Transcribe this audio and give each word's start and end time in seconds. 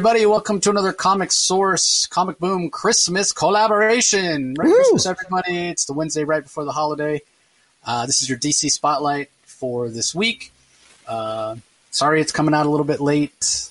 everybody. 0.00 0.24
Welcome 0.24 0.60
to 0.60 0.70
another 0.70 0.94
Comic 0.94 1.30
Source 1.30 2.06
Comic 2.06 2.38
Boom 2.38 2.70
Christmas 2.70 3.32
collaboration. 3.32 4.54
Merry 4.56 4.72
Christmas, 4.72 5.04
everybody. 5.04 5.68
It's 5.68 5.84
the 5.84 5.92
Wednesday 5.92 6.24
right 6.24 6.42
before 6.42 6.64
the 6.64 6.72
holiday. 6.72 7.20
Uh, 7.84 8.06
this 8.06 8.22
is 8.22 8.28
your 8.30 8.38
DC 8.38 8.70
Spotlight 8.70 9.28
for 9.42 9.90
this 9.90 10.14
week. 10.14 10.52
Uh, 11.06 11.56
sorry 11.90 12.22
it's 12.22 12.32
coming 12.32 12.54
out 12.54 12.64
a 12.64 12.70
little 12.70 12.86
bit 12.86 13.00
late. 13.00 13.70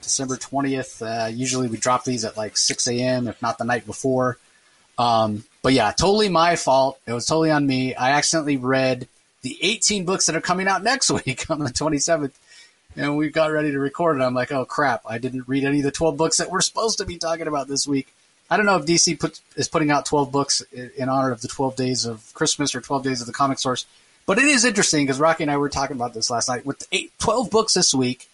December 0.00 0.36
20th. 0.38 1.02
Uh, 1.02 1.26
usually 1.26 1.68
we 1.68 1.76
drop 1.76 2.04
these 2.04 2.24
at 2.24 2.38
like 2.38 2.56
6 2.56 2.88
a.m., 2.88 3.28
if 3.28 3.42
not 3.42 3.58
the 3.58 3.64
night 3.64 3.84
before. 3.84 4.38
Um, 4.96 5.44
but 5.60 5.74
yeah, 5.74 5.92
totally 5.92 6.30
my 6.30 6.56
fault. 6.56 6.98
It 7.06 7.12
was 7.12 7.26
totally 7.26 7.50
on 7.50 7.66
me. 7.66 7.94
I 7.94 8.12
accidentally 8.12 8.56
read 8.56 9.08
the 9.42 9.58
18 9.60 10.06
books 10.06 10.24
that 10.24 10.36
are 10.36 10.40
coming 10.40 10.68
out 10.68 10.82
next 10.82 11.10
week 11.26 11.50
on 11.50 11.58
the 11.58 11.68
27th 11.68 12.32
and 12.96 13.16
we 13.16 13.28
got 13.28 13.52
ready 13.52 13.70
to 13.72 13.78
record 13.78 14.18
it. 14.18 14.24
I'm 14.24 14.34
like, 14.34 14.52
oh 14.52 14.64
crap, 14.64 15.02
I 15.06 15.18
didn't 15.18 15.48
read 15.48 15.64
any 15.64 15.78
of 15.78 15.84
the 15.84 15.90
12 15.90 16.16
books 16.16 16.38
that 16.38 16.50
we're 16.50 16.60
supposed 16.60 16.98
to 16.98 17.04
be 17.04 17.18
talking 17.18 17.46
about 17.46 17.68
this 17.68 17.86
week. 17.86 18.12
I 18.50 18.56
don't 18.56 18.66
know 18.66 18.76
if 18.76 18.86
DC 18.86 19.18
put, 19.18 19.40
is 19.56 19.68
putting 19.68 19.90
out 19.90 20.06
12 20.06 20.30
books 20.30 20.62
in 20.72 21.08
honor 21.08 21.32
of 21.32 21.40
the 21.40 21.48
12 21.48 21.76
days 21.76 22.06
of 22.06 22.32
Christmas 22.34 22.74
or 22.74 22.80
12 22.80 23.02
days 23.02 23.20
of 23.20 23.26
the 23.26 23.32
comic 23.32 23.58
source, 23.58 23.86
but 24.24 24.38
it 24.38 24.44
is 24.44 24.64
interesting 24.64 25.04
because 25.04 25.20
Rocky 25.20 25.44
and 25.44 25.50
I 25.50 25.56
were 25.56 25.68
talking 25.68 25.96
about 25.96 26.14
this 26.14 26.30
last 26.30 26.48
night 26.48 26.64
with 26.64 26.86
eight, 26.92 27.12
12 27.18 27.50
books 27.50 27.74
this 27.74 27.94
week. 27.94 28.28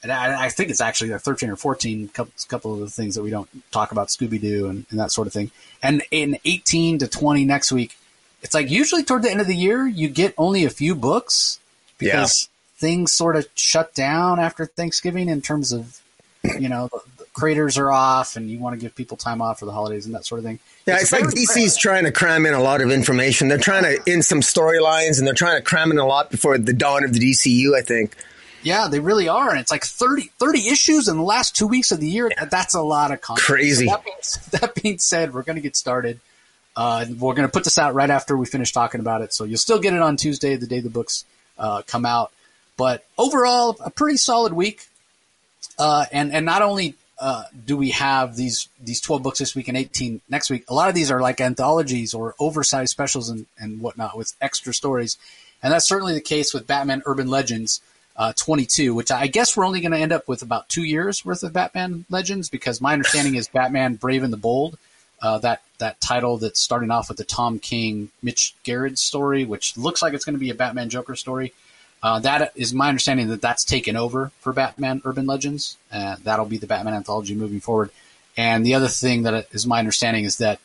And 0.00 0.12
I, 0.12 0.44
I 0.44 0.48
think 0.48 0.70
it's 0.70 0.80
actually 0.80 1.10
13 1.10 1.50
or 1.50 1.56
14, 1.56 2.08
couple, 2.08 2.32
couple 2.46 2.74
of 2.74 2.80
the 2.80 2.88
things 2.88 3.16
that 3.16 3.22
we 3.22 3.30
don't 3.30 3.48
talk 3.72 3.90
about, 3.90 4.08
Scooby 4.08 4.40
Doo 4.40 4.68
and, 4.68 4.86
and 4.90 5.00
that 5.00 5.10
sort 5.10 5.26
of 5.26 5.32
thing. 5.32 5.50
And 5.82 6.02
in 6.12 6.38
18 6.44 6.98
to 7.00 7.08
20 7.08 7.44
next 7.44 7.72
week, 7.72 7.98
it's 8.42 8.54
like 8.54 8.70
usually 8.70 9.02
toward 9.02 9.22
the 9.22 9.30
end 9.30 9.40
of 9.40 9.48
the 9.48 9.56
year, 9.56 9.86
you 9.86 10.08
get 10.08 10.34
only 10.38 10.64
a 10.64 10.70
few 10.70 10.94
books 10.94 11.58
because 11.98 12.48
things 12.78 13.12
sort 13.12 13.36
of 13.36 13.46
shut 13.54 13.94
down 13.94 14.38
after 14.38 14.64
Thanksgiving 14.64 15.28
in 15.28 15.42
terms 15.42 15.72
of, 15.72 16.00
you 16.58 16.68
know, 16.68 16.88
the, 16.92 17.00
the 17.18 17.24
creators 17.32 17.76
are 17.76 17.90
off 17.90 18.36
and 18.36 18.48
you 18.48 18.58
want 18.58 18.74
to 18.74 18.80
give 18.80 18.94
people 18.94 19.16
time 19.16 19.42
off 19.42 19.58
for 19.58 19.66
the 19.66 19.72
holidays 19.72 20.06
and 20.06 20.14
that 20.14 20.24
sort 20.24 20.38
of 20.38 20.44
thing. 20.44 20.60
Yeah, 20.86 20.94
it's, 20.94 21.04
it's 21.04 21.12
like 21.12 21.24
DC's 21.24 21.76
trying 21.76 22.04
to 22.04 22.12
cram 22.12 22.46
in 22.46 22.54
a 22.54 22.62
lot 22.62 22.80
of 22.80 22.90
information. 22.90 23.48
They're 23.48 23.58
trying 23.58 23.82
to 23.82 24.00
in 24.10 24.22
some 24.22 24.40
storylines 24.40 25.18
and 25.18 25.26
they're 25.26 25.34
trying 25.34 25.58
to 25.58 25.62
cram 25.62 25.90
in 25.90 25.98
a 25.98 26.06
lot 26.06 26.30
before 26.30 26.56
the 26.56 26.72
dawn 26.72 27.04
of 27.04 27.12
the 27.12 27.18
DCU, 27.18 27.76
I 27.76 27.82
think. 27.82 28.14
Yeah, 28.62 28.88
they 28.88 29.00
really 29.00 29.28
are. 29.28 29.50
And 29.50 29.60
it's 29.60 29.70
like 29.70 29.84
30, 29.84 30.30
30 30.38 30.68
issues 30.68 31.08
in 31.08 31.16
the 31.16 31.22
last 31.22 31.56
two 31.56 31.66
weeks 31.66 31.92
of 31.92 32.00
the 32.00 32.08
year. 32.08 32.30
That's 32.50 32.74
a 32.74 32.82
lot 32.82 33.12
of 33.12 33.20
content. 33.20 33.44
Crazy. 33.44 33.86
So 33.86 33.92
that, 33.92 34.04
being, 34.04 34.16
that, 34.60 34.82
being, 34.82 34.98
said, 34.98 35.34
we're 35.34 35.42
going 35.42 35.56
to 35.56 35.62
get 35.62 35.76
started. 35.76 36.20
Uh, 36.76 37.06
we're 37.18 37.34
going 37.34 37.46
to 37.48 37.52
put 37.52 37.64
this 37.64 37.78
out 37.78 37.94
right 37.94 38.10
after 38.10 38.36
we 38.36 38.46
finish 38.46 38.72
talking 38.72 39.00
about 39.00 39.22
it. 39.22 39.32
So 39.32 39.44
you'll 39.44 39.58
still 39.58 39.80
get 39.80 39.94
it 39.94 40.02
on 40.02 40.16
Tuesday, 40.16 40.56
the 40.56 40.66
day 40.66 40.80
the 40.80 40.90
books 40.90 41.24
uh, 41.58 41.82
come 41.86 42.04
out. 42.06 42.32
But 42.78 43.04
overall, 43.18 43.76
a 43.84 43.90
pretty 43.90 44.16
solid 44.16 44.54
week. 44.54 44.86
Uh, 45.78 46.06
and 46.10 46.32
and 46.32 46.46
not 46.46 46.62
only 46.62 46.94
uh, 47.20 47.44
do 47.66 47.76
we 47.76 47.90
have 47.90 48.36
these 48.36 48.68
these 48.82 49.02
twelve 49.02 49.22
books 49.22 49.40
this 49.40 49.54
week 49.54 49.68
and 49.68 49.76
eighteen 49.76 50.22
next 50.30 50.48
week, 50.48 50.64
a 50.68 50.74
lot 50.74 50.88
of 50.88 50.94
these 50.94 51.10
are 51.10 51.20
like 51.20 51.40
anthologies 51.42 52.14
or 52.14 52.34
oversized 52.38 52.90
specials 52.90 53.28
and, 53.28 53.44
and 53.58 53.82
whatnot 53.82 54.16
with 54.16 54.32
extra 54.40 54.72
stories, 54.72 55.18
and 55.62 55.72
that's 55.72 55.86
certainly 55.86 56.14
the 56.14 56.20
case 56.22 56.54
with 56.54 56.66
Batman 56.66 57.02
Urban 57.04 57.28
Legends. 57.28 57.82
Uh, 58.16 58.32
22, 58.32 58.96
which 58.96 59.12
I 59.12 59.28
guess 59.28 59.56
we're 59.56 59.64
only 59.64 59.80
going 59.80 59.92
to 59.92 59.98
end 59.98 60.10
up 60.10 60.26
with 60.26 60.42
about 60.42 60.68
two 60.68 60.82
years 60.82 61.24
worth 61.24 61.44
of 61.44 61.52
Batman 61.52 62.04
Legends 62.10 62.48
because 62.48 62.80
my 62.80 62.92
understanding 62.92 63.36
is 63.36 63.46
Batman 63.46 63.94
Brave 63.94 64.24
and 64.24 64.32
the 64.32 64.36
Bold, 64.36 64.76
uh, 65.22 65.38
that 65.38 65.62
that 65.78 66.00
title 66.00 66.36
that's 66.36 66.58
starting 66.58 66.90
off 66.90 67.08
with 67.08 67.18
the 67.18 67.24
Tom 67.24 67.60
King 67.60 68.10
Mitch 68.20 68.56
Gerads 68.64 69.00
story, 69.00 69.44
which 69.44 69.76
looks 69.76 70.02
like 70.02 70.14
it's 70.14 70.24
going 70.24 70.34
to 70.34 70.40
be 70.40 70.50
a 70.50 70.54
Batman 70.56 70.88
Joker 70.88 71.14
story. 71.14 71.52
Uh, 72.02 72.20
that 72.20 72.52
is 72.54 72.72
my 72.72 72.88
understanding 72.88 73.28
that 73.28 73.40
that's 73.40 73.64
taken 73.64 73.96
over 73.96 74.30
for 74.40 74.52
Batman 74.52 75.02
Urban 75.04 75.26
Legends. 75.26 75.76
Uh, 75.92 76.16
that'll 76.22 76.46
be 76.46 76.58
the 76.58 76.66
Batman 76.66 76.94
anthology 76.94 77.34
moving 77.34 77.60
forward. 77.60 77.90
And 78.36 78.64
the 78.64 78.74
other 78.74 78.88
thing 78.88 79.24
that 79.24 79.48
is 79.52 79.66
my 79.66 79.80
understanding 79.80 80.24
is 80.24 80.38
that 80.38 80.60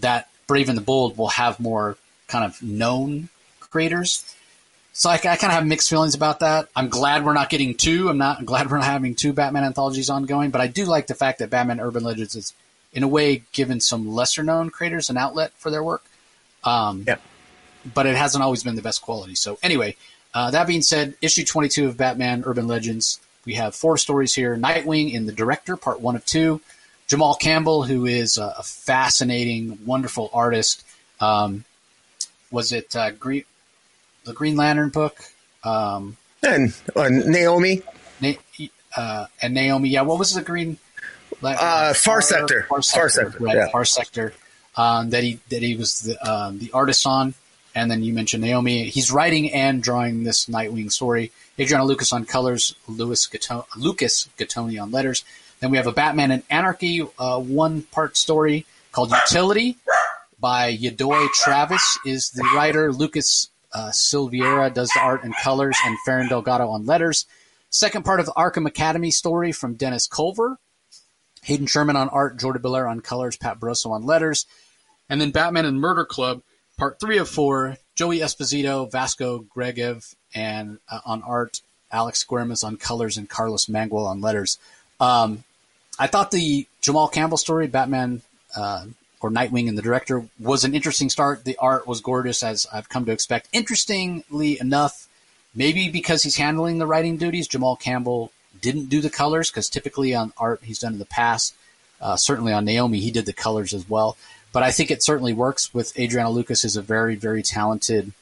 that 0.00 0.28
Brave 0.48 0.68
and 0.68 0.76
the 0.76 0.82
Bold 0.82 1.16
will 1.16 1.28
have 1.28 1.60
more 1.60 1.96
kind 2.26 2.44
of 2.44 2.60
known 2.62 3.28
creators. 3.60 4.34
So 4.92 5.08
I, 5.08 5.14
I 5.14 5.18
kind 5.18 5.44
of 5.44 5.52
have 5.52 5.66
mixed 5.66 5.88
feelings 5.88 6.14
about 6.14 6.40
that. 6.40 6.68
I'm 6.74 6.88
glad 6.88 7.24
we're 7.24 7.32
not 7.32 7.48
getting 7.48 7.74
two. 7.74 8.08
I'm 8.08 8.18
not 8.18 8.38
I'm 8.38 8.44
glad 8.52 8.70
we're 8.70 8.78
not 8.78 8.86
having 8.86 9.14
two 9.14 9.32
Batman 9.32 9.64
anthologies 9.64 10.10
ongoing, 10.10 10.50
but 10.50 10.60
I 10.60 10.66
do 10.66 10.84
like 10.84 11.06
the 11.06 11.14
fact 11.14 11.38
that 11.38 11.50
Batman 11.50 11.80
Urban 11.80 12.02
Legends 12.02 12.34
is, 12.34 12.54
in 12.92 13.02
a 13.02 13.08
way, 13.08 13.44
given 13.52 13.80
some 13.80 14.08
lesser 14.08 14.42
known 14.42 14.70
creators 14.70 15.08
an 15.08 15.16
outlet 15.16 15.52
for 15.56 15.70
their 15.70 15.82
work. 15.82 16.04
Um, 16.64 17.04
yeah. 17.06 17.16
But 17.94 18.06
it 18.06 18.16
hasn't 18.16 18.44
always 18.44 18.62
been 18.62 18.76
the 18.76 18.82
best 18.82 19.02
quality. 19.02 19.34
So 19.34 19.58
anyway, 19.62 19.96
uh, 20.34 20.50
that 20.50 20.66
being 20.66 20.82
said, 20.82 21.14
issue 21.20 21.44
22 21.44 21.88
of 21.88 21.96
Batman 21.96 22.42
Urban 22.46 22.66
Legends, 22.66 23.20
we 23.44 23.54
have 23.54 23.74
four 23.74 23.96
stories 23.96 24.34
here 24.34 24.56
Nightwing 24.56 25.12
in 25.12 25.26
the 25.26 25.32
director, 25.32 25.76
part 25.76 26.00
one 26.00 26.16
of 26.16 26.24
two. 26.24 26.60
Jamal 27.08 27.34
Campbell, 27.34 27.82
who 27.82 28.06
is 28.06 28.38
a, 28.38 28.54
a 28.58 28.62
fascinating, 28.62 29.78
wonderful 29.84 30.30
artist. 30.32 30.84
Um, 31.20 31.64
was 32.50 32.72
it 32.72 32.94
uh, 32.96 33.10
Green, 33.10 33.44
the 34.24 34.32
Green 34.32 34.56
Lantern 34.56 34.88
book? 34.90 35.18
Um, 35.64 36.16
and 36.42 36.74
uh, 36.96 37.08
Naomi. 37.10 37.82
Na- 38.20 38.32
uh, 38.96 39.26
and 39.40 39.54
Naomi, 39.54 39.88
yeah. 39.88 40.02
What 40.02 40.18
was 40.18 40.34
the 40.34 40.42
Green? 40.42 40.78
Uh, 41.42 41.92
Far, 41.92 41.94
Far 41.94 42.22
Sector. 42.22 42.66
Far 42.68 42.82
Sector. 42.82 43.00
Far 43.00 43.08
Sector. 43.08 43.44
Right, 43.44 43.56
yeah. 43.56 43.68
Far 43.68 43.84
Sector. 43.84 44.34
Um, 44.76 45.10
that 45.10 45.22
he 45.22 45.38
that 45.50 45.62
he 45.62 45.76
was 45.76 46.00
the 46.00 46.30
um, 46.30 46.58
the 46.58 46.70
artist 46.72 47.06
on. 47.06 47.34
And 47.74 47.90
then 47.90 48.02
you 48.02 48.12
mentioned 48.12 48.42
Naomi. 48.42 48.84
He's 48.84 49.10
writing 49.10 49.50
and 49.52 49.82
drawing 49.82 50.24
this 50.24 50.46
Nightwing 50.46 50.92
story. 50.92 51.32
Adriano 51.58 51.84
Lucas 51.84 52.12
on 52.12 52.24
colors, 52.24 52.74
Louis 52.86 53.26
Gatto- 53.26 53.66
Lucas 53.76 54.28
Gattoni 54.38 54.80
on 54.80 54.90
letters. 54.90 55.24
Then 55.60 55.70
we 55.70 55.76
have 55.76 55.86
a 55.86 55.92
Batman 55.92 56.30
and 56.30 56.42
Anarchy 56.50 57.06
uh, 57.18 57.38
one 57.38 57.82
part 57.82 58.16
story 58.16 58.66
called 58.90 59.10
Utility 59.10 59.78
by 60.38 60.76
Yadoy 60.76 61.28
Travis 61.28 61.98
is 62.04 62.30
the 62.30 62.42
writer. 62.54 62.92
Lucas 62.92 63.48
uh, 63.72 63.90
Silveira 63.90 64.70
does 64.70 64.90
the 64.90 65.00
art 65.00 65.24
and 65.24 65.34
colors, 65.36 65.76
and 65.86 65.96
Ferran 66.06 66.28
Delgado 66.28 66.68
on 66.68 66.84
letters. 66.84 67.26
Second 67.70 68.04
part 68.04 68.20
of 68.20 68.26
the 68.26 68.32
Arkham 68.32 68.66
Academy 68.66 69.10
story 69.10 69.52
from 69.52 69.74
Dennis 69.74 70.06
Culver. 70.06 70.58
Hayden 71.44 71.66
Sherman 71.66 71.96
on 71.96 72.08
art, 72.10 72.38
Jordie 72.38 72.60
Bellaire 72.60 72.88
on 72.90 73.00
colors, 73.00 73.36
Pat 73.36 73.58
Brosseau 73.58 73.90
on 73.92 74.04
letters. 74.04 74.46
And 75.08 75.20
then 75.20 75.30
Batman 75.30 75.64
and 75.64 75.80
Murder 75.80 76.04
Club 76.04 76.42
part 76.76 76.98
three 77.00 77.18
of 77.18 77.28
four, 77.28 77.76
Joey 77.94 78.20
Esposito, 78.20 78.90
Vasco 78.90 79.44
Georgiev, 79.54 80.14
and 80.34 80.78
uh, 80.90 81.00
on 81.04 81.22
art, 81.22 81.60
Alex 81.90 82.24
Guimarães 82.24 82.64
on 82.64 82.76
colors, 82.76 83.16
and 83.16 83.28
Carlos 83.28 83.66
Mangual 83.66 84.06
on 84.06 84.20
letters. 84.20 84.58
Um, 84.98 85.44
I 85.98 86.06
thought 86.06 86.30
the 86.30 86.66
Jamal 86.80 87.08
Campbell 87.08 87.36
story, 87.36 87.66
Batman 87.66 88.22
uh, 88.56 88.86
or 89.20 89.30
Nightwing 89.30 89.68
and 89.68 89.76
the 89.76 89.82
director, 89.82 90.26
was 90.40 90.64
an 90.64 90.74
interesting 90.74 91.10
start. 91.10 91.44
The 91.44 91.56
art 91.58 91.86
was 91.86 92.00
gorgeous, 92.00 92.42
as 92.42 92.66
I've 92.72 92.88
come 92.88 93.04
to 93.04 93.12
expect. 93.12 93.48
Interestingly 93.52 94.58
enough, 94.60 95.08
maybe 95.54 95.90
because 95.90 96.22
he's 96.22 96.36
handling 96.36 96.78
the 96.78 96.86
writing 96.86 97.18
duties, 97.18 97.46
Jamal 97.46 97.76
Campbell 97.76 98.32
didn't 98.60 98.88
do 98.88 99.00
the 99.00 99.10
colors 99.10 99.50
because 99.50 99.68
typically 99.68 100.14
on 100.14 100.32
art 100.38 100.60
he's 100.62 100.78
done 100.78 100.94
in 100.94 100.98
the 100.98 101.04
past. 101.04 101.54
Uh, 102.00 102.16
certainly 102.16 102.52
on 102.52 102.64
Naomi, 102.64 102.98
he 102.98 103.10
did 103.10 103.26
the 103.26 103.32
colors 103.32 103.72
as 103.72 103.88
well. 103.88 104.16
But 104.52 104.62
I 104.62 104.70
think 104.70 104.90
it 104.90 105.02
certainly 105.02 105.32
works 105.32 105.72
with 105.72 105.98
Adriano 105.98 106.30
Lucas 106.30 106.64
is 106.64 106.76
a 106.76 106.82
very, 106.82 107.14
very 107.14 107.42
talented 107.42 108.12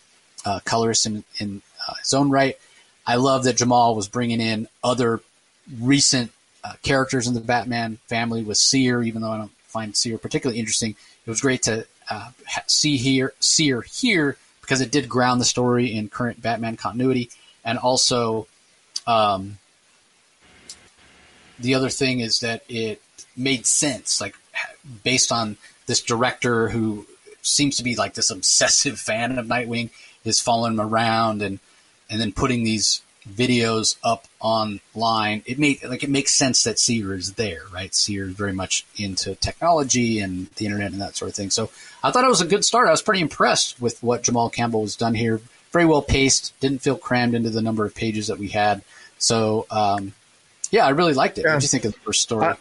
uh, 0.44 0.60
colorist 0.64 1.06
in, 1.06 1.24
in 1.38 1.62
uh, 1.88 1.94
his 1.94 2.14
own 2.14 2.30
right. 2.30 2.56
I 3.06 3.16
love 3.16 3.44
that 3.44 3.56
Jamal 3.56 3.94
was 3.94 4.08
bringing 4.08 4.40
in 4.40 4.68
other 4.84 5.20
recent 5.80 6.32
uh, 6.62 6.74
characters 6.82 7.26
in 7.26 7.34
the 7.34 7.40
Batman 7.40 7.98
family 8.06 8.42
with 8.42 8.58
Seer, 8.58 9.02
even 9.02 9.22
though 9.22 9.32
I 9.32 9.38
don't 9.38 9.50
find 9.64 9.96
Seer 9.96 10.18
particularly 10.18 10.60
interesting. 10.60 10.94
It 11.26 11.30
was 11.30 11.40
great 11.40 11.62
to 11.62 11.86
uh, 12.08 12.30
see 12.66 12.96
here, 12.96 13.32
Seer 13.40 13.82
here 13.82 14.36
because 14.60 14.80
it 14.80 14.92
did 14.92 15.08
ground 15.08 15.40
the 15.40 15.44
story 15.44 15.92
in 15.92 16.08
current 16.08 16.40
Batman 16.40 16.76
continuity. 16.76 17.30
And 17.64 17.78
also, 17.78 18.46
um, 19.06 19.58
the 21.58 21.74
other 21.74 21.88
thing 21.88 22.20
is 22.20 22.38
that 22.40 22.62
it 22.68 23.02
made 23.36 23.66
sense, 23.66 24.20
like 24.20 24.36
based 25.02 25.32
on 25.32 25.56
this 25.90 26.00
director 26.00 26.68
who 26.68 27.04
seems 27.42 27.76
to 27.76 27.82
be 27.82 27.96
like 27.96 28.14
this 28.14 28.30
obsessive 28.30 28.98
fan 29.08 29.38
of 29.38 29.46
Nightwing 29.46 29.90
is 30.24 30.40
following 30.40 30.74
him 30.74 30.80
around 30.80 31.42
and 31.42 31.58
and 32.08 32.20
then 32.20 32.32
putting 32.32 32.62
these 32.62 33.02
videos 33.28 33.96
up 34.04 34.26
online. 34.38 35.42
It 35.46 35.58
made 35.58 35.82
like 35.82 36.04
it 36.04 36.10
makes 36.10 36.32
sense 36.32 36.62
that 36.62 36.78
Seer 36.78 37.12
is 37.14 37.34
there, 37.34 37.62
right? 37.72 37.92
Seer 37.92 38.28
is 38.28 38.34
very 38.34 38.52
much 38.52 38.86
into 38.96 39.34
technology 39.34 40.20
and 40.20 40.46
the 40.56 40.66
internet 40.66 40.92
and 40.92 41.00
that 41.00 41.16
sort 41.16 41.30
of 41.30 41.34
thing. 41.34 41.50
So 41.50 41.70
I 42.04 42.12
thought 42.12 42.24
it 42.24 42.28
was 42.28 42.40
a 42.40 42.46
good 42.46 42.64
start. 42.64 42.86
I 42.86 42.92
was 42.92 43.02
pretty 43.02 43.20
impressed 43.20 43.80
with 43.80 44.00
what 44.00 44.22
Jamal 44.22 44.48
Campbell 44.48 44.82
has 44.82 44.94
done 44.94 45.14
here. 45.14 45.40
Very 45.72 45.86
well 45.86 46.02
paced. 46.02 46.58
Didn't 46.60 46.82
feel 46.82 46.96
crammed 46.96 47.34
into 47.34 47.50
the 47.50 47.62
number 47.62 47.84
of 47.84 47.96
pages 47.96 48.28
that 48.28 48.38
we 48.38 48.48
had. 48.48 48.82
So 49.18 49.66
um, 49.72 50.12
yeah, 50.70 50.86
I 50.86 50.90
really 50.90 51.14
liked 51.14 51.38
it. 51.38 51.42
Yeah. 51.44 51.54
What 51.54 51.62
did 51.62 51.64
you 51.64 51.68
think 51.68 51.84
of 51.84 51.94
the 51.94 52.00
first 52.00 52.22
story, 52.22 52.54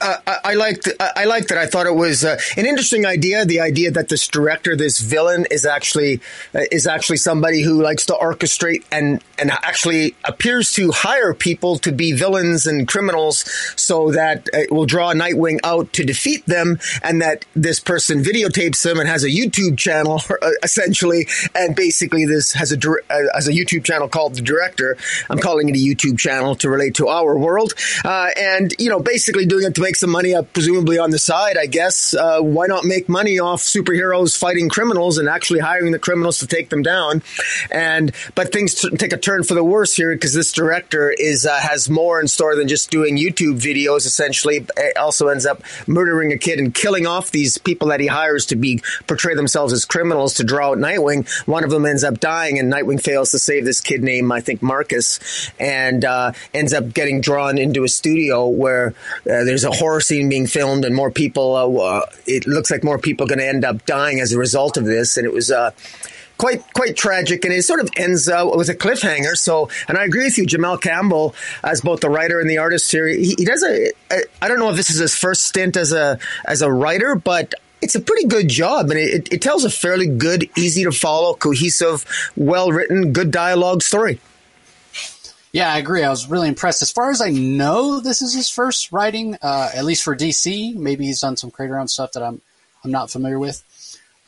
I, 0.00 0.54
liked 0.54 0.88
I 1.00 1.24
liked 1.24 1.50
it. 1.50 1.58
I 1.58 1.66
thought 1.66 1.86
it 1.86 1.94
was 1.94 2.24
uh, 2.24 2.38
an 2.56 2.66
interesting 2.66 3.06
idea. 3.06 3.44
The 3.44 3.60
idea 3.60 3.90
that 3.90 4.08
this 4.08 4.26
director, 4.28 4.76
this 4.76 5.00
villain, 5.00 5.46
is 5.50 5.66
actually 5.66 6.20
uh, 6.54 6.60
is 6.70 6.86
actually 6.86 7.18
somebody 7.18 7.62
who 7.62 7.82
likes 7.82 8.06
to 8.06 8.12
orchestrate 8.14 8.84
and 8.90 9.22
and 9.38 9.50
actually 9.50 10.14
appears 10.24 10.72
to 10.72 10.90
hire 10.90 11.34
people 11.34 11.78
to 11.78 11.92
be 11.92 12.12
villains 12.12 12.66
and 12.66 12.86
criminals, 12.88 13.44
so 13.76 14.10
that 14.12 14.48
it 14.52 14.72
will 14.72 14.86
draw 14.86 15.12
Nightwing 15.12 15.58
out 15.64 15.92
to 15.94 16.04
defeat 16.04 16.44
them, 16.46 16.78
and 17.02 17.22
that 17.22 17.44
this 17.54 17.80
person 17.80 18.22
videotapes 18.22 18.82
them 18.82 18.98
and 18.98 19.08
has 19.08 19.24
a 19.24 19.30
YouTube 19.30 19.78
channel 19.78 20.20
uh, 20.42 20.50
essentially, 20.62 21.26
and 21.54 21.74
basically 21.74 22.24
this 22.26 22.52
has 22.52 22.72
a 22.72 22.76
uh, 22.76 23.16
has 23.34 23.48
a 23.48 23.52
YouTube 23.52 23.84
channel 23.84 24.08
called 24.08 24.34
the 24.34 24.42
Director. 24.42 24.96
I'm 25.30 25.38
calling 25.38 25.68
it 25.68 25.76
a 25.76 25.78
YouTube 25.78 26.18
channel 26.18 26.54
to 26.56 26.68
relate 26.68 26.94
to 26.96 27.08
our 27.08 27.36
world, 27.36 27.74
uh, 28.04 28.30
and 28.36 28.74
you 28.78 28.90
know 28.90 29.00
basically 29.00 29.46
doing 29.46 29.64
it 29.64 29.74
to 29.74 29.87
make 29.88 29.96
some 29.96 30.10
money 30.10 30.34
up, 30.34 30.52
presumably 30.52 30.98
on 30.98 31.10
the 31.10 31.18
side, 31.18 31.56
I 31.56 31.64
guess. 31.64 32.12
Uh, 32.12 32.40
why 32.40 32.66
not 32.66 32.84
make 32.84 33.08
money 33.08 33.38
off 33.38 33.62
superheroes 33.62 34.36
fighting 34.36 34.68
criminals 34.68 35.16
and 35.16 35.30
actually 35.30 35.60
hiring 35.60 35.92
the 35.92 35.98
criminals 35.98 36.40
to 36.40 36.46
take 36.46 36.68
them 36.68 36.82
down? 36.82 37.22
And 37.70 38.12
but 38.34 38.52
things 38.52 38.74
t- 38.74 38.90
take 38.90 39.14
a 39.14 39.16
turn 39.16 39.44
for 39.44 39.54
the 39.54 39.64
worse 39.64 39.94
here 39.94 40.14
because 40.14 40.34
this 40.34 40.52
director 40.52 41.10
is 41.10 41.46
uh, 41.46 41.58
has 41.58 41.88
more 41.88 42.20
in 42.20 42.28
store 42.28 42.54
than 42.54 42.68
just 42.68 42.90
doing 42.90 43.16
YouTube 43.16 43.62
videos. 43.62 44.04
Essentially, 44.04 44.66
it 44.76 44.98
also 44.98 45.28
ends 45.28 45.46
up 45.46 45.62
murdering 45.86 46.34
a 46.34 46.38
kid 46.38 46.58
and 46.58 46.74
killing 46.74 47.06
off 47.06 47.30
these 47.30 47.56
people 47.56 47.88
that 47.88 48.00
he 48.00 48.08
hires 48.08 48.44
to 48.46 48.56
be 48.56 48.82
portray 49.06 49.34
themselves 49.34 49.72
as 49.72 49.86
criminals 49.86 50.34
to 50.34 50.44
draw 50.44 50.72
out 50.72 50.76
Nightwing. 50.76 51.26
One 51.46 51.64
of 51.64 51.70
them 51.70 51.86
ends 51.86 52.04
up 52.04 52.20
dying, 52.20 52.58
and 52.58 52.70
Nightwing 52.70 53.02
fails 53.02 53.30
to 53.30 53.38
save 53.38 53.64
this 53.64 53.80
kid 53.80 54.02
named 54.02 54.30
I 54.30 54.40
think 54.40 54.60
Marcus, 54.60 55.18
and 55.58 56.04
uh, 56.04 56.32
ends 56.52 56.74
up 56.74 56.92
getting 56.92 57.22
drawn 57.22 57.56
into 57.56 57.84
a 57.84 57.88
studio 57.88 58.48
where 58.48 58.88
uh, 58.88 59.44
there's 59.44 59.64
a 59.64 59.77
horror 59.78 60.00
scene 60.00 60.28
being 60.28 60.46
filmed, 60.46 60.84
and 60.84 60.94
more 60.94 61.10
people. 61.10 61.54
Uh, 61.54 61.82
uh 61.82 62.06
it 62.26 62.46
looks 62.46 62.70
like 62.70 62.84
more 62.84 62.98
people 62.98 63.24
are 63.26 63.28
going 63.28 63.38
to 63.38 63.48
end 63.48 63.64
up 63.64 63.86
dying 63.86 64.20
as 64.20 64.32
a 64.32 64.38
result 64.38 64.76
of 64.76 64.84
this, 64.84 65.16
and 65.16 65.26
it 65.26 65.32
was 65.32 65.50
uh, 65.50 65.70
quite 66.38 66.62
quite 66.72 66.96
tragic, 66.96 67.44
and 67.44 67.52
it 67.52 67.62
sort 67.62 67.80
of 67.80 67.90
ends 67.96 68.28
uh, 68.28 68.48
with 68.54 68.68
a 68.70 68.74
cliffhanger. 68.74 69.36
So, 69.36 69.68
and 69.88 69.98
I 69.98 70.04
agree 70.04 70.24
with 70.24 70.38
you, 70.38 70.46
Jamal 70.46 70.78
Campbell, 70.78 71.34
as 71.62 71.80
both 71.80 72.00
the 72.00 72.10
writer 72.10 72.40
and 72.40 72.48
the 72.48 72.58
artist 72.58 72.90
here. 72.90 73.06
He, 73.06 73.34
he 73.36 73.44
does 73.44 73.62
a. 73.62 73.92
I 74.40 74.48
don't 74.48 74.58
know 74.58 74.70
if 74.70 74.76
this 74.76 74.90
is 74.90 74.98
his 74.98 75.14
first 75.14 75.44
stint 75.44 75.76
as 75.76 75.92
a 75.92 76.18
as 76.46 76.62
a 76.62 76.72
writer, 76.72 77.14
but 77.14 77.54
it's 77.82 77.94
a 77.94 78.00
pretty 78.00 78.26
good 78.26 78.48
job, 78.48 78.90
and 78.90 78.98
it, 78.98 79.32
it 79.32 79.42
tells 79.42 79.64
a 79.64 79.70
fairly 79.70 80.06
good, 80.06 80.48
easy 80.56 80.84
to 80.84 80.92
follow, 80.92 81.34
cohesive, 81.34 82.04
well 82.36 82.72
written, 82.72 83.12
good 83.12 83.30
dialogue 83.30 83.82
story. 83.82 84.20
Yeah, 85.52 85.72
I 85.72 85.78
agree. 85.78 86.04
I 86.04 86.10
was 86.10 86.28
really 86.28 86.48
impressed. 86.48 86.82
As 86.82 86.92
far 86.92 87.10
as 87.10 87.22
I 87.22 87.30
know, 87.30 88.00
this 88.00 88.20
is 88.20 88.34
his 88.34 88.50
first 88.50 88.92
writing, 88.92 89.36
uh, 89.40 89.70
at 89.74 89.84
least 89.84 90.02
for 90.02 90.14
DC. 90.14 90.74
Maybe 90.74 91.06
he's 91.06 91.20
done 91.20 91.36
some 91.36 91.50
Creator 91.50 91.78
Owned 91.78 91.90
stuff 91.90 92.12
that 92.12 92.22
I'm 92.22 92.40
I'm 92.84 92.90
not 92.90 93.10
familiar 93.10 93.38
with. 93.38 93.64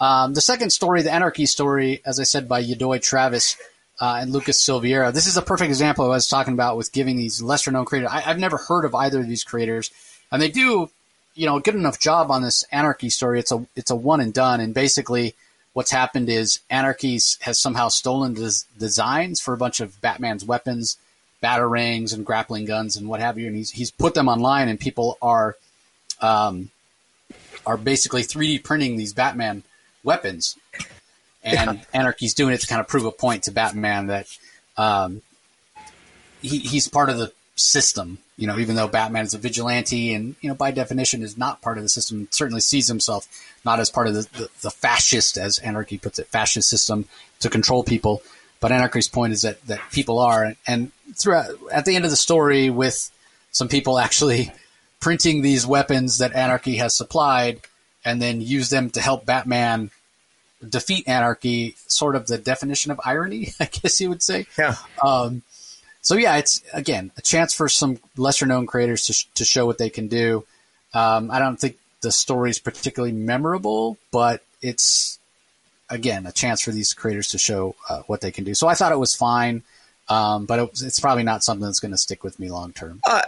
Um, 0.00 0.32
the 0.32 0.40
second 0.40 0.70
story, 0.70 1.02
the 1.02 1.12
Anarchy 1.12 1.46
story, 1.46 2.00
as 2.06 2.18
I 2.18 2.22
said, 2.22 2.48
by 2.48 2.64
Yedoy 2.64 3.02
Travis 3.02 3.56
uh, 4.00 4.18
and 4.20 4.32
Lucas 4.32 4.60
Silveira. 4.60 5.12
This 5.12 5.26
is 5.26 5.36
a 5.36 5.42
perfect 5.42 5.68
example 5.68 6.06
I 6.06 6.08
was 6.08 6.26
talking 6.26 6.54
about 6.54 6.78
with 6.78 6.90
giving 6.90 7.16
these 7.16 7.42
lesser 7.42 7.70
known 7.70 7.84
creators. 7.84 8.10
I, 8.10 8.20
have 8.20 8.38
never 8.38 8.56
heard 8.56 8.86
of 8.86 8.94
either 8.94 9.20
of 9.20 9.28
these 9.28 9.44
creators, 9.44 9.90
and 10.32 10.40
they 10.40 10.50
do, 10.50 10.90
you 11.34 11.46
know, 11.46 11.58
a 11.58 11.60
good 11.60 11.74
enough 11.74 12.00
job 12.00 12.30
on 12.30 12.42
this 12.42 12.64
Anarchy 12.72 13.10
story. 13.10 13.38
It's 13.38 13.52
a 13.52 13.66
it's 13.76 13.90
a 13.90 13.96
one 13.96 14.20
and 14.20 14.32
done, 14.32 14.60
and 14.60 14.72
basically 14.72 15.34
what's 15.74 15.90
happened 15.90 16.30
is 16.30 16.60
Anarchy 16.70 17.18
has 17.42 17.60
somehow 17.60 17.88
stolen 17.88 18.34
des- 18.34 18.64
designs 18.78 19.38
for 19.38 19.52
a 19.52 19.58
bunch 19.58 19.80
of 19.80 20.00
Batman's 20.00 20.44
weapons 20.44 20.96
batarangs 21.42 22.14
and 22.14 22.24
grappling 22.24 22.64
guns 22.64 22.96
and 22.96 23.08
what 23.08 23.20
have 23.20 23.38
you, 23.38 23.46
and 23.46 23.56
he's 23.56 23.70
he's 23.70 23.90
put 23.90 24.14
them 24.14 24.28
online, 24.28 24.68
and 24.68 24.78
people 24.78 25.18
are 25.22 25.56
um, 26.20 26.70
are 27.66 27.76
basically 27.76 28.22
3D 28.22 28.62
printing 28.62 28.96
these 28.96 29.12
Batman 29.12 29.62
weapons, 30.02 30.56
and 31.42 31.78
yeah. 31.78 31.84
Anarchy's 31.94 32.34
doing 32.34 32.54
it 32.54 32.60
to 32.60 32.66
kind 32.66 32.80
of 32.80 32.88
prove 32.88 33.04
a 33.04 33.12
point 33.12 33.44
to 33.44 33.50
Batman 33.50 34.08
that 34.08 34.26
um, 34.76 35.22
he, 36.42 36.58
he's 36.58 36.88
part 36.88 37.08
of 37.08 37.18
the 37.18 37.32
system. 37.56 38.18
You 38.36 38.46
know, 38.46 38.58
even 38.58 38.74
though 38.74 38.88
Batman 38.88 39.26
is 39.26 39.34
a 39.34 39.38
vigilante 39.38 40.14
and 40.14 40.34
you 40.40 40.48
know 40.48 40.54
by 40.54 40.70
definition 40.70 41.22
is 41.22 41.36
not 41.36 41.60
part 41.60 41.76
of 41.76 41.82
the 41.82 41.88
system, 41.88 42.28
certainly 42.30 42.60
sees 42.60 42.88
himself 42.88 43.28
not 43.64 43.80
as 43.80 43.90
part 43.90 44.06
of 44.06 44.14
the, 44.14 44.22
the, 44.32 44.48
the 44.62 44.70
fascist, 44.70 45.36
as 45.36 45.58
Anarchy 45.58 45.98
puts 45.98 46.18
it, 46.18 46.26
fascist 46.28 46.68
system 46.68 47.06
to 47.40 47.50
control 47.50 47.84
people. 47.84 48.22
But 48.60 48.72
Anarchy's 48.72 49.08
point 49.08 49.32
is 49.32 49.42
that 49.42 49.64
that 49.66 49.80
people 49.90 50.18
are, 50.18 50.54
and 50.66 50.92
throughout 51.14 51.50
at 51.72 51.84
the 51.84 51.96
end 51.96 52.04
of 52.04 52.10
the 52.10 52.16
story, 52.16 52.70
with 52.70 53.10
some 53.52 53.68
people 53.68 53.98
actually 53.98 54.52
printing 55.00 55.42
these 55.42 55.66
weapons 55.66 56.18
that 56.18 56.34
Anarchy 56.34 56.76
has 56.76 56.96
supplied, 56.96 57.60
and 58.04 58.20
then 58.20 58.40
use 58.40 58.70
them 58.70 58.90
to 58.90 59.00
help 59.00 59.24
Batman 59.24 59.90
defeat 60.66 61.08
Anarchy. 61.08 61.74
Sort 61.86 62.16
of 62.16 62.26
the 62.26 62.38
definition 62.38 62.92
of 62.92 63.00
irony, 63.04 63.52
I 63.60 63.66
guess 63.66 64.00
you 64.00 64.10
would 64.10 64.22
say. 64.22 64.46
Yeah. 64.58 64.76
Um, 65.02 65.42
so 66.02 66.16
yeah, 66.16 66.36
it's 66.36 66.62
again 66.72 67.10
a 67.16 67.22
chance 67.22 67.54
for 67.54 67.68
some 67.68 67.98
lesser 68.16 68.46
known 68.46 68.66
creators 68.66 69.06
to 69.06 69.12
sh- 69.12 69.26
to 69.34 69.44
show 69.44 69.66
what 69.66 69.78
they 69.78 69.90
can 69.90 70.08
do. 70.08 70.44
Um, 70.92 71.30
I 71.30 71.38
don't 71.38 71.58
think 71.58 71.76
the 72.00 72.12
story 72.12 72.50
is 72.50 72.58
particularly 72.58 73.12
memorable, 73.12 73.96
but 74.10 74.42
it's 74.62 75.18
again, 75.90 76.26
a 76.26 76.32
chance 76.32 76.60
for 76.60 76.70
these 76.70 76.94
creators 76.94 77.28
to 77.28 77.38
show 77.38 77.74
uh, 77.88 78.02
what 78.06 78.20
they 78.20 78.30
can 78.30 78.44
do. 78.44 78.54
So 78.54 78.68
I 78.68 78.74
thought 78.74 78.92
it 78.92 78.98
was 78.98 79.14
fine, 79.14 79.62
um, 80.08 80.46
but 80.46 80.58
it, 80.58 80.70
it's 80.82 81.00
probably 81.00 81.24
not 81.24 81.42
something 81.42 81.64
that's 81.64 81.80
going 81.80 81.92
to 81.92 81.98
stick 81.98 82.24
with 82.24 82.38
me 82.38 82.50
long 82.50 82.72
term. 82.72 83.00
Uh, 83.04 83.22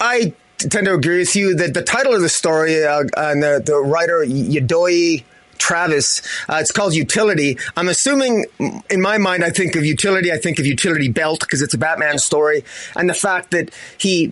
I 0.00 0.34
tend 0.58 0.86
to 0.86 0.94
agree 0.94 1.18
with 1.18 1.36
you 1.36 1.54
that 1.56 1.74
the 1.74 1.82
title 1.82 2.14
of 2.14 2.22
the 2.22 2.28
story 2.28 2.84
uh, 2.84 3.04
and 3.16 3.42
the, 3.42 3.62
the 3.64 3.78
writer 3.78 4.24
Yedoy 4.24 5.24
Travis. 5.60 6.22
Uh, 6.48 6.58
it's 6.60 6.72
called 6.72 6.94
Utility. 6.94 7.58
I'm 7.76 7.88
assuming, 7.88 8.46
in 8.58 9.00
my 9.00 9.18
mind, 9.18 9.44
I 9.44 9.50
think 9.50 9.76
of 9.76 9.84
Utility. 9.84 10.32
I 10.32 10.38
think 10.38 10.58
of 10.58 10.66
Utility 10.66 11.08
Belt 11.08 11.40
because 11.40 11.62
it's 11.62 11.74
a 11.74 11.78
Batman 11.78 12.18
story, 12.18 12.64
and 12.96 13.08
the 13.08 13.14
fact 13.14 13.52
that 13.52 13.70
he 13.98 14.30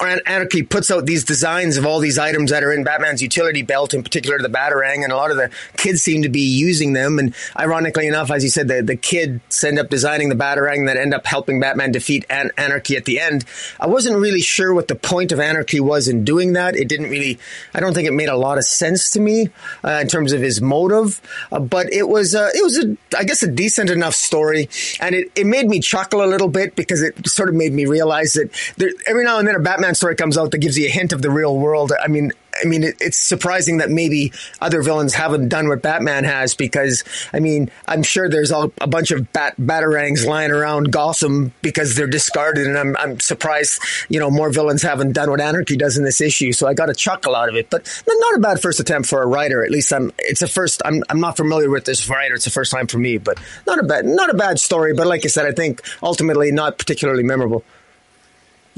Anarchy 0.00 0.62
puts 0.62 0.90
out 0.90 1.06
these 1.06 1.24
designs 1.24 1.76
of 1.76 1.86
all 1.86 2.00
these 2.00 2.18
items 2.18 2.50
that 2.50 2.64
are 2.64 2.72
in 2.72 2.82
Batman's 2.82 3.22
Utility 3.22 3.62
Belt, 3.62 3.94
in 3.94 4.02
particular 4.02 4.38
the 4.38 4.48
Batarang, 4.48 5.04
and 5.04 5.12
a 5.12 5.16
lot 5.16 5.30
of 5.30 5.36
the 5.36 5.50
kids 5.76 6.02
seem 6.02 6.22
to 6.22 6.28
be 6.28 6.40
using 6.40 6.94
them. 6.94 7.18
And 7.18 7.34
ironically 7.58 8.06
enough, 8.06 8.30
as 8.30 8.42
you 8.42 8.50
said, 8.50 8.68
the 8.68 8.82
the 8.82 8.96
kids 8.96 9.62
end 9.62 9.78
up 9.78 9.90
designing 9.90 10.30
the 10.30 10.34
Batarang 10.34 10.86
that 10.86 10.96
end 10.96 11.14
up 11.14 11.26
helping 11.26 11.60
Batman 11.60 11.92
defeat 11.92 12.24
An- 12.30 12.50
Anarchy 12.56 12.96
at 12.96 13.04
the 13.04 13.20
end. 13.20 13.44
I 13.78 13.86
wasn't 13.86 14.16
really 14.16 14.40
sure 14.40 14.72
what 14.72 14.88
the 14.88 14.94
point 14.94 15.30
of 15.30 15.38
Anarchy 15.40 15.78
was 15.78 16.08
in 16.08 16.24
doing 16.24 16.54
that. 16.54 16.74
It 16.74 16.88
didn't 16.88 17.10
really. 17.10 17.38
I 17.74 17.80
don't 17.80 17.92
think 17.92 18.08
it 18.08 18.12
made 18.12 18.30
a 18.30 18.36
lot 18.36 18.56
of 18.56 18.64
sense 18.64 19.10
to 19.10 19.20
me 19.20 19.50
uh, 19.84 19.98
in 20.00 20.08
terms 20.08 20.32
of 20.32 20.40
his 20.40 20.60
motive, 20.70 21.20
uh, 21.52 21.58
but 21.58 21.92
it 21.92 22.08
was 22.08 22.34
uh, 22.34 22.50
it 22.54 22.62
was 22.62 22.78
a 22.78 22.96
I 23.18 23.24
guess 23.24 23.42
a 23.42 23.50
decent 23.50 23.90
enough 23.90 24.14
story, 24.14 24.68
and 25.00 25.14
it, 25.14 25.30
it 25.34 25.46
made 25.46 25.68
me 25.68 25.80
chuckle 25.80 26.24
a 26.24 26.28
little 26.30 26.48
bit 26.48 26.76
because 26.76 27.02
it 27.02 27.28
sort 27.28 27.48
of 27.48 27.54
made 27.54 27.72
me 27.72 27.84
realize 27.86 28.34
that 28.34 28.48
there, 28.76 28.90
every 29.06 29.24
now 29.24 29.38
and 29.38 29.46
then 29.46 29.56
a 29.56 29.60
Batman 29.60 29.94
story 29.94 30.14
comes 30.14 30.38
out 30.38 30.52
that 30.52 30.58
gives 30.58 30.78
you 30.78 30.86
a 30.86 30.90
hint 30.90 31.12
of 31.12 31.20
the 31.22 31.30
real 31.30 31.58
world. 31.58 31.92
I 32.02 32.08
mean, 32.08 32.32
I 32.62 32.66
mean, 32.66 32.84
it, 32.84 32.96
it's 33.00 33.18
surprising 33.18 33.78
that 33.78 33.90
maybe 33.90 34.32
other 34.60 34.82
villains 34.82 35.14
haven't 35.14 35.48
done 35.48 35.68
what 35.68 35.82
Batman 35.82 36.24
has 36.24 36.54
because, 36.54 37.04
I 37.32 37.40
mean, 37.40 37.70
I'm 37.86 38.02
sure 38.02 38.28
there's 38.28 38.50
all, 38.50 38.72
a 38.80 38.86
bunch 38.86 39.10
of 39.10 39.32
bat, 39.32 39.56
batarangs 39.58 40.26
lying 40.26 40.50
around 40.50 40.92
Gotham 40.92 41.52
because 41.62 41.96
they're 41.96 42.06
discarded, 42.06 42.66
and 42.66 42.78
I'm, 42.78 42.96
I'm 42.96 43.20
surprised, 43.20 43.82
you 44.08 44.20
know, 44.20 44.30
more 44.30 44.50
villains 44.50 44.82
haven't 44.82 45.12
done 45.12 45.30
what 45.30 45.40
Anarchy 45.40 45.76
does 45.76 45.98
in 45.98 46.04
this 46.04 46.20
issue. 46.20 46.52
So 46.52 46.66
I 46.66 46.74
got 46.74 46.90
a 46.90 46.94
chuckle 46.94 47.34
out 47.34 47.48
of 47.48 47.56
it, 47.56 47.70
but 47.70 47.86
not 48.30 48.38
a 48.38 48.40
bad 48.40 48.60
first 48.60 48.80
attempt 48.80 49.08
for 49.08 49.22
a 49.22 49.26
writer. 49.26 49.64
At 49.64 49.70
least 49.70 49.92
I'm. 49.92 50.12
It's 50.18 50.42
a 50.42 50.46
first. 50.46 50.82
I'm. 50.84 51.02
I'm 51.08 51.20
not 51.20 51.36
familiar 51.36 51.70
with 51.70 51.84
this 51.84 52.08
writer. 52.08 52.34
It's 52.34 52.44
the 52.44 52.50
first 52.50 52.72
time 52.72 52.86
for 52.86 52.98
me, 52.98 53.18
but 53.18 53.38
not 53.66 53.78
a 53.78 53.82
bad. 53.82 54.04
Not 54.04 54.30
a 54.30 54.34
bad 54.34 54.58
story. 54.58 54.94
But 54.94 55.06
like 55.06 55.24
I 55.24 55.28
said, 55.28 55.46
I 55.46 55.52
think 55.52 55.82
ultimately 56.02 56.52
not 56.52 56.78
particularly 56.78 57.22
memorable. 57.22 57.64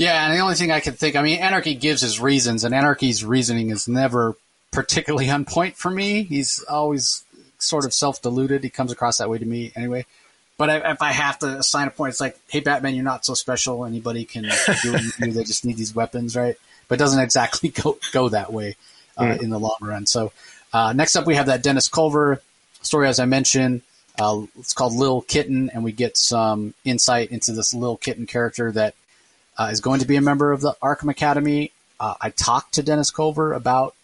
Yeah, 0.03 0.27
and 0.27 0.37
the 0.37 0.41
only 0.41 0.57
thing 0.57 0.73
I 0.73 0.81
can 0.81 0.95
think, 0.95 1.15
I 1.15 1.23
mean, 1.23 1.39
Anarchy 1.39 1.77
gives 1.77 2.01
his 2.01 2.19
reasons, 2.19 2.65
and 2.65 2.75
Anarchy's 2.75 3.25
reasoning 3.25 3.71
is 3.71 3.87
never 3.87 4.35
particularly 4.73 5.31
on 5.37 5.45
point 5.45 5.77
for 5.77 5.93
me. 5.93 6.25
He's 6.25 6.61
always 6.65 7.23
sort 7.59 7.85
of 7.85 7.95
self 7.95 8.21
deluded. 8.21 8.65
He 8.65 8.71
comes 8.71 8.91
across 8.91 9.19
that 9.19 9.31
way 9.31 9.39
to 9.39 9.45
me 9.45 9.71
anyway. 9.77 10.05
But 10.59 10.85
if 10.87 11.03
I 11.03 11.13
have 11.13 11.39
to 11.39 11.59
assign 11.59 11.87
a 11.87 11.93
point, 11.93 12.11
it's 12.11 12.21
like, 12.21 12.37
hey, 12.49 12.59
Batman, 12.59 12.97
you're 12.97 13.05
not 13.05 13.25
so 13.25 13.35
special. 13.35 13.85
Anybody 13.85 14.25
can 14.25 14.43
do 14.43 14.93
what 14.93 15.05
you 15.05 15.11
do. 15.21 15.31
They 15.31 15.45
just 15.45 15.65
need 15.65 15.77
these 15.77 15.95
weapons, 15.95 16.35
right? 16.35 16.57
But 16.89 16.97
it 16.97 16.99
doesn't 16.99 17.21
exactly 17.21 17.69
go, 17.83 17.97
go 18.13 18.29
that 18.29 18.53
way 18.53 18.75
uh, 19.17 19.23
mm. 19.23 19.41
in 19.41 19.51
the 19.51 19.61
long 19.61 19.79
run. 19.81 20.07
So 20.07 20.33
uh, 20.73 20.93
next 20.95 21.15
up, 21.15 21.27
we 21.27 21.37
have 21.37 21.47
that 21.47 21.63
Dennis 21.63 21.87
Culver 21.87 22.43
story, 22.83 23.07
as 23.07 23.21
I 23.21 23.27
mentioned. 23.27 23.83
Uh, 24.19 24.43
it's 24.59 24.73
called 24.73 24.95
Lil 24.95 25.21
Kitten, 25.23 25.71
and 25.71 25.85
we 25.85 25.93
get 25.93 26.19
some 26.19 26.75
insight 26.85 27.31
into 27.31 27.53
this 27.53 27.73
Lil 27.73 27.97
Kitten 27.97 28.27
character 28.27 28.73
that 28.73 28.95
uh, 29.62 29.69
is 29.69 29.81
going 29.81 30.00
to 30.00 30.07
be 30.07 30.16
a 30.16 30.21
member 30.21 30.50
of 30.50 30.61
the 30.61 30.75
Arkham 30.83 31.09
Academy. 31.09 31.71
Uh, 32.00 32.14
I 32.21 32.31
talked 32.31 32.75
to 32.75 32.83
Dennis 32.83 33.11
Culver 33.11 33.52
about 33.52 33.95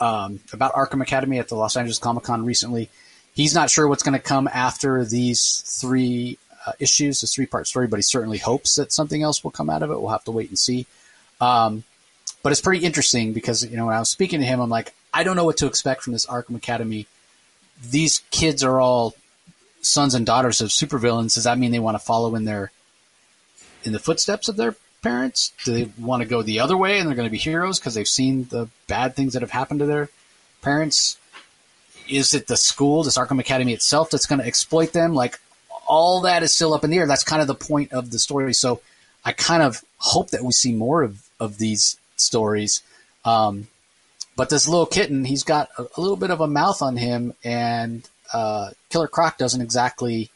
um, 0.00 0.40
about 0.52 0.72
Arkham 0.72 1.00
Academy 1.00 1.38
at 1.38 1.48
the 1.48 1.54
Los 1.54 1.76
Angeles 1.76 1.98
Comic 1.98 2.24
Con 2.24 2.44
recently. 2.44 2.88
He's 3.34 3.54
not 3.54 3.70
sure 3.70 3.86
what's 3.86 4.02
going 4.02 4.18
to 4.18 4.24
come 4.24 4.48
after 4.52 5.04
these 5.04 5.62
three 5.64 6.38
uh, 6.66 6.72
issues, 6.80 7.20
this 7.20 7.34
three 7.34 7.46
part 7.46 7.68
story, 7.68 7.86
but 7.86 7.98
he 7.98 8.02
certainly 8.02 8.38
hopes 8.38 8.74
that 8.76 8.92
something 8.92 9.22
else 9.22 9.44
will 9.44 9.52
come 9.52 9.70
out 9.70 9.82
of 9.82 9.90
it. 9.90 10.00
We'll 10.00 10.10
have 10.10 10.24
to 10.24 10.32
wait 10.32 10.48
and 10.48 10.58
see. 10.58 10.86
Um, 11.40 11.84
but 12.42 12.50
it's 12.50 12.60
pretty 12.60 12.84
interesting 12.84 13.32
because 13.32 13.64
you 13.64 13.76
know 13.76 13.86
when 13.86 13.94
I 13.94 14.00
was 14.00 14.10
speaking 14.10 14.40
to 14.40 14.46
him, 14.46 14.58
I'm 14.58 14.70
like, 14.70 14.92
I 15.14 15.22
don't 15.22 15.36
know 15.36 15.44
what 15.44 15.58
to 15.58 15.66
expect 15.66 16.02
from 16.02 16.14
this 16.14 16.26
Arkham 16.26 16.56
Academy. 16.56 17.06
These 17.80 18.22
kids 18.32 18.64
are 18.64 18.80
all 18.80 19.14
sons 19.82 20.14
and 20.14 20.26
daughters 20.26 20.60
of 20.60 20.70
supervillains. 20.70 21.34
Does 21.34 21.44
that 21.44 21.58
mean 21.58 21.70
they 21.70 21.78
want 21.78 21.94
to 21.94 22.04
follow 22.04 22.34
in 22.34 22.44
their 22.44 22.72
in 23.84 23.92
the 23.92 23.98
footsteps 23.98 24.48
of 24.48 24.56
their 24.56 24.76
parents? 25.02 25.52
Do 25.64 25.72
they 25.72 25.90
want 25.98 26.22
to 26.22 26.28
go 26.28 26.42
the 26.42 26.60
other 26.60 26.76
way 26.76 26.98
and 26.98 27.08
they're 27.08 27.16
going 27.16 27.28
to 27.28 27.32
be 27.32 27.38
heroes 27.38 27.78
because 27.78 27.94
they've 27.94 28.08
seen 28.08 28.44
the 28.50 28.68
bad 28.86 29.14
things 29.14 29.32
that 29.32 29.42
have 29.42 29.50
happened 29.50 29.80
to 29.80 29.86
their 29.86 30.08
parents? 30.62 31.18
Is 32.08 32.34
it 32.34 32.46
the 32.46 32.56
school, 32.56 33.02
this 33.02 33.18
Arkham 33.18 33.40
Academy 33.40 33.72
itself, 33.72 34.10
that's 34.10 34.26
going 34.26 34.40
to 34.40 34.46
exploit 34.46 34.92
them? 34.92 35.14
Like 35.14 35.38
all 35.86 36.20
that 36.22 36.42
is 36.42 36.54
still 36.54 36.74
up 36.74 36.84
in 36.84 36.90
the 36.90 36.98
air. 36.98 37.06
That's 37.06 37.24
kind 37.24 37.42
of 37.42 37.48
the 37.48 37.54
point 37.54 37.92
of 37.92 38.10
the 38.10 38.18
story. 38.18 38.52
So 38.54 38.80
I 39.24 39.32
kind 39.32 39.62
of 39.62 39.82
hope 39.98 40.30
that 40.30 40.42
we 40.42 40.52
see 40.52 40.72
more 40.72 41.02
of, 41.02 41.28
of 41.38 41.58
these 41.58 41.96
stories. 42.16 42.82
Um, 43.24 43.68
but 44.36 44.48
this 44.48 44.68
little 44.68 44.86
kitten, 44.86 45.24
he's 45.24 45.42
got 45.42 45.68
a, 45.76 45.82
a, 45.82 46.00
little 46.00 46.16
bit 46.16 46.30
of 46.30 46.40
a 46.40 46.46
mouth 46.46 46.80
on 46.80 46.96
him, 46.96 47.34
and 47.44 48.08
uh, 48.32 48.70
Killer 48.88 49.08
Croc 49.08 49.36
doesn't 49.36 49.60
exactly 49.60 50.30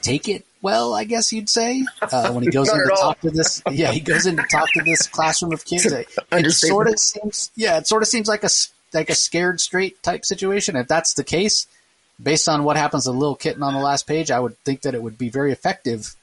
take 0.00 0.28
it 0.28 0.46
well, 0.62 0.94
I 0.94 1.02
guess 1.04 1.32
you'd 1.32 1.48
say, 1.48 1.84
uh, 2.00 2.32
when 2.32 2.44
he 2.44 2.50
goes 2.52 2.68
in 2.72 2.78
to 2.78 2.94
talk 2.96 3.20
to 3.20 3.30
this. 3.30 3.62
Yeah, 3.70 3.90
he 3.90 4.00
goes 4.00 4.26
in 4.26 4.36
to 4.36 4.44
talk 4.44 4.68
to 4.74 4.82
this 4.82 5.08
classroom 5.08 5.52
of 5.52 5.64
kids. 5.64 5.86
It, 5.86 6.08
it 6.30 6.50
sort 6.52 6.88
of 6.88 6.98
seems, 6.98 7.50
yeah, 7.56 7.78
it 7.78 7.88
sort 7.88 8.02
of 8.02 8.08
seems 8.08 8.28
like 8.28 8.44
a 8.44 8.48
like 8.94 9.10
a 9.10 9.14
scared 9.14 9.60
straight 9.60 10.02
type 10.02 10.24
situation. 10.24 10.76
If 10.76 10.86
that's 10.86 11.14
the 11.14 11.24
case, 11.24 11.66
based 12.22 12.48
on 12.48 12.62
what 12.62 12.76
happens 12.76 13.04
to 13.04 13.10
the 13.10 13.18
little 13.18 13.34
kitten 13.34 13.62
on 13.62 13.74
the 13.74 13.80
last 13.80 14.06
page, 14.06 14.30
I 14.30 14.38
would 14.38 14.56
think 14.58 14.82
that 14.82 14.94
it 14.94 15.02
would 15.02 15.18
be 15.18 15.28
very 15.28 15.50
effective. 15.50 16.14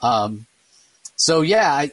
Um, 0.00 0.46
so 1.16 1.40
yeah, 1.40 1.72
I, 1.72 1.90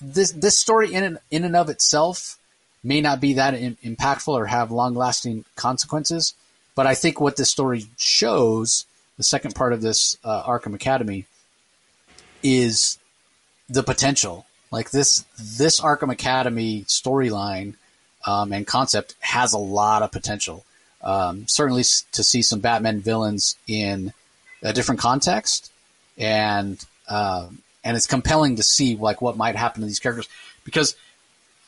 this 0.00 0.32
this 0.32 0.58
story 0.58 0.92
in 0.92 1.04
and, 1.04 1.18
in 1.30 1.44
and 1.44 1.54
of 1.54 1.70
itself 1.70 2.36
may 2.82 3.00
not 3.00 3.20
be 3.20 3.34
that 3.34 3.54
in, 3.54 3.76
impactful 3.84 4.34
or 4.34 4.46
have 4.46 4.72
long 4.72 4.94
lasting 4.94 5.44
consequences, 5.54 6.34
but 6.74 6.86
I 6.86 6.96
think 6.96 7.20
what 7.20 7.36
this 7.36 7.50
story 7.50 7.86
shows 7.96 8.86
the 9.22 9.26
second 9.26 9.54
part 9.54 9.72
of 9.72 9.80
this 9.80 10.18
uh, 10.24 10.42
Arkham 10.42 10.74
Academy 10.74 11.26
is 12.42 12.98
the 13.68 13.84
potential. 13.84 14.46
Like 14.72 14.90
this, 14.90 15.24
this 15.38 15.80
Arkham 15.80 16.10
Academy 16.10 16.82
storyline 16.88 17.74
um, 18.26 18.52
and 18.52 18.66
concept 18.66 19.14
has 19.20 19.52
a 19.52 19.58
lot 19.58 20.02
of 20.02 20.10
potential. 20.10 20.64
Um, 21.04 21.46
certainly, 21.46 21.84
to 22.10 22.24
see 22.24 22.42
some 22.42 22.58
Batman 22.58 23.00
villains 23.00 23.56
in 23.68 24.12
a 24.60 24.72
different 24.72 25.00
context, 25.00 25.70
and 26.18 26.84
uh, 27.08 27.46
and 27.84 27.96
it's 27.96 28.08
compelling 28.08 28.56
to 28.56 28.64
see 28.64 28.96
like 28.96 29.22
what 29.22 29.36
might 29.36 29.54
happen 29.54 29.82
to 29.82 29.86
these 29.86 30.00
characters 30.00 30.28
because, 30.64 30.96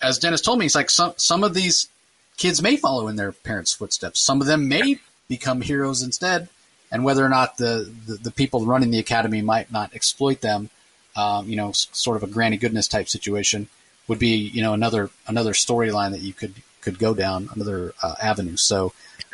as 0.02 0.18
Dennis 0.18 0.40
told 0.40 0.58
me, 0.58 0.66
it's 0.66 0.74
like 0.74 0.90
some 0.90 1.14
some 1.16 1.44
of 1.44 1.54
these 1.54 1.88
kids 2.36 2.60
may 2.60 2.76
follow 2.76 3.06
in 3.06 3.14
their 3.14 3.30
parents' 3.30 3.72
footsteps. 3.72 4.18
Some 4.18 4.40
of 4.40 4.48
them 4.48 4.68
may 4.68 4.98
become 5.28 5.60
heroes 5.60 6.02
instead 6.02 6.48
and 6.94 7.04
whether 7.04 7.26
or 7.26 7.28
not 7.28 7.56
the, 7.56 7.92
the, 8.06 8.14
the, 8.14 8.30
people 8.30 8.64
running 8.64 8.92
the 8.92 9.00
academy 9.00 9.42
might 9.42 9.72
not 9.72 9.92
exploit 9.94 10.40
them, 10.40 10.70
um, 11.16 11.48
you 11.48 11.56
know, 11.56 11.72
sort 11.72 12.16
of 12.16 12.22
a 12.22 12.28
granny 12.28 12.56
goodness 12.56 12.86
type 12.86 13.08
situation 13.08 13.68
would 14.06 14.20
be, 14.20 14.36
you 14.36 14.62
know, 14.62 14.74
another 14.74 15.10
another 15.26 15.54
storyline 15.54 16.12
that 16.12 16.20
you 16.20 16.32
could 16.32 16.54
could 16.82 17.00
go 17.00 17.12
down 17.12 17.48
another 17.52 17.94
uh, 18.00 18.14
avenue. 18.22 18.56
So, 18.56 18.92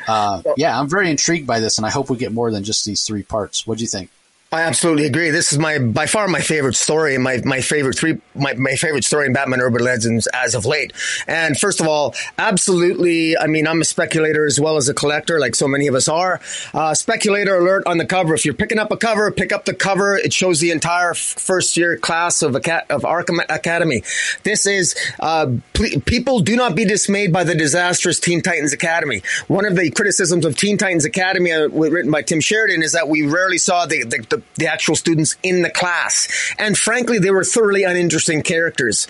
uh, 0.08 0.42
yeah, 0.56 0.78
I'm 0.78 0.88
very 0.88 1.10
intrigued 1.10 1.46
by 1.46 1.60
this, 1.60 1.76
and 1.76 1.86
I 1.86 1.90
hope 1.90 2.08
we 2.08 2.16
get 2.16 2.32
more 2.32 2.50
than 2.50 2.64
just 2.64 2.86
these 2.86 3.02
three 3.02 3.24
parts. 3.24 3.66
What 3.66 3.76
do 3.76 3.84
you 3.84 3.88
think? 3.88 4.08
I 4.52 4.62
absolutely 4.62 5.06
agree. 5.06 5.30
This 5.30 5.52
is 5.52 5.60
my 5.60 5.78
by 5.78 6.06
far 6.06 6.26
my 6.26 6.40
favorite 6.40 6.74
story 6.74 7.16
my, 7.18 7.40
my 7.44 7.60
favorite 7.60 7.96
three 7.96 8.20
my, 8.34 8.54
my 8.54 8.74
favorite 8.74 9.04
story 9.04 9.26
in 9.26 9.32
Batman 9.32 9.60
Urban 9.60 9.84
Legends 9.84 10.26
as 10.34 10.56
of 10.56 10.66
late. 10.66 10.92
And 11.28 11.56
first 11.56 11.80
of 11.80 11.86
all, 11.86 12.16
absolutely. 12.36 13.38
I 13.38 13.46
mean, 13.46 13.68
I'm 13.68 13.80
a 13.80 13.84
speculator 13.84 14.44
as 14.44 14.58
well 14.58 14.76
as 14.76 14.88
a 14.88 14.94
collector, 14.94 15.38
like 15.38 15.54
so 15.54 15.68
many 15.68 15.86
of 15.86 15.94
us 15.94 16.08
are. 16.08 16.40
Uh, 16.74 16.94
speculator 16.94 17.58
alert 17.58 17.84
on 17.86 17.98
the 17.98 18.04
cover. 18.04 18.34
If 18.34 18.44
you're 18.44 18.54
picking 18.54 18.80
up 18.80 18.90
a 18.90 18.96
cover, 18.96 19.30
pick 19.30 19.52
up 19.52 19.66
the 19.66 19.74
cover. 19.74 20.16
It 20.16 20.32
shows 20.32 20.58
the 20.58 20.72
entire 20.72 21.12
f- 21.12 21.18
first 21.18 21.76
year 21.76 21.96
class 21.96 22.42
of 22.42 22.56
of 22.56 22.62
Arkham 23.02 23.38
Academy. 23.48 24.02
This 24.42 24.66
is 24.66 24.96
uh, 25.20 25.46
pl- 25.74 26.00
people 26.06 26.40
do 26.40 26.56
not 26.56 26.74
be 26.74 26.84
dismayed 26.84 27.32
by 27.32 27.44
the 27.44 27.54
disastrous 27.54 28.18
Teen 28.18 28.42
Titans 28.42 28.72
Academy. 28.72 29.22
One 29.46 29.64
of 29.64 29.76
the 29.76 29.92
criticisms 29.92 30.44
of 30.44 30.56
Teen 30.56 30.76
Titans 30.76 31.04
Academy, 31.04 31.52
uh, 31.52 31.68
written 31.68 32.10
by 32.10 32.22
Tim 32.22 32.40
Sheridan, 32.40 32.82
is 32.82 32.94
that 32.94 33.08
we 33.08 33.22
rarely 33.22 33.58
saw 33.58 33.86
the, 33.86 34.02
the, 34.02 34.26
the 34.28 34.39
the, 34.56 34.66
actual 34.66 34.94
students 34.94 35.36
in 35.42 35.62
the 35.62 35.70
class. 35.70 36.28
And 36.58 36.78
frankly, 36.78 37.18
they 37.18 37.30
were 37.30 37.44
thoroughly 37.44 37.82
uninteresting 37.82 38.42
characters. 38.42 39.08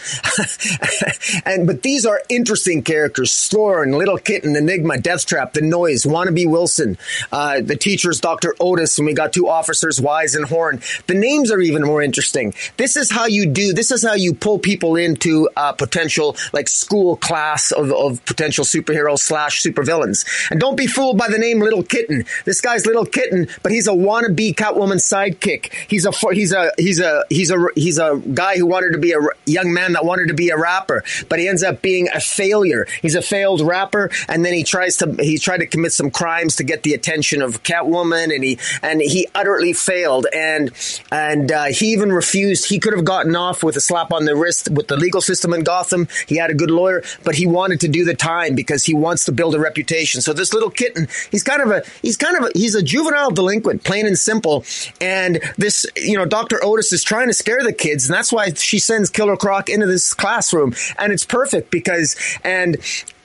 and 1.44 1.66
but 1.66 1.82
these 1.82 2.06
are 2.06 2.22
interesting 2.28 2.82
characters: 2.82 3.30
Sloran, 3.30 3.96
Little 3.96 4.18
Kitten, 4.18 4.56
Enigma, 4.56 4.94
Deathtrap, 4.94 5.52
The 5.52 5.60
Noise, 5.60 6.04
Wannabe 6.04 6.49
Wilson, 6.49 6.96
uh, 7.30 7.60
the 7.60 7.76
teachers, 7.76 8.20
Doctor 8.20 8.54
Otis, 8.58 8.99
and 8.99 9.06
we 9.06 9.12
got 9.12 9.32
two 9.32 9.49
officers, 9.49 10.00
Wise 10.00 10.34
and 10.34 10.46
Horn. 10.46 10.80
The 11.06 11.14
names 11.14 11.50
are 11.50 11.60
even 11.60 11.82
more 11.82 12.02
interesting. 12.02 12.54
This 12.76 12.96
is 12.96 13.10
how 13.10 13.26
you 13.26 13.46
do. 13.46 13.72
This 13.72 13.90
is 13.90 14.04
how 14.04 14.14
you 14.14 14.34
pull 14.34 14.58
people 14.58 14.96
into 14.96 15.49
a 15.56 15.75
potential 15.75 16.37
like 16.52 16.68
school 16.68 17.16
class 17.16 17.72
of, 17.72 17.92
of 17.92 18.25
potential 18.25 18.64
superheroes 18.64 19.20
slash 19.20 19.62
supervillains. 19.62 20.25
And 20.50 20.60
don't 20.60 20.76
be 20.76 20.87
fooled 20.87 21.18
by 21.18 21.28
the 21.28 21.38
name 21.38 21.60
Little 21.60 21.82
Kitten. 21.82 22.25
This 22.44 22.60
guy's 22.60 22.87
Little 22.87 23.06
Kitten, 23.06 23.49
but 23.62 23.72
he's 23.72 23.87
a 23.87 23.92
wannabe 23.92 24.54
Catwoman 24.54 25.00
sidekick. 25.20 25.72
He's 25.88 26.06
a 26.06 26.12
he's 26.32 26.52
a 26.52 26.72
he's 26.78 27.00
a 27.00 27.24
he's 27.28 27.50
a 27.50 27.66
he's 27.74 27.98
a 27.98 28.20
guy 28.34 28.56
who 28.56 28.66
wanted 28.66 28.92
to 28.92 28.98
be 28.98 29.12
a 29.12 29.18
young 29.46 29.72
man 29.72 29.92
that 29.92 30.04
wanted 30.04 30.28
to 30.28 30.34
be 30.34 30.50
a 30.50 30.56
rapper, 30.56 31.04
but 31.28 31.38
he 31.38 31.48
ends 31.48 31.62
up 31.62 31.82
being 31.82 32.08
a 32.14 32.20
failure. 32.20 32.86
He's 33.02 33.14
a 33.14 33.22
failed 33.22 33.60
rapper, 33.60 34.10
and 34.28 34.44
then 34.44 34.54
he 34.54 34.64
tries 34.64 34.96
to 34.98 35.14
he 35.20 35.38
tried 35.38 35.58
to 35.58 35.66
commit 35.66 35.92
some 35.92 36.10
crimes 36.10 36.56
to 36.56 36.64
get 36.64 36.82
the 36.82 36.94
attention 36.94 37.42
of 37.42 37.62
Catwoman, 37.62 38.34
and 38.34 38.44
he 38.44 38.58
and 38.82 39.00
he 39.00 39.28
utterly 39.34 39.72
failed, 39.72 40.26
and 40.32 40.70
and 41.10 41.52
uh, 41.52 41.64
he 41.66 41.92
even 41.92 42.12
refused. 42.12 42.68
He 42.68 42.78
could 42.78 42.94
have 42.94 43.04
gotten 43.04 43.36
off 43.36 43.62
with 43.62 43.76
a 43.76 43.80
slap 43.80 44.12
on 44.12 44.24
the 44.24 44.36
wrist 44.36 44.70
with 44.70 44.88
the 44.88 44.96
legal 44.96 45.20
system 45.20 45.52
in 45.52 45.64
Gotham. 45.64 46.08
He 46.26 46.36
had 46.36 46.50
a 46.50 46.54
good 46.54 46.70
lawyer, 46.70 47.02
but 47.24 47.34
he 47.34 47.46
wanted 47.46 47.80
to 47.80 47.88
do 47.88 48.04
the 48.04 48.14
time 48.14 48.54
because 48.54 48.84
he 48.84 48.94
wants 48.94 49.24
to 49.26 49.32
build 49.32 49.54
a 49.54 49.60
reputation. 49.60 50.20
So 50.20 50.32
this 50.32 50.52
little 50.52 50.70
kitten, 50.70 51.08
he's 51.30 51.42
kind 51.42 51.62
of 51.62 51.70
a 51.70 51.82
he's 52.02 52.16
kind 52.16 52.36
of 52.36 52.44
a, 52.44 52.50
he's 52.54 52.74
a 52.74 52.82
juvenile 52.82 53.30
delinquent, 53.30 53.84
plain 53.84 54.06
and 54.06 54.18
simple, 54.18 54.64
and 55.00 55.10
and 55.11 55.40
this, 55.59 55.85
you 55.97 56.17
know, 56.17 56.25
Dr. 56.25 56.64
Otis 56.64 56.93
is 56.93 57.02
trying 57.02 57.26
to 57.26 57.35
scare 57.35 57.64
the 57.64 57.73
kids, 57.73 58.09
and 58.09 58.14
that's 58.14 58.33
why 58.33 58.52
she 58.52 58.79
sends 58.79 59.11
Killer 59.11 59.37
Croc 59.37 59.69
into 59.69 59.87
this 59.87 60.14
classroom. 60.14 60.73
And 60.99 61.12
it's 61.12 61.25
perfect 61.25 61.73
because, 61.73 62.14
and 62.45 62.76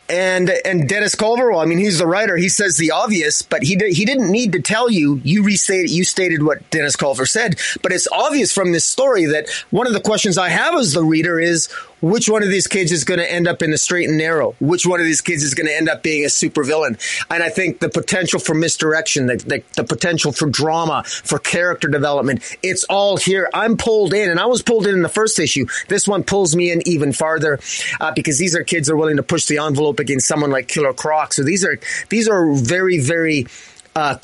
and 0.09 0.49
and 0.65 0.89
Dennis 0.89 1.13
Culver, 1.13 1.51
well, 1.51 1.59
I 1.59 1.65
mean, 1.65 1.77
he's 1.77 1.99
the 1.99 2.07
writer. 2.07 2.37
He 2.37 2.49
says 2.49 2.77
the 2.77 2.89
obvious, 2.89 3.43
but 3.43 3.61
he 3.61 3.75
did, 3.75 3.93
he 3.93 4.03
didn't 4.03 4.31
need 4.31 4.51
to 4.53 4.61
tell 4.61 4.89
you. 4.89 5.21
You 5.23 5.43
restated 5.43 5.91
you 5.91 6.03
stated 6.03 6.41
what 6.41 6.67
Dennis 6.71 6.95
Culver 6.95 7.27
said, 7.27 7.59
but 7.83 7.91
it's 7.91 8.07
obvious 8.11 8.51
from 8.51 8.71
this 8.71 8.85
story 8.85 9.25
that 9.25 9.47
one 9.69 9.85
of 9.85 9.93
the 9.93 10.01
questions 10.01 10.39
I 10.39 10.49
have 10.49 10.73
as 10.75 10.93
the 10.93 11.03
reader 11.03 11.39
is 11.39 11.71
which 12.05 12.29
one 12.29 12.43
of 12.43 12.49
these 12.49 12.67
kids 12.67 12.91
is 12.91 13.03
going 13.03 13.19
to 13.19 13.31
end 13.31 13.47
up 13.47 13.63
in 13.63 13.71
the 13.71 13.79
straight 13.79 14.07
and 14.07 14.17
narrow? 14.17 14.55
Which 14.59 14.85
one 14.85 14.99
of 14.99 15.07
these 15.07 15.21
kids 15.21 15.41
is 15.41 15.55
going 15.55 15.65
to 15.65 15.75
end 15.75 15.89
up 15.89 16.03
being 16.03 16.23
a 16.23 16.27
supervillain? 16.27 16.99
And 17.31 17.41
I 17.41 17.49
think 17.49 17.79
the 17.79 17.89
potential 17.89 18.39
for 18.39 18.53
misdirection, 18.53 19.25
the, 19.25 19.37
the, 19.37 19.63
the 19.75 19.83
potential 19.83 20.31
for 20.31 20.47
drama, 20.47 21.03
for 21.03 21.39
character 21.39 21.87
development, 21.87 22.57
it's 22.61 22.83
all 22.83 23.17
here. 23.17 23.49
I'm 23.55 23.75
pulled 23.75 24.13
in, 24.13 24.29
and 24.29 24.39
I 24.39 24.45
was 24.45 24.61
pulled 24.61 24.85
in 24.85 24.93
in 24.93 25.01
the 25.01 25.09
first 25.09 25.39
issue. 25.39 25.65
This 25.87 26.07
one 26.07 26.23
pulls 26.23 26.55
me 26.55 26.71
in 26.71 26.87
even 26.87 27.11
farther 27.11 27.59
uh, 27.99 28.11
because 28.11 28.37
these 28.37 28.55
are 28.55 28.63
kids 28.63 28.87
that 28.87 28.93
are 28.93 28.97
willing 28.97 29.17
to 29.17 29.23
push 29.23 29.45
the 29.47 29.57
envelope 29.57 29.99
against 29.99 30.27
someone 30.27 30.51
like 30.51 30.67
Killer 30.67 30.93
Croc. 30.93 31.33
So 31.33 31.43
these 31.43 31.65
are 31.65 31.79
these 32.09 32.27
are 32.27 32.53
very 32.53 32.99
very 32.99 33.47
uh, 33.95 34.17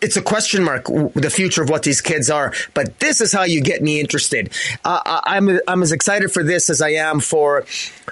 it's 0.00 0.16
a 0.16 0.22
question 0.22 0.62
mark 0.62 0.84
the 0.86 1.30
future 1.30 1.62
of 1.62 1.70
what 1.70 1.82
these 1.82 2.00
kids 2.00 2.30
are. 2.30 2.52
But 2.74 2.98
this 3.00 3.20
is 3.20 3.32
how 3.32 3.44
you 3.44 3.60
get 3.60 3.82
me 3.82 4.00
interested. 4.00 4.50
Uh, 4.84 5.20
I'm 5.24 5.60
I'm 5.66 5.82
as 5.82 5.92
excited 5.92 6.30
for 6.30 6.42
this 6.42 6.68
as 6.68 6.82
I 6.82 6.90
am 6.90 7.20
for 7.20 7.64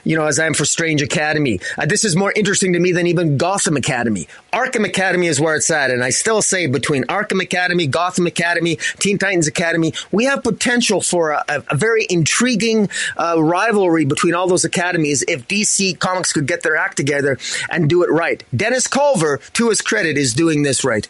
you 0.05 0.17
know 0.17 0.27
as 0.27 0.39
I 0.39 0.47
am 0.47 0.55
for 0.55 0.65
Strange 0.65 1.03
Academy. 1.03 1.61
Uh, 1.77 1.87
this 1.87 2.05
is 2.05 2.17
more 2.17 2.33
interesting 2.35 2.73
to 2.73 2.81
me 2.81 2.93
than 2.93 3.07
even 3.07 3.37
Gotham 3.37 3.77
Academy. 3.77 4.27
Arkham 4.53 4.85
Academy 4.85 5.27
is 5.27 5.41
where 5.41 5.57
it's 5.57 5.71
at, 5.71 5.91
and 5.91 6.03
I 6.03 6.11
still 6.11 6.43
say 6.43 6.67
between 6.67 7.05
Arkham 7.05 7.43
Academy, 7.43 7.87
Gotham 7.87 8.27
Academy, 8.27 8.77
Teen 8.99 9.19
Titans 9.19 9.47
Academy, 9.47 9.93
we 10.11 10.25
have 10.25 10.43
potential 10.43 11.01
for 11.01 11.33
a, 11.33 11.45
a 11.49 11.77
very 11.77 12.07
intriguing 12.09 12.89
uh, 13.17 13.43
rivalry 13.43 14.05
between 14.05 14.35
all 14.35 14.47
those 14.47 14.65
academies 14.65 15.23
if 15.29 15.47
DC 15.49 15.99
Comics 15.99 16.33
could 16.33 16.47
get 16.47 16.62
their 16.62 16.77
act 16.77 16.97
together 16.97 17.39
and 17.71 17.89
do 17.89 18.03
it 18.03 18.11
right. 18.11 18.45
Dennis 18.55 18.87
Culver, 18.87 19.39
to 19.55 19.69
his 19.69 19.81
credit, 19.81 20.17
is 20.17 20.35
doing 20.35 20.62
this 20.62 20.85
right. 20.85 21.09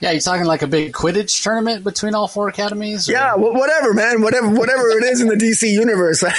Yeah, 0.00 0.10
you're 0.10 0.20
talking 0.20 0.44
like 0.44 0.62
a 0.62 0.66
big 0.66 0.92
Quidditch 0.92 1.42
tournament 1.42 1.82
between 1.82 2.14
all 2.14 2.28
four 2.28 2.48
academies? 2.48 3.08
Or? 3.08 3.12
Yeah, 3.12 3.34
whatever, 3.36 3.94
man. 3.94 4.20
Whatever, 4.20 4.50
whatever 4.50 4.90
it 4.90 5.04
is 5.04 5.20
in 5.20 5.28
the 5.28 5.36
DC 5.36 5.70
universe. 5.70 6.22
uh, 6.22 6.30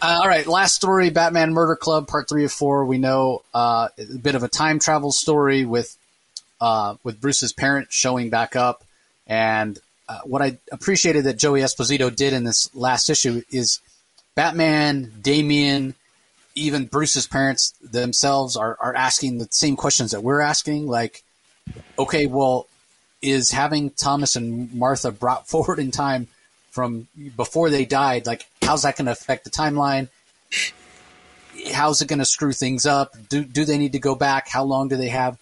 all 0.00 0.26
right, 0.26 0.46
last 0.46 0.74
story: 0.74 1.10
Batman 1.10 1.52
Murder 1.52 1.76
Club, 1.76 2.08
Part 2.08 2.28
Three 2.28 2.44
of 2.44 2.52
Four. 2.52 2.86
We 2.86 2.96
know 2.96 3.42
uh, 3.52 3.88
a 3.98 4.18
bit 4.18 4.34
of 4.34 4.42
a 4.44 4.48
time 4.48 4.78
travel 4.78 5.12
story 5.12 5.66
with 5.66 5.94
uh, 6.60 6.96
with 7.04 7.20
Bruce's 7.20 7.52
parents 7.52 7.94
showing 7.94 8.30
back 8.30 8.56
up, 8.56 8.82
and 9.26 9.78
uh, 10.08 10.20
what 10.24 10.40
I 10.40 10.58
appreciated 10.72 11.24
that 11.24 11.38
Joey 11.38 11.60
Esposito 11.60 12.14
did 12.14 12.32
in 12.32 12.44
this 12.44 12.74
last 12.74 13.10
issue 13.10 13.42
is 13.50 13.80
Batman, 14.34 15.12
Damian, 15.20 15.94
even 16.54 16.86
Bruce's 16.86 17.26
parents 17.26 17.74
themselves 17.82 18.56
are, 18.56 18.76
are 18.80 18.94
asking 18.94 19.38
the 19.38 19.48
same 19.50 19.76
questions 19.76 20.12
that 20.12 20.22
we're 20.22 20.40
asking. 20.40 20.86
Like, 20.86 21.22
okay, 21.98 22.26
well, 22.26 22.66
is 23.22 23.50
having 23.50 23.90
Thomas 23.90 24.36
and 24.36 24.72
Martha 24.74 25.10
brought 25.10 25.48
forward 25.48 25.78
in 25.78 25.90
time 25.90 26.28
from 26.70 27.08
before 27.36 27.70
they 27.70 27.84
died, 27.84 28.26
like, 28.26 28.46
how's 28.62 28.82
that 28.82 28.96
going 28.96 29.06
to 29.06 29.12
affect 29.12 29.44
the 29.44 29.50
timeline? 29.50 30.08
How's 31.72 32.02
it 32.02 32.08
going 32.08 32.18
to 32.18 32.26
screw 32.26 32.52
things 32.52 32.84
up? 32.84 33.14
Do, 33.30 33.42
do 33.42 33.64
they 33.64 33.78
need 33.78 33.92
to 33.92 33.98
go 33.98 34.14
back? 34.14 34.48
How 34.48 34.64
long 34.64 34.88
do 34.88 34.96
they 34.96 35.08
have? 35.08 35.38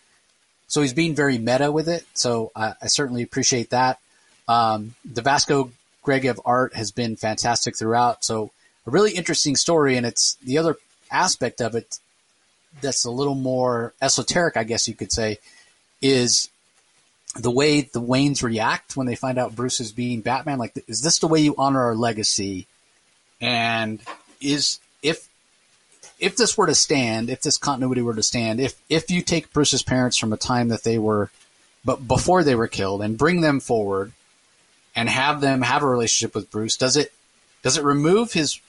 So 0.69 0.81
he's 0.81 0.95
being 0.95 1.15
very 1.15 1.39
meta 1.39 1.73
with 1.73 1.89
it. 1.89 2.07
So 2.15 2.53
I, 2.55 2.75
I 2.81 2.87
certainly 2.87 3.23
appreciate 3.23 3.71
that. 3.71 3.99
Um, 4.47 4.95
the 5.05 5.23
Vasco 5.23 5.71
Georgiev 6.05 6.41
art 6.45 6.75
has 6.75 6.93
been 6.93 7.17
fantastic 7.17 7.77
throughout. 7.77 8.25
So 8.25 8.53
a 8.87 8.91
really 8.91 9.13
interesting 9.13 9.57
story, 9.57 9.97
and 9.97 10.07
it's 10.07 10.37
the 10.37 10.59
other 10.59 10.77
aspect 11.11 11.61
of 11.61 11.75
it 11.75 11.99
that's 12.81 13.05
a 13.05 13.11
little 13.11 13.35
more 13.35 13.95
esoteric, 14.03 14.57
I 14.57 14.65
guess 14.65 14.87
you 14.89 14.95
could 14.95 15.13
say, 15.13 15.39
is 16.05 16.51
the 17.35 17.51
way 17.51 17.81
the 17.81 18.01
Waynes 18.01 18.43
react 18.43 18.95
when 18.95 19.07
they 19.07 19.17
find 19.17 19.39
out 19.39 19.57
Bruce 19.57 19.81
is 19.81 19.91
being 19.91 20.21
Batman. 20.21 20.59
Like, 20.59 20.79
is 20.87 21.01
this 21.01 21.19
the 21.19 21.27
way 21.27 21.41
you 21.41 21.55
honor 21.57 21.81
our 21.81 21.97
legacy? 21.97 22.67
And 23.41 24.01
is 24.41 24.79
if 25.03 25.27
if 26.21 26.37
this 26.37 26.57
were 26.57 26.67
to 26.67 26.75
stand, 26.75 27.31
if 27.31 27.41
this 27.41 27.57
continuity 27.57 28.03
were 28.03 28.15
to 28.15 28.23
stand, 28.23 28.61
if 28.61 28.81
if 28.91 29.11
you 29.11 29.23
take 29.23 29.53
Bruce's 29.53 29.83
parents 29.83 30.19
from 30.19 30.33
a 30.33 30.37
time 30.37 30.69
that 30.69 30.85
they 30.85 30.99
were, 30.99 31.31
but 31.85 32.07
before 32.07 32.45
they 32.45 32.55
were 32.55 32.69
killed, 32.69 33.01
and 33.01 33.19
bring 33.19 33.41
them 33.41 33.59
forward, 33.59 34.13
and 34.95 35.09
have 35.09 35.41
them 35.41 35.63
have 35.63 35.83
a 35.83 35.89
relationship 35.89 36.35
with 36.35 36.51
Bruce, 36.51 36.77
does 36.77 36.99
it 36.99 37.13
does 37.63 37.79
it 37.79 37.83
remove 37.83 38.35
his 38.35 38.61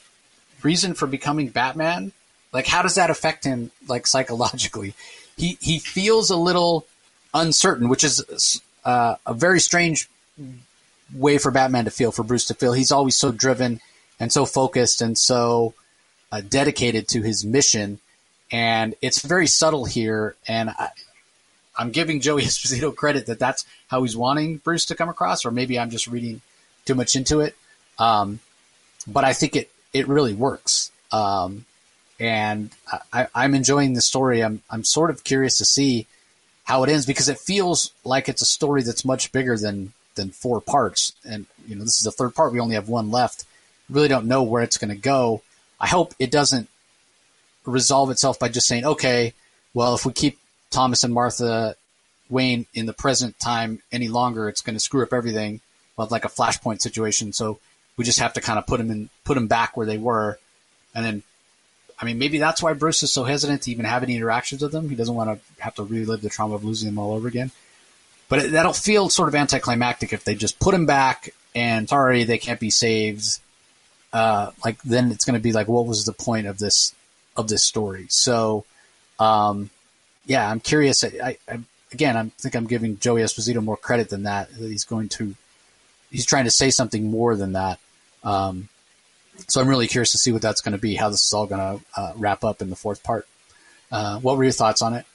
reason 0.64 0.94
for 0.94 1.06
becoming 1.06 1.50
Batman? 1.50 2.14
Like, 2.54 2.66
how 2.66 2.82
does 2.82 2.96
that 2.96 3.10
affect 3.10 3.44
him, 3.44 3.72
like 3.90 4.08
psychologically? 4.08 4.94
He 5.36 5.58
he 5.60 5.80
feels 5.80 6.30
a 6.30 6.38
little 6.38 6.88
uncertain, 7.36 7.90
which 7.90 8.04
is 8.04 8.62
uh, 8.84 9.16
a 9.26 9.34
very 9.34 9.60
strange 9.60 10.10
way 11.14 11.38
for 11.38 11.52
Batman 11.52 11.86
to 11.86 11.92
feel, 11.92 12.12
for 12.12 12.24
Bruce 12.24 12.46
to 12.48 12.56
feel. 12.56 12.74
He's 12.74 12.92
always 12.92 13.18
so 13.18 13.32
driven 13.32 13.82
and 14.20 14.32
so 14.32 14.46
focused 14.46 15.02
and 15.02 15.18
so 15.18 15.74
uh, 16.32 16.42
dedicated 16.42 17.08
to 17.10 17.22
his 17.22 17.46
mission, 17.46 18.00
and 18.52 18.96
it's 19.02 19.22
very 19.22 19.48
subtle 19.48 19.86
here. 19.86 20.36
And 20.48 20.70
I, 20.70 20.90
I'm 21.78 21.92
giving 21.92 22.22
Joey 22.22 22.42
Esposito 22.44 22.96
credit 22.96 23.28
that 23.28 23.40
that's 23.40 23.66
how 23.88 24.02
he's 24.02 24.18
wanting 24.18 24.58
Bruce 24.58 24.86
to 24.86 24.96
come 24.96 25.10
across, 25.10 25.46
or 25.46 25.52
maybe 25.52 25.78
I'm 25.78 25.92
just 25.92 26.08
reading 26.08 26.42
too 26.86 26.96
much 26.96 27.16
into 27.16 27.42
it. 27.42 27.56
Um, 28.00 28.40
but 29.06 29.24
I 29.24 29.34
think 29.34 29.56
it 29.56 29.70
it 29.94 30.08
really 30.08 30.34
works. 30.34 30.92
Um, 31.12 31.66
and 32.20 32.70
I, 33.12 33.28
am 33.36 33.56
enjoying 33.56 33.94
the 33.94 34.02
story. 34.02 34.44
I'm 34.44 34.62
I'm 34.70 34.84
sort 34.84 35.10
of 35.10 35.24
curious 35.24 35.58
to 35.58 35.66
see 35.66 36.08
how 36.66 36.84
it 36.84 36.90
ends 36.90 37.06
because 37.06 37.30
it 37.30 37.40
feels 37.40 37.92
like 38.04 38.28
it's 38.28 38.42
a 38.42 38.46
story 38.46 38.84
that's 38.84 39.06
much 39.06 39.32
bigger 39.32 39.58
than 39.58 39.94
than 40.16 40.32
four 40.32 40.62
parts. 40.62 41.14
And 41.28 41.46
you 41.68 41.76
know, 41.76 41.84
this 41.84 41.98
is 41.98 42.04
the 42.04 42.12
third 42.12 42.36
part. 42.36 42.54
We 42.54 42.60
only 42.60 42.76
have 42.76 42.90
one 42.90 43.12
left. 43.12 43.46
Really 43.90 44.08
don't 44.08 44.28
know 44.28 44.44
where 44.44 44.64
it's 44.64 44.78
going 44.78 44.94
to 44.94 45.02
go. 45.02 45.42
I 45.80 45.88
hope 45.88 46.14
it 46.20 46.32
doesn't 46.32 46.68
resolve 47.66 48.10
itself 48.12 48.40
by 48.40 48.50
just 48.50 48.68
saying, 48.68 48.86
okay, 48.86 49.34
well, 49.74 49.96
if 49.96 50.06
we 50.06 50.14
keep 50.14 50.40
Thomas 50.72 51.04
and 51.04 51.14
Martha 51.14 51.76
Wayne 52.30 52.66
in 52.74 52.86
the 52.86 52.94
present 52.94 53.38
time 53.40 53.82
any 53.92 54.08
longer, 54.08 54.50
it's 54.50 54.62
going 54.62 54.76
to 54.76 54.80
screw 54.80 55.04
up 55.04 55.14
everything. 55.14 55.62
Like 55.98 56.26
a 56.26 56.30
flashpoint 56.30 56.82
situation. 56.82 57.32
So 57.32 57.60
we 57.96 58.04
just 58.04 58.20
have 58.20 58.34
to 58.34 58.42
kind 58.42 58.60
of 58.60 58.68
put 58.68 58.80
them 58.80 58.92
in, 58.92 59.10
put 59.24 59.36
them 59.36 59.48
back 59.48 59.78
where 59.78 59.86
they 59.86 59.98
were, 59.98 60.38
and 60.94 61.06
then, 61.06 61.24
I 61.98 62.06
mean, 62.06 62.20
maybe 62.20 62.40
that's 62.40 62.62
why 62.62 62.74
Bruce 62.74 63.04
is 63.04 63.12
so 63.12 63.24
hesitant 63.24 63.64
to 63.64 63.72
even 63.72 63.86
have 63.86 64.04
any 64.04 64.16
interactions 64.16 64.62
with 64.62 64.72
them. 64.72 64.90
He 64.90 64.96
doesn't 64.96 65.16
want 65.16 65.30
to 65.30 65.64
have 65.64 65.76
to 65.76 65.84
relive 65.84 66.22
the 66.22 66.30
trauma 66.30 66.56
of 66.56 66.66
losing 66.66 66.90
them 66.90 67.00
all 67.00 67.14
over 67.14 67.28
again. 67.28 67.52
But 68.28 68.40
it, 68.40 68.52
that'll 68.52 68.74
feel 68.74 69.10
sort 69.10 69.30
of 69.30 69.36
anticlimactic 69.36 70.12
if 70.12 70.24
they 70.24 70.36
just 70.36 70.60
put 70.60 70.74
him 70.74 70.86
back 70.86 71.30
and 71.54 71.88
sorry 71.88 72.24
they 72.24 72.38
can't 72.38 72.60
be 72.60 72.70
saved. 72.70 73.40
Uh, 74.12 74.52
like 74.64 74.82
then 74.84 75.12
it's 75.12 75.26
going 75.26 75.36
to 75.36 75.44
be 75.44 75.54
like, 75.54 75.68
what 75.68 75.86
was 75.86 76.06
the 76.06 76.14
point 76.14 76.48
of 76.48 76.58
this 76.58 76.94
of 77.38 77.48
this 77.48 77.64
story? 77.64 78.08
So, 78.10 78.66
um, 79.20 79.70
yeah, 80.26 80.50
I'm 80.50 80.60
curious. 80.60 81.04
I, 81.04 81.38
I, 81.48 81.60
again, 81.92 82.18
I 82.18 82.30
think 82.40 82.56
I'm 82.56 82.68
giving 82.68 82.98
Joey 83.00 83.22
Esposito 83.22 83.64
more 83.64 83.78
credit 83.78 84.10
than 84.10 84.24
that. 84.24 84.50
That 84.52 84.70
he's 84.70 84.86
going 84.86 85.10
to, 85.10 85.36
he's 86.12 86.26
trying 86.26 86.46
to 86.46 86.52
say 86.52 86.72
something 86.72 87.10
more 87.10 87.36
than 87.36 87.54
that. 87.54 87.80
Um, 88.24 88.70
so 89.48 89.62
I'm 89.62 89.68
really 89.68 89.88
curious 89.88 90.12
to 90.12 90.18
see 90.18 90.32
what 90.32 90.42
that's 90.42 90.62
going 90.62 90.74
to 90.74 90.82
be, 90.82 90.96
how 90.96 91.10
this 91.10 91.26
is 91.26 91.34
all 91.34 91.46
going 91.46 91.80
to 91.80 91.86
uh, 91.96 92.14
wrap 92.16 92.44
up 92.44 92.62
in 92.62 92.70
the 92.70 92.76
fourth 92.76 93.04
part. 93.04 93.28
Uh, 93.92 94.20
what 94.20 94.38
were 94.38 94.44
your 94.44 94.54
thoughts 94.54 94.82
on 94.82 94.94
it? 94.94 95.06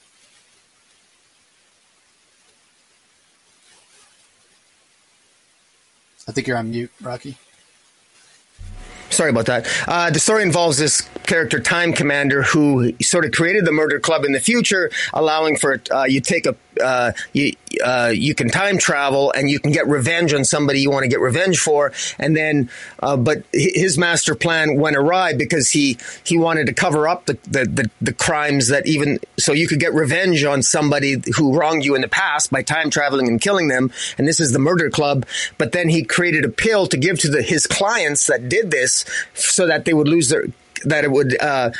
I 6.27 6.31
think 6.31 6.47
you're 6.47 6.57
on 6.57 6.71
mute, 6.71 6.91
Rocky. 7.01 7.37
Sorry 9.11 9.29
about 9.29 9.45
that. 9.47 9.67
Uh, 9.87 10.09
the 10.09 10.19
story 10.19 10.43
involves 10.43 10.77
this 10.77 11.01
character, 11.23 11.59
Time 11.59 11.93
Commander, 11.93 12.43
who 12.43 12.93
sort 13.01 13.25
of 13.25 13.31
created 13.31 13.65
the 13.65 13.71
murder 13.71 13.99
club 13.99 14.23
in 14.23 14.31
the 14.31 14.39
future, 14.39 14.89
allowing 15.13 15.57
for 15.57 15.81
uh, 15.91 16.03
you 16.03 16.21
take 16.21 16.45
a 16.45 16.55
uh, 16.81 17.11
you 17.33 17.53
uh, 17.83 18.11
you 18.13 18.33
can 18.33 18.49
time 18.49 18.77
travel 18.77 19.31
and 19.35 19.49
you 19.49 19.59
can 19.59 19.71
get 19.71 19.87
revenge 19.87 20.33
on 20.33 20.43
somebody 20.43 20.79
you 20.79 20.89
want 20.89 21.03
to 21.03 21.09
get 21.09 21.19
revenge 21.19 21.59
for, 21.59 21.91
and 22.17 22.35
then 22.35 22.69
uh, 23.01 23.17
but 23.17 23.43
his 23.51 23.97
master 23.97 24.35
plan 24.35 24.77
went 24.77 24.95
awry 24.95 25.33
because 25.33 25.69
he 25.71 25.97
he 26.23 26.37
wanted 26.37 26.65
to 26.67 26.73
cover 26.73 27.07
up 27.07 27.25
the, 27.25 27.37
the, 27.43 27.65
the 27.65 27.91
the 28.01 28.13
crimes 28.13 28.67
that 28.69 28.85
even 28.87 29.19
so 29.37 29.51
you 29.51 29.67
could 29.67 29.79
get 29.79 29.93
revenge 29.93 30.43
on 30.43 30.61
somebody 30.61 31.21
who 31.35 31.57
wronged 31.57 31.83
you 31.83 31.95
in 31.95 32.01
the 32.01 32.07
past 32.07 32.51
by 32.51 32.61
time 32.61 32.89
traveling 32.89 33.27
and 33.27 33.41
killing 33.41 33.67
them, 33.67 33.91
and 34.17 34.27
this 34.27 34.39
is 34.39 34.51
the 34.51 34.59
murder 34.59 34.89
club. 34.89 35.25
But 35.57 35.73
then 35.73 35.89
he 35.89 36.03
created 36.03 36.45
a 36.45 36.49
pill 36.49 36.87
to 36.87 36.97
give 36.97 37.19
to 37.19 37.29
the, 37.29 37.41
his 37.41 37.67
clients 37.67 38.27
that 38.27 38.47
did 38.49 38.71
this 38.71 39.00
so 39.33 39.67
that 39.67 39.85
they 39.85 39.93
would 39.93 40.07
lose 40.07 40.29
their 40.29 40.45
that 40.83 41.03
it 41.03 41.11
would 41.11 41.39
uh, 41.39 41.71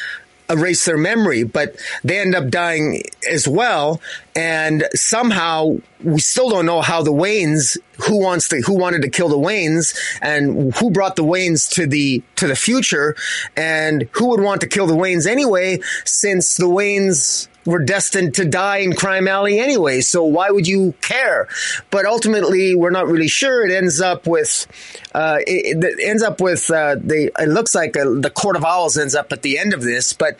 erase 0.51 0.85
their 0.85 0.97
memory, 0.97 1.43
but 1.43 1.75
they 2.03 2.19
end 2.19 2.35
up 2.35 2.49
dying 2.49 3.01
as 3.29 3.47
well. 3.47 4.01
And 4.35 4.87
somehow 4.93 5.77
we 6.03 6.19
still 6.19 6.49
don't 6.49 6.65
know 6.65 6.81
how 6.81 7.01
the 7.01 7.13
Waynes, 7.13 7.77
who 8.07 8.21
wants 8.21 8.49
to, 8.49 8.61
who 8.61 8.77
wanted 8.77 9.01
to 9.03 9.09
kill 9.09 9.29
the 9.29 9.37
Waynes 9.37 9.95
and 10.21 10.73
who 10.75 10.91
brought 10.91 11.15
the 11.15 11.23
Waynes 11.23 11.69
to 11.71 11.87
the, 11.87 12.21
to 12.35 12.47
the 12.47 12.55
future 12.55 13.15
and 13.55 14.07
who 14.11 14.29
would 14.29 14.41
want 14.41 14.61
to 14.61 14.67
kill 14.67 14.87
the 14.87 14.95
Waynes 14.95 15.27
anyway, 15.27 15.79
since 16.05 16.57
the 16.57 16.67
Waynes 16.67 17.47
were 17.65 17.83
destined 17.83 18.33
to 18.35 18.45
die 18.45 18.77
in 18.77 18.93
Crime 18.93 19.27
Alley 19.27 19.59
anyway. 19.59 20.01
So 20.01 20.23
why 20.23 20.49
would 20.49 20.67
you 20.67 20.93
care? 21.01 21.47
But 21.89 22.05
ultimately, 22.05 22.75
we're 22.75 22.91
not 22.91 23.07
really 23.07 23.27
sure. 23.27 23.65
It 23.65 23.71
ends 23.71 24.01
up 24.01 24.25
with, 24.27 24.67
uh, 25.13 25.39
it, 25.45 25.83
it, 25.83 25.99
ends 26.01 26.23
up 26.23 26.41
with 26.41 26.69
uh, 26.69 26.95
the. 26.95 27.31
It 27.39 27.49
looks 27.49 27.75
like 27.75 27.95
a, 27.95 28.01
uh, 28.01 28.19
the 28.19 28.29
Court 28.29 28.55
of 28.55 28.65
Owls 28.65 28.97
ends 28.97 29.15
up 29.15 29.31
at 29.31 29.41
the 29.41 29.57
end 29.57 29.73
of 29.73 29.81
this. 29.81 30.13
But 30.13 30.37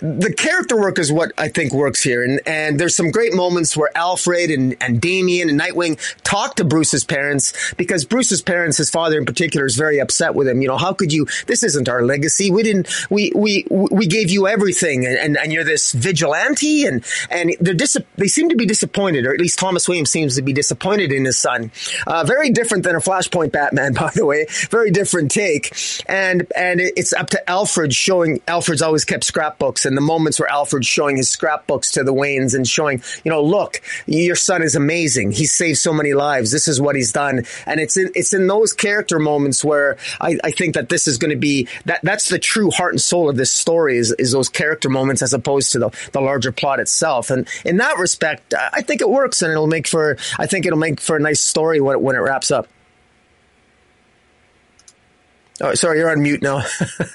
the 0.00 0.32
character 0.32 0.76
work 0.76 0.98
is 0.98 1.12
what 1.12 1.32
I 1.38 1.48
think 1.48 1.72
works 1.72 2.02
here, 2.02 2.22
and 2.22 2.40
and 2.46 2.80
there's 2.80 2.96
some 2.96 3.10
great 3.10 3.34
moments 3.34 3.76
where 3.76 3.90
Alfred 3.96 4.50
and 4.50 4.76
and 4.80 5.00
Damian 5.00 5.48
and 5.48 5.60
Nightwing 5.60 5.98
talk 6.24 6.56
to 6.56 6.64
Bruce's 6.64 7.04
parents 7.04 7.74
because 7.74 8.04
Bruce's 8.04 8.42
parents, 8.42 8.78
his 8.78 8.90
father 8.90 9.18
in 9.18 9.24
particular, 9.24 9.66
is 9.66 9.76
very 9.76 10.00
upset 10.00 10.34
with 10.34 10.48
him. 10.48 10.62
You 10.62 10.68
know, 10.68 10.78
how 10.78 10.92
could 10.92 11.12
you? 11.12 11.26
This 11.46 11.62
isn't 11.62 11.88
our 11.88 12.02
legacy. 12.02 12.50
We 12.50 12.62
didn't. 12.62 12.88
We 13.10 13.32
we 13.34 13.66
we 13.70 14.06
gave 14.06 14.30
you 14.30 14.48
everything, 14.48 15.06
and 15.06 15.16
and, 15.16 15.36
and 15.36 15.52
you're 15.52 15.64
this 15.64 15.92
vigilante 15.92 16.63
and 16.86 17.04
and 17.30 17.56
they're 17.60 17.74
dis- 17.74 17.98
they 18.16 18.28
seem 18.28 18.48
to 18.48 18.56
be 18.56 18.66
disappointed, 18.66 19.26
or 19.26 19.34
at 19.34 19.40
least 19.40 19.58
Thomas 19.58 19.88
Williams 19.88 20.10
seems 20.10 20.36
to 20.36 20.42
be 20.42 20.52
disappointed 20.52 21.12
in 21.12 21.24
his 21.24 21.38
son. 21.38 21.70
Uh, 22.06 22.24
very 22.24 22.50
different 22.50 22.84
than 22.84 22.96
a 22.96 23.00
Flashpoint 23.00 23.52
Batman, 23.52 23.92
by 24.04 24.10
the 24.14 24.24
way. 24.24 24.46
Very 24.70 24.90
different 24.90 25.30
take, 25.30 25.74
and 26.06 26.46
and 26.56 26.80
it's 26.80 27.12
up 27.12 27.30
to 27.30 27.50
Alfred 27.50 27.94
showing. 27.94 28.40
Alfred's 28.48 28.82
always 28.82 29.04
kept 29.04 29.24
scrapbooks, 29.24 29.86
and 29.86 29.96
the 29.96 30.00
moments 30.00 30.40
where 30.40 30.48
Alfred's 30.48 30.86
showing 30.86 31.16
his 31.16 31.30
scrapbooks 31.30 31.92
to 31.92 32.04
the 32.04 32.12
Waynes 32.12 32.54
and 32.54 32.66
showing, 32.66 33.02
you 33.24 33.30
know, 33.30 33.42
look, 33.42 33.80
your 34.06 34.36
son 34.36 34.62
is 34.62 34.76
amazing. 34.76 35.32
He 35.32 35.46
saved 35.46 35.78
so 35.78 35.92
many 35.92 36.14
lives. 36.14 36.50
This 36.50 36.68
is 36.68 36.80
what 36.80 36.96
he's 36.96 37.12
done, 37.12 37.44
and 37.66 37.80
it's 37.80 37.96
in 37.96 38.10
it's 38.14 38.32
in 38.32 38.46
those 38.46 38.72
character 38.72 39.18
moments 39.18 39.64
where 39.64 39.96
I, 40.20 40.38
I 40.42 40.50
think 40.50 40.74
that 40.74 40.88
this 40.88 41.06
is 41.06 41.18
going 41.18 41.30
to 41.30 41.36
be 41.36 41.68
that 41.84 42.00
that's 42.02 42.28
the 42.28 42.38
true 42.38 42.70
heart 42.70 42.92
and 42.92 43.00
soul 43.00 43.28
of 43.28 43.36
this 43.36 43.52
story 43.52 43.98
is 43.98 44.12
is 44.12 44.32
those 44.32 44.48
character 44.48 44.88
moments 44.88 45.22
as 45.22 45.34
opposed 45.34 45.72
to 45.72 45.78
the 45.78 45.90
the 46.12 46.20
larger 46.20 46.52
plot 46.56 46.80
itself. 46.80 47.30
And 47.30 47.48
in 47.64 47.78
that 47.78 47.98
respect, 47.98 48.54
I 48.54 48.82
think 48.82 49.00
it 49.00 49.08
works, 49.08 49.42
and 49.42 49.50
it'll 49.50 49.66
make 49.66 49.86
for 49.86 50.16
I 50.38 50.46
think 50.46 50.66
it'll 50.66 50.78
make 50.78 51.00
for 51.00 51.16
a 51.16 51.20
nice 51.20 51.40
story 51.40 51.80
when 51.80 51.96
it, 51.96 52.00
when 52.00 52.16
it 52.16 52.20
wraps 52.20 52.50
up. 52.50 52.68
Oh, 55.60 55.74
sorry, 55.74 55.98
you're 55.98 56.10
on 56.10 56.22
mute 56.22 56.42
now. 56.42 56.62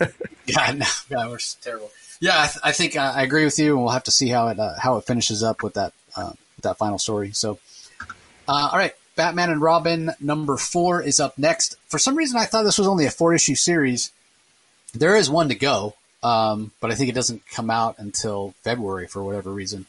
yeah, 0.46 0.72
no, 0.72 0.86
yeah, 1.10 1.28
we're 1.28 1.40
terrible. 1.62 1.92
Yeah, 2.22 2.42
I, 2.42 2.48
th- 2.48 2.60
I 2.64 2.72
think 2.72 2.96
uh, 2.96 3.14
I 3.16 3.24
agree 3.24 3.46
with 3.46 3.60
you, 3.60 3.76
and 3.76 3.84
we'll 3.84 3.94
have 3.94 4.06
to 4.06 4.12
see 4.12 4.30
how 4.30 4.48
it 4.48 4.60
uh, 4.60 4.74
how 4.78 4.98
it 4.98 5.06
finishes 5.06 5.44
up 5.44 5.62
with 5.64 5.74
that 5.74 5.94
uh, 6.16 6.32
with 6.56 6.64
that 6.64 6.78
final 6.78 6.98
story. 6.98 7.32
So, 7.32 7.60
uh, 8.48 8.70
all 8.72 8.78
right, 8.78 8.94
Batman 9.16 9.50
and 9.50 9.62
Robin 9.62 10.12
number 10.20 10.56
four 10.58 11.02
is 11.02 11.20
up 11.20 11.38
next. 11.38 11.76
For 11.88 12.00
some 12.00 12.16
reason, 12.16 12.38
I 12.38 12.46
thought 12.46 12.64
this 12.64 12.78
was 12.78 12.88
only 12.88 13.06
a 13.06 13.12
four 13.12 13.34
issue 13.34 13.56
series. 13.56 14.12
There 14.94 15.16
is 15.16 15.30
one 15.30 15.50
to 15.50 15.56
go, 15.56 15.96
um, 16.24 16.72
but 16.80 16.92
I 16.92 16.96
think 16.96 17.10
it 17.10 17.16
doesn't 17.16 17.48
come 17.50 17.70
out 17.70 17.96
until 17.98 18.54
February 18.62 19.08
for 19.08 19.24
whatever 19.24 19.52
reason. 19.52 19.86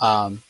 Um, 0.00 0.42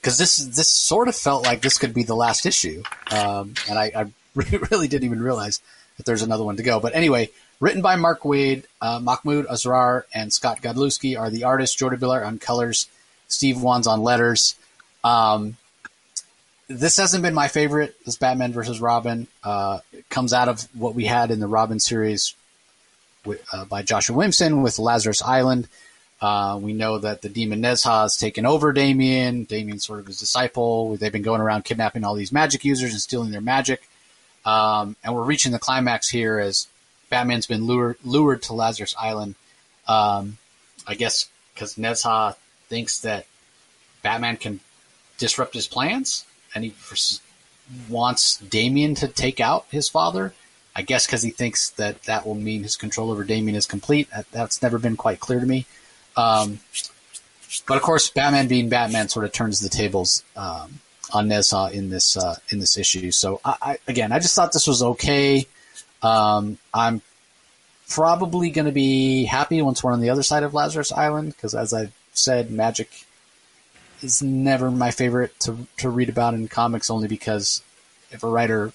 because 0.00 0.18
this 0.18 0.36
this 0.36 0.70
sort 0.70 1.08
of 1.08 1.16
felt 1.16 1.44
like 1.44 1.62
this 1.62 1.78
could 1.78 1.94
be 1.94 2.02
the 2.02 2.14
last 2.14 2.44
issue, 2.44 2.82
um, 3.10 3.54
and 3.68 3.78
I, 3.78 3.90
I, 3.96 4.06
really 4.70 4.86
didn't 4.86 5.04
even 5.04 5.22
realize 5.22 5.62
that 5.96 6.04
there's 6.04 6.20
another 6.20 6.44
one 6.44 6.56
to 6.56 6.62
go. 6.62 6.78
But 6.78 6.94
anyway, 6.94 7.30
written 7.58 7.80
by 7.80 7.96
Mark 7.96 8.20
Waid, 8.20 8.64
uh, 8.82 9.00
Mahmoud 9.00 9.46
Asrar, 9.46 10.02
and 10.12 10.30
Scott 10.30 10.60
Godlewski 10.60 11.18
are 11.18 11.30
the 11.30 11.44
artists. 11.44 11.74
Jordie 11.74 11.96
Bellaire 11.96 12.26
on 12.26 12.38
colors, 12.38 12.86
Steve 13.28 13.62
Wands 13.62 13.86
on 13.86 14.02
letters. 14.02 14.56
Um, 15.02 15.56
this 16.68 16.98
hasn't 16.98 17.22
been 17.22 17.34
my 17.34 17.48
favorite. 17.48 17.94
This 18.04 18.16
Batman 18.16 18.52
versus 18.52 18.82
Robin 18.82 19.26
uh, 19.42 19.78
comes 20.10 20.34
out 20.34 20.48
of 20.48 20.68
what 20.74 20.94
we 20.94 21.04
had 21.06 21.30
in 21.30 21.40
the 21.40 21.46
Robin 21.46 21.80
series 21.80 22.34
uh, 23.52 23.64
by 23.64 23.82
Joshua 23.82 24.16
Williamson 24.16 24.62
with 24.62 24.78
Lazarus 24.78 25.22
Island. 25.22 25.68
Uh, 26.20 26.58
we 26.60 26.72
know 26.72 26.98
that 26.98 27.22
the 27.22 27.28
demon 27.28 27.60
Nezha 27.60 28.02
has 28.02 28.16
taken 28.16 28.46
over 28.46 28.72
Damian. 28.72 29.44
Damian's 29.44 29.84
sort 29.84 30.00
of 30.00 30.06
his 30.06 30.18
disciple. 30.18 30.96
They've 30.96 31.12
been 31.12 31.22
going 31.22 31.40
around 31.40 31.64
kidnapping 31.64 32.04
all 32.04 32.14
these 32.14 32.32
magic 32.32 32.64
users 32.64 32.92
and 32.92 33.00
stealing 33.00 33.30
their 33.30 33.40
magic. 33.40 33.82
Um, 34.44 34.96
and 35.02 35.14
we're 35.14 35.22
reaching 35.22 35.52
the 35.52 35.58
climax 35.58 36.08
here 36.08 36.38
as 36.38 36.66
Batman's 37.10 37.46
been 37.46 37.66
lured, 37.66 37.96
lured 38.04 38.42
to 38.44 38.54
Lazarus 38.54 38.94
Island. 38.98 39.34
Um, 39.86 40.38
I 40.86 40.94
guess 40.94 41.28
because 41.52 41.74
Nezha 41.74 42.36
thinks 42.68 43.00
that 43.00 43.26
Batman 44.02 44.36
can 44.36 44.60
disrupt 45.18 45.54
his 45.54 45.66
plans, 45.66 46.24
and 46.54 46.64
he 46.64 46.74
wants 47.88 48.38
Damian 48.38 48.94
to 48.96 49.08
take 49.08 49.40
out 49.40 49.66
his 49.70 49.88
father. 49.88 50.34
I 50.76 50.82
guess 50.82 51.06
because 51.06 51.22
he 51.22 51.30
thinks 51.30 51.70
that 51.70 52.02
that 52.04 52.26
will 52.26 52.34
mean 52.34 52.62
his 52.62 52.76
control 52.76 53.10
over 53.10 53.24
Damian 53.24 53.56
is 53.56 53.66
complete. 53.66 54.08
That's 54.32 54.62
never 54.62 54.78
been 54.78 54.96
quite 54.96 55.20
clear 55.20 55.40
to 55.40 55.46
me. 55.46 55.66
Um, 56.16 56.60
but 57.66 57.76
of 57.76 57.82
course, 57.82 58.10
Batman 58.10 58.48
being 58.48 58.68
Batman 58.68 59.08
sort 59.08 59.24
of 59.24 59.32
turns 59.32 59.60
the 59.60 59.68
tables 59.68 60.24
um, 60.36 60.80
on 61.12 61.28
Nezha 61.28 61.72
in 61.72 61.90
this 61.90 62.16
uh, 62.16 62.36
in 62.48 62.58
this 62.58 62.76
issue. 62.76 63.10
So 63.12 63.40
I, 63.44 63.56
I, 63.62 63.78
again, 63.86 64.10
I 64.10 64.18
just 64.18 64.34
thought 64.34 64.52
this 64.52 64.66
was 64.66 64.82
okay. 64.82 65.46
Um, 66.02 66.58
I'm 66.72 67.02
probably 67.88 68.50
going 68.50 68.66
to 68.66 68.72
be 68.72 69.24
happy 69.24 69.62
once 69.62 69.84
we're 69.84 69.92
on 69.92 70.00
the 70.00 70.10
other 70.10 70.22
side 70.22 70.42
of 70.42 70.54
Lazarus 70.54 70.90
Island 70.90 71.34
because, 71.36 71.54
as 71.54 71.72
I 71.72 71.90
said, 72.12 72.50
magic 72.50 73.06
is 74.02 74.22
never 74.22 74.70
my 74.70 74.90
favorite 74.90 75.38
to 75.40 75.66
to 75.78 75.88
read 75.88 76.08
about 76.08 76.34
in 76.34 76.48
comics, 76.48 76.90
only 76.90 77.06
because 77.08 77.62
if 78.10 78.24
a 78.24 78.28
writer 78.28 78.72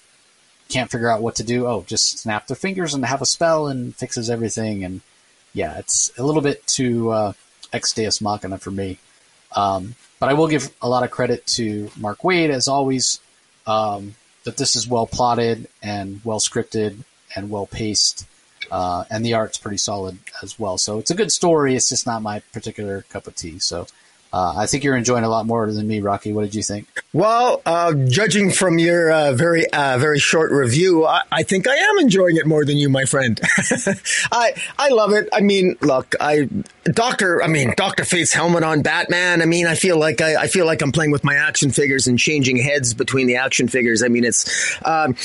can't 0.70 0.90
figure 0.90 1.10
out 1.10 1.22
what 1.22 1.36
to 1.36 1.44
do, 1.44 1.66
oh, 1.66 1.84
just 1.86 2.18
snap 2.18 2.46
their 2.46 2.56
fingers 2.56 2.94
and 2.94 3.04
have 3.04 3.22
a 3.22 3.26
spell 3.26 3.66
and 3.66 3.94
fixes 3.94 4.30
everything 4.30 4.84
and 4.84 5.00
yeah, 5.52 5.78
it's 5.78 6.12
a 6.18 6.22
little 6.22 6.42
bit 6.42 6.66
too 6.66 7.10
uh, 7.10 7.32
ex 7.72 7.92
deus 7.92 8.20
machina 8.20 8.58
for 8.58 8.70
me. 8.70 8.98
Um, 9.54 9.94
but 10.18 10.28
I 10.28 10.34
will 10.34 10.48
give 10.48 10.70
a 10.80 10.88
lot 10.88 11.02
of 11.02 11.10
credit 11.10 11.46
to 11.48 11.90
Mark 11.96 12.20
Waid, 12.20 12.50
as 12.50 12.68
always, 12.68 13.20
um, 13.66 14.14
that 14.44 14.56
this 14.56 14.76
is 14.76 14.86
well 14.86 15.06
plotted 15.06 15.68
and 15.82 16.20
well 16.24 16.40
scripted 16.40 17.04
and 17.34 17.50
well 17.50 17.66
paced, 17.66 18.26
uh, 18.70 19.04
and 19.10 19.24
the 19.24 19.34
art's 19.34 19.58
pretty 19.58 19.78
solid 19.78 20.18
as 20.42 20.58
well. 20.58 20.78
So 20.78 20.98
it's 20.98 21.10
a 21.10 21.14
good 21.14 21.32
story. 21.32 21.74
It's 21.74 21.88
just 21.88 22.06
not 22.06 22.22
my 22.22 22.40
particular 22.52 23.02
cup 23.02 23.26
of 23.26 23.34
tea. 23.34 23.58
So 23.58 23.86
uh, 24.32 24.54
I 24.56 24.66
think 24.66 24.84
you're 24.84 24.96
enjoying 24.96 25.24
a 25.24 25.28
lot 25.28 25.46
more 25.46 25.70
than 25.70 25.88
me, 25.88 26.00
Rocky. 26.00 26.32
What 26.32 26.42
did 26.42 26.54
you 26.54 26.62
think? 26.62 26.86
Well, 27.12 27.60
uh, 27.66 27.94
judging 27.94 28.50
from 28.52 28.78
your 28.78 29.10
uh, 29.10 29.32
very 29.32 29.68
uh, 29.72 29.98
very 29.98 30.20
short 30.20 30.52
review, 30.52 31.04
I, 31.04 31.22
I, 31.32 31.42
think 31.42 31.66
I 31.66 31.74
am 31.74 31.98
enjoying 31.98 32.36
it 32.36 32.46
more 32.46 32.64
than 32.64 32.76
you, 32.76 32.88
my 32.88 33.04
friend. 33.04 33.40
I 34.30 34.54
I 34.78 34.90
love 34.90 35.12
it. 35.12 35.28
I 35.32 35.40
mean, 35.40 35.76
look, 35.80 36.14
I 36.20 36.48
Doctor. 36.84 37.42
I 37.42 37.48
mean, 37.48 37.74
Doctor 37.76 38.04
Fate's 38.04 38.32
helmet 38.32 38.62
on 38.62 38.82
Batman. 38.82 39.42
I 39.42 39.46
mean, 39.46 39.66
I 39.66 39.74
feel 39.74 39.98
like 39.98 40.20
I, 40.20 40.42
I, 40.42 40.46
feel 40.46 40.64
like 40.64 40.82
I'm 40.82 40.92
playing 40.92 41.10
with 41.10 41.24
my 41.24 41.34
action 41.34 41.70
figures 41.70 42.06
and 42.06 42.18
changing 42.18 42.56
heads 42.56 42.94
between 42.94 43.26
the 43.26 43.36
action 43.36 43.66
figures. 43.66 44.02
I 44.02 44.08
mean, 44.08 44.24
it's 44.24 44.78
um, 44.84 45.16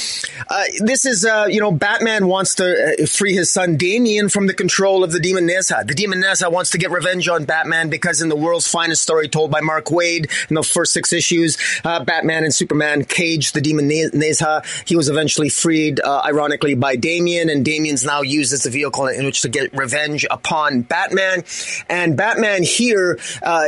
uh, 0.49 0.63
this 0.79 1.05
is 1.05 1.25
uh, 1.25 1.45
you 1.47 1.59
know 1.59 1.71
Batman 1.71 2.27
wants 2.27 2.55
to 2.55 3.05
free 3.07 3.33
his 3.33 3.51
son 3.51 3.77
Damian 3.77 4.29
from 4.29 4.47
the 4.47 4.53
control 4.55 5.03
of 5.03 5.11
the 5.11 5.19
demon 5.19 5.47
Nezha. 5.47 5.85
The 5.85 5.93
demon 5.93 6.21
Nezha 6.21 6.51
wants 6.51 6.71
to 6.71 6.79
get 6.79 6.89
revenge 6.89 7.29
on 7.29 7.45
Batman 7.45 7.89
because 7.89 8.21
in 8.21 8.29
the 8.29 8.35
world's 8.35 8.67
finest 8.67 8.94
story 8.99 9.27
told 9.27 9.51
by 9.51 9.61
Mark 9.61 9.85
Waid 9.85 10.31
in 10.49 10.55
the 10.55 10.63
first 10.63 10.93
six 10.93 11.13
issues. 11.13 11.57
Uh, 11.83 12.03
Batman 12.03 12.43
and 12.43 12.53
Superman 12.53 13.03
caged 13.05 13.53
the 13.53 13.61
demon 13.61 13.89
Nezha. 13.89 14.65
He 14.87 14.95
was 14.95 15.09
eventually 15.09 15.49
freed, 15.49 15.99
uh, 15.99 16.21
ironically, 16.25 16.75
by 16.75 16.95
Damian, 16.95 17.49
and 17.49 17.63
Damian's 17.63 18.03
now 18.03 18.21
used 18.21 18.53
as 18.53 18.65
a 18.65 18.69
vehicle 18.69 19.07
in 19.07 19.25
which 19.25 19.41
to 19.41 19.49
get 19.49 19.73
revenge 19.73 20.25
upon 20.29 20.81
Batman. 20.81 21.43
And 21.89 22.17
Batman 22.17 22.63
here, 22.63 23.19
uh, 23.43 23.67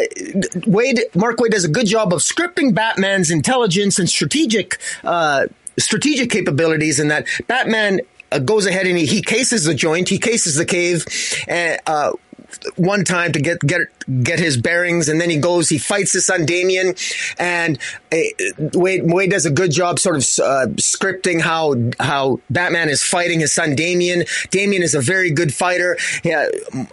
Waid, 0.65 1.15
Mark 1.15 1.37
Waid 1.37 1.51
does 1.51 1.65
a 1.65 1.69
good 1.69 1.87
job 1.87 2.13
of 2.13 2.19
scripting 2.21 2.73
Batman's 2.73 3.31
intelligence 3.31 3.99
and 3.99 4.09
strategic, 4.09 4.79
uh, 5.03 5.47
strategic 5.77 6.29
capabilities 6.29 6.99
in 6.99 7.09
that 7.09 7.27
Batman 7.47 8.01
uh, 8.31 8.39
goes 8.39 8.65
ahead 8.65 8.87
and 8.87 8.97
he, 8.97 9.05
he, 9.05 9.21
cases 9.21 9.65
the 9.65 9.73
joint, 9.73 10.09
he 10.09 10.17
cases 10.17 10.55
the 10.55 10.65
cave, 10.65 11.05
and, 11.47 11.79
uh, 11.85 12.11
one 12.75 13.03
time 13.03 13.31
to 13.33 13.41
get 13.41 13.59
get 13.59 13.81
get 14.23 14.39
his 14.39 14.57
bearings, 14.57 15.09
and 15.09 15.19
then 15.19 15.29
he 15.29 15.37
goes, 15.37 15.69
he 15.69 15.77
fights 15.77 16.13
his 16.13 16.25
son 16.25 16.45
Damian, 16.45 16.95
and 17.37 17.77
uh, 18.11 18.15
Waid, 18.73 19.05
Waid 19.05 19.31
does 19.31 19.45
a 19.45 19.51
good 19.51 19.71
job 19.71 19.99
sort 19.99 20.15
of 20.15 20.23
uh, 20.23 20.67
scripting 20.77 21.41
how 21.41 21.75
how 21.99 22.39
Batman 22.49 22.89
is 22.89 23.03
fighting 23.03 23.39
his 23.39 23.53
son 23.53 23.75
Damian. 23.75 24.23
Damian 24.49 24.83
is 24.83 24.95
a 24.95 25.01
very 25.01 25.31
good 25.31 25.53
fighter. 25.53 25.97
Yeah, 26.23 26.47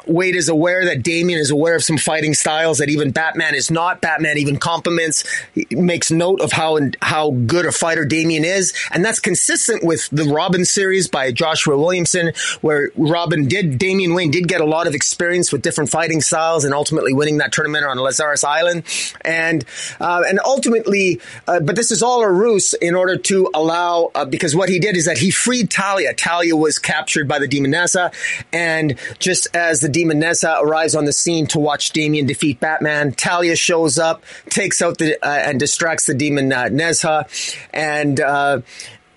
Waid 0.08 0.34
is 0.34 0.48
aware 0.48 0.84
that 0.84 1.02
Damian 1.02 1.38
is 1.38 1.50
aware 1.50 1.76
of 1.76 1.84
some 1.84 1.98
fighting 1.98 2.34
styles 2.34 2.78
that 2.78 2.88
even 2.88 3.12
Batman 3.12 3.54
is 3.54 3.70
not. 3.70 4.00
Batman 4.00 4.38
even 4.38 4.56
compliments, 4.58 5.24
makes 5.70 6.10
note 6.10 6.40
of 6.40 6.52
how 6.52 6.78
how 7.00 7.30
good 7.30 7.66
a 7.66 7.72
fighter 7.72 8.04
Damian 8.04 8.44
is, 8.44 8.72
and 8.90 9.04
that's 9.04 9.20
consistent 9.20 9.84
with 9.84 10.08
the 10.10 10.24
Robin 10.24 10.64
series 10.64 11.08
by 11.08 11.30
Joshua 11.30 11.78
Williamson, 11.78 12.32
where 12.60 12.90
Robin 12.96 13.46
did 13.46 13.78
Damian 13.78 14.14
Wayne 14.14 14.30
did 14.30 14.48
get 14.48 14.60
a 14.60 14.66
lot 14.66 14.86
of 14.86 14.94
experience 14.94 15.52
with 15.52 15.62
different 15.62 15.90
fighting 15.90 16.20
styles, 16.20 16.64
and 16.64 16.74
ultimately 16.74 17.03
winning 17.12 17.38
that 17.38 17.52
tournament 17.52 17.84
on 17.84 17.98
Lazarus 17.98 18.44
Island, 18.44 18.84
and 19.20 19.64
uh, 20.00 20.22
and 20.26 20.40
ultimately, 20.44 21.20
uh, 21.46 21.60
but 21.60 21.76
this 21.76 21.90
is 21.90 22.02
all 22.02 22.22
a 22.22 22.30
ruse 22.30 22.74
in 22.74 22.94
order 22.94 23.16
to 23.16 23.50
allow 23.54 24.10
uh, 24.14 24.24
because 24.24 24.54
what 24.56 24.68
he 24.68 24.78
did 24.78 24.96
is 24.96 25.06
that 25.06 25.18
he 25.18 25.30
freed 25.30 25.70
Talia. 25.70 26.14
Talia 26.14 26.56
was 26.56 26.78
captured 26.78 27.28
by 27.28 27.38
the 27.38 27.48
Demon 27.48 27.72
Nezha, 27.72 28.12
and 28.52 28.98
just 29.18 29.48
as 29.54 29.80
the 29.80 29.88
Demon 29.88 30.20
Nezha 30.20 30.60
arrives 30.62 30.94
on 30.94 31.04
the 31.04 31.12
scene 31.12 31.46
to 31.48 31.58
watch 31.58 31.90
Damian 31.90 32.26
defeat 32.26 32.60
Batman, 32.60 33.12
Talia 33.12 33.56
shows 33.56 33.98
up, 33.98 34.24
takes 34.48 34.80
out 34.80 34.98
the 34.98 35.16
uh, 35.24 35.28
and 35.30 35.60
distracts 35.60 36.06
the 36.06 36.14
Demon 36.14 36.52
uh, 36.52 36.64
Nezha, 36.64 37.28
and 37.72 38.20
uh, 38.20 38.60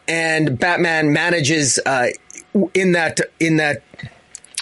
and 0.08 0.58
Batman 0.58 1.13
manages 1.13 1.80
in 2.73 2.93
that 2.93 3.19
in 3.39 3.58
that 3.58 3.84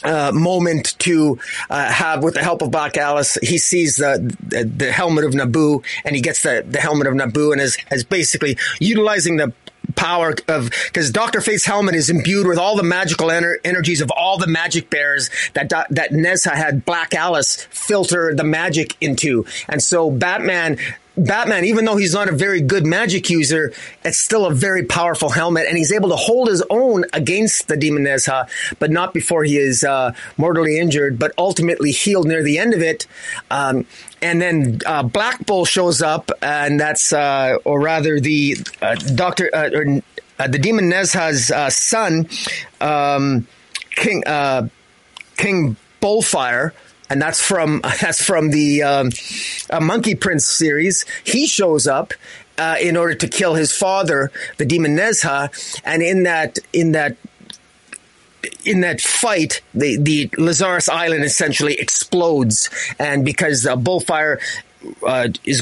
uh, 0.05 0.31
moment 0.31 0.97
to 0.99 1.39
uh, 1.69 1.91
have, 1.91 2.23
with 2.23 2.35
the 2.35 2.43
help 2.43 2.61
of 2.61 2.71
Black 2.71 2.97
Alice, 2.97 3.37
he 3.41 3.57
sees 3.57 3.97
the, 3.97 4.35
the, 4.47 4.63
the 4.63 4.91
helmet 4.91 5.25
of 5.25 5.33
Nabu, 5.33 5.81
and 6.03 6.15
he 6.15 6.21
gets 6.21 6.43
the 6.43 6.63
the 6.67 6.79
helmet 6.79 7.07
of 7.07 7.13
Nabu, 7.13 7.51
and 7.51 7.61
is 7.61 7.77
is 7.91 8.03
basically 8.03 8.57
utilizing 8.79 9.37
the 9.37 9.53
power 9.95 10.35
of 10.47 10.69
because 10.85 11.11
Doctor 11.11 11.41
Fate's 11.41 11.65
helmet 11.65 11.95
is 11.95 12.09
imbued 12.09 12.47
with 12.47 12.57
all 12.57 12.75
the 12.75 12.83
magical 12.83 13.29
ener- 13.29 13.57
energies 13.63 14.01
of 14.01 14.11
all 14.11 14.37
the 14.37 14.47
magic 14.47 14.89
bears 14.89 15.29
that 15.53 15.69
that 15.69 16.11
Nezha 16.11 16.53
had 16.53 16.85
Black 16.85 17.13
Alice 17.13 17.67
filter 17.69 18.33
the 18.33 18.43
magic 18.43 18.95
into, 19.01 19.45
and 19.69 19.81
so 19.81 20.11
Batman 20.11 20.77
Batman, 21.17 21.65
even 21.65 21.85
though 21.85 21.95
he's 21.95 22.13
not 22.13 22.27
a 22.27 22.33
very 22.33 22.61
good 22.61 22.85
magic 22.85 23.29
user, 23.29 23.73
it's 24.03 24.19
still 24.19 24.45
a 24.45 24.53
very 24.53 24.83
powerful 24.83 25.29
helmet, 25.29 25.65
and 25.67 25.77
he's 25.77 25.93
able 25.93 26.09
to 26.09 26.15
hold 26.15 26.49
his 26.49 26.63
own 26.69 27.05
against 27.13 27.67
the 27.67 27.77
Demon 27.77 28.03
Nezha, 28.03 28.49
but 28.79 28.91
not 28.91 29.13
before 29.13 29.43
he 29.43 29.57
is 29.57 29.83
uh, 29.83 30.13
mortally 30.37 30.77
injured, 30.77 31.17
but 31.17 31.31
ultimately 31.37 31.91
healed 31.91 32.27
near 32.27 32.43
the 32.43 32.57
end 32.57 32.73
of 32.73 32.81
it. 32.81 33.07
Um, 33.49 33.85
and 34.21 34.41
then 34.41 34.79
uh, 34.85 35.03
Black 35.03 35.45
Bull 35.45 35.65
shows 35.65 36.01
up, 36.01 36.31
and 36.41 36.79
that's, 36.79 37.13
uh, 37.13 37.57
or 37.63 37.79
rather, 37.79 38.19
the 38.19 38.57
uh, 38.81 38.95
Doctor, 38.95 39.49
uh, 39.53 39.69
or, 39.73 40.01
uh, 40.39 40.47
the 40.47 40.59
Demon 40.59 40.89
Nezha's 40.89 41.51
son, 41.75 42.27
um, 42.81 43.47
King 43.91 44.23
King 45.37 45.75
Bullfire 46.01 46.71
and 47.09 47.21
that's 47.21 47.41
from 47.41 47.81
that's 48.01 48.23
from 48.23 48.49
the 48.49 48.83
um, 48.83 49.09
Monkey 49.81 50.15
Prince 50.15 50.47
series. 50.47 51.05
He 51.23 51.47
shows 51.47 51.87
up 51.87 52.13
uh, 52.57 52.75
in 52.81 52.97
order 52.97 53.15
to 53.15 53.27
kill 53.27 53.55
his 53.55 53.75
father, 53.75 54.31
the 54.57 54.65
demon 54.65 54.95
Nezha, 54.95 55.49
and 55.83 56.01
in 56.01 56.23
that 56.23 56.59
in 56.73 56.93
that 56.93 57.17
in 58.65 58.81
that 58.81 59.01
fight, 59.01 59.61
the 59.73 59.97
the 59.97 60.29
Lazarus 60.37 60.89
Island 60.89 61.23
essentially 61.23 61.75
explodes, 61.75 62.69
and 62.99 63.25
because 63.25 63.65
uh, 63.65 63.75
Bullfire 63.75 64.39
uh, 65.05 65.29
is 65.43 65.61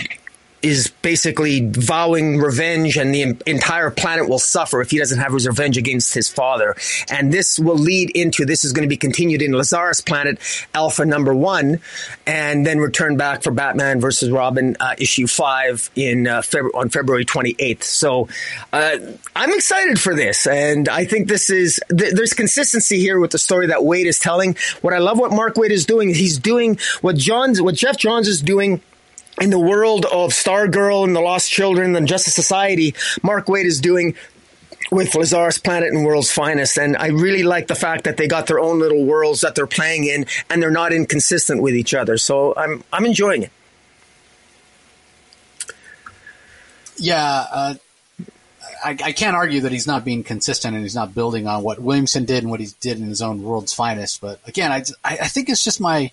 is 0.64 0.88
basically 1.02 1.70
vowing 1.70 2.38
revenge, 2.38 2.96
and 2.96 3.14
the 3.14 3.38
entire 3.46 3.92
planet 3.92 4.30
will 4.30 4.40
suffer 4.40 4.82
if 4.82 4.92
he 4.92 4.98
doesn't 4.98 5.20
have 5.20 5.34
his 5.34 5.46
revenge 5.46 5.78
against 5.78 6.14
his 6.14 6.30
father. 6.30 6.76
And 7.10 7.34
this 7.34 7.60
will 7.60 7.78
lead 7.78 8.12
into 8.12 8.46
this 8.46 8.64
is 8.64 8.72
going 8.72 8.84
to 8.84 8.90
be 8.90 8.98
continued 8.98 9.42
in 9.42 9.52
Lazarus 9.52 10.00
Planet 10.00 10.40
Alpha 10.74 11.06
Number 11.06 11.36
One, 11.36 11.82
and 12.26 12.66
then 12.66 12.80
return 12.80 13.18
back 13.18 13.44
for 13.44 13.52
Batman 13.52 14.00
versus 14.00 14.32
Robin 14.32 14.78
uh, 14.80 14.96
issue 14.98 15.28
five 15.28 15.92
in 15.96 16.28
uh, 16.28 16.40
Feb- 16.40 16.74
on 16.74 16.90
February 16.90 17.26
28th. 17.26 17.84
So 17.84 18.30
uh, 18.72 18.98
I'm 19.36 19.52
excited 19.52 20.00
for 20.00 20.16
this, 20.16 20.48
and 20.48 20.88
I 20.88 21.04
think 21.04 21.28
this 21.28 21.50
is 21.50 21.82
th- 21.90 22.14
there's 22.14 22.34
consistency 22.34 23.00
here 23.00 23.20
with 23.20 23.32
the 23.32 23.40
story 23.40 23.68
that 23.68 23.80
Waid 23.80 24.06
is 24.06 24.18
telling. 24.18 24.56
What 24.82 24.94
I 24.94 25.00
love 25.00 25.20
what 25.20 25.32
Mark 25.32 25.56
Waid 25.56 25.72
is 25.72 25.86
doing, 25.86 26.10
is 26.10 26.18
he's 26.18 26.38
doing 26.38 26.80
what 27.02 27.18
Johns, 27.18 27.62
what 27.62 27.76
Geoff 27.76 27.98
Johns 27.98 28.30
is 28.30 28.42
doing 28.42 28.82
in 29.42 29.50
the 29.50 29.60
world 29.60 30.06
of 30.06 30.32
Stargirl 30.32 31.04
and 31.04 31.16
the 31.16 31.22
Lost 31.22 31.50
Children 31.50 31.96
and 31.96 32.08
Justice 32.08 32.36
Society, 32.36 32.94
Mark 33.24 33.48
Waid 33.48 33.66
is 33.66 33.80
doing 33.80 34.16
with 34.92 35.16
Lazarus 35.16 35.58
Planet 35.58 35.90
and 35.90 36.06
World's 36.06 36.32
Finest. 36.32 36.78
And 36.78 36.96
I 36.98 37.08
really 37.08 37.44
like 37.44 37.68
the 37.68 37.76
fact 37.76 38.04
that 38.04 38.18
they 38.18 38.28
got 38.28 38.48
their 38.48 38.60
own 38.60 38.80
little 38.80 39.06
worlds 39.06 39.42
that 39.42 39.56
they're 39.56 39.68
playing 39.68 40.06
in 40.06 40.26
and 40.50 40.62
they're 40.62 40.72
not 40.72 40.94
inconsistent 40.94 41.62
with 41.62 41.74
each 41.74 41.94
other. 41.94 42.18
So 42.18 42.54
I'm 42.56 42.84
I'm 42.94 43.06
enjoying 43.06 43.44
it. 43.44 43.52
Yeah, 46.98 47.46
uh, 47.52 47.76
I, 48.86 48.92
I, 48.92 49.12
can't 49.14 49.36
argue 49.36 49.62
that 49.62 49.72
he's 49.72 49.88
not 49.88 50.06
being 50.06 50.24
consistent 50.24 50.76
and 50.76 50.84
he's 50.84 50.94
not 50.94 51.16
building 51.16 51.48
on 51.48 51.64
what 51.64 51.80
Williamson 51.80 52.24
did 52.26 52.44
and 52.44 52.52
what 52.52 52.60
he 52.60 52.68
did 52.82 53.00
in 53.00 53.08
his 53.08 53.22
own 53.22 53.42
World's 53.42 53.74
Finest. 53.74 54.22
But 54.22 54.40
again, 54.46 54.72
I, 54.72 54.84
I 55.04 55.28
think 55.28 55.50
it's 55.50 55.64
just 55.64 55.82
my 55.82 56.12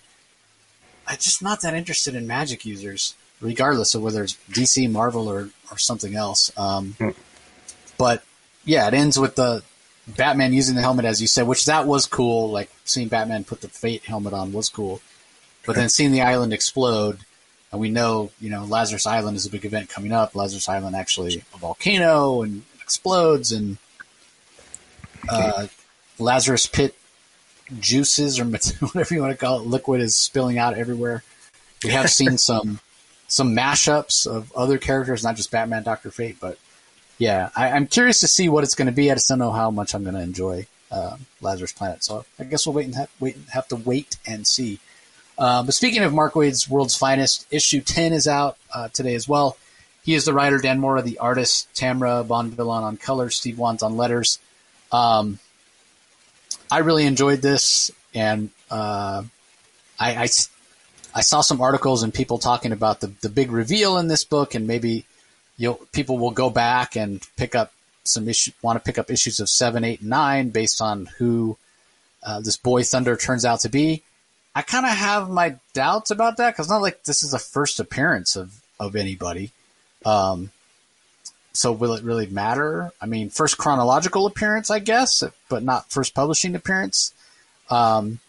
I'm 1.11 1.19
just 1.19 1.43
not 1.43 1.61
that 1.63 1.75
interested 1.75 2.15
in 2.15 2.29
Magic 2.29 2.65
users, 2.65 3.17
regardless 3.41 3.97
of 3.97 4.03
whether 4.03 4.23
it's 4.23 4.39
DC, 4.49 4.89
Marvel, 4.89 5.29
or 5.29 5.51
or 5.73 5.77
something 5.77 6.15
else. 6.15 6.57
Um, 6.57 6.95
hmm. 6.99 7.11
But 7.99 8.23
yeah, 8.65 8.87
it 8.87 8.95
ends 8.95 9.19
with 9.19 9.35
the 9.35 9.65
Batman 10.07 10.53
using 10.53 10.77
the 10.77 10.83
helmet, 10.83 11.05
as 11.05 11.21
you 11.21 11.27
said, 11.27 11.49
which 11.49 11.65
that 11.65 11.85
was 11.85 12.07
cool. 12.07 12.51
Like 12.51 12.71
seeing 12.85 13.09
Batman 13.09 13.43
put 13.43 13.61
the 13.61 13.69
Fate 13.69 14.05
helmet 14.05 14.33
on 14.33 14.53
was 14.53 14.69
cool, 14.69 15.01
but 15.67 15.75
then 15.75 15.89
seeing 15.89 16.13
the 16.13 16.23
island 16.23 16.53
explode, 16.53 17.19
and 17.73 17.81
we 17.81 17.91
know 17.91 18.31
you 18.41 18.49
know 18.49 18.65
Lazarus 18.65 19.05
Island 19.05 19.37
is 19.37 19.47
a 19.47 19.51
big 19.51 19.65
event 19.65 19.89
coming 19.89 20.13
up. 20.13 20.37
Lazarus 20.37 20.69
Island 20.69 20.95
actually 20.95 21.43
a 21.53 21.59
volcano 21.59 22.43
and 22.43 22.63
explodes, 22.81 23.51
and 23.51 23.79
uh, 25.29 25.67
Lazarus 26.21 26.69
Pit 26.69 26.95
juices 27.79 28.39
or 28.39 28.45
whatever 28.81 29.15
you 29.15 29.21
want 29.21 29.33
to 29.33 29.37
call 29.37 29.61
it, 29.61 29.67
liquid 29.67 30.01
is 30.01 30.17
spilling 30.17 30.59
out 30.59 30.77
everywhere. 30.77 31.23
We 31.85 31.91
have 31.91 32.11
seen 32.11 32.39
some 32.39 32.81
some 33.29 33.55
mashups 33.55 34.27
of 34.27 34.53
other 34.57 34.77
characters, 34.79 35.23
not 35.23 35.37
just 35.37 35.53
Batman, 35.53 35.85
Doctor 35.85 36.11
Fate, 36.11 36.39
but 36.41 36.59
yeah, 37.19 37.51
I, 37.55 37.69
am 37.69 37.87
curious 37.87 38.21
to 38.21 38.29
see 38.29 38.49
what 38.49 38.65
it's 38.65 38.75
going 38.75 38.87
to 38.87 38.93
be. 38.93 39.11
I 39.11 39.15
just 39.15 39.29
don't 39.29 39.39
know 39.39 39.53
how 39.53 39.71
much 39.71 39.95
I'm 39.95 40.03
going 40.03 40.17
to 40.17 40.23
enjoy 40.23 40.67
uh, 40.91 41.17
Lazarus 41.41 41.73
Planet, 41.73 42.03
so 42.03 42.25
I 42.39 42.45
guess 42.45 42.67
we'll 42.67 42.75
wait 42.75 42.87
and 42.87 42.95
have, 42.97 43.11
wait 43.21 43.37
have 43.53 43.69
to 43.69 43.77
wait 43.77 44.17
and 44.27 44.47
see. 44.47 44.81
Uh, 45.39 45.63
but 45.63 45.75
speaking 45.75 46.03
of 46.03 46.13
Mark 46.13 46.35
Waid's 46.35 46.69
World's 46.69 46.97
Finest, 46.97 47.47
issue 47.51 47.81
10 47.81 48.13
is 48.13 48.27
out 48.27 48.59
uh, 48.75 48.89
today 48.89 49.15
as 49.15 49.29
well. 49.29 49.57
He 50.03 50.15
is 50.15 50.25
the 50.25 50.33
writer, 50.33 50.59
Dan 50.59 50.81
Mora, 50.81 51.03
the 51.03 51.19
artist, 51.19 51.69
Tamra 51.75 52.27
Bonvillain 52.27 52.83
on 52.83 52.97
colors, 52.97 53.37
Steve 53.37 53.59
Wands 53.59 53.83
on 53.83 53.97
letters. 53.97 54.39
Um, 54.91 55.39
I 56.71 56.79
really 56.79 57.05
enjoyed 57.05 57.43
this, 57.43 57.91
and 58.15 58.51
uh, 58.71 59.23
I, 59.99 60.15
I, 60.15 60.29
I 61.15 61.21
saw 61.21 61.41
some 61.41 61.61
articles 61.61 62.03
and 62.03 62.15
people 62.15 62.39
talking 62.39 62.73
about 62.73 63.01
the 63.01 63.09
the 63.21 63.29
big 63.29 63.51
reveal 63.51 63.99
in 63.99 64.09
this 64.09 64.25
book, 64.25 64.55
and 64.55 64.67
maybe 64.67 65.05
you'll 65.57 65.81
people 65.93 66.19
will 66.19 66.31
go 66.31 66.51
back 66.51 66.97
and 66.97 67.21
pick 67.37 67.55
up 67.55 67.73
some 68.05 68.29
issue 68.29 68.53
want 68.63 68.79
to 68.79 68.85
pick 68.85 68.99
up 68.99 69.11
issues 69.11 69.41
of 69.41 69.49
seven, 69.49 69.85
eight, 69.85 70.01
and 70.01 70.11
nine 70.11 70.51
based 70.51 70.81
on 70.81 71.07
who 71.19 71.57
uh, 72.23 72.41
this 72.41 72.57
boy 72.57 72.83
Thunder 72.83 73.17
turns 73.17 73.45
out 73.45 73.61
to 73.61 73.69
be. 73.69 74.03
I 74.55 74.63
kind 74.63 74.85
of 74.85 74.93
have 74.93 75.31
my 75.31 75.57
doubts 75.75 76.11
about 76.11 76.37
that 76.39 76.51
because 76.51 76.69
not 76.69 76.83
like 76.83 77.05
this 77.05 77.23
is 77.23 77.31
the 77.31 77.39
first 77.39 77.81
appearance 77.81 78.37
of 78.37 78.61
of 78.79 78.97
anybody. 78.97 79.51
Um, 80.05 80.51
so 81.53 81.73
will 81.73 81.95
it 81.95 82.05
really 82.05 82.27
matter? 82.27 82.93
I 83.01 83.07
mean, 83.07 83.31
first 83.31 83.59
chronological 83.59 84.27
appearance, 84.27 84.71
I 84.71 84.79
guess, 84.79 85.23
but 85.49 85.63
not 85.63 85.91
first 85.91 86.15
publishing 86.15 86.55
appearance. 86.55 87.13
Um, 87.71 88.21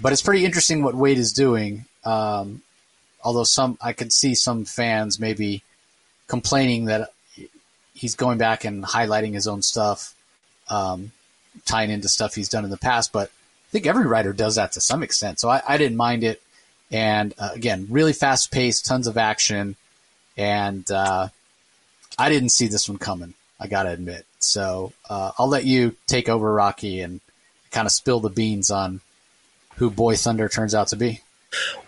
but 0.00 0.12
it's 0.12 0.22
pretty 0.22 0.44
interesting 0.44 0.82
what 0.82 0.94
Waid 0.94 1.16
is 1.16 1.32
doing. 1.32 1.84
Um, 2.04 2.62
although 3.22 3.44
some, 3.44 3.78
I 3.80 3.92
could 3.92 4.12
see 4.12 4.34
some 4.34 4.64
fans 4.64 5.20
maybe 5.20 5.62
complaining 6.26 6.86
that 6.86 7.10
he's 7.94 8.14
going 8.14 8.38
back 8.38 8.64
and 8.64 8.84
highlighting 8.84 9.34
his 9.34 9.48
own 9.48 9.62
stuff, 9.62 10.14
um, 10.68 11.12
tying 11.64 11.90
into 11.90 12.08
stuff 12.08 12.34
he's 12.34 12.48
done 12.48 12.64
in 12.64 12.70
the 12.70 12.76
past. 12.76 13.12
But 13.12 13.28
I 13.28 13.70
think 13.70 13.86
every 13.86 14.06
writer 14.06 14.32
does 14.32 14.56
that 14.56 14.72
to 14.72 14.80
some 14.80 15.02
extent. 15.02 15.40
So 15.40 15.48
I, 15.48 15.62
I 15.68 15.78
didn't 15.78 15.96
mind 15.96 16.24
it. 16.24 16.42
And 16.90 17.34
uh, 17.38 17.50
again, 17.54 17.86
really 17.90 18.14
fast 18.14 18.50
paced, 18.50 18.86
tons 18.86 19.06
of 19.06 19.18
action, 19.18 19.76
and 20.38 20.90
uh, 20.90 21.28
I 22.18 22.28
didn't 22.28 22.50
see 22.50 22.66
this 22.66 22.88
one 22.88 22.98
coming. 22.98 23.34
I 23.60 23.66
gotta 23.66 23.90
admit. 23.90 24.26
So 24.38 24.92
uh, 25.08 25.32
I'll 25.38 25.48
let 25.48 25.64
you 25.64 25.96
take 26.06 26.28
over, 26.28 26.52
Rocky, 26.52 27.00
and 27.00 27.20
kind 27.70 27.86
of 27.86 27.92
spill 27.92 28.20
the 28.20 28.28
beans 28.28 28.70
on 28.70 29.00
who 29.76 29.90
Boy 29.90 30.16
Thunder 30.16 30.48
turns 30.48 30.74
out 30.74 30.88
to 30.88 30.96
be. 30.96 31.20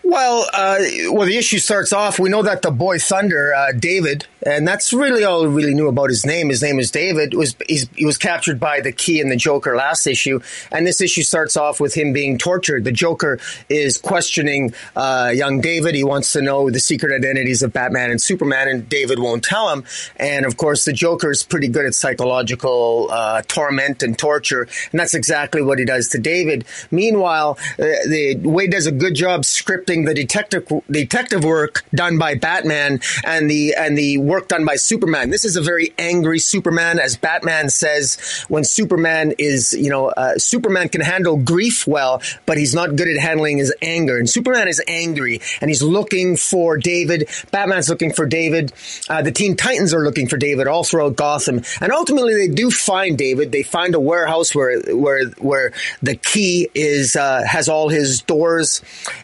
Well, 0.03 0.47
uh, 0.51 0.79
well, 1.11 1.27
the 1.27 1.37
issue 1.37 1.59
starts 1.59 1.93
off. 1.93 2.19
We 2.19 2.29
know 2.29 2.41
that 2.41 2.63
the 2.63 2.71
boy 2.71 2.97
Thunder, 2.97 3.53
uh, 3.53 3.71
David, 3.71 4.25
and 4.43 4.67
that's 4.67 4.91
really 4.91 5.23
all 5.23 5.43
we 5.43 5.47
really 5.47 5.75
knew 5.75 5.87
about 5.87 6.09
his 6.09 6.25
name. 6.25 6.49
His 6.49 6.63
name 6.63 6.79
is 6.79 6.89
David. 6.89 7.35
Was 7.35 7.55
he 7.67 8.05
was 8.05 8.17
captured 8.17 8.59
by 8.59 8.81
the 8.81 8.91
Key 8.91 9.21
and 9.21 9.31
the 9.31 9.35
Joker 9.35 9.75
last 9.75 10.07
issue, 10.07 10.41
and 10.71 10.85
this 10.87 10.99
issue 10.99 11.21
starts 11.21 11.55
off 11.55 11.79
with 11.79 11.93
him 11.93 12.11
being 12.13 12.39
tortured. 12.39 12.83
The 12.83 12.91
Joker 12.91 13.39
is 13.69 13.99
questioning 13.99 14.73
uh, 14.95 15.31
young 15.33 15.61
David. 15.61 15.93
He 15.93 16.03
wants 16.03 16.33
to 16.33 16.41
know 16.41 16.71
the 16.71 16.79
secret 16.79 17.15
identities 17.15 17.61
of 17.61 17.71
Batman 17.71 18.09
and 18.09 18.19
Superman, 18.19 18.67
and 18.67 18.89
David 18.89 19.19
won't 19.19 19.43
tell 19.43 19.69
him. 19.69 19.85
And 20.17 20.45
of 20.47 20.57
course, 20.57 20.83
the 20.83 20.93
Joker 20.93 21.29
is 21.29 21.43
pretty 21.43 21.67
good 21.67 21.85
at 21.85 21.93
psychological 21.93 23.07
uh, 23.11 23.43
torment 23.43 24.01
and 24.01 24.17
torture, 24.17 24.63
and 24.91 24.99
that's 24.99 25.13
exactly 25.13 25.61
what 25.61 25.77
he 25.77 25.85
does 25.85 26.09
to 26.09 26.17
David. 26.17 26.65
Meanwhile, 26.89 27.59
uh, 27.73 27.85
the 28.07 28.35
Waid 28.41 28.71
does 28.71 28.87
a 28.87 28.91
good 28.91 29.13
job 29.13 29.45
scripting 29.51 30.05
the 30.05 30.13
detective 30.13 30.67
detective 30.89 31.43
work 31.43 31.83
done 31.93 32.17
by 32.17 32.35
Batman 32.35 32.99
and 33.23 33.49
the 33.49 33.75
and 33.77 33.97
the 33.97 34.17
work 34.17 34.47
done 34.47 34.65
by 34.65 34.75
Superman. 34.75 35.29
This 35.29 35.45
is 35.45 35.55
a 35.55 35.61
very 35.61 35.93
angry 35.97 36.39
Superman, 36.39 36.99
as 36.99 37.17
Batman 37.17 37.69
says. 37.69 38.17
When 38.47 38.63
Superman 38.63 39.33
is, 39.37 39.73
you 39.73 39.89
know, 39.89 40.07
uh, 40.09 40.37
Superman 40.37 40.89
can 40.89 41.01
handle 41.01 41.37
grief 41.37 41.87
well, 41.87 42.21
but 42.45 42.57
he's 42.57 42.73
not 42.73 42.95
good 42.95 43.07
at 43.07 43.17
handling 43.17 43.57
his 43.57 43.73
anger. 43.81 44.17
And 44.17 44.29
Superman 44.29 44.67
is 44.67 44.81
angry, 44.87 45.41
and 45.59 45.69
he's 45.69 45.83
looking 45.83 46.37
for 46.37 46.77
David. 46.77 47.29
Batman's 47.51 47.89
looking 47.89 48.13
for 48.13 48.25
David. 48.25 48.73
Uh, 49.09 49.21
the 49.21 49.31
Teen 49.31 49.55
Titans 49.55 49.93
are 49.93 50.03
looking 50.03 50.27
for 50.27 50.37
David 50.37 50.67
all 50.67 50.83
throughout 50.83 51.15
Gotham, 51.15 51.61
and 51.81 51.91
ultimately 51.91 52.35
they 52.35 52.47
do 52.47 52.71
find 52.71 53.17
David. 53.17 53.51
They 53.51 53.63
find 53.63 53.95
a 53.95 53.99
warehouse 53.99 54.55
where 54.55 54.79
where 54.95 55.25
where 55.39 55.73
the 56.01 56.15
key 56.15 56.69
is 56.73 57.15
uh, 57.15 57.43
has 57.45 57.69
all 57.69 57.89
his 57.89 58.21
doors, 58.21 58.81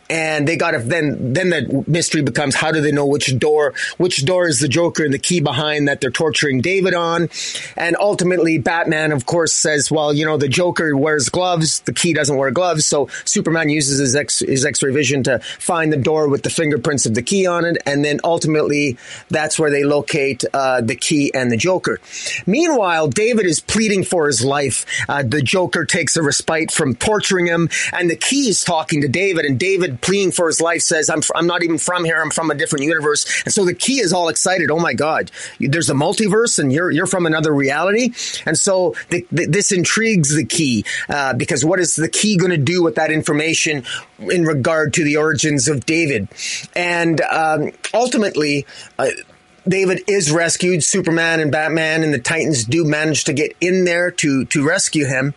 and 0.10 0.16
they 0.17 0.56
got 0.56 0.71
to 0.71 0.80
then 0.80 1.34
then 1.34 1.49
the 1.49 1.84
mystery 1.88 2.21
becomes 2.21 2.56
how 2.56 2.71
do 2.71 2.82
they 2.82 2.91
know 2.91 3.06
which 3.06 3.38
door 3.38 3.73
which 3.97 4.25
door 4.25 4.47
is 4.47 4.60
the 4.60 4.67
Joker 4.67 5.03
and 5.03 5.13
the 5.13 5.19
key 5.19 5.39
behind 5.39 5.88
that 5.88 6.01
they're 6.01 6.12
torturing 6.12 6.62
David 6.62 6.93
on, 6.93 7.30
and 7.75 7.95
ultimately 7.99 8.58
Batman 8.58 9.12
of 9.12 9.25
course 9.25 9.53
says 9.53 9.91
well 9.91 10.13
you 10.13 10.25
know 10.25 10.38
the 10.38 10.47
Joker 10.47 10.95
wears 10.95 11.30
gloves 11.30 11.80
the 11.82 11.93
key 11.93 12.13
doesn't 12.13 12.38
wear 12.38 12.51
gloves 12.51 12.86
so 12.86 13.10
Superman 13.25 13.69
uses 13.69 13.99
his 13.99 14.15
X 14.15 14.39
his 14.39 14.65
X-ray 14.65 14.93
vision 14.93 15.23
to 15.23 15.39
find 15.39 15.91
the 15.91 15.97
door 15.97 16.30
with 16.30 16.43
the 16.43 16.49
fingerprints 16.49 17.06
of 17.06 17.13
the 17.13 17.21
key 17.21 17.45
on 17.45 17.65
it 17.65 17.77
and 17.86 18.03
then 18.03 18.19
ultimately 18.23 18.97
that's 19.30 19.60
where 19.60 19.69
they 19.69 19.84
locate 19.84 20.43
uh, 20.53 20.82
the 20.82 20.95
key 20.95 21.34
and 21.34 21.51
the 21.51 21.58
Joker. 21.58 21.99
Meanwhile 22.45 23.10
David 23.10 23.45
is 23.45 23.60
pleading 23.60 24.03
for 24.03 24.27
his 24.27 24.43
life. 24.43 24.86
Uh, 25.08 25.23
the 25.23 25.41
Joker 25.41 25.86
takes 25.86 26.15
a 26.17 26.23
respite 26.23 26.71
from 26.71 26.95
torturing 26.95 27.45
him 27.45 27.69
and 27.93 28.10
the 28.10 28.15
key 28.15 28.49
is 28.49 28.63
talking 28.63 29.01
to 29.01 29.08
David 29.08 29.45
and 29.45 29.60
David 29.60 30.01
pleading 30.08 30.32
for 30.32 30.48
his 30.48 30.62
life 30.62 30.82
says, 30.82 31.10
I'm, 31.10 31.22
I'm 31.36 31.48
not 31.48 31.63
even 31.63 31.78
from 31.78 32.06
here. 32.06 32.22
I'm 32.22 32.32
from 32.32 32.50
a 32.50 32.56
different 32.56 32.86
universe. 32.86 33.43
And 33.43 33.54
so 33.54 33.65
the 33.65 33.74
key 33.74 34.00
is 34.00 34.13
all 34.13 34.30
excited. 34.30 34.72
Oh 34.72 34.80
my 34.80 34.93
God, 34.93 35.32
there's 35.60 35.89
a 35.89 35.93
multiverse 35.93 36.60
and 36.60 36.72
you're, 36.72 36.89
you're 36.89 37.08
from 37.08 37.26
another 37.26 37.54
reality. 37.54 38.13
And 38.46 38.58
so 38.58 38.96
the, 39.10 39.28
the, 39.34 39.48
this 39.48 39.74
intrigues 39.74 40.34
the 40.34 40.46
key, 40.46 40.86
uh, 41.10 41.34
because 41.34 41.65
what 41.65 41.82
is 41.82 41.98
the 41.98 42.08
key 42.08 42.38
going 42.38 42.52
to 42.52 42.58
do 42.58 42.82
with 42.82 42.96
that 42.96 43.12
information 43.12 43.84
in 44.20 44.46
regard 44.46 44.93
to 44.93 45.04
the 45.04 45.17
origins 45.17 45.67
of 45.67 45.86
David? 45.86 46.30
And, 46.74 47.20
um, 47.20 47.72
ultimately, 47.93 48.65
uh, 48.98 49.10
David 49.67 50.03
is 50.08 50.32
rescued. 50.32 50.84
Superman 50.84 51.39
and 51.39 51.51
Batman 51.51 52.03
and 52.03 52.13
the 52.13 52.19
Titans 52.19 52.63
do 52.63 52.86
manage 52.86 53.25
to 53.25 53.34
get 53.34 53.56
in 53.62 53.86
there 53.86 54.12
to 54.12 54.45
to 54.45 54.67
rescue 54.67 55.06
him. 55.06 55.34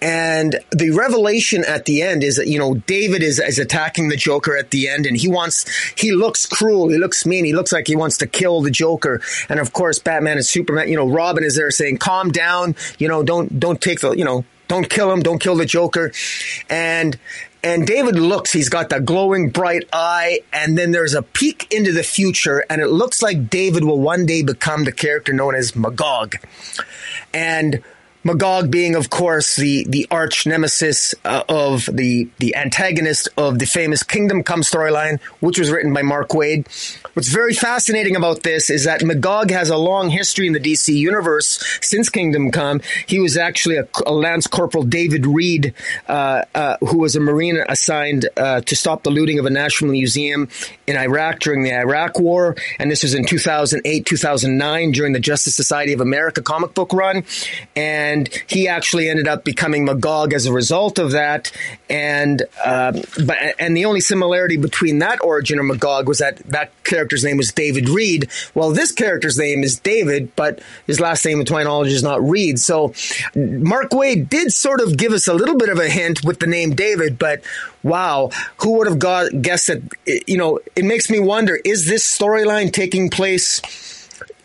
And 0.00 0.60
the 0.70 0.90
revelation 0.90 1.64
at 1.64 1.86
the 1.86 2.02
end 2.02 2.22
is 2.22 2.36
that, 2.36 2.46
you 2.46 2.58
know, 2.58 2.74
David 2.74 3.22
is, 3.22 3.38
is 3.38 3.58
attacking 3.58 4.10
the 4.10 4.16
Joker 4.16 4.54
at 4.54 4.70
the 4.70 4.86
end 4.86 5.06
and 5.06 5.16
he 5.16 5.28
wants, 5.28 5.64
he 5.98 6.12
looks 6.12 6.44
cruel. 6.44 6.90
He 6.90 6.98
looks 6.98 7.24
mean. 7.24 7.46
He 7.46 7.54
looks 7.54 7.72
like 7.72 7.86
he 7.86 7.96
wants 7.96 8.18
to 8.18 8.26
kill 8.26 8.60
the 8.60 8.70
Joker. 8.70 9.22
And 9.48 9.58
of 9.58 9.72
course, 9.72 9.98
Batman 9.98 10.36
and 10.36 10.44
Superman, 10.44 10.90
you 10.90 10.96
know, 10.96 11.08
Robin 11.08 11.42
is 11.42 11.56
there 11.56 11.70
saying, 11.70 11.98
calm 11.98 12.30
down, 12.30 12.76
you 12.98 13.08
know, 13.08 13.22
don't, 13.22 13.58
don't 13.58 13.80
take 13.80 14.00
the, 14.00 14.10
you 14.10 14.26
know, 14.26 14.44
don't 14.68 14.90
kill 14.90 15.10
him. 15.10 15.22
Don't 15.22 15.38
kill 15.38 15.56
the 15.56 15.66
Joker. 15.66 16.12
And, 16.68 17.18
and 17.64 17.86
David 17.86 18.16
looks, 18.16 18.52
he's 18.52 18.68
got 18.68 18.90
the 18.90 19.00
glowing 19.00 19.48
bright 19.48 19.88
eye, 19.90 20.42
and 20.52 20.76
then 20.76 20.90
there's 20.90 21.14
a 21.14 21.22
peek 21.22 21.72
into 21.72 21.92
the 21.92 22.02
future, 22.02 22.62
and 22.68 22.82
it 22.82 22.88
looks 22.88 23.22
like 23.22 23.48
David 23.48 23.84
will 23.84 24.00
one 24.00 24.26
day 24.26 24.42
become 24.42 24.84
the 24.84 24.92
character 24.92 25.32
known 25.32 25.54
as 25.54 25.74
Magog. 25.74 26.36
And 27.32 27.82
Magog 28.26 28.70
being, 28.70 28.94
of 28.94 29.10
course, 29.10 29.56
the, 29.56 29.84
the 29.86 30.06
arch 30.10 30.46
nemesis 30.46 31.14
uh, 31.26 31.42
of 31.46 31.88
the, 31.92 32.26
the 32.38 32.56
antagonist 32.56 33.28
of 33.36 33.58
the 33.58 33.66
famous 33.66 34.02
Kingdom 34.02 34.42
Come 34.42 34.62
storyline, 34.62 35.20
which 35.40 35.58
was 35.58 35.70
written 35.70 35.92
by 35.92 36.00
Mark 36.00 36.30
Waid. 36.30 36.66
What's 37.12 37.28
very 37.28 37.52
fascinating 37.52 38.16
about 38.16 38.42
this 38.42 38.70
is 38.70 38.84
that 38.84 39.04
Magog 39.04 39.50
has 39.50 39.68
a 39.68 39.76
long 39.76 40.08
history 40.08 40.46
in 40.46 40.54
the 40.54 40.58
DC 40.58 40.94
universe 40.94 41.78
since 41.82 42.08
Kingdom 42.08 42.50
Come. 42.50 42.80
He 43.06 43.20
was 43.20 43.36
actually 43.36 43.76
a, 43.76 43.86
a 44.06 44.12
Lance 44.12 44.46
Corporal 44.46 44.84
David 44.84 45.26
Reed, 45.26 45.74
uh, 46.08 46.44
uh, 46.54 46.78
who 46.80 46.98
was 46.98 47.16
a 47.16 47.20
Marine 47.20 47.62
assigned 47.68 48.26
uh, 48.38 48.62
to 48.62 48.74
stop 48.74 49.02
the 49.02 49.10
looting 49.10 49.38
of 49.38 49.44
a 49.44 49.50
national 49.50 49.90
museum 49.90 50.48
in 50.86 50.96
Iraq 50.96 51.40
during 51.40 51.62
the 51.62 51.74
Iraq 51.74 52.18
War. 52.18 52.56
And 52.78 52.90
this 52.90 53.02
was 53.02 53.14
in 53.14 53.26
2008, 53.26 54.06
2009 54.06 54.92
during 54.92 55.12
the 55.12 55.20
Justice 55.20 55.54
Society 55.54 55.92
of 55.92 56.00
America 56.00 56.40
comic 56.40 56.72
book 56.72 56.94
run. 56.94 57.24
And 57.76 58.13
and 58.14 58.28
he 58.46 58.68
actually 58.68 59.08
ended 59.08 59.26
up 59.26 59.44
becoming 59.44 59.84
Magog 59.84 60.32
as 60.32 60.46
a 60.46 60.52
result 60.52 60.98
of 60.98 61.10
that. 61.12 61.50
And 61.90 62.42
uh, 62.64 62.92
but 63.26 63.36
and 63.58 63.76
the 63.76 63.84
only 63.84 64.00
similarity 64.00 64.56
between 64.56 65.00
that 65.00 65.22
origin 65.22 65.58
of 65.58 65.66
Magog 65.66 66.08
was 66.08 66.18
that 66.18 66.38
that 66.46 66.70
character's 66.84 67.24
name 67.24 67.36
was 67.36 67.52
David 67.52 67.88
Reed. 67.88 68.30
Well, 68.54 68.70
this 68.70 68.92
character's 68.92 69.38
name 69.38 69.64
is 69.64 69.78
David, 69.78 70.34
but 70.36 70.60
his 70.86 71.00
last 71.00 71.24
name, 71.24 71.44
my 71.50 71.64
knowledge, 71.64 71.92
is 71.92 72.02
not 72.02 72.22
Reed. 72.22 72.58
So 72.58 72.94
Mark 73.34 73.90
Waid 73.90 74.28
did 74.28 74.52
sort 74.52 74.80
of 74.80 74.96
give 74.96 75.12
us 75.12 75.26
a 75.26 75.34
little 75.34 75.56
bit 75.56 75.68
of 75.68 75.78
a 75.78 75.88
hint 75.88 76.24
with 76.24 76.38
the 76.38 76.46
name 76.46 76.74
David, 76.74 77.18
but 77.18 77.42
wow, 77.82 78.30
who 78.58 78.78
would 78.78 78.86
have 78.86 78.98
got, 78.98 79.42
guessed 79.42 79.66
that? 79.66 79.82
You 80.26 80.38
know, 80.38 80.60
it 80.76 80.84
makes 80.84 81.10
me 81.10 81.18
wonder: 81.18 81.58
is 81.64 81.86
this 81.86 82.04
storyline 82.06 82.72
taking 82.72 83.10
place? 83.10 83.60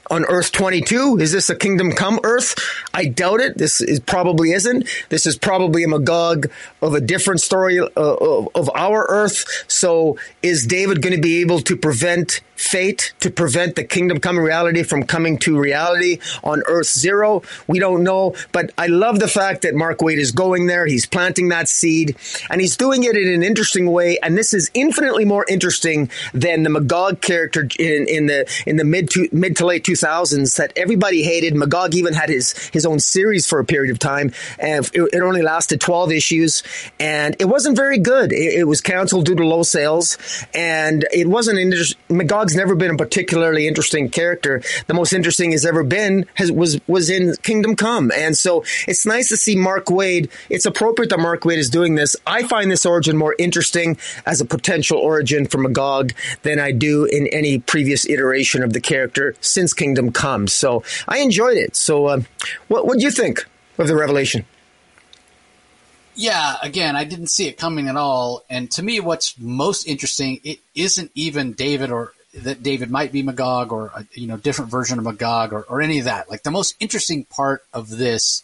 On 0.10 0.26
Earth 0.26 0.52
22? 0.52 1.18
Is 1.20 1.32
this 1.32 1.50
a 1.50 1.56
Kingdom 1.56 1.92
Come 1.92 2.20
Earth? 2.24 2.56
I 2.94 3.06
doubt 3.06 3.40
it. 3.40 3.58
This 3.58 3.82
is 3.82 4.00
probably 4.00 4.52
isn't. 4.52 4.88
This 5.10 5.26
is 5.26 5.38
probably 5.38 5.84
a 5.84 5.88
Magog 5.88 6.50
of 6.82 6.94
a 6.94 7.02
different 7.02 7.42
story 7.42 7.80
uh, 7.80 7.88
of, 7.96 8.50
of 8.56 8.70
our 8.76 9.06
Earth. 9.10 9.66
So 9.68 10.18
is 10.42 10.66
David 10.66 11.02
going 11.02 11.16
to 11.16 11.22
be 11.22 11.42
able 11.42 11.60
to 11.62 11.76
prevent 11.76 12.42
fate 12.60 13.14
to 13.22 13.32
prevent 13.32 13.78
the 13.78 13.84
kingdom 13.86 14.20
come 14.20 14.38
reality 14.38 14.84
from 14.84 15.04
coming 15.04 15.38
to 15.38 15.58
reality 15.58 16.20
on 16.44 16.62
Earth 16.68 16.90
Zero. 16.90 17.42
We 17.68 17.80
don't 17.80 18.04
know, 18.04 18.36
but 18.52 18.72
I 18.78 18.88
love 18.88 19.20
the 19.20 19.30
fact 19.30 19.62
that 19.62 19.76
Mark 19.76 20.00
Waid 20.00 20.18
is 20.18 20.32
going 20.32 20.68
there. 20.68 20.86
He's 20.86 21.06
planting 21.06 21.48
that 21.50 21.70
seed 21.70 22.18
and 22.50 22.60
he's 22.60 22.76
doing 22.76 23.06
it 23.06 23.16
in 23.16 23.30
an 23.30 23.44
interesting 23.44 23.90
way. 23.90 24.20
And 24.22 24.38
this 24.38 24.54
is 24.54 24.70
infinitely 24.74 25.24
more 25.24 25.46
interesting 25.48 26.12
than 26.34 26.64
the 26.64 26.70
Magog 26.70 27.22
character 27.22 27.62
in, 27.80 28.08
in 28.08 28.26
the 28.26 28.46
in 28.68 28.76
the 28.76 28.84
mid 28.84 29.10
to 29.12 29.30
mid 29.32 29.56
to 29.58 29.66
late 29.66 29.86
2000s 29.86 30.58
that 30.58 30.74
everybody 30.76 31.24
hated. 31.24 31.56
Magog 31.56 31.96
even 31.96 32.14
had 32.14 32.28
his 32.28 32.58
his 32.70 32.86
own 32.86 33.00
series 33.00 33.48
for 33.48 33.60
a 33.60 33.66
period 33.66 33.92
of 33.92 34.00
time, 34.00 34.34
and 34.60 34.86
it, 34.94 35.02
it 35.14 35.22
only 35.22 35.42
lasted 35.42 35.80
12 35.80 36.12
issues, 36.12 36.64
and 37.00 37.38
it 37.40 37.46
wasn't 37.46 37.78
very 37.78 38.00
good. 38.00 38.34
It, 38.34 38.60
it 38.60 38.64
was 38.66 38.82
canceled 38.82 39.26
due 39.26 39.36
to 39.36 39.46
low 39.46 39.64
sales, 39.64 40.18
and 40.54 41.08
it 41.14 41.28
wasn't 41.28 41.60
inter- 41.60 41.96
Magog 42.10 42.49
Dog's 42.50 42.58
never 42.58 42.74
been 42.74 42.96
a 42.96 42.98
particularly 42.98 43.68
interesting 43.68 44.10
character. 44.10 44.64
The 44.88 44.96
most 44.96 45.14
interesting 45.14 45.52
he's 45.52 45.68
ever 45.68 45.84
been 45.84 46.26
has, 46.34 46.52
was 46.52 46.82
was 46.88 47.08
in 47.08 47.36
Kingdom 47.44 47.76
Come, 47.76 48.12
and 48.16 48.36
so 48.36 48.64
it's 48.88 49.06
nice 49.06 49.30
to 49.30 49.38
see 49.38 49.56
Mark 49.56 49.86
Waid. 49.86 50.32
It's 50.50 50.66
appropriate 50.66 51.10
that 51.10 51.20
Mark 51.20 51.42
Waid 51.42 51.58
is 51.58 51.70
doing 51.70 51.94
this. 51.94 52.16
I 52.26 52.42
find 52.42 52.72
this 52.72 52.88
origin 52.88 53.18
more 53.18 53.36
interesting 53.38 54.00
as 54.26 54.42
a 54.42 54.46
potential 54.46 54.98
origin 54.98 55.46
for 55.46 55.60
Magog 55.60 56.14
than 56.42 56.60
I 56.60 56.72
do 56.72 57.06
in 57.06 57.28
any 57.28 57.60
previous 57.60 58.10
iteration 58.10 58.64
of 58.64 58.74
the 58.74 58.82
character 58.82 59.36
since 59.42 59.72
Kingdom 59.72 60.12
Come. 60.12 60.48
So 60.48 60.84
I 61.08 61.20
enjoyed 61.20 61.58
it. 61.58 61.76
So 61.76 62.08
uh, 62.08 62.22
what 62.68 62.88
what 62.88 62.98
do 62.98 63.04
you 63.04 63.12
think 63.12 63.46
of 63.78 63.88
the 63.88 63.96
revelation? 63.96 64.44
yeah, 66.20 66.58
again, 66.62 66.98
I 66.98 67.06
didn't 67.06 67.28
see 67.28 67.48
it 67.48 67.58
coming 67.58 67.88
at 67.88 67.96
all. 67.96 68.44
And 68.50 68.70
to 68.72 68.84
me, 68.84 69.00
what's 69.00 69.40
most 69.40 69.86
interesting, 69.86 70.42
it 70.44 70.60
isn't 70.76 71.12
even 71.16 71.54
David 71.54 71.92
or 71.92 72.12
that 72.34 72.64
David 72.64 72.92
might 72.92 73.12
be 73.12 73.24
Magog 73.24 73.72
or 73.72 73.88
a 73.96 74.06
you 74.14 74.28
know 74.28 74.38
different 74.38 74.72
version 74.72 75.00
of 75.00 75.06
Magog 75.06 75.54
or, 75.54 75.64
or 75.64 75.82
any 75.82 76.00
of 76.00 76.06
that. 76.06 76.30
Like 76.30 76.44
the 76.44 76.52
most 76.52 76.76
interesting 76.80 77.26
part 77.26 77.64
of 77.74 77.90
this 77.90 78.44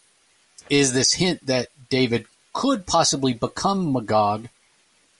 is 0.69 0.93
this 0.93 1.13
hint 1.13 1.45
that 1.45 1.67
David 1.89 2.25
could 2.53 2.85
possibly 2.85 3.33
become 3.33 3.93
Magog, 3.93 4.47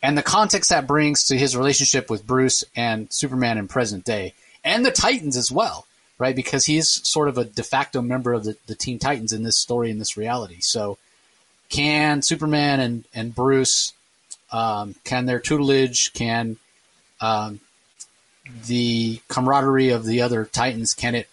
and 0.01 0.17
the 0.17 0.23
context 0.23 0.69
that 0.69 0.87
brings 0.87 1.25
to 1.25 1.37
his 1.37 1.55
relationship 1.55 2.09
with 2.09 2.25
Bruce 2.25 2.63
and 2.75 3.11
Superman 3.11 3.57
in 3.57 3.67
present 3.67 4.03
day, 4.03 4.33
and 4.63 4.85
the 4.85 4.91
Titans 4.91 5.37
as 5.37 5.51
well, 5.51 5.85
right? 6.17 6.35
Because 6.35 6.65
he's 6.65 7.07
sort 7.07 7.27
of 7.27 7.37
a 7.37 7.45
de 7.45 7.63
facto 7.63 8.01
member 8.01 8.33
of 8.33 8.45
the, 8.45 8.57
the 8.65 8.75
Teen 8.75 8.97
Titans 8.97 9.33
in 9.33 9.43
this 9.43 9.57
story 9.57 9.91
in 9.91 9.99
this 9.99 10.17
reality. 10.17 10.57
So, 10.61 10.97
can 11.69 12.23
Superman 12.23 12.79
and 12.79 13.05
and 13.13 13.35
Bruce, 13.35 13.93
um, 14.51 14.95
can 15.03 15.27
their 15.27 15.39
tutelage, 15.39 16.13
can 16.13 16.57
um, 17.21 17.59
the 18.67 19.21
camaraderie 19.27 19.89
of 19.89 20.05
the 20.05 20.21
other 20.21 20.45
Titans, 20.45 20.93
can 20.93 21.15
it 21.15 21.29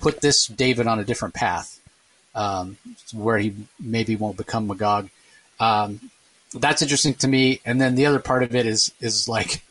put 0.00 0.20
this 0.20 0.46
David 0.46 0.86
on 0.86 0.98
a 0.98 1.04
different 1.04 1.34
path 1.34 1.80
um, 2.34 2.76
where 3.12 3.38
he 3.38 3.54
maybe 3.78 4.16
won't 4.16 4.36
become 4.36 4.66
Magog? 4.66 5.10
Um, 5.60 6.10
that's 6.52 6.82
interesting 6.82 7.14
to 7.14 7.28
me. 7.28 7.60
And 7.64 7.80
then 7.80 7.94
the 7.94 8.06
other 8.06 8.20
part 8.20 8.42
of 8.42 8.54
it 8.54 8.66
is 8.66 8.92
is 9.00 9.28
like, 9.28 9.62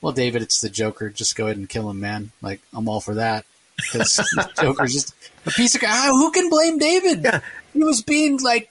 well, 0.00 0.12
David, 0.12 0.42
it's 0.42 0.60
the 0.60 0.68
Joker. 0.68 1.10
Just 1.10 1.36
go 1.36 1.46
ahead 1.46 1.56
and 1.56 1.68
kill 1.68 1.88
him, 1.88 2.00
man. 2.00 2.32
Like 2.42 2.60
I'm 2.72 2.88
all 2.88 3.00
for 3.00 3.14
that 3.14 3.44
because 3.76 4.20
Joker's 4.60 4.92
just 4.92 5.14
a 5.46 5.50
piece 5.50 5.74
of 5.74 5.80
guy. 5.80 6.06
Who 6.08 6.30
can 6.30 6.50
blame 6.50 6.78
David? 6.78 7.22
Yeah. 7.24 7.40
He 7.72 7.82
was 7.82 8.02
being 8.02 8.38
like, 8.40 8.70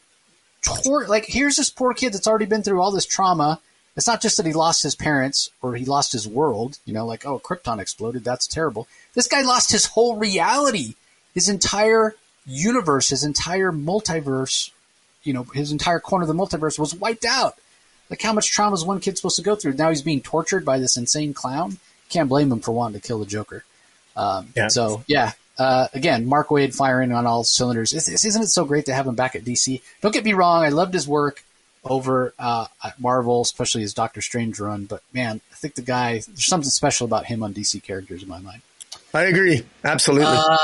tor- 0.62 1.08
like 1.08 1.26
here's 1.26 1.56
this 1.56 1.70
poor 1.70 1.94
kid 1.94 2.14
that's 2.14 2.28
already 2.28 2.46
been 2.46 2.64
through 2.64 2.82
all 2.82 2.92
this 2.92 3.06
trauma 3.06 3.60
it's 3.96 4.08
not 4.08 4.22
just 4.22 4.38
that 4.38 4.46
he 4.46 4.54
lost 4.54 4.84
his 4.84 4.96
parents 4.96 5.50
or 5.62 5.76
he 5.76 5.86
lost 5.86 6.12
his 6.12 6.28
world, 6.28 6.80
you 6.86 6.94
know, 6.94 7.06
like, 7.06 7.26
oh, 7.26 7.40
Krypton 7.40 7.80
exploded. 7.80 8.24
That's 8.24 8.48
terrible. 8.48 8.88
This 9.14 9.28
guy 9.28 9.42
lost 9.42 9.72
his 9.72 9.86
whole 9.86 10.18
reality, 10.18 10.96
his 11.34 11.48
entire 11.48 12.16
universe, 12.46 13.10
his 13.10 13.24
entire 13.24 13.72
multiverse, 13.72 14.72
you 15.24 15.34
know, 15.34 15.44
his 15.44 15.72
entire 15.72 16.00
corner 16.00 16.24
of 16.24 16.28
the 16.28 16.34
multiverse 16.34 16.80
was 16.80 16.96
wiped 16.96 17.26
out. 17.26 17.56
Like, 18.10 18.22
how 18.22 18.34
much 18.34 18.52
trauma 18.52 18.76
is 18.76 18.84
one 18.84 19.00
kid 19.00 19.18
supposed 19.18 19.38
to 19.38 19.44
go 19.44 19.56
through? 19.56 19.74
Now 19.74 19.90
he's 19.90 20.02
being 20.02 20.22
tortured 20.22 20.66
by 20.66 20.80
this 20.80 20.98
insane 20.98 21.34
clown. 21.34 21.78
Can't 22.10 22.30
blame 22.30 22.52
him 22.52 22.60
for 22.60 22.72
wanting 22.72 23.00
to 23.00 23.08
kill 23.08 23.20
the 23.20 23.26
Joker. 23.26 23.64
Um, 24.16 24.50
yeah. 24.56 24.68
So, 24.68 25.04
yeah, 25.08 25.32
uh, 25.58 25.88
again, 25.94 26.26
Mark 26.26 26.50
Waid 26.50 26.76
firing 26.76 27.12
on 27.12 27.26
all 27.26 27.44
cylinders. 27.44 27.94
Isn't 27.94 28.42
it 28.42 28.48
so 28.48 28.66
great 28.66 28.86
to 28.88 28.94
have 28.94 29.08
him 29.08 29.16
back 29.16 29.36
at 29.36 29.44
DC? 29.44 29.82
Don't 30.02 30.14
get 30.14 30.26
me 30.26 30.34
wrong, 30.34 30.64
I 30.64 30.70
loved 30.70 30.94
his 30.94 31.08
work 31.08 31.44
over 31.84 32.34
uh, 32.40 32.68
at 32.84 33.00
Marvel, 33.00 33.42
especially 33.42 33.82
his 33.82 33.94
Doctor 33.94 34.22
Strange 34.22 34.60
run. 34.60 34.86
But 34.86 35.02
man, 35.14 35.42
I 35.52 35.56
think 35.56 35.76
the 35.76 35.82
guy 35.82 36.14
there's 36.14 36.46
something 36.46 36.70
special 36.70 37.06
about 37.06 37.26
him 37.26 37.44
on 37.44 37.54
DC 37.54 37.82
characters 37.84 38.24
in 38.24 38.30
my 38.30 38.40
mind. 38.40 38.62
I 39.14 39.24
agree, 39.24 39.64
absolutely. 39.84 40.28
Uh, 40.28 40.58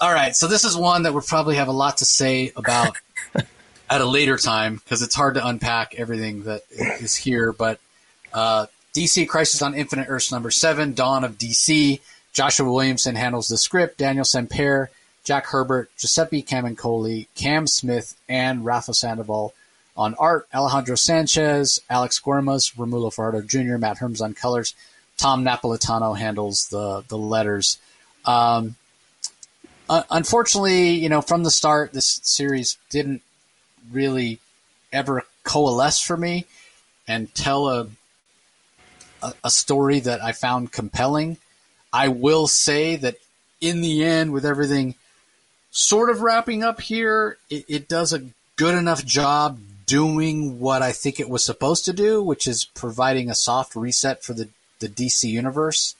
all 0.00 0.12
right, 0.12 0.36
so 0.36 0.46
this 0.46 0.64
is 0.64 0.76
one 0.76 1.04
that 1.04 1.12
we'll 1.12 1.22
probably 1.22 1.56
have 1.56 1.68
a 1.68 1.72
lot 1.72 1.98
to 1.98 2.04
say 2.04 2.52
about 2.56 2.96
at 3.90 4.00
a 4.00 4.04
later 4.04 4.36
time 4.36 4.76
because 4.76 5.02
it's 5.02 5.14
hard 5.14 5.34
to 5.34 5.46
unpack 5.46 5.94
everything 5.94 6.42
that 6.44 6.62
is 6.70 7.14
here. 7.16 7.52
But 7.52 7.80
uh, 8.34 8.66
DC 8.94 9.28
Crisis 9.28 9.62
on 9.62 9.74
Infinite 9.74 10.06
Earths 10.08 10.30
number 10.30 10.50
seven, 10.50 10.94
Dawn 10.94 11.24
of 11.24 11.38
DC. 11.38 12.00
Joshua 12.32 12.70
Williamson 12.70 13.14
handles 13.14 13.48
the 13.48 13.56
script. 13.56 13.96
Daniel 13.96 14.24
Sampere, 14.24 14.88
Jack 15.24 15.46
Herbert, 15.46 15.90
Giuseppe 15.96 16.42
Camuncoli, 16.42 17.28
Cam 17.34 17.66
Smith, 17.66 18.14
and 18.28 18.62
Rafa 18.64 18.92
Sandoval 18.92 19.54
on 19.96 20.14
art, 20.14 20.46
Alejandro 20.54 20.94
Sanchez, 20.94 21.80
Alex 21.88 22.20
Guimarães, 22.20 22.74
Romulo 22.74 23.12
Fajardo 23.12 23.40
Jr., 23.42 23.78
Matt 23.78 23.98
Herms 23.98 24.20
on 24.20 24.34
colors. 24.34 24.74
Tom 25.16 25.44
Napolitano 25.44 26.16
handles 26.16 26.68
the 26.68 27.02
the 27.08 27.16
letters. 27.16 27.78
Um, 28.24 28.76
uh, 29.88 30.02
unfortunately, 30.10 30.90
you 30.90 31.08
know, 31.08 31.22
from 31.22 31.42
the 31.42 31.50
start, 31.50 31.92
this 31.92 32.20
series 32.22 32.76
didn't 32.90 33.22
really 33.90 34.40
ever 34.92 35.24
coalesce 35.44 36.00
for 36.00 36.16
me 36.16 36.44
and 37.06 37.32
tell 37.34 37.68
a, 37.68 37.86
a, 39.22 39.32
a 39.44 39.50
story 39.50 40.00
that 40.00 40.22
I 40.22 40.32
found 40.32 40.72
compelling. 40.72 41.38
I 41.92 42.08
will 42.08 42.46
say 42.46 42.96
that 42.96 43.16
in 43.60 43.80
the 43.80 44.04
end, 44.04 44.32
with 44.32 44.44
everything 44.44 44.96
sort 45.70 46.10
of 46.10 46.20
wrapping 46.20 46.64
up 46.64 46.80
here, 46.80 47.38
it, 47.48 47.64
it 47.68 47.88
does 47.88 48.12
a 48.12 48.24
good 48.56 48.74
enough 48.74 49.04
job 49.04 49.58
doing 49.86 50.58
what 50.58 50.82
I 50.82 50.92
think 50.92 51.18
it 51.18 51.30
was 51.30 51.44
supposed 51.44 51.84
to 51.86 51.92
do, 51.92 52.22
which 52.22 52.46
is 52.46 52.64
providing 52.64 53.30
a 53.30 53.34
soft 53.34 53.76
reset 53.76 54.22
for 54.22 54.34
the, 54.34 54.48
the 54.80 54.88
DC 54.88 55.24
universe. 55.24 55.94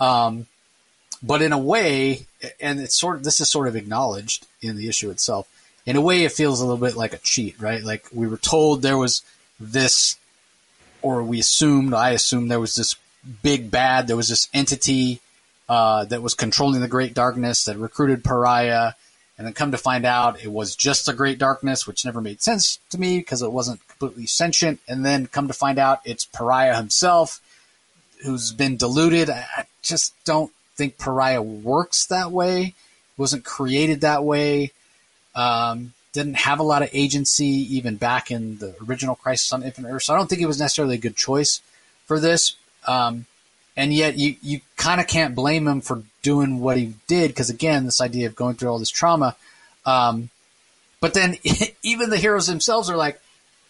Um, 0.00 0.46
but 1.22 1.42
in 1.42 1.52
a 1.52 1.58
way, 1.58 2.26
and 2.60 2.80
it's 2.80 2.98
sort 2.98 3.16
of, 3.16 3.24
this 3.24 3.40
is 3.40 3.48
sort 3.48 3.68
of 3.68 3.76
acknowledged 3.76 4.46
in 4.60 4.76
the 4.76 4.88
issue 4.88 5.10
itself. 5.10 5.48
In 5.86 5.96
a 5.96 6.00
way, 6.00 6.24
it 6.24 6.32
feels 6.32 6.60
a 6.60 6.64
little 6.64 6.84
bit 6.84 6.96
like 6.96 7.14
a 7.14 7.18
cheat, 7.18 7.60
right? 7.60 7.82
Like 7.82 8.06
we 8.12 8.26
were 8.26 8.36
told 8.36 8.82
there 8.82 8.98
was 8.98 9.22
this, 9.58 10.16
or 11.00 11.22
we 11.22 11.40
assumed, 11.40 11.94
I 11.94 12.10
assumed 12.10 12.50
there 12.50 12.60
was 12.60 12.74
this 12.74 12.96
big 13.42 13.70
bad, 13.70 14.06
there 14.06 14.16
was 14.16 14.28
this 14.28 14.48
entity 14.52 15.20
uh, 15.68 16.04
that 16.06 16.22
was 16.22 16.34
controlling 16.34 16.80
the 16.80 16.88
Great 16.88 17.14
Darkness 17.14 17.64
that 17.64 17.76
recruited 17.76 18.24
Pariah, 18.24 18.92
and 19.38 19.46
then 19.46 19.54
come 19.54 19.70
to 19.70 19.78
find 19.78 20.04
out 20.04 20.42
it 20.42 20.50
was 20.50 20.74
just 20.74 21.06
the 21.06 21.12
Great 21.12 21.38
Darkness, 21.38 21.86
which 21.86 22.04
never 22.04 22.20
made 22.20 22.42
sense 22.42 22.80
to 22.90 22.98
me 22.98 23.18
because 23.18 23.40
it 23.40 23.52
wasn't 23.52 23.86
completely 23.86 24.26
sentient. 24.26 24.80
And 24.88 25.06
then 25.06 25.28
come 25.28 25.46
to 25.46 25.54
find 25.54 25.78
out 25.78 26.00
it's 26.04 26.24
Pariah 26.24 26.76
himself 26.76 27.40
who's 28.24 28.52
been 28.52 28.76
diluted. 28.76 29.30
I 29.30 29.66
just 29.80 30.12
don't 30.24 30.50
think 30.74 30.98
Pariah 30.98 31.40
works 31.40 32.06
that 32.06 32.32
way. 32.32 32.74
Wasn't 33.16 33.44
created 33.44 34.00
that 34.00 34.24
way. 34.24 34.72
Um, 35.36 35.92
didn't 36.12 36.36
have 36.38 36.58
a 36.58 36.64
lot 36.64 36.82
of 36.82 36.90
agency 36.92 37.46
even 37.76 37.96
back 37.96 38.32
in 38.32 38.58
the 38.58 38.74
original 38.88 39.14
Crisis 39.14 39.52
on 39.52 39.62
Infinite 39.62 39.90
Earth. 39.90 40.02
So 40.02 40.14
I 40.14 40.16
don't 40.16 40.28
think 40.28 40.42
it 40.42 40.46
was 40.46 40.58
necessarily 40.58 40.96
a 40.96 40.98
good 40.98 41.16
choice 41.16 41.60
for 42.06 42.18
this. 42.18 42.56
Um, 42.88 43.26
and 43.78 43.94
yet 43.94 44.18
you, 44.18 44.34
you 44.42 44.60
kind 44.76 45.00
of 45.00 45.06
can't 45.06 45.36
blame 45.36 45.68
him 45.68 45.80
for 45.80 46.02
doing 46.22 46.58
what 46.58 46.76
he 46.76 46.94
did 47.06 47.28
because 47.28 47.48
again, 47.48 47.84
this 47.84 48.00
idea 48.00 48.26
of 48.26 48.34
going 48.34 48.56
through 48.56 48.68
all 48.68 48.80
this 48.80 48.90
trauma. 48.90 49.36
Um, 49.86 50.30
but 51.00 51.14
then 51.14 51.36
even 51.84 52.10
the 52.10 52.18
heroes 52.18 52.48
themselves 52.48 52.90
are 52.90 52.96
like, 52.96 53.20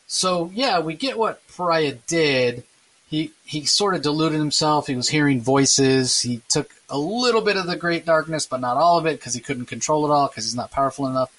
so 0.06 0.50
yeah, 0.54 0.80
we 0.80 0.94
get 0.94 1.18
what 1.18 1.46
Pariah 1.54 1.96
did. 2.06 2.64
He 3.10 3.32
he 3.44 3.66
sort 3.66 3.94
of 3.94 4.02
deluded 4.02 4.38
himself. 4.38 4.86
He 4.86 4.96
was 4.96 5.10
hearing 5.10 5.42
voices. 5.42 6.20
He 6.20 6.40
took 6.48 6.70
a 6.88 6.98
little 6.98 7.42
bit 7.42 7.58
of 7.58 7.66
the 7.66 7.76
great 7.76 8.06
darkness, 8.06 8.46
but 8.46 8.60
not 8.62 8.78
all 8.78 8.98
of 8.98 9.04
it 9.04 9.18
because 9.18 9.34
he 9.34 9.40
couldn't 9.40 9.66
control 9.66 10.06
it 10.06 10.10
all 10.10 10.28
because 10.28 10.44
he's 10.44 10.56
not 10.56 10.70
powerful 10.70 11.06
enough. 11.06 11.30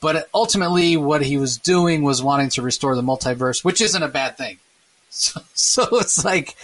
But 0.00 0.28
ultimately, 0.34 0.96
what 0.96 1.22
he 1.22 1.36
was 1.36 1.58
doing 1.58 2.02
was 2.02 2.22
wanting 2.22 2.50
to 2.50 2.62
restore 2.62 2.96
the 2.96 3.02
multiverse, 3.02 3.64
which 3.64 3.80
isn't 3.80 4.02
a 4.02 4.08
bad 4.08 4.36
thing. 4.36 4.58
So, 5.12 5.40
so 5.54 5.88
it's 5.98 6.24
like 6.24 6.54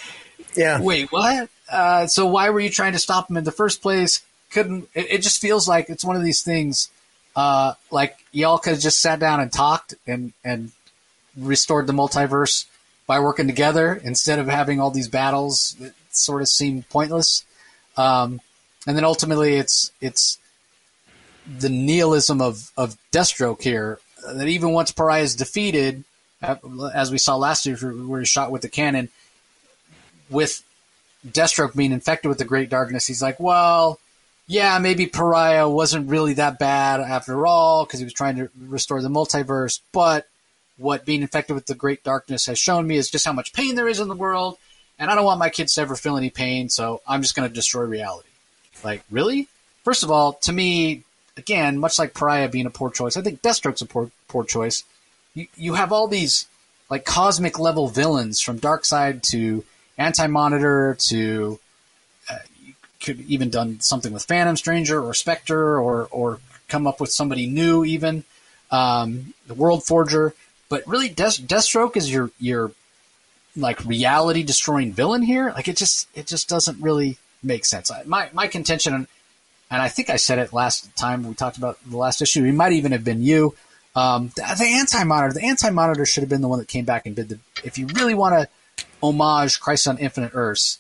yeah. 0.57 0.81
Wait, 0.81 1.11
what? 1.13 1.49
Uh, 1.71 2.07
so 2.07 2.27
why 2.27 2.51
were 2.51 2.61
you 2.61 2.71
trying 2.71 2.93
to 2.93 2.99
stop 2.99 3.31
him 3.31 3.37
in 3.37 3.45
the 3.45 3.53
first 3.53 3.83
place? 3.83 4.23
Couldn't 4.51 4.89
it, 4.95 5.07
it 5.11 5.23
just 5.23 5.41
feels 5.41 5.69
like 5.69 5.89
it's 5.91 6.05
one 6.05 6.17
of 6.17 6.23
these 6.23 6.43
things. 6.43 6.91
Uh, 7.35 7.75
like 7.91 8.17
y'all 8.33 8.59
could 8.59 8.75
have 8.75 8.81
just 8.81 9.03
sat 9.03 9.19
down 9.19 9.41
and 9.41 9.53
talked 9.53 9.95
and 10.07 10.33
and 10.45 10.73
restored 11.37 11.87
the 11.87 11.93
multiverse 11.93 12.65
by 13.07 13.21
working 13.21 13.47
together 13.47 14.01
instead 14.03 14.39
of 14.39 14.49
having 14.49 14.81
all 14.81 14.91
these 14.91 15.09
battles 15.09 15.77
that 15.81 15.93
sort 16.11 16.43
of 16.43 16.49
seem 16.49 16.83
pointless. 16.85 17.45
Um, 17.97 18.41
and 18.87 18.97
then 18.97 19.05
ultimately, 19.05 19.57
it's 19.57 19.91
it's 20.01 20.39
the 21.59 21.69
nihilism 21.69 22.41
of 22.41 22.71
of 22.77 22.97
Deathstroke 23.13 23.63
here 23.63 23.99
that 24.27 24.49
even 24.49 24.73
once 24.73 24.93
Pariah 24.93 25.23
is 25.23 25.35
defeated, 25.35 26.05
as 26.95 27.11
we 27.11 27.19
saw 27.19 27.37
last 27.37 27.67
year, 27.67 27.77
where 27.77 28.21
he 28.21 28.27
shot 28.27 28.51
with 28.51 28.63
the 28.63 28.69
cannon, 28.69 29.09
with 30.31 30.63
Deathstroke 31.27 31.75
being 31.75 31.93
infected 31.93 32.29
with 32.29 32.39
the 32.39 32.45
Great 32.45 32.71
Darkness, 32.71 33.07
he's 33.07 33.23
like, 33.23 33.41
well, 33.41 33.99
yeah, 34.47 34.79
maybe 34.79 35.07
Pariah 35.07 35.69
wasn't 35.69 36.09
really 36.09 36.35
that 36.35 36.59
bad 36.59 37.01
after 37.01 37.47
all 37.47 37.85
because 37.85 38.01
he 38.01 38.05
was 38.05 38.13
trying 38.13 38.37
to 38.37 38.49
restore 38.61 39.03
the 39.03 39.09
multiverse. 39.09 39.81
But 39.93 40.27
what 40.79 41.05
being 41.05 41.23
infected 41.23 41.55
with 41.55 41.67
the 41.67 41.75
Great 41.75 42.05
Darkness 42.05 42.47
has 42.47 42.59
shown 42.59 42.87
me 42.87 42.97
is 42.97 43.11
just 43.11 43.25
how 43.25 43.33
much 43.33 43.53
pain 43.53 43.75
there 43.75 43.89
is 43.89 44.01
in 44.01 44.09
the 44.09 44.15
world, 44.15 44.59
and 44.99 45.11
I 45.11 45.15
don't 45.15 45.25
want 45.25 45.41
my 45.41 45.51
kids 45.51 45.75
to 45.75 45.81
ever 45.81 45.97
feel 45.97 46.17
any 46.17 46.31
pain, 46.31 46.69
so 46.69 47.01
I'm 47.07 47.23
just 47.23 47.35
going 47.35 47.49
to 47.49 47.55
destroy 47.55 47.83
reality. 47.83 48.29
Like, 48.85 49.03
really? 49.11 49.49
First 49.85 50.03
of 50.03 50.11
all, 50.11 50.35
to 50.35 50.53
me, 50.53 51.03
again, 51.37 51.79
much 51.79 51.99
like 51.99 52.15
Pariah 52.15 52.49
being 52.49 52.67
a 52.67 52.71
poor 52.71 52.91
choice, 52.91 53.17
I 53.17 53.23
think 53.23 53.43
Deathstroke's 53.43 53.83
a 53.83 53.87
poor, 53.87 54.11
poor 54.29 54.45
choice. 54.45 54.85
You, 55.35 55.47
you 55.57 55.75
have 55.75 55.93
all 55.93 56.09
these 56.09 56.47
like 56.89 57.05
cosmic 57.05 57.59
level 57.59 57.89
villains 57.89 58.41
from 58.41 58.61
Darkseid 58.61 59.23
to 59.31 59.65
Anti 59.99 60.27
Monitor 60.27 60.97
to 61.09 61.59
uh, 62.31 62.39
could 63.01 63.21
even 63.23 63.51
done 63.51 63.81
something 63.81 64.13
with 64.13 64.25
Phantom 64.25 64.57
Stranger 64.57 65.03
or 65.03 65.15
Spectre 65.15 65.79
or 65.79 66.09
or 66.11 66.41
come 66.69 66.87
up 66.87 67.01
with 67.01 67.11
somebody 67.11 67.47
new 67.47 67.85
even 67.85 68.25
um, 68.71 69.35
the 69.47 69.55
World 69.55 69.85
Forger. 69.85 70.35
But 70.69 70.87
really, 70.87 71.09
Death, 71.09 71.39
Deathstroke 71.39 71.97
is 71.97 72.13
your 72.13 72.31
your 72.39 72.73
like 73.57 73.85
reality 73.85 74.43
destroying 74.43 74.93
villain 74.93 75.23
here. 75.23 75.53
Like 75.55 75.69
it 75.69 75.77
just 75.77 76.09
it 76.15 76.27
just 76.27 76.49
doesn't 76.49 76.81
really 76.81 77.19
make 77.43 77.65
sense. 77.65 77.91
My 78.05 78.29
my 78.33 78.47
contention, 78.49 78.95
and 78.95 79.07
I 79.83 79.89
think 79.89 80.11
I 80.11 80.17
said 80.17 80.39
it 80.39 80.53
last 80.53 80.95
time 80.97 81.27
we 81.27 81.35
talked 81.35 81.57
about 81.57 81.79
the 81.87 81.97
last 81.97 82.21
issue. 82.21 82.45
It 82.45 82.53
might 82.53 82.73
even 82.73 82.93
have 82.93 83.05
been 83.05 83.23
you. 83.23 83.55
Um, 83.95 84.31
the, 84.37 84.43
the 84.59 84.67
anti 84.67 85.05
monitor, 85.05 85.33
the 85.33 85.47
anti 85.47 85.71
monitor 85.71 86.05
should 86.05 86.23
have 86.23 86.29
been 86.29 86.43
the 86.43 86.49
one 86.49 86.59
that 86.59 86.69
came 86.69 86.85
back 86.85 87.07
and 87.07 87.17
did 87.17 87.29
the. 87.29 87.39
If 87.65 87.79
you 87.79 87.87
really 87.87 88.15
want 88.15 88.35
to 88.35 88.49
homage 89.03 89.61
Crisis 89.61 89.87
on 89.87 89.99
Infinite 89.99 90.33
Earths, 90.35 90.79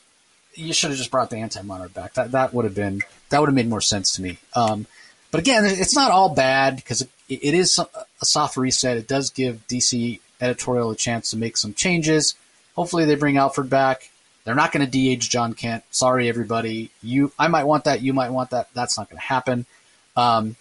you 0.54 0.72
should 0.72 0.90
have 0.90 0.98
just 0.98 1.10
brought 1.10 1.30
the 1.30 1.36
anti 1.36 1.62
monitor 1.62 1.88
back. 1.90 2.14
That 2.14 2.32
that 2.32 2.54
would 2.54 2.64
have 2.64 2.74
been 2.74 3.02
that 3.30 3.40
would 3.40 3.48
have 3.48 3.54
made 3.54 3.68
more 3.68 3.80
sense 3.80 4.14
to 4.16 4.22
me. 4.22 4.38
Um, 4.54 4.86
but 5.30 5.40
again, 5.40 5.64
it's 5.64 5.94
not 5.94 6.10
all 6.10 6.34
bad 6.34 6.76
because 6.76 7.02
it, 7.02 7.10
it 7.28 7.54
is 7.54 7.78
a 7.78 8.24
soft 8.24 8.56
reset. 8.56 8.96
It 8.96 9.08
does 9.08 9.30
give 9.30 9.66
DC 9.68 10.20
editorial 10.40 10.90
a 10.90 10.96
chance 10.96 11.30
to 11.30 11.36
make 11.36 11.56
some 11.56 11.74
changes. 11.74 12.34
Hopefully, 12.74 13.04
they 13.04 13.16
bring 13.16 13.36
Alfred 13.36 13.68
back. 13.68 14.10
They're 14.44 14.54
not 14.54 14.70
going 14.70 14.84
to 14.84 14.90
de-age 14.90 15.28
Jon 15.28 15.54
Kent. 15.54 15.82
Sorry, 15.90 16.28
everybody. 16.28 16.90
You, 17.02 17.32
I 17.36 17.48
might 17.48 17.64
want 17.64 17.84
that. 17.84 18.00
You 18.00 18.12
might 18.12 18.30
want 18.30 18.50
that. 18.50 18.68
That's 18.74 18.96
not 18.96 19.10
going 19.10 19.18
to 19.18 19.26
happen. 19.26 19.66
Um, 20.16 20.54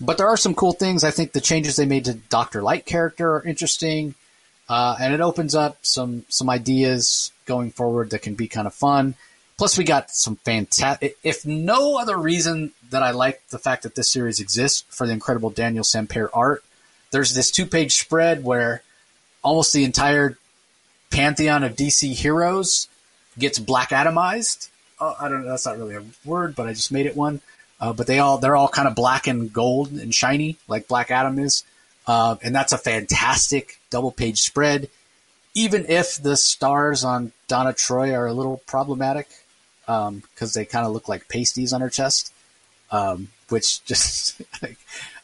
but 0.00 0.16
there 0.16 0.28
are 0.28 0.38
some 0.38 0.54
cool 0.54 0.72
things. 0.72 1.04
I 1.04 1.10
think 1.10 1.32
the 1.32 1.40
changes 1.40 1.76
they 1.76 1.84
made 1.84 2.06
to 2.06 2.14
Doctor 2.14 2.62
Light 2.62 2.86
character 2.86 3.36
are 3.36 3.42
interesting. 3.42 4.14
Uh, 4.68 4.96
and 5.00 5.14
it 5.14 5.20
opens 5.20 5.54
up 5.54 5.78
some 5.82 6.24
some 6.28 6.50
ideas 6.50 7.30
going 7.44 7.70
forward 7.70 8.10
that 8.10 8.22
can 8.22 8.34
be 8.34 8.48
kind 8.48 8.66
of 8.66 8.74
fun. 8.74 9.14
Plus, 9.56 9.78
we 9.78 9.84
got 9.84 10.10
some 10.10 10.36
fantastic. 10.36 11.16
If 11.22 11.46
no 11.46 11.98
other 11.98 12.16
reason 12.16 12.72
that 12.90 13.02
I 13.02 13.12
like 13.12 13.46
the 13.48 13.58
fact 13.58 13.84
that 13.84 13.94
this 13.94 14.10
series 14.10 14.40
exists 14.40 14.84
for 14.90 15.06
the 15.06 15.12
incredible 15.12 15.50
Daniel 15.50 15.84
Sampere 15.84 16.28
art, 16.34 16.62
there's 17.10 17.34
this 17.34 17.50
two 17.50 17.64
page 17.64 17.96
spread 17.96 18.44
where 18.44 18.82
almost 19.42 19.72
the 19.72 19.84
entire 19.84 20.36
pantheon 21.10 21.62
of 21.62 21.76
DC 21.76 22.12
heroes 22.12 22.88
gets 23.38 23.58
Black 23.58 23.92
Adamized. 23.92 24.68
Oh, 25.00 25.16
I 25.18 25.28
don't 25.28 25.44
know. 25.44 25.50
That's 25.50 25.66
not 25.66 25.78
really 25.78 25.94
a 25.94 26.04
word, 26.24 26.54
but 26.56 26.66
I 26.66 26.72
just 26.72 26.92
made 26.92 27.06
it 27.06 27.16
one. 27.16 27.40
Uh, 27.80 27.92
but 27.92 28.06
they 28.06 28.18
all 28.18 28.38
they're 28.38 28.56
all 28.56 28.68
kind 28.68 28.88
of 28.88 28.94
black 28.94 29.26
and 29.26 29.52
gold 29.52 29.92
and 29.92 30.14
shiny 30.14 30.56
like 30.66 30.88
Black 30.88 31.10
Adam 31.10 31.38
is. 31.38 31.64
Uh, 32.06 32.36
and 32.42 32.54
that's 32.54 32.72
a 32.72 32.78
fantastic 32.78 33.80
double 33.90 34.12
page 34.12 34.40
spread, 34.40 34.88
even 35.54 35.86
if 35.88 36.16
the 36.22 36.36
stars 36.36 37.02
on 37.02 37.32
Donna 37.48 37.72
Troy 37.72 38.14
are 38.14 38.26
a 38.26 38.32
little 38.32 38.58
problematic 38.66 39.28
because 39.86 40.08
um, 40.08 40.22
they 40.54 40.64
kind 40.64 40.86
of 40.86 40.92
look 40.92 41.08
like 41.08 41.28
pasties 41.28 41.72
on 41.72 41.80
her 41.80 41.90
chest. 41.90 42.32
Um, 42.90 43.28
which 43.48 43.84
just, 43.84 44.40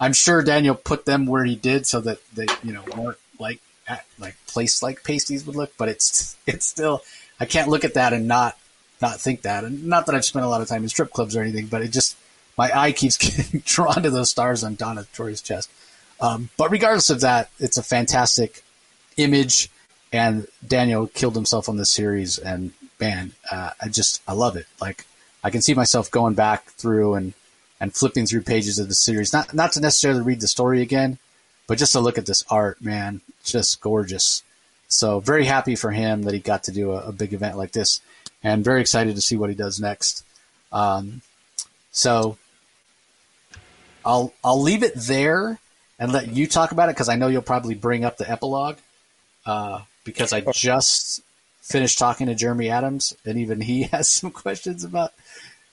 I'm 0.00 0.12
sure 0.12 0.42
Daniel 0.42 0.74
put 0.74 1.04
them 1.04 1.26
where 1.26 1.44
he 1.44 1.56
did 1.56 1.86
so 1.86 2.00
that 2.00 2.18
they, 2.34 2.46
you 2.62 2.72
know, 2.72 2.84
weren't 2.96 3.18
like 3.38 3.60
at, 3.86 4.04
like 4.18 4.36
placed 4.46 4.82
like 4.82 5.04
pasties 5.04 5.46
would 5.46 5.56
look. 5.56 5.72
But 5.76 5.88
it's 5.88 6.36
it's 6.46 6.66
still 6.66 7.02
I 7.40 7.44
can't 7.44 7.68
look 7.68 7.84
at 7.84 7.94
that 7.94 8.12
and 8.12 8.26
not 8.26 8.56
not 9.00 9.20
think 9.20 9.42
that. 9.42 9.64
And 9.64 9.86
not 9.86 10.06
that 10.06 10.14
I've 10.14 10.24
spent 10.24 10.44
a 10.44 10.48
lot 10.48 10.60
of 10.60 10.68
time 10.68 10.82
in 10.82 10.88
strip 10.88 11.12
clubs 11.12 11.36
or 11.36 11.42
anything, 11.42 11.66
but 11.66 11.82
it 11.82 11.88
just 11.88 12.16
my 12.56 12.70
eye 12.76 12.92
keeps 12.92 13.16
getting 13.18 13.60
drawn 13.64 14.02
to 14.02 14.10
those 14.10 14.30
stars 14.30 14.64
on 14.64 14.74
Donna 14.74 15.06
Troy's 15.12 15.42
chest. 15.42 15.70
Um, 16.22 16.50
but 16.56 16.70
regardless 16.70 17.10
of 17.10 17.20
that, 17.20 17.50
it's 17.58 17.76
a 17.76 17.82
fantastic 17.82 18.62
image, 19.16 19.68
and 20.12 20.46
Daniel 20.66 21.08
killed 21.08 21.34
himself 21.34 21.68
on 21.68 21.76
this 21.76 21.90
series, 21.90 22.38
and 22.38 22.70
man, 23.00 23.32
uh, 23.50 23.70
I 23.82 23.88
just 23.88 24.22
I 24.28 24.32
love 24.32 24.56
it. 24.56 24.66
Like 24.80 25.04
I 25.42 25.50
can 25.50 25.62
see 25.62 25.74
myself 25.74 26.10
going 26.10 26.34
back 26.34 26.66
through 26.66 27.14
and 27.14 27.34
and 27.80 27.92
flipping 27.92 28.26
through 28.26 28.42
pages 28.42 28.78
of 28.78 28.86
the 28.86 28.94
series, 28.94 29.32
not 29.32 29.52
not 29.52 29.72
to 29.72 29.80
necessarily 29.80 30.22
read 30.22 30.40
the 30.40 30.46
story 30.46 30.80
again, 30.80 31.18
but 31.66 31.76
just 31.76 31.92
to 31.92 32.00
look 32.00 32.18
at 32.18 32.26
this 32.26 32.44
art, 32.48 32.80
man, 32.80 33.20
just 33.44 33.80
gorgeous. 33.80 34.44
So 34.86 35.18
very 35.18 35.44
happy 35.44 35.74
for 35.74 35.90
him 35.90 36.22
that 36.22 36.34
he 36.34 36.40
got 36.40 36.64
to 36.64 36.72
do 36.72 36.92
a, 36.92 37.08
a 37.08 37.12
big 37.12 37.32
event 37.32 37.56
like 37.56 37.72
this, 37.72 38.00
and 38.44 38.64
very 38.64 38.80
excited 38.80 39.16
to 39.16 39.20
see 39.20 39.36
what 39.36 39.50
he 39.50 39.56
does 39.56 39.80
next. 39.80 40.24
Um, 40.70 41.22
so 41.90 42.38
I'll 44.04 44.32
I'll 44.44 44.62
leave 44.62 44.84
it 44.84 44.94
there 44.94 45.58
and 46.02 46.12
let 46.12 46.34
you 46.34 46.48
talk 46.48 46.72
about 46.72 46.88
it 46.88 46.96
because 46.96 47.08
I 47.08 47.14
know 47.14 47.28
you'll 47.28 47.42
probably 47.42 47.76
bring 47.76 48.04
up 48.04 48.16
the 48.16 48.28
epilogue. 48.28 48.76
Uh, 49.46 49.82
because 50.02 50.32
I 50.32 50.40
just 50.52 51.20
finished 51.60 51.96
talking 51.96 52.26
to 52.26 52.34
Jeremy 52.34 52.70
Adams, 52.70 53.16
and 53.24 53.38
even 53.38 53.60
he 53.60 53.82
has 53.92 54.08
some 54.08 54.32
questions 54.32 54.82
about 54.82 55.12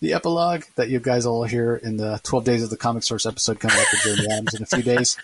the 0.01 0.13
epilogue 0.13 0.65
that 0.75 0.87
you 0.89 0.99
guys 0.99 1.25
all 1.25 1.45
hear 1.45 1.75
in 1.75 1.97
the 1.97 2.21
12 2.21 2.45
Days 2.45 2.63
of 2.63 2.69
the 2.69 2.77
Comic 2.77 3.01
Source 3.01 3.25
episode 3.25 3.59
coming 3.59 3.77
up 3.77 3.87
with 3.91 4.01
Jeremy 4.03 4.31
Adams 4.31 4.53
in 4.53 4.61
a 4.61 4.65
few 4.67 4.83
days. 4.83 5.17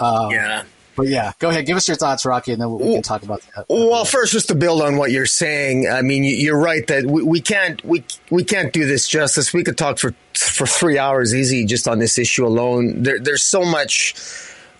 Um, 0.00 0.30
yeah. 0.30 0.64
But 0.96 1.08
yeah, 1.08 1.32
go 1.38 1.50
ahead. 1.50 1.66
Give 1.66 1.76
us 1.76 1.86
your 1.86 1.96
thoughts, 1.96 2.24
Rocky, 2.24 2.52
and 2.52 2.60
then 2.60 2.72
we 2.72 2.94
can 2.94 3.02
talk 3.02 3.22
about 3.22 3.42
that. 3.54 3.66
Well, 3.68 4.04
first, 4.04 4.32
just 4.32 4.48
to 4.48 4.54
build 4.54 4.82
on 4.82 4.96
what 4.96 5.10
you're 5.10 5.26
saying, 5.26 5.88
I 5.88 6.02
mean, 6.02 6.24
you're 6.24 6.58
right 6.58 6.86
that 6.86 7.04
we, 7.04 7.22
we 7.22 7.40
can't 7.40 7.84
we 7.84 8.04
we 8.30 8.44
can't 8.44 8.72
do 8.72 8.86
this 8.86 9.06
justice. 9.06 9.52
We 9.52 9.62
could 9.62 9.78
talk 9.78 9.98
for 9.98 10.14
for 10.34 10.66
three 10.66 10.98
hours 10.98 11.34
easy 11.34 11.64
just 11.64 11.86
on 11.86 11.98
this 11.98 12.18
issue 12.18 12.46
alone. 12.46 13.02
There, 13.02 13.18
there's 13.18 13.42
so 13.42 13.64
much 13.64 14.14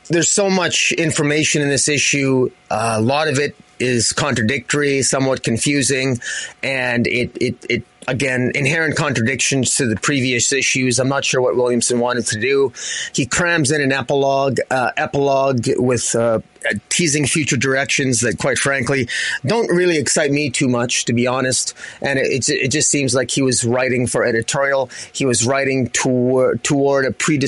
there's 0.08 0.30
so 0.30 0.48
much 0.48 0.92
information 0.92 1.62
in 1.62 1.68
this 1.68 1.88
issue. 1.88 2.50
Uh, 2.70 2.96
a 2.98 3.00
lot 3.00 3.28
of 3.28 3.38
it 3.38 3.56
is 3.78 4.12
contradictory, 4.12 5.02
somewhat 5.02 5.42
confusing, 5.42 6.18
and 6.62 7.06
it 7.06 7.30
it 7.40 7.66
it 7.68 7.84
again, 8.08 8.52
inherent 8.54 8.96
contradictions 8.96 9.76
to 9.76 9.86
the 9.86 9.96
previous 9.96 10.52
issues. 10.52 10.98
I'm 10.98 11.08
not 11.08 11.24
sure 11.24 11.40
what 11.40 11.56
Williamson 11.56 11.98
wanted 11.98 12.26
to 12.26 12.40
do. 12.40 12.72
He 13.12 13.26
crams 13.26 13.70
in 13.70 13.80
an 13.80 13.92
epilogue, 13.92 14.58
uh, 14.70 14.92
epilogue 14.96 15.66
with 15.76 16.14
uh, 16.14 16.40
teasing 16.88 17.26
future 17.26 17.56
directions 17.56 18.20
that, 18.20 18.38
quite 18.38 18.58
frankly, 18.58 19.08
don't 19.44 19.68
really 19.68 19.98
excite 19.98 20.30
me 20.30 20.50
too 20.50 20.68
much, 20.68 21.04
to 21.06 21.12
be 21.12 21.26
honest. 21.26 21.74
And 22.00 22.18
it, 22.18 22.48
it 22.48 22.68
just 22.68 22.90
seems 22.90 23.14
like 23.14 23.30
he 23.30 23.42
was 23.42 23.64
writing 23.64 24.06
for 24.06 24.24
editorial. 24.24 24.90
He 25.12 25.24
was 25.24 25.46
writing 25.46 25.88
toward 25.90 26.62
toward 26.64 27.06
a 27.06 27.12
pre 27.12 27.38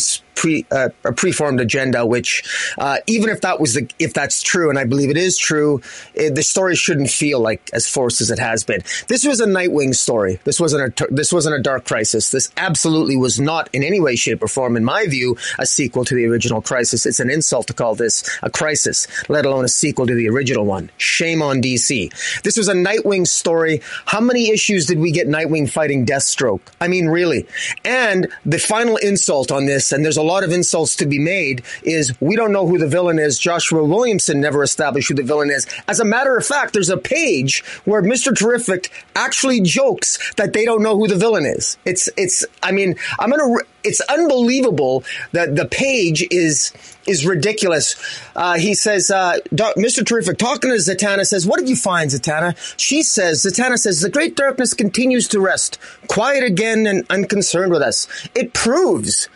uh, 0.70 0.88
a 1.04 1.12
preformed 1.12 1.60
agenda, 1.60 2.06
which 2.06 2.72
uh, 2.78 2.98
even 3.06 3.28
if 3.28 3.40
that 3.40 3.60
was 3.60 3.74
the 3.74 3.90
if 3.98 4.14
that's 4.14 4.42
true, 4.42 4.70
and 4.70 4.78
I 4.78 4.84
believe 4.84 5.10
it 5.10 5.16
is 5.16 5.36
true, 5.36 5.80
it, 6.14 6.34
the 6.34 6.42
story 6.42 6.76
shouldn't 6.76 7.10
feel 7.10 7.40
like 7.40 7.68
as 7.72 7.88
forced 7.88 8.20
as 8.20 8.30
it 8.30 8.38
has 8.38 8.64
been. 8.64 8.82
This 9.08 9.24
was 9.24 9.40
a 9.40 9.46
Nightwing 9.46 9.94
story. 9.94 10.38
This 10.44 10.60
wasn't 10.60 11.00
a 11.00 11.06
this 11.10 11.32
wasn't 11.32 11.56
a 11.56 11.62
Dark 11.62 11.84
Crisis. 11.84 12.30
This 12.30 12.50
absolutely 12.56 13.16
was 13.16 13.40
not 13.40 13.68
in 13.72 13.82
any 13.82 14.00
way, 14.00 14.14
shape, 14.14 14.42
or 14.42 14.48
form, 14.48 14.76
in 14.76 14.84
my 14.84 15.06
view, 15.06 15.36
a 15.58 15.66
sequel 15.66 16.04
to 16.04 16.14
the 16.14 16.26
original 16.26 16.62
Crisis. 16.62 17.04
It's 17.04 17.20
an 17.20 17.30
insult 17.30 17.66
to 17.66 17.74
call 17.74 17.94
this 17.94 18.38
a 18.42 18.50
crisis, 18.50 19.07
let 19.28 19.46
alone 19.46 19.64
a 19.64 19.68
sequel 19.68 20.06
to 20.06 20.14
the 20.14 20.28
original 20.28 20.64
one. 20.64 20.90
Shame 20.96 21.42
on 21.42 21.60
DC. 21.60 22.42
This 22.42 22.56
was 22.56 22.68
a 22.68 22.74
Nightwing 22.74 23.26
story. 23.26 23.82
How 24.06 24.20
many 24.20 24.50
issues 24.50 24.86
did 24.86 24.98
we 24.98 25.12
get 25.12 25.28
Nightwing 25.28 25.70
fighting 25.70 26.06
Deathstroke? 26.06 26.60
I 26.80 26.88
mean, 26.88 27.06
really. 27.06 27.46
And 27.84 28.28
the 28.44 28.58
final 28.58 28.96
insult 28.96 29.50
on 29.50 29.66
this, 29.66 29.92
and 29.92 30.04
there's 30.04 30.16
a 30.16 30.22
lot 30.22 30.44
of 30.44 30.52
insults 30.52 30.96
to 30.96 31.06
be 31.06 31.18
made 31.18 31.62
is 31.82 32.18
we 32.20 32.36
don't 32.36 32.52
know 32.52 32.66
who 32.66 32.78
the 32.78 32.88
villain 32.88 33.18
is. 33.18 33.38
Joshua 33.38 33.84
Williamson 33.84 34.40
never 34.40 34.62
established 34.62 35.08
who 35.08 35.14
the 35.14 35.22
villain 35.22 35.50
is. 35.50 35.66
As 35.86 36.00
a 36.00 36.04
matter 36.04 36.36
of 36.36 36.44
fact, 36.46 36.72
there's 36.72 36.90
a 36.90 36.96
page 36.96 37.64
where 37.84 38.02
Mr. 38.02 38.36
Terrific 38.36 38.90
actually 39.14 39.60
jokes 39.60 40.18
that 40.34 40.52
they 40.52 40.64
don't 40.64 40.82
know 40.82 40.96
who 40.96 41.08
the 41.08 41.16
villain 41.16 41.46
is. 41.46 41.76
It's, 41.84 42.08
it's, 42.16 42.44
I 42.62 42.72
mean, 42.72 42.96
I'm 43.18 43.30
going 43.30 43.58
to, 43.58 43.66
it's 43.88 44.00
unbelievable 44.02 45.02
that 45.32 45.56
the 45.56 45.66
page 45.66 46.26
is 46.30 46.72
is 47.06 47.24
ridiculous. 47.24 47.96
Uh, 48.36 48.58
he 48.58 48.74
says, 48.74 49.10
uh, 49.10 49.38
Mr. 49.50 50.04
Terrific, 50.04 50.36
talking 50.36 50.70
to 50.70 50.76
Zatanna, 50.76 51.26
says, 51.26 51.46
What 51.46 51.58
did 51.58 51.68
you 51.68 51.76
find, 51.76 52.10
Zatanna? 52.10 52.54
She 52.76 53.02
says, 53.02 53.42
Zatanna 53.42 53.78
says, 53.78 54.00
The 54.00 54.10
great 54.10 54.36
darkness 54.36 54.74
continues 54.74 55.26
to 55.28 55.40
rest, 55.40 55.78
quiet 56.06 56.44
again 56.44 56.86
and 56.86 57.06
unconcerned 57.10 57.72
with 57.72 57.82
us. 57.82 58.06
It 58.34 58.52
proves 58.52 59.28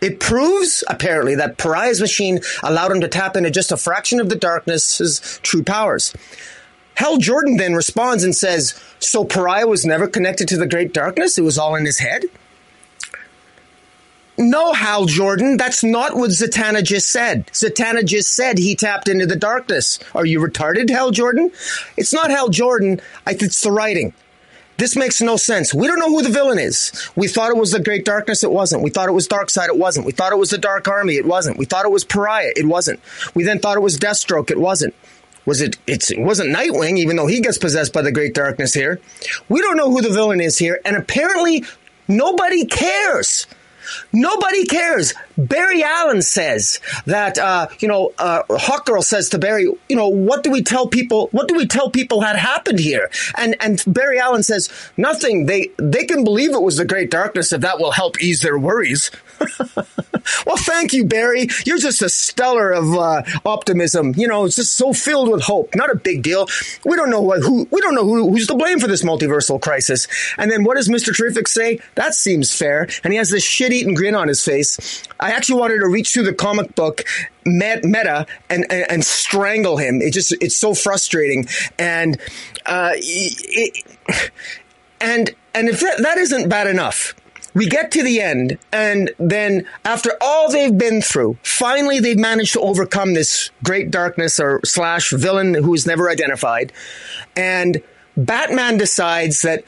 it 0.00 0.20
proves, 0.20 0.84
apparently, 0.88 1.34
that 1.34 1.58
Pariah's 1.58 2.00
machine 2.00 2.38
allowed 2.62 2.92
him 2.92 3.00
to 3.00 3.08
tap 3.08 3.36
into 3.36 3.50
just 3.50 3.72
a 3.72 3.76
fraction 3.76 4.20
of 4.20 4.28
the 4.28 4.36
darkness's 4.36 5.40
true 5.42 5.64
powers. 5.64 6.14
Hal 6.94 7.18
Jordan 7.18 7.56
then 7.56 7.74
responds 7.74 8.22
and 8.22 8.34
says, 8.34 8.80
So 9.00 9.24
Pariah 9.24 9.66
was 9.66 9.84
never 9.84 10.06
connected 10.06 10.46
to 10.48 10.56
the 10.56 10.66
Great 10.66 10.92
Darkness? 10.92 11.38
It 11.38 11.42
was 11.42 11.58
all 11.58 11.74
in 11.74 11.84
his 11.84 11.98
head? 11.98 12.24
No, 14.38 14.72
Hal 14.72 15.06
Jordan, 15.06 15.56
that's 15.56 15.82
not 15.82 16.14
what 16.14 16.30
Zatanna 16.30 16.84
just 16.84 17.10
said. 17.10 17.48
Zatanna 17.48 18.04
just 18.04 18.32
said 18.32 18.56
he 18.56 18.76
tapped 18.76 19.08
into 19.08 19.26
the 19.26 19.34
darkness. 19.34 19.98
Are 20.14 20.24
you 20.24 20.38
retarded, 20.40 20.90
Hal 20.90 21.10
Jordan? 21.10 21.50
It's 21.96 22.12
not 22.12 22.30
Hal 22.30 22.48
Jordan, 22.48 23.00
it's 23.26 23.62
the 23.62 23.72
writing. 23.72 24.14
This 24.76 24.94
makes 24.94 25.20
no 25.20 25.36
sense. 25.36 25.74
We 25.74 25.88
don't 25.88 25.98
know 25.98 26.08
who 26.08 26.22
the 26.22 26.28
villain 26.28 26.60
is. 26.60 27.10
We 27.16 27.26
thought 27.26 27.50
it 27.50 27.56
was 27.56 27.72
the 27.72 27.82
Great 27.82 28.04
Darkness. 28.04 28.44
It 28.44 28.52
wasn't. 28.52 28.84
We 28.84 28.90
thought 28.90 29.08
it 29.08 29.12
was 29.12 29.26
Darkseid. 29.26 29.66
It 29.66 29.76
wasn't. 29.76 30.06
We 30.06 30.12
thought 30.12 30.32
it 30.32 30.38
was 30.38 30.50
the 30.50 30.58
Dark 30.58 30.86
Army. 30.86 31.16
It 31.16 31.26
wasn't. 31.26 31.58
We 31.58 31.64
thought 31.64 31.84
it 31.84 31.90
was 31.90 32.04
Pariah. 32.04 32.52
It 32.54 32.64
wasn't. 32.64 33.00
We 33.34 33.42
then 33.42 33.58
thought 33.58 33.76
it 33.76 33.80
was 33.80 33.98
Deathstroke. 33.98 34.52
It 34.52 34.60
wasn't. 34.60 34.94
Was 35.46 35.60
it? 35.60 35.78
It's, 35.88 36.12
it 36.12 36.20
wasn't 36.20 36.54
Nightwing, 36.54 36.96
even 36.96 37.16
though 37.16 37.26
he 37.26 37.40
gets 37.40 37.58
possessed 37.58 37.92
by 37.92 38.02
the 38.02 38.12
Great 38.12 38.34
Darkness 38.34 38.72
here. 38.72 39.00
We 39.48 39.60
don't 39.60 39.76
know 39.76 39.90
who 39.90 40.00
the 40.00 40.10
villain 40.10 40.40
is 40.40 40.58
here, 40.58 40.80
and 40.84 40.96
apparently 40.96 41.64
nobody 42.06 42.64
cares. 42.64 43.48
Nobody 44.12 44.64
cares. 44.64 45.14
Barry 45.36 45.82
Allen 45.82 46.22
says 46.22 46.80
that, 47.06 47.38
uh, 47.38 47.68
you 47.80 47.88
know, 47.88 48.12
uh, 48.18 48.42
Hawkgirl 48.44 49.02
says 49.02 49.28
to 49.30 49.38
Barry, 49.38 49.62
you 49.62 49.96
know, 49.96 50.08
what 50.08 50.42
do 50.42 50.50
we 50.50 50.62
tell 50.62 50.88
people? 50.88 51.28
What 51.32 51.48
do 51.48 51.54
we 51.54 51.66
tell 51.66 51.90
people 51.90 52.20
had 52.20 52.36
happened 52.36 52.78
here? 52.78 53.10
And 53.36 53.56
and 53.60 53.82
Barry 53.86 54.18
Allen 54.18 54.42
says 54.42 54.70
nothing. 54.96 55.46
They 55.46 55.70
they 55.76 56.04
can 56.04 56.24
believe 56.24 56.54
it 56.54 56.62
was 56.62 56.76
the 56.76 56.84
Great 56.84 57.10
Darkness 57.10 57.52
if 57.52 57.60
that 57.62 57.78
will 57.78 57.92
help 57.92 58.20
ease 58.20 58.40
their 58.40 58.58
worries. 58.58 59.10
well, 60.46 60.56
thank 60.56 60.92
you, 60.92 61.04
Barry. 61.04 61.48
You're 61.64 61.78
just 61.78 62.02
a 62.02 62.08
stellar 62.08 62.72
of 62.72 62.94
uh, 62.94 63.22
optimism. 63.44 64.14
You 64.16 64.28
know, 64.28 64.44
it's 64.44 64.56
just 64.56 64.74
so 64.74 64.92
filled 64.92 65.30
with 65.30 65.42
hope. 65.42 65.74
Not 65.74 65.90
a 65.90 65.96
big 65.96 66.22
deal. 66.22 66.46
We 66.84 66.96
don't 66.96 67.10
know 67.10 67.22
what 67.22 67.42
who 67.42 67.68
we 67.70 67.80
don't 67.80 67.94
know 67.94 68.04
who, 68.04 68.30
who's 68.30 68.46
to 68.48 68.54
blame 68.54 68.80
for 68.80 68.86
this 68.86 69.02
multiversal 69.02 69.60
crisis. 69.60 70.08
And 70.36 70.50
then 70.50 70.64
what 70.64 70.76
does 70.76 70.88
Mister 70.88 71.12
Terrific 71.12 71.48
say? 71.48 71.80
That 71.94 72.14
seems 72.14 72.54
fair. 72.54 72.88
And 73.04 73.12
he 73.12 73.18
has 73.18 73.30
this 73.30 73.44
shit-eating 73.44 73.94
grin 73.94 74.14
on 74.14 74.28
his 74.28 74.44
face. 74.44 75.02
I 75.20 75.32
actually 75.32 75.60
wanted 75.60 75.80
to 75.80 75.88
reach 75.88 76.12
through 76.12 76.24
the 76.24 76.34
comic 76.34 76.74
book 76.74 77.04
meta 77.44 78.26
and, 78.50 78.66
and, 78.70 78.90
and 78.90 79.04
strangle 79.04 79.78
him. 79.78 80.02
It 80.02 80.12
just 80.12 80.32
it's 80.40 80.56
so 80.56 80.74
frustrating. 80.74 81.46
And 81.78 82.18
uh, 82.66 82.92
it, 82.94 83.84
and 85.00 85.30
and 85.54 85.68
if 85.68 85.80
that, 85.80 86.02
that 86.02 86.18
isn't 86.18 86.48
bad 86.48 86.66
enough 86.66 87.14
we 87.58 87.66
get 87.66 87.90
to 87.90 88.04
the 88.04 88.20
end, 88.20 88.56
and 88.72 89.10
then 89.18 89.66
after 89.84 90.12
all 90.20 90.50
they've 90.50 90.78
been 90.78 91.02
through, 91.02 91.36
finally 91.42 91.98
they've 91.98 92.18
managed 92.18 92.52
to 92.52 92.60
overcome 92.60 93.14
this 93.14 93.50
great 93.64 93.90
darkness 93.90 94.38
or 94.38 94.60
slash 94.64 95.10
villain 95.10 95.54
who 95.54 95.74
is 95.74 95.84
never 95.84 96.08
identified. 96.08 96.72
And 97.36 97.82
Batman 98.16 98.78
decides 98.78 99.42
that, 99.42 99.64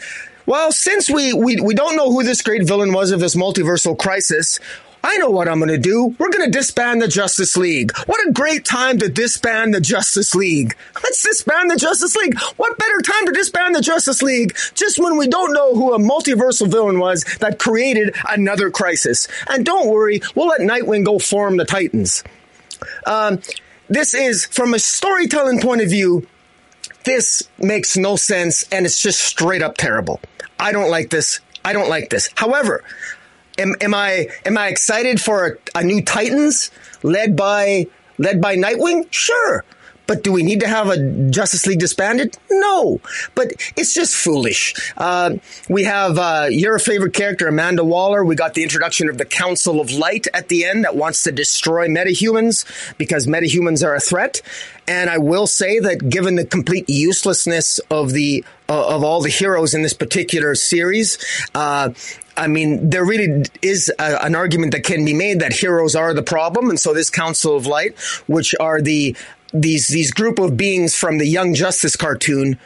well, 0.46 0.70
since 0.70 1.10
we, 1.10 1.32
we, 1.32 1.56
we 1.60 1.74
don't 1.74 1.96
know 1.96 2.12
who 2.12 2.22
this 2.22 2.42
great 2.42 2.64
villain 2.64 2.92
was 2.92 3.10
of 3.10 3.18
this 3.18 3.34
multiversal 3.34 3.98
crisis, 3.98 4.60
I 5.02 5.16
know 5.16 5.30
what 5.30 5.48
I'm 5.48 5.58
going 5.58 5.70
to 5.70 5.78
do. 5.78 6.14
We're 6.18 6.30
going 6.30 6.50
to 6.50 6.58
disband 6.58 7.00
the 7.00 7.08
Justice 7.08 7.56
League. 7.56 7.96
What 8.06 8.26
a 8.26 8.32
great 8.32 8.64
time 8.64 8.98
to 8.98 9.08
disband 9.08 9.72
the 9.72 9.80
Justice 9.80 10.34
League. 10.34 10.76
Let's 11.02 11.22
disband 11.22 11.70
the 11.70 11.76
Justice 11.76 12.14
League. 12.16 12.38
What 12.56 12.78
better 12.78 13.00
time 13.00 13.26
to 13.26 13.32
disband 13.32 13.74
the 13.74 13.80
Justice 13.80 14.22
League 14.22 14.56
just 14.74 14.98
when 14.98 15.16
we 15.16 15.26
don't 15.26 15.52
know 15.52 15.74
who 15.74 15.94
a 15.94 15.98
multiversal 15.98 16.70
villain 16.70 16.98
was 16.98 17.24
that 17.40 17.58
created 17.58 18.14
another 18.28 18.70
crisis. 18.70 19.26
And 19.48 19.64
don't 19.64 19.88
worry, 19.88 20.20
we'll 20.34 20.48
let 20.48 20.60
Nightwing 20.60 21.04
go 21.04 21.18
form 21.18 21.56
the 21.56 21.64
Titans. 21.64 22.22
Um, 23.06 23.40
this 23.88 24.14
is, 24.14 24.46
from 24.46 24.74
a 24.74 24.78
storytelling 24.78 25.60
point 25.60 25.80
of 25.80 25.88
view, 25.88 26.26
this 27.04 27.48
makes 27.58 27.96
no 27.96 28.16
sense 28.16 28.64
and 28.70 28.84
it's 28.84 29.00
just 29.00 29.20
straight 29.20 29.62
up 29.62 29.76
terrible. 29.76 30.20
I 30.58 30.72
don't 30.72 30.90
like 30.90 31.10
this. 31.10 31.40
I 31.64 31.72
don't 31.72 31.88
like 31.88 32.10
this. 32.10 32.28
However, 32.36 32.84
am, 33.60 33.74
am 33.80 33.94
I 33.94 34.28
am 34.44 34.58
I 34.58 34.68
excited 34.68 35.20
for 35.20 35.46
a, 35.74 35.78
a 35.78 35.84
new 35.84 36.02
Titans 36.02 36.70
led 37.02 37.36
by 37.36 37.86
led 38.18 38.40
by 38.40 38.56
Nightwing? 38.56 39.06
Sure. 39.10 39.64
But 40.10 40.24
do 40.24 40.32
we 40.32 40.42
need 40.42 40.58
to 40.58 40.66
have 40.66 40.88
a 40.88 40.98
Justice 41.30 41.68
League 41.68 41.78
disbanded? 41.78 42.36
No. 42.50 43.00
But 43.36 43.52
it's 43.76 43.94
just 43.94 44.16
foolish. 44.16 44.74
Uh, 44.96 45.36
we 45.68 45.84
have 45.84 46.18
uh, 46.18 46.48
your 46.50 46.80
favorite 46.80 47.14
character, 47.14 47.46
Amanda 47.46 47.84
Waller. 47.84 48.24
We 48.24 48.34
got 48.34 48.54
the 48.54 48.64
introduction 48.64 49.08
of 49.08 49.18
the 49.18 49.24
Council 49.24 49.80
of 49.80 49.92
Light 49.92 50.26
at 50.34 50.48
the 50.48 50.64
end 50.64 50.82
that 50.82 50.96
wants 50.96 51.22
to 51.22 51.30
destroy 51.30 51.86
metahumans 51.86 52.64
because 52.98 53.28
metahumans 53.28 53.86
are 53.86 53.94
a 53.94 54.00
threat. 54.00 54.42
And 54.88 55.08
I 55.08 55.18
will 55.18 55.46
say 55.46 55.78
that 55.78 56.08
given 56.08 56.34
the 56.34 56.44
complete 56.44 56.88
uselessness 56.88 57.78
of 57.88 58.10
the 58.10 58.44
uh, 58.68 58.96
of 58.96 59.04
all 59.04 59.20
the 59.20 59.28
heroes 59.28 59.74
in 59.74 59.82
this 59.82 59.94
particular 59.94 60.56
series, 60.56 61.18
uh, 61.54 61.90
I 62.40 62.46
mean, 62.46 62.88
there 62.88 63.04
really 63.04 63.44
is 63.60 63.92
a, 63.98 64.24
an 64.24 64.34
argument 64.34 64.72
that 64.72 64.82
can 64.82 65.04
be 65.04 65.12
made 65.12 65.40
that 65.40 65.52
heroes 65.52 65.94
are 65.94 66.14
the 66.14 66.22
problem, 66.22 66.70
and 66.70 66.80
so 66.80 66.94
this 66.94 67.10
Council 67.10 67.54
of 67.54 67.66
Light, 67.66 67.98
which 68.26 68.54
are 68.58 68.80
the 68.80 69.14
these 69.52 69.88
these 69.88 70.10
group 70.10 70.38
of 70.38 70.56
beings 70.56 70.94
from 70.94 71.18
the 71.18 71.26
Young 71.26 71.52
Justice 71.52 71.96
cartoon, 71.96 72.58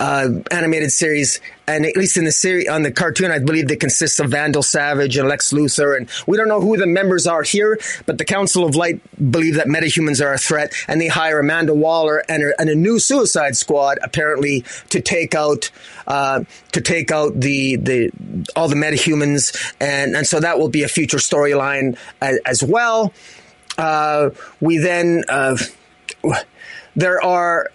uh, 0.00 0.30
animated 0.50 0.90
series, 0.90 1.40
and 1.68 1.84
at 1.84 1.94
least 1.94 2.16
in 2.16 2.24
the 2.24 2.32
series 2.32 2.66
on 2.68 2.82
the 2.82 2.90
cartoon, 2.90 3.30
I 3.30 3.38
believe 3.38 3.70
it 3.70 3.80
consists 3.80 4.18
of 4.18 4.30
Vandal 4.30 4.62
Savage 4.62 5.18
and 5.18 5.28
Lex 5.28 5.52
Luthor, 5.52 5.94
and 5.96 6.08
we 6.26 6.38
don't 6.38 6.48
know 6.48 6.60
who 6.60 6.78
the 6.78 6.86
members 6.86 7.26
are 7.26 7.42
here, 7.42 7.78
but 8.06 8.16
the 8.16 8.24
Council 8.24 8.64
of 8.64 8.74
Light 8.74 9.02
believe 9.30 9.56
that 9.56 9.66
metahumans 9.66 10.24
are 10.24 10.32
a 10.32 10.38
threat, 10.38 10.72
and 10.88 11.00
they 11.00 11.08
hire 11.08 11.38
Amanda 11.38 11.74
Waller 11.74 12.24
and 12.30 12.42
a, 12.42 12.58
and 12.58 12.70
a 12.70 12.74
new 12.74 12.98
Suicide 12.98 13.56
Squad 13.58 13.98
apparently 14.02 14.64
to 14.88 15.02
take 15.02 15.34
out 15.34 15.70
uh, 16.06 16.44
to 16.72 16.80
take 16.80 17.10
out 17.10 17.38
the 17.38 17.76
the 17.76 18.10
all 18.56 18.68
the 18.68 18.76
metahumans, 18.76 19.74
and 19.80 20.16
and 20.16 20.26
so 20.26 20.40
that 20.40 20.58
will 20.58 20.70
be 20.70 20.82
a 20.82 20.88
future 20.88 21.18
storyline 21.18 21.98
as, 22.22 22.38
as, 22.46 22.62
well. 22.62 23.12
Uh, 23.76 24.30
we 24.60 24.78
then 24.78 25.24
uh, 25.28 25.58
there 26.96 27.22
are 27.22 27.70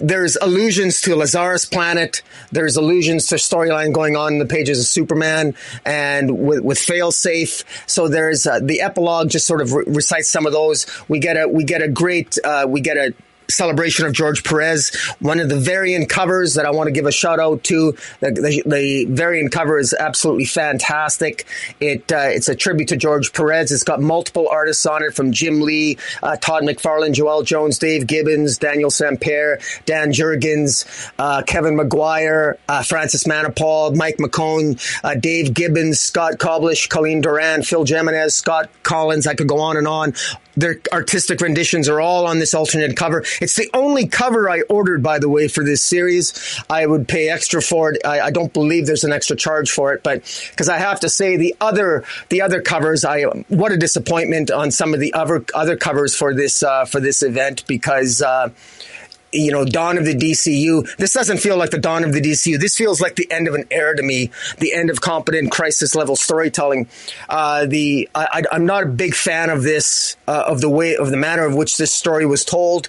there's 0.00 0.36
allusions 0.36 1.00
to 1.02 1.14
Lazarus 1.14 1.64
Planet. 1.64 2.22
There's 2.50 2.76
allusions 2.76 3.26
to 3.28 3.36
storyline 3.36 3.92
going 3.92 4.16
on 4.16 4.34
in 4.34 4.38
the 4.38 4.46
pages 4.46 4.80
of 4.80 4.86
Superman 4.86 5.54
and 5.84 6.38
with, 6.38 6.64
with 6.64 6.78
Failsafe. 6.78 7.64
So 7.88 8.08
there's 8.08 8.46
uh, 8.46 8.60
the 8.60 8.80
epilogue 8.80 9.30
just 9.30 9.46
sort 9.46 9.60
of 9.60 9.72
re- 9.72 9.84
recites 9.86 10.28
some 10.28 10.46
of 10.46 10.52
those. 10.52 10.86
We 11.08 11.20
get 11.20 11.36
a 11.36 11.48
we 11.48 11.64
get 11.64 11.82
a 11.82 11.88
great 11.88 12.38
uh, 12.44 12.66
we 12.68 12.80
get 12.80 12.96
a 12.96 13.14
celebration 13.48 14.06
of 14.06 14.12
George 14.12 14.44
Perez. 14.44 14.94
One 15.20 15.40
of 15.40 15.48
the 15.48 15.56
variant 15.56 16.08
covers 16.08 16.54
that 16.54 16.66
I 16.66 16.70
want 16.70 16.88
to 16.88 16.92
give 16.92 17.06
a 17.06 17.12
shout 17.12 17.40
out 17.40 17.62
to. 17.64 17.92
The, 18.20 18.30
the, 18.30 18.62
the 18.66 19.04
variant 19.06 19.52
cover 19.52 19.78
is 19.78 19.94
absolutely 19.94 20.46
fantastic. 20.46 21.46
It 21.80 22.10
uh, 22.12 22.28
it's 22.28 22.48
a 22.48 22.54
tribute 22.54 22.88
to 22.88 22.96
George 22.96 23.32
Perez. 23.32 23.72
It's 23.72 23.84
got 23.84 24.00
multiple 24.00 24.48
artists 24.48 24.86
on 24.86 25.02
it 25.02 25.14
from 25.14 25.32
Jim 25.32 25.60
Lee, 25.60 25.98
uh, 26.22 26.36
Todd 26.36 26.62
McFarlane, 26.62 27.14
Joëlle 27.14 27.44
Jones, 27.44 27.78
Dave 27.78 28.06
Gibbons, 28.06 28.58
Daniel 28.58 28.90
Sampere, 28.90 29.60
Dan 29.84 30.12
Jurgens, 30.12 31.10
uh, 31.18 31.42
Kevin 31.42 31.76
Maguire, 31.76 32.58
uh, 32.68 32.82
Francis 32.82 33.24
Manapul, 33.24 33.94
Mike 33.94 34.16
McKone, 34.18 34.80
uh, 35.04 35.14
Dave 35.14 35.54
Gibbons, 35.54 36.00
Scott 36.00 36.34
Koblish, 36.34 36.88
Colleen 36.88 37.20
Doran, 37.20 37.62
Phil 37.62 37.84
Jimenez, 37.84 38.34
Scott 38.34 38.70
Kolins. 38.82 39.26
I 39.26 39.34
could 39.34 39.48
go 39.48 39.58
on 39.58 39.76
and 39.76 39.88
on 39.88 40.14
their 40.56 40.80
artistic 40.92 41.40
renditions 41.40 41.88
are 41.88 42.00
all 42.00 42.26
on 42.26 42.38
this 42.38 42.54
alternate 42.54 42.96
cover. 42.96 43.24
It's 43.40 43.56
the 43.56 43.70
only 43.74 44.06
cover 44.06 44.48
I 44.48 44.62
ordered, 44.62 45.02
by 45.02 45.18
the 45.18 45.28
way, 45.28 45.48
for 45.48 45.62
this 45.62 45.82
series. 45.82 46.60
I 46.68 46.86
would 46.86 47.06
pay 47.08 47.28
extra 47.28 47.60
for 47.62 47.92
it. 47.92 48.04
I, 48.04 48.20
I 48.20 48.30
don't 48.30 48.52
believe 48.52 48.86
there's 48.86 49.04
an 49.04 49.12
extra 49.12 49.36
charge 49.36 49.70
for 49.70 49.92
it, 49.92 50.02
but 50.02 50.22
because 50.50 50.68
I 50.68 50.78
have 50.78 51.00
to 51.00 51.08
say 51.08 51.36
the 51.36 51.54
other 51.60 52.04
the 52.28 52.42
other 52.42 52.60
covers, 52.60 53.04
I 53.04 53.22
what 53.48 53.72
a 53.72 53.76
disappointment 53.76 54.50
on 54.50 54.70
some 54.70 54.94
of 54.94 55.00
the 55.00 55.12
other 55.14 55.44
other 55.54 55.76
covers 55.76 56.16
for 56.16 56.34
this 56.34 56.62
uh, 56.62 56.84
for 56.84 57.00
this 57.00 57.22
event 57.22 57.66
because. 57.66 58.22
Uh, 58.22 58.50
you 59.32 59.52
know, 59.52 59.64
dawn 59.64 59.98
of 59.98 60.04
the 60.04 60.14
DCU. 60.14 60.96
This 60.96 61.12
doesn't 61.12 61.38
feel 61.38 61.56
like 61.56 61.70
the 61.70 61.78
dawn 61.78 62.04
of 62.04 62.12
the 62.12 62.20
DCU. 62.20 62.58
This 62.58 62.76
feels 62.76 63.00
like 63.00 63.16
the 63.16 63.30
end 63.30 63.48
of 63.48 63.54
an 63.54 63.64
era 63.70 63.96
to 63.96 64.02
me, 64.02 64.30
the 64.58 64.72
end 64.72 64.90
of 64.90 65.00
competent 65.00 65.50
crisis 65.50 65.94
level 65.94 66.16
storytelling. 66.16 66.88
Uh, 67.28 67.66
the 67.66 68.08
I, 68.14 68.44
am 68.52 68.66
not 68.66 68.84
a 68.84 68.86
big 68.86 69.14
fan 69.14 69.50
of 69.50 69.62
this, 69.62 70.16
uh, 70.26 70.44
of 70.46 70.60
the 70.60 70.70
way, 70.70 70.96
of 70.96 71.10
the 71.10 71.16
manner 71.16 71.44
of 71.44 71.54
which 71.54 71.76
this 71.76 71.92
story 71.92 72.26
was 72.26 72.44
told. 72.44 72.88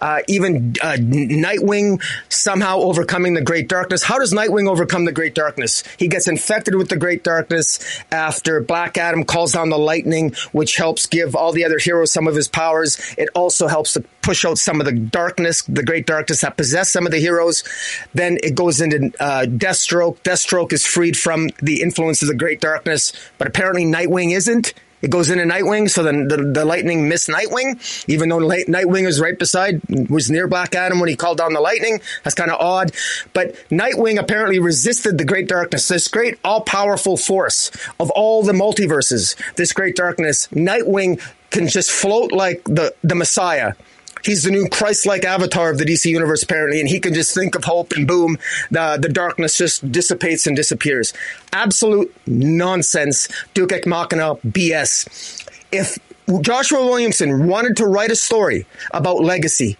Uh, 0.00 0.20
even 0.28 0.74
uh, 0.82 0.96
Nightwing 0.98 2.02
somehow 2.28 2.78
overcoming 2.78 3.34
the 3.34 3.42
Great 3.42 3.68
Darkness. 3.68 4.02
How 4.02 4.18
does 4.18 4.32
Nightwing 4.32 4.68
overcome 4.68 5.04
the 5.04 5.12
Great 5.12 5.34
Darkness? 5.34 5.82
He 5.98 6.08
gets 6.08 6.28
infected 6.28 6.74
with 6.74 6.88
the 6.88 6.96
Great 6.96 7.24
Darkness 7.24 7.78
after 8.10 8.60
Black 8.60 8.98
Adam 8.98 9.24
calls 9.24 9.52
down 9.52 9.70
the 9.70 9.78
lightning, 9.78 10.34
which 10.52 10.76
helps 10.76 11.06
give 11.06 11.34
all 11.34 11.52
the 11.52 11.64
other 11.64 11.78
heroes 11.78 12.12
some 12.12 12.26
of 12.26 12.34
his 12.34 12.48
powers. 12.48 12.98
It 13.16 13.28
also 13.34 13.66
helps 13.68 13.92
to 13.94 14.04
push 14.26 14.44
out 14.44 14.58
some 14.58 14.80
of 14.80 14.86
the 14.86 14.92
darkness, 14.92 15.62
the 15.76 15.84
great 15.84 16.06
darkness 16.06 16.40
that 16.40 16.56
possessed 16.56 16.92
some 16.92 17.06
of 17.06 17.12
the 17.12 17.18
heroes. 17.18 17.64
Then 18.14 18.38
it 18.42 18.54
goes 18.54 18.80
into 18.80 19.12
uh, 19.20 19.46
Deathstroke. 19.46 20.18
Deathstroke 20.22 20.72
is 20.72 20.84
freed 20.84 21.16
from 21.16 21.48
the 21.62 21.82
influence 21.82 22.22
of 22.22 22.28
the 22.28 22.34
great 22.34 22.60
darkness, 22.60 23.12
but 23.38 23.46
apparently 23.46 23.84
Nightwing 23.84 24.34
isn't. 24.34 24.74
It 25.02 25.10
goes 25.10 25.28
into 25.28 25.44
Nightwing, 25.44 25.90
so 25.90 26.02
then 26.02 26.26
the, 26.26 26.38
the 26.38 26.64
lightning 26.64 27.08
missed 27.08 27.28
Nightwing, 27.28 28.08
even 28.08 28.30
though 28.30 28.38
Nightwing 28.38 29.04
was 29.04 29.20
right 29.20 29.38
beside, 29.38 29.82
was 30.08 30.30
near 30.30 30.48
Black 30.48 30.74
Adam 30.74 31.00
when 31.00 31.08
he 31.08 31.16
called 31.16 31.38
down 31.38 31.52
the 31.52 31.60
lightning. 31.60 32.00
That's 32.24 32.34
kind 32.34 32.50
of 32.50 32.58
odd. 32.60 32.92
But 33.34 33.54
Nightwing 33.68 34.18
apparently 34.18 34.58
resisted 34.58 35.18
the 35.18 35.24
Great 35.24 35.48
Darkness, 35.48 35.86
this 35.86 36.08
great 36.08 36.38
all 36.42 36.62
powerful 36.62 37.16
force 37.16 37.70
of 38.00 38.10
all 38.10 38.42
the 38.42 38.52
multiverses, 38.52 39.36
this 39.54 39.72
Great 39.72 39.96
Darkness. 39.96 40.48
Nightwing 40.48 41.20
can 41.50 41.68
just 41.68 41.90
float 41.90 42.32
like 42.32 42.64
the, 42.64 42.94
the 43.04 43.14
Messiah 43.14 43.74
he's 44.26 44.42
the 44.42 44.50
new 44.50 44.68
Christ-like 44.68 45.24
avatar 45.24 45.70
of 45.70 45.78
the 45.78 45.84
DC 45.84 46.10
universe, 46.10 46.42
apparently, 46.42 46.80
and 46.80 46.88
he 46.88 47.00
can 47.00 47.14
just 47.14 47.34
think 47.34 47.54
of 47.54 47.64
hope 47.64 47.92
and 47.92 48.06
boom, 48.06 48.38
the, 48.70 48.98
the 49.00 49.08
darkness 49.08 49.56
just 49.56 49.90
dissipates 49.90 50.46
and 50.46 50.56
disappears. 50.56 51.14
Absolute 51.52 52.14
nonsense. 52.26 53.28
Deus 53.54 53.72
Ex 53.72 53.86
Machina 53.86 54.34
BS. 54.36 55.48
If 55.72 55.98
Joshua 56.42 56.84
Williamson 56.84 57.46
wanted 57.46 57.76
to 57.78 57.86
write 57.86 58.10
a 58.10 58.16
story 58.16 58.66
about 58.92 59.20
legacy, 59.20 59.76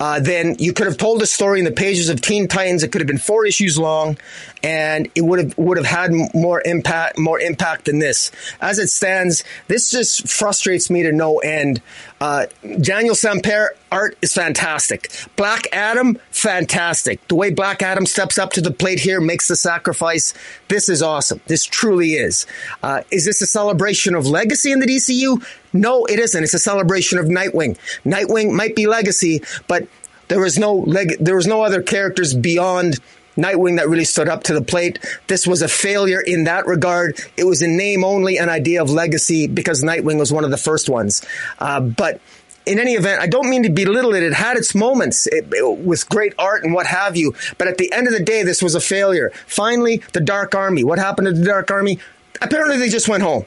uh, 0.00 0.18
then 0.18 0.56
you 0.58 0.72
could 0.72 0.86
have 0.86 0.96
told 0.96 1.22
a 1.22 1.26
story 1.26 1.60
in 1.60 1.64
the 1.64 1.70
pages 1.70 2.08
of 2.08 2.20
Teen 2.20 2.48
Titans. 2.48 2.82
It 2.82 2.90
could 2.90 3.00
have 3.00 3.06
been 3.06 3.18
four 3.18 3.46
issues 3.46 3.78
long, 3.78 4.16
and 4.62 5.08
it 5.14 5.22
would 5.22 5.38
have 5.38 5.58
would 5.58 5.76
have 5.76 5.86
had 5.86 6.12
more 6.34 6.62
impact 6.64 7.18
more 7.18 7.40
impact 7.40 7.86
than 7.86 7.98
this. 7.98 8.30
As 8.60 8.78
it 8.78 8.88
stands, 8.88 9.44
this 9.68 9.90
just 9.90 10.28
frustrates 10.28 10.90
me 10.90 11.02
to 11.02 11.12
no 11.12 11.38
end. 11.38 11.82
Uh, 12.20 12.46
Daniel 12.80 13.14
Sampere 13.14 13.70
art 13.90 14.16
is 14.22 14.32
fantastic. 14.32 15.10
Black 15.34 15.66
Adam, 15.72 16.16
fantastic. 16.30 17.26
The 17.26 17.34
way 17.34 17.50
Black 17.50 17.82
Adam 17.82 18.06
steps 18.06 18.38
up 18.38 18.52
to 18.52 18.60
the 18.60 18.70
plate 18.70 19.00
here, 19.00 19.20
makes 19.20 19.48
the 19.48 19.56
sacrifice. 19.56 20.32
This 20.68 20.88
is 20.88 21.02
awesome. 21.02 21.40
This 21.46 21.64
truly 21.64 22.12
is. 22.12 22.46
Uh, 22.82 23.02
is 23.10 23.24
this 23.24 23.42
a 23.42 23.46
celebration 23.46 24.14
of 24.14 24.26
legacy 24.26 24.70
in 24.70 24.78
the 24.78 24.86
DCU? 24.86 25.44
No, 25.72 26.04
it 26.04 26.18
isn't. 26.18 26.42
It's 26.42 26.54
a 26.54 26.58
celebration 26.58 27.18
of 27.18 27.26
Nightwing. 27.26 27.76
Nightwing 28.04 28.52
might 28.52 28.76
be 28.76 28.86
legacy, 28.86 29.42
but 29.66 29.88
there 30.28 30.40
was 30.40 30.58
no 30.58 30.74
leg- 30.74 31.16
there 31.18 31.36
was 31.36 31.46
no 31.46 31.62
other 31.62 31.82
characters 31.82 32.34
beyond 32.34 32.98
Nightwing 33.36 33.76
that 33.76 33.88
really 33.88 34.04
stood 34.04 34.28
up 34.28 34.44
to 34.44 34.54
the 34.54 34.62
plate. 34.62 34.98
This 35.26 35.46
was 35.46 35.62
a 35.62 35.68
failure 35.68 36.20
in 36.20 36.44
that 36.44 36.66
regard. 36.66 37.18
It 37.36 37.44
was 37.44 37.62
in 37.62 37.76
name 37.76 38.04
only 38.04 38.38
an 38.38 38.48
idea 38.48 38.82
of 38.82 38.90
legacy 38.90 39.46
because 39.46 39.82
Nightwing 39.82 40.18
was 40.18 40.32
one 40.32 40.44
of 40.44 40.50
the 40.50 40.56
first 40.56 40.88
ones. 40.88 41.24
Uh, 41.58 41.80
but 41.80 42.20
in 42.66 42.78
any 42.78 42.92
event, 42.92 43.20
I 43.20 43.26
don't 43.26 43.48
mean 43.48 43.62
to 43.64 43.70
belittle 43.70 44.14
it. 44.14 44.22
It 44.22 44.34
had 44.34 44.56
its 44.56 44.74
moments 44.74 45.26
it, 45.26 45.46
it, 45.52 45.78
with 45.78 46.08
great 46.08 46.34
art 46.38 46.64
and 46.64 46.72
what 46.72 46.86
have 46.86 47.16
you. 47.16 47.34
But 47.58 47.68
at 47.68 47.78
the 47.78 47.92
end 47.92 48.06
of 48.06 48.12
the 48.12 48.22
day, 48.22 48.42
this 48.42 48.62
was 48.62 48.74
a 48.74 48.80
failure. 48.80 49.32
Finally, 49.46 50.02
the 50.12 50.20
Dark 50.20 50.54
Army. 50.54 50.84
What 50.84 50.98
happened 50.98 51.26
to 51.26 51.32
the 51.32 51.44
Dark 51.44 51.70
Army? 51.70 51.98
Apparently, 52.40 52.78
they 52.78 52.88
just 52.88 53.08
went 53.08 53.22
home 53.22 53.44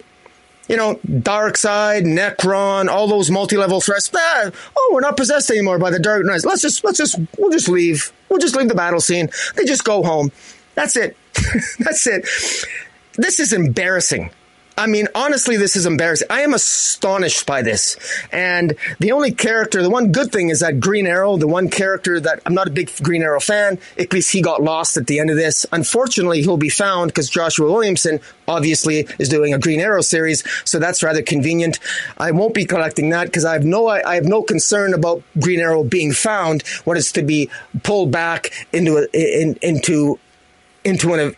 you 0.68 0.78
know, 0.78 0.96
Darkseid, 1.08 2.04
Nekron, 2.04 2.88
all 2.88 3.08
those 3.08 3.30
multi-level 3.30 3.82
threats. 3.82 4.10
Ah, 4.16 4.52
oh, 4.76 4.92
we're 4.94 5.02
not 5.02 5.18
possessed 5.18 5.50
anymore 5.50 5.80
by 5.80 5.90
the 5.90 6.00
Dark 6.00 6.26
Knights. 6.26 6.46
Let's 6.46 6.62
just, 6.62 6.84
let's 6.84 6.98
just, 6.98 7.20
we'll 7.38 7.52
just 7.52 7.70
leave. 7.70 8.12
We'll 8.30 8.40
just 8.40 8.56
leave 8.56 8.68
the 8.68 8.76
battle 8.76 9.02
scene. 9.02 9.30
They 9.56 9.66
just 9.66 9.84
go 9.84 10.04
home. 10.04 10.32
That's 10.74 10.96
it. 10.96 11.16
That's 11.80 12.08
it. 12.08 12.28
This 13.14 13.40
is 13.40 13.54
embarrassing. 13.54 14.32
I 14.78 14.88
mean, 14.88 15.08
honestly, 15.16 15.56
this 15.56 15.76
is 15.76 15.86
embarrassing. 15.86 16.28
I 16.30 16.42
am 16.42 16.54
astonished 16.54 17.46
by 17.46 17.62
this. 17.62 17.98
And 18.32 18.76
the 19.00 19.14
only 19.14 19.32
character, 19.32 19.82
the 19.82 19.90
one 19.90 20.12
good 20.12 20.32
thing 20.32 20.50
is 20.50 20.60
that 20.60 20.80
Green 20.80 21.08
Arrow, 21.08 21.38
the 21.38 21.48
one 21.48 21.70
character 21.70 22.20
that 22.20 22.42
I'm 22.46 22.54
not 22.54 22.68
a 22.68 22.72
big 22.72 22.92
Green 23.02 23.24
Arrow 23.24 23.40
fan, 23.40 23.80
at 23.98 24.12
least 24.12 24.34
he 24.34 24.42
got 24.42 24.62
lost 24.62 24.98
at 24.98 25.08
the 25.08 25.20
end 25.20 25.30
of 25.30 25.38
this. 25.38 25.66
Unfortunately, 25.72 26.42
he'll 26.42 26.58
be 26.58 26.70
found 26.70 27.10
because 27.10 27.30
Joshua 27.30 27.72
Williamson 27.72 28.20
obviously 28.48 29.08
is 29.18 29.30
doing 29.30 29.54
a 29.54 29.60
Green 29.60 29.80
Arrow 29.80 30.02
series, 30.02 30.44
so 30.70 30.78
that's 30.78 31.02
rather 31.04 31.22
convenient. 31.22 31.80
I 32.18 32.32
won't 32.32 32.54
be 32.54 32.66
collecting 32.66 33.10
that 33.12 33.26
because 33.26 33.46
I 33.46 33.54
have 33.54 33.66
no 33.66 33.88
I 33.88 34.16
have 34.16 34.26
no 34.26 34.44
concern 34.44 34.94
about 34.94 35.24
Green 35.40 35.60
Arrow 35.60 35.84
being 35.84 36.12
found 36.12 36.64
when 36.84 36.98
it's 36.98 37.12
to 37.14 37.24
be 37.24 37.50
pulled 37.84 38.12
back 38.12 38.52
into 38.74 38.98
a, 38.98 39.08
in, 39.14 39.58
into 39.62 40.20
into 40.84 41.14
an 41.14 41.36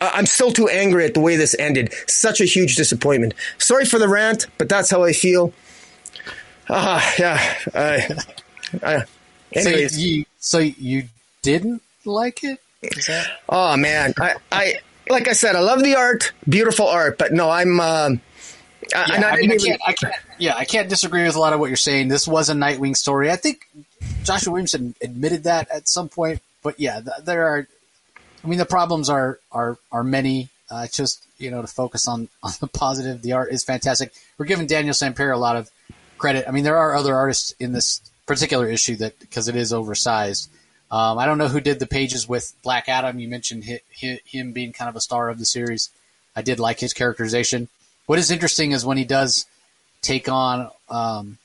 I'm 0.00 0.26
still 0.26 0.52
too 0.52 0.68
angry 0.68 1.04
at 1.04 1.14
the 1.14 1.20
way 1.20 1.36
this 1.36 1.56
ended. 1.58 1.92
Such 2.06 2.40
a 2.40 2.44
huge 2.44 2.76
disappointment. 2.76 3.34
Sorry 3.58 3.84
for 3.84 3.98
the 3.98 4.08
rant, 4.08 4.46
but 4.58 4.68
that's 4.68 4.90
how 4.90 5.02
I 5.02 5.12
feel. 5.12 5.52
Ah, 6.70 6.98
uh, 6.98 7.12
yeah. 7.18 7.54
Uh, 7.74 8.00
uh, 8.82 9.00
anyways. 9.52 9.94
So 9.94 10.00
you, 10.00 10.24
so 10.38 10.58
you 10.58 11.04
didn't 11.42 11.82
like 12.04 12.44
it? 12.44 12.60
That- 13.06 13.26
oh 13.48 13.76
man, 13.76 14.14
I, 14.20 14.36
I 14.52 14.74
like 15.08 15.28
I 15.28 15.32
said, 15.32 15.56
I 15.56 15.60
love 15.60 15.82
the 15.82 15.96
art, 15.96 16.32
beautiful 16.48 16.86
art, 16.86 17.18
but 17.18 17.32
no, 17.32 17.50
I'm. 17.50 17.80
Uh, 17.80 18.10
yeah, 18.90 19.04
I, 19.06 19.16
I, 19.16 19.36
mean, 19.36 19.52
I, 19.52 19.56
can't, 19.56 19.80
I 19.86 19.92
can't. 19.92 20.14
Yeah, 20.38 20.54
I 20.56 20.64
can't 20.64 20.88
disagree 20.88 21.24
with 21.24 21.34
a 21.34 21.40
lot 21.40 21.52
of 21.52 21.60
what 21.60 21.66
you're 21.68 21.76
saying. 21.76 22.08
This 22.08 22.28
was 22.28 22.48
a 22.48 22.54
Nightwing 22.54 22.96
story. 22.96 23.30
I 23.30 23.36
think 23.36 23.68
Joshua 24.22 24.52
Williamson 24.52 24.94
admitted 25.02 25.44
that 25.44 25.68
at 25.70 25.88
some 25.88 26.08
point, 26.08 26.40
but 26.62 26.78
yeah, 26.78 27.00
there 27.24 27.46
are 27.46 27.66
I 28.48 28.50
mean, 28.50 28.58
the 28.58 28.64
problems 28.64 29.10
are 29.10 29.40
are 29.52 29.76
are 29.92 30.02
many. 30.02 30.48
Uh, 30.70 30.86
just 30.86 31.22
you 31.36 31.50
know 31.50 31.60
to 31.60 31.68
focus 31.68 32.08
on 32.08 32.28
on 32.42 32.52
the 32.60 32.66
positive. 32.66 33.20
The 33.20 33.34
art 33.34 33.52
is 33.52 33.62
fantastic. 33.62 34.14
We're 34.38 34.46
giving 34.46 34.66
Daniel 34.66 34.94
Sampere 34.94 35.34
a 35.34 35.36
lot 35.36 35.56
of 35.56 35.70
credit. 36.16 36.46
I 36.48 36.50
mean, 36.50 36.64
there 36.64 36.78
are 36.78 36.94
other 36.94 37.14
artists 37.14 37.54
in 37.60 37.72
this 37.72 38.00
particular 38.24 38.66
issue 38.66 38.96
that 38.96 39.18
because 39.18 39.48
it 39.48 39.56
is 39.56 39.70
oversized, 39.70 40.48
Um, 40.90 41.18
I 41.18 41.26
don't 41.26 41.36
know 41.36 41.48
who 41.48 41.60
did 41.60 41.78
the 41.78 41.86
pages 41.86 42.26
with 42.26 42.54
Black 42.62 42.88
Adam. 42.88 43.18
You 43.18 43.28
mentioned 43.28 43.66
hi, 43.66 43.80
hi, 44.00 44.20
him 44.24 44.52
being 44.52 44.72
kind 44.72 44.88
of 44.88 44.96
a 44.96 45.00
star 45.02 45.28
of 45.28 45.38
the 45.38 45.44
series. 45.44 45.90
I 46.34 46.40
did 46.40 46.58
like 46.58 46.80
his 46.80 46.94
characterization. 46.94 47.68
What 48.06 48.18
is 48.18 48.30
interesting 48.30 48.72
is 48.72 48.86
when 48.86 48.96
he 48.96 49.04
does 49.04 49.44
take 50.00 50.26
on 50.26 50.70
um, 50.88 51.36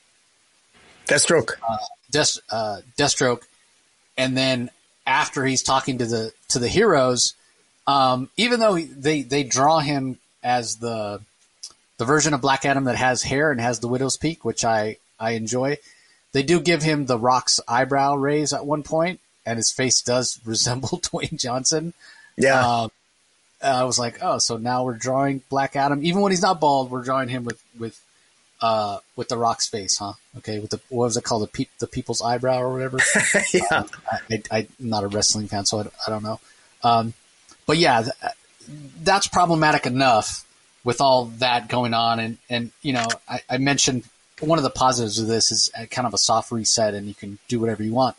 Deathstroke, 1.06 1.52
uh, 1.68 1.76
Death, 2.10 2.38
uh, 2.50 2.80
Deathstroke, 2.96 3.42
and 4.16 4.34
then 4.34 4.70
after 5.06 5.44
he's 5.44 5.62
talking 5.62 5.98
to 5.98 6.06
the 6.06 6.32
to 6.48 6.58
the 6.58 6.68
heroes, 6.68 7.34
um, 7.86 8.28
even 8.36 8.60
though 8.60 8.78
they 8.78 9.22
they 9.22 9.42
draw 9.42 9.80
him 9.80 10.18
as 10.42 10.76
the 10.76 11.20
the 11.98 12.04
version 12.04 12.34
of 12.34 12.40
Black 12.40 12.64
Adam 12.64 12.84
that 12.84 12.96
has 12.96 13.22
hair 13.22 13.50
and 13.50 13.60
has 13.60 13.80
the 13.80 13.88
widow's 13.88 14.16
peak, 14.16 14.44
which 14.44 14.64
I 14.64 14.96
I 15.18 15.32
enjoy. 15.32 15.78
They 16.32 16.42
do 16.42 16.58
give 16.60 16.82
him 16.82 17.06
the 17.06 17.18
Rock's 17.18 17.60
eyebrow 17.68 18.16
raise 18.16 18.52
at 18.52 18.66
one 18.66 18.82
point, 18.82 19.20
and 19.46 19.56
his 19.56 19.70
face 19.70 20.00
does 20.02 20.40
resemble 20.44 20.88
Dwayne 21.02 21.38
Johnson. 21.38 21.94
yeah, 22.36 22.82
Um, 22.82 22.90
I 23.62 23.84
was 23.84 23.98
like, 23.98 24.18
oh, 24.20 24.38
so 24.38 24.56
now 24.56 24.84
we're 24.84 24.94
drawing 24.94 25.42
Black 25.48 25.76
Adam, 25.76 26.04
even 26.04 26.20
when 26.20 26.32
he's 26.32 26.42
not 26.42 26.60
bald, 26.60 26.90
we're 26.90 27.02
drawing 27.02 27.28
him 27.28 27.44
with 27.44 27.62
with 27.78 28.00
uh, 28.64 28.98
with 29.14 29.28
the 29.28 29.36
Rock's 29.36 29.68
face, 29.68 29.98
huh? 29.98 30.14
Okay, 30.38 30.58
with 30.58 30.70
the 30.70 30.80
what 30.88 31.04
was 31.04 31.18
it 31.18 31.24
called, 31.24 31.42
the 31.42 31.48
pe- 31.48 31.70
the 31.80 31.86
people's 31.86 32.22
eyebrow 32.22 32.62
or 32.62 32.72
whatever. 32.72 32.98
yeah, 33.52 33.84
I, 34.10 34.42
I, 34.50 34.58
I'm 34.58 34.68
not 34.78 35.04
a 35.04 35.08
wrestling 35.08 35.48
fan, 35.48 35.66
so 35.66 35.80
I, 35.80 35.82
I 36.06 36.10
don't 36.10 36.22
know. 36.22 36.40
Um, 36.82 37.12
but 37.66 37.76
yeah, 37.76 38.00
th- 38.00 38.32
that's 39.02 39.26
problematic 39.26 39.84
enough 39.84 40.46
with 40.82 41.02
all 41.02 41.26
that 41.40 41.68
going 41.68 41.92
on. 41.92 42.18
And, 42.18 42.38
and 42.48 42.70
you 42.80 42.94
know, 42.94 43.06
I, 43.28 43.40
I 43.50 43.58
mentioned 43.58 44.04
one 44.40 44.58
of 44.58 44.62
the 44.62 44.70
positives 44.70 45.18
of 45.18 45.26
this 45.26 45.52
is 45.52 45.70
kind 45.90 46.06
of 46.06 46.14
a 46.14 46.18
soft 46.18 46.50
reset 46.50 46.94
and 46.94 47.06
you 47.06 47.14
can 47.14 47.38
do 47.48 47.60
whatever 47.60 47.82
you 47.82 47.92
want. 47.92 48.16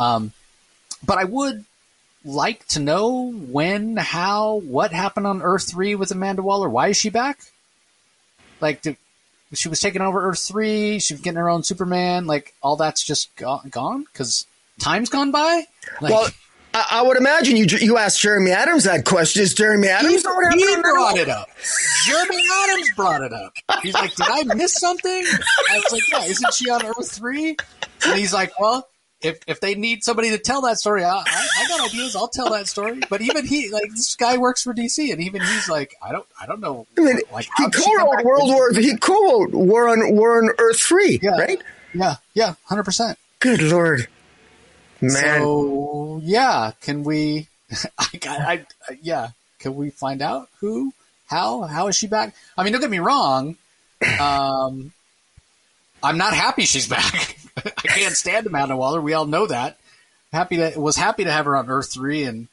Um, 0.00 0.32
but 1.06 1.18
I 1.18 1.24
would 1.24 1.64
like 2.24 2.66
to 2.68 2.80
know 2.80 3.30
when, 3.30 3.96
how, 3.96 4.56
what 4.56 4.90
happened 4.90 5.28
on 5.28 5.40
Earth 5.40 5.70
3 5.70 5.94
with 5.94 6.10
Amanda 6.10 6.42
Waller. 6.42 6.68
Why 6.68 6.88
is 6.88 6.96
she 6.96 7.10
back? 7.10 7.38
Like, 8.60 8.82
she 9.54 9.68
was 9.68 9.80
taking 9.80 10.02
over 10.02 10.28
Earth 10.28 10.40
3, 10.40 10.98
she 10.98 11.14
was 11.14 11.20
getting 11.20 11.38
her 11.38 11.48
own 11.48 11.62
Superman, 11.62 12.26
like, 12.26 12.54
all 12.62 12.76
that's 12.76 13.02
just 13.04 13.34
go- 13.36 13.60
gone? 13.70 14.04
Because 14.04 14.46
time's 14.78 15.08
gone 15.10 15.30
by? 15.30 15.64
Like, 16.00 16.12
well. 16.12 16.28
I, 16.74 16.86
I 16.90 17.02
would 17.02 17.16
imagine 17.16 17.56
you 17.56 17.66
you 17.66 17.98
asked 17.98 18.20
Jeremy 18.20 18.50
Adams 18.50 18.82
that 18.82 19.04
question. 19.04 19.42
Is 19.42 19.54
Jeremy 19.54 19.86
Adams 19.86 20.24
he, 20.24 20.60
he 20.66 20.82
brought 20.82 21.16
it 21.16 21.28
up. 21.28 21.48
Jeremy 22.04 22.42
Adams 22.64 22.90
brought 22.96 23.22
it 23.22 23.32
up. 23.32 23.52
He's 23.80 23.94
like, 23.94 24.12
"Did 24.16 24.26
I 24.28 24.42
miss 24.54 24.74
something?" 24.74 25.24
I 25.70 25.76
was 25.76 25.92
like, 25.92 26.08
"Yeah, 26.10 26.24
isn't 26.24 26.52
she 26.52 26.68
on 26.70 26.84
Earth 26.84 27.12
3? 27.12 27.56
And 28.06 28.18
he's 28.18 28.34
like, 28.34 28.58
"Well, 28.58 28.88
if 29.24 29.40
if 29.46 29.60
they 29.60 29.74
need 29.74 30.04
somebody 30.04 30.30
to 30.30 30.38
tell 30.38 30.60
that 30.62 30.78
story, 30.78 31.02
I, 31.04 31.10
I, 31.16 31.48
I 31.58 31.68
got 31.68 31.88
ideas. 31.88 32.14
I'll 32.14 32.28
tell 32.28 32.50
that 32.50 32.66
story." 32.68 33.00
But 33.08 33.20
even 33.22 33.46
he, 33.46 33.70
like, 33.70 33.90
this 33.90 34.14
guy 34.16 34.36
works 34.36 34.62
for 34.62 34.72
DC, 34.74 35.10
and 35.12 35.20
even 35.20 35.40
he's 35.42 35.68
like, 35.68 35.94
"I 36.02 36.12
don't, 36.12 36.26
I 36.40 36.46
don't 36.46 36.60
know." 36.60 36.86
I 36.96 37.00
mean, 37.00 37.20
like, 37.32 37.46
he 37.46 37.50
how 37.64 37.68
did 37.68 37.74
she 37.82 37.84
come 37.84 38.06
co-wrote? 38.06 38.24
World 38.24 38.48
War. 38.50 38.72
He 38.72 38.96
co-wrote 38.96 39.52
War 39.52 39.88
on 39.88 40.14
War 40.16 40.38
on 40.38 40.50
Earth 40.58 40.80
Three, 40.80 41.18
Yeah. 41.22 41.30
right? 41.38 41.60
Yeah, 41.94 42.16
yeah, 42.34 42.54
hundred 42.64 42.84
percent. 42.84 43.18
Good 43.40 43.62
lord, 43.62 44.08
man! 45.00 45.12
So 45.40 46.20
yeah, 46.22 46.72
can 46.80 47.04
we? 47.04 47.48
I, 47.98 48.06
I, 48.26 48.66
I, 48.88 48.98
yeah, 49.02 49.28
can 49.58 49.74
we 49.76 49.90
find 49.90 50.20
out 50.22 50.48
who, 50.60 50.92
how, 51.28 51.62
how 51.62 51.86
is 51.88 51.96
she 51.96 52.06
back? 52.06 52.34
I 52.58 52.62
mean, 52.64 52.72
don't 52.72 52.80
get 52.80 52.90
me 52.90 52.98
wrong. 52.98 53.56
Um, 54.20 54.92
I'm 56.02 56.18
not 56.18 56.34
happy 56.34 56.64
she's 56.64 56.86
back. 56.88 57.38
I 57.56 57.70
can't 57.70 58.16
stand 58.16 58.46
Amanda 58.46 58.76
Waller. 58.76 59.00
We 59.00 59.12
all 59.12 59.26
know 59.26 59.46
that. 59.46 59.78
Happy 60.32 60.56
to 60.56 60.72
was 60.78 60.96
happy 60.96 61.24
to 61.24 61.32
have 61.32 61.44
her 61.44 61.56
on 61.56 61.70
Earth 61.70 61.92
three 61.92 62.24
and 62.24 62.48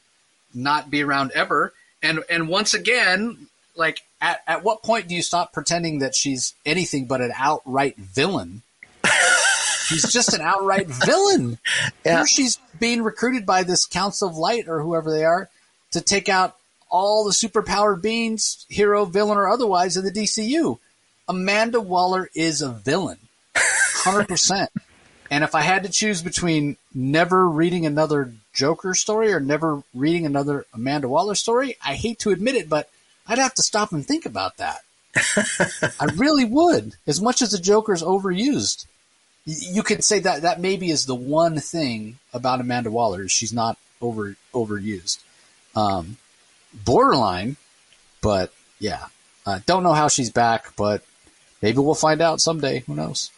not 0.54 0.90
be 0.90 1.02
around 1.02 1.32
ever. 1.32 1.72
And 2.02 2.20
and 2.30 2.48
once 2.48 2.74
again, 2.74 3.48
like 3.74 4.02
at 4.20 4.40
at 4.46 4.62
what 4.62 4.82
point 4.82 5.08
do 5.08 5.14
you 5.14 5.22
stop 5.22 5.52
pretending 5.52 5.98
that 5.98 6.14
she's 6.14 6.54
anything 6.64 7.06
but 7.06 7.20
an 7.20 7.32
outright 7.36 7.96
villain? 7.96 8.62
She's 9.86 10.10
just 10.10 10.32
an 10.32 10.40
outright 10.40 10.86
villain. 10.86 11.58
Yeah. 12.04 12.18
Here 12.18 12.26
she's 12.26 12.58
being 12.80 13.02
recruited 13.02 13.46
by 13.46 13.62
this 13.62 13.86
Council 13.86 14.28
of 14.28 14.36
Light 14.36 14.66
or 14.66 14.80
whoever 14.80 15.10
they 15.12 15.24
are 15.24 15.48
to 15.92 16.00
take 16.00 16.28
out 16.28 16.56
all 16.90 17.24
the 17.24 17.30
superpowered 17.30 18.02
beings, 18.02 18.66
hero, 18.68 19.04
villain, 19.04 19.38
or 19.38 19.48
otherwise, 19.48 19.96
in 19.96 20.04
the 20.04 20.10
DCU. 20.10 20.78
Amanda 21.28 21.80
Waller 21.80 22.28
is 22.34 22.60
a 22.60 22.70
villain, 22.70 23.18
hundred 23.56 24.28
percent. 24.28 24.70
And 25.32 25.42
if 25.42 25.54
I 25.54 25.62
had 25.62 25.84
to 25.84 25.88
choose 25.88 26.20
between 26.20 26.76
never 26.92 27.48
reading 27.48 27.86
another 27.86 28.34
Joker 28.52 28.92
story 28.92 29.32
or 29.32 29.40
never 29.40 29.82
reading 29.94 30.26
another 30.26 30.66
Amanda 30.74 31.08
Waller 31.08 31.34
story, 31.34 31.74
I 31.82 31.94
hate 31.94 32.18
to 32.18 32.32
admit 32.32 32.54
it, 32.54 32.68
but 32.68 32.90
I'd 33.26 33.38
have 33.38 33.54
to 33.54 33.62
stop 33.62 33.92
and 33.92 34.06
think 34.06 34.26
about 34.26 34.58
that. 34.58 34.82
I 35.98 36.04
really 36.16 36.44
would. 36.44 36.96
As 37.06 37.22
much 37.22 37.40
as 37.40 37.52
the 37.52 37.58
Joker's 37.58 38.02
overused, 38.02 38.84
you 39.46 39.82
could 39.82 40.04
say 40.04 40.18
that 40.18 40.42
that 40.42 40.60
maybe 40.60 40.90
is 40.90 41.06
the 41.06 41.14
one 41.14 41.58
thing 41.60 42.18
about 42.34 42.60
Amanda 42.60 42.90
Waller 42.90 43.22
is 43.22 43.32
she's 43.32 43.54
not 43.54 43.78
over 44.02 44.36
overused. 44.52 45.18
Um, 45.74 46.18
borderline, 46.74 47.56
but 48.20 48.52
yeah, 48.78 49.06
uh, 49.46 49.60
don't 49.64 49.82
know 49.82 49.94
how 49.94 50.08
she's 50.08 50.28
back, 50.28 50.76
but 50.76 51.02
maybe 51.62 51.78
we'll 51.78 51.94
find 51.94 52.20
out 52.20 52.42
someday. 52.42 52.80
Who 52.80 52.94
knows? 52.94 53.30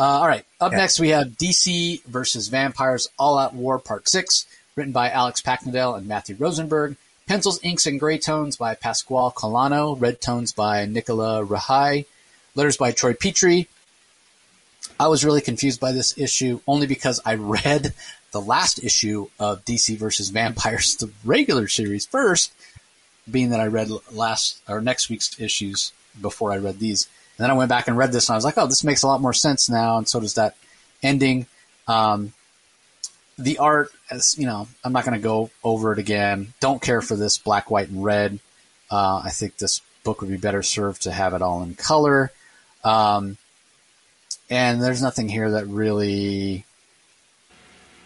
Uh, 0.00 0.04
all 0.04 0.26
right. 0.26 0.44
Up 0.60 0.72
Yeah. 0.72 0.78
next, 0.78 0.98
we 0.98 1.10
have 1.10 1.36
DC 1.38 2.02
versus 2.04 2.48
Vampires 2.48 3.08
All 3.18 3.38
Out 3.38 3.54
War 3.54 3.78
Part 3.78 4.08
6, 4.08 4.46
written 4.76 4.92
by 4.92 5.10
Alex 5.10 5.40
Paknadel 5.40 5.96
and 5.96 6.06
Matthew 6.06 6.36
Rosenberg. 6.38 6.96
Pencils, 7.26 7.58
inks, 7.62 7.86
and 7.86 7.98
gray 7.98 8.18
tones 8.18 8.56
by 8.56 8.74
Pasquale 8.74 9.32
Qualano. 9.32 9.98
Red 9.98 10.20
tones 10.20 10.52
by 10.52 10.84
Nicola 10.84 11.44
Rahai. 11.44 12.04
Letters 12.54 12.76
by 12.76 12.92
Troy 12.92 13.14
Peteri. 13.14 13.66
I 15.00 15.08
was 15.08 15.24
really 15.24 15.40
confused 15.40 15.80
by 15.80 15.92
this 15.92 16.16
issue 16.18 16.60
only 16.66 16.86
because 16.86 17.20
I 17.24 17.34
read 17.36 17.94
the 18.32 18.40
last 18.40 18.82
issue 18.82 19.28
of 19.38 19.64
DC 19.64 19.96
versus 19.96 20.28
Vampires, 20.28 20.96
the 20.96 21.10
regular 21.24 21.66
series 21.68 22.04
first, 22.06 22.52
being 23.30 23.50
that 23.50 23.60
I 23.60 23.68
read 23.68 23.88
last 24.12 24.60
or 24.68 24.80
next 24.80 25.08
week's 25.08 25.38
issues 25.40 25.92
before 26.20 26.52
I 26.52 26.58
read 26.58 26.78
these. 26.78 27.08
And 27.36 27.44
then 27.44 27.50
I 27.50 27.54
went 27.54 27.68
back 27.68 27.88
and 27.88 27.96
read 27.96 28.12
this, 28.12 28.28
and 28.28 28.34
I 28.34 28.36
was 28.36 28.44
like, 28.44 28.58
"Oh, 28.58 28.66
this 28.66 28.84
makes 28.84 29.02
a 29.02 29.06
lot 29.06 29.20
more 29.20 29.32
sense 29.32 29.68
now." 29.68 29.98
And 29.98 30.08
so 30.08 30.20
does 30.20 30.34
that 30.34 30.56
ending. 31.02 31.46
Um, 31.88 32.32
the 33.38 33.58
art, 33.58 33.90
as 34.10 34.38
you 34.38 34.46
know, 34.46 34.68
I'm 34.84 34.92
not 34.92 35.04
going 35.04 35.18
to 35.18 35.22
go 35.22 35.50
over 35.62 35.92
it 35.92 35.98
again. 35.98 36.54
Don't 36.60 36.80
care 36.80 37.00
for 37.00 37.16
this 37.16 37.38
black, 37.38 37.70
white, 37.70 37.88
and 37.88 38.04
red. 38.04 38.38
Uh, 38.90 39.22
I 39.24 39.30
think 39.30 39.56
this 39.56 39.80
book 40.04 40.20
would 40.20 40.30
be 40.30 40.36
better 40.36 40.62
served 40.62 41.02
to 41.02 41.12
have 41.12 41.34
it 41.34 41.42
all 41.42 41.62
in 41.62 41.74
color. 41.74 42.30
Um, 42.84 43.38
and 44.50 44.82
there's 44.82 45.02
nothing 45.02 45.28
here 45.28 45.52
that 45.52 45.66
really 45.66 46.64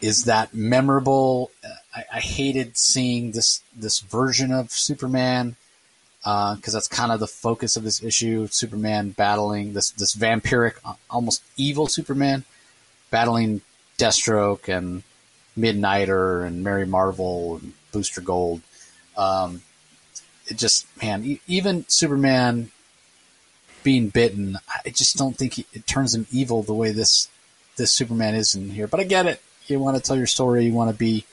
is 0.00 0.24
that 0.24 0.54
memorable. 0.54 1.50
I, 1.94 2.04
I 2.14 2.20
hated 2.20 2.78
seeing 2.78 3.32
this 3.32 3.60
this 3.76 3.98
version 4.00 4.52
of 4.52 4.70
Superman 4.70 5.56
because 6.22 6.72
that's 6.72 6.88
kind 6.88 7.12
of 7.12 7.20
the 7.20 7.26
focus 7.26 7.76
of 7.76 7.84
this 7.84 8.02
issue. 8.02 8.46
Superman 8.48 9.10
battling 9.10 9.72
this 9.72 9.90
this 9.90 10.14
vampiric, 10.14 10.74
uh, 10.84 10.94
almost 11.10 11.42
evil 11.56 11.86
Superman, 11.86 12.44
battling 13.10 13.60
Deathstroke 13.98 14.68
and 14.68 15.02
Midnighter 15.58 16.46
and 16.46 16.62
Mary 16.62 16.86
Marvel 16.86 17.56
and 17.56 17.72
Booster 17.92 18.20
Gold. 18.20 18.62
Um, 19.16 19.62
it 20.46 20.56
just 20.56 20.86
man, 21.02 21.24
e- 21.24 21.40
even 21.46 21.84
Superman 21.88 22.70
being 23.82 24.08
bitten, 24.08 24.58
I 24.84 24.90
just 24.90 25.16
don't 25.16 25.36
think 25.36 25.54
he, 25.54 25.66
it 25.72 25.86
turns 25.86 26.14
him 26.14 26.26
evil 26.30 26.62
the 26.62 26.74
way 26.74 26.90
this 26.92 27.28
this 27.76 27.92
Superman 27.92 28.34
is 28.34 28.54
in 28.54 28.70
here. 28.70 28.86
But 28.86 29.00
I 29.00 29.04
get 29.04 29.26
it. 29.26 29.40
You 29.66 29.78
want 29.78 29.96
to 29.96 30.02
tell 30.02 30.16
your 30.16 30.26
story. 30.26 30.64
You 30.64 30.72
want 30.72 30.90
to 30.90 30.96
be 30.96 31.24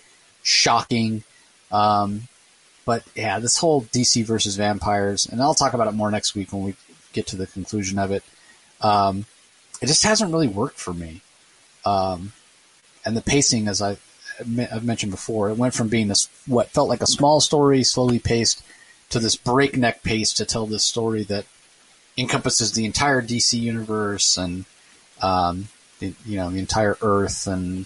shocking. 0.44 1.24
Um, 1.72 2.28
but 2.86 3.04
yeah, 3.16 3.40
this 3.40 3.58
whole 3.58 3.82
DC 3.82 4.24
versus 4.24 4.56
vampires, 4.56 5.26
and 5.26 5.42
I'll 5.42 5.56
talk 5.56 5.74
about 5.74 5.88
it 5.88 5.94
more 5.94 6.12
next 6.12 6.36
week 6.36 6.54
when 6.54 6.64
we 6.64 6.76
get 7.14 7.28
to 7.28 7.36
the 7.36 7.48
conclusion 7.48 7.98
of 7.98 8.12
it. 8.12 8.24
Um, 8.80 9.26
it 9.82 9.88
just 9.88 10.04
hasn't 10.04 10.32
really 10.32 10.48
worked 10.48 10.78
for 10.78 10.94
me. 10.94 11.22
Um, 11.84 12.32
and 13.04 13.18
the 13.18 13.22
pacing, 13.22 13.68
as 13.68 13.82
I, 13.82 13.98
I've 14.40 14.84
mentioned 14.86 15.12
before, 15.12 15.50
it 15.50 15.58
went 15.58 15.74
from 15.74 15.88
being 15.88 16.08
this 16.08 16.30
what 16.46 16.70
felt 16.70 16.90
like 16.90 17.02
a 17.02 17.08
small 17.08 17.42
story, 17.42 17.84
slowly 17.84 18.20
paced, 18.20 18.64
to 19.10 19.20
this 19.20 19.36
breakneck 19.36 20.04
pace 20.04 20.34
to 20.34 20.46
tell 20.46 20.66
this 20.66 20.84
story 20.84 21.24
that 21.24 21.46
encompasses 22.18 22.74
the 22.74 22.86
entire 22.86 23.22
DC 23.22 23.60
universe 23.60 24.38
and 24.38 24.66
um, 25.22 25.68
the, 26.00 26.14
you 26.26 26.38
know 26.38 26.50
the 26.50 26.60
entire 26.60 26.98
Earth, 27.02 27.48
and 27.48 27.86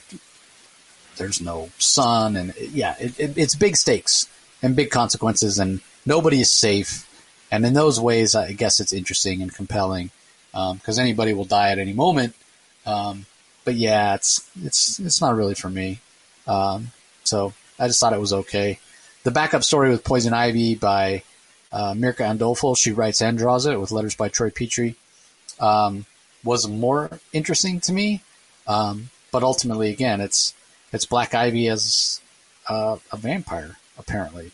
there's 1.18 1.42
no 1.42 1.70
sun, 1.78 2.36
and 2.36 2.54
yeah, 2.58 2.96
it, 3.00 3.20
it, 3.20 3.38
it's 3.38 3.56
big 3.56 3.78
stakes 3.78 4.28
and 4.62 4.76
big 4.76 4.90
consequences, 4.90 5.60
and 5.60 5.82
nobody 6.06 6.42
is 6.42 6.52
safe. 6.52 7.06
And 7.52 7.66
in 7.66 7.74
those 7.74 8.00
ways, 8.00 8.36
I 8.36 8.54
guess 8.54 8.80
it's 8.80 8.94
interesting 8.94 9.42
and 9.42 9.54
compelling 9.54 10.12
because 10.52 11.00
anybody 11.00 11.34
will 11.34 11.46
die 11.46 11.70
at 11.70 11.80
any 11.80 11.94
moment. 11.94 12.36
Um, 12.86 13.26
but 13.66 13.76
yeah, 13.76 14.16
it's 14.16 14.50
it's 14.64 15.00
it's 15.00 15.22
not 15.22 15.36
really 15.36 15.56
for 15.56 15.70
me. 15.70 16.00
Um, 16.48 16.92
so 17.24 17.54
I 17.78 17.88
just 17.88 18.00
thought 18.00 18.14
it 18.14 18.20
was 18.20 18.34
okay. 18.34 18.80
The 19.24 19.32
backup 19.32 19.64
story 19.64 19.90
with 19.90 20.04
Poison 20.04 20.34
Ivy 20.34 20.76
by 20.76 21.24
uh, 21.72 21.94
Mirka 21.94 22.26
Andolfo, 22.26 22.78
she 22.78 22.92
writes 22.92 23.22
and 23.22 23.38
draws 23.38 23.66
it 23.66 23.80
with 23.80 23.92
letters 23.92 24.16
by 24.16 24.30
Troy 24.30 24.50
Peteri, 24.50 24.96
um, 25.60 26.06
was 26.44 26.68
more 26.68 27.20
interesting 27.34 27.80
to 27.82 27.94
me. 27.94 28.22
Um, 28.68 29.10
but 29.32 29.44
ultimately, 29.44 29.92
again, 29.92 30.22
it's 30.22 30.54
it's 30.92 31.06
Black 31.06 31.36
Ivy 31.36 31.68
as 31.68 32.22
uh, 32.68 32.98
a 33.12 33.18
vampire 33.18 33.78
apparently, 34.00 34.52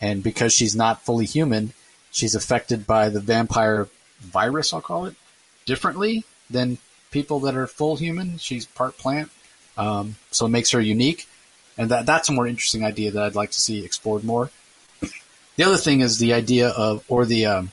and 0.00 0.22
because 0.22 0.52
she's 0.52 0.76
not 0.76 1.02
fully 1.02 1.26
human, 1.26 1.72
she's 2.10 2.34
affected 2.34 2.86
by 2.86 3.08
the 3.08 3.20
vampire 3.20 3.88
virus. 4.20 4.72
I'll 4.72 4.80
call 4.80 5.06
it 5.06 5.16
differently 5.66 6.24
than 6.48 6.78
people 7.10 7.40
that 7.40 7.56
are 7.56 7.66
full 7.66 7.96
human. 7.96 8.38
She's 8.38 8.64
part 8.64 8.96
plant, 8.96 9.30
um, 9.76 10.16
so 10.30 10.46
it 10.46 10.50
makes 10.50 10.70
her 10.70 10.80
unique, 10.80 11.28
and 11.76 11.90
that 11.90 12.06
that's 12.06 12.28
a 12.28 12.32
more 12.32 12.46
interesting 12.46 12.84
idea 12.84 13.10
that 13.10 13.22
I'd 13.22 13.34
like 13.34 13.50
to 13.50 13.60
see 13.60 13.84
explored 13.84 14.24
more. 14.24 14.50
The 15.56 15.64
other 15.64 15.76
thing 15.76 16.00
is 16.00 16.18
the 16.18 16.34
idea 16.34 16.68
of, 16.68 17.04
or 17.08 17.24
the 17.24 17.46
um, 17.46 17.72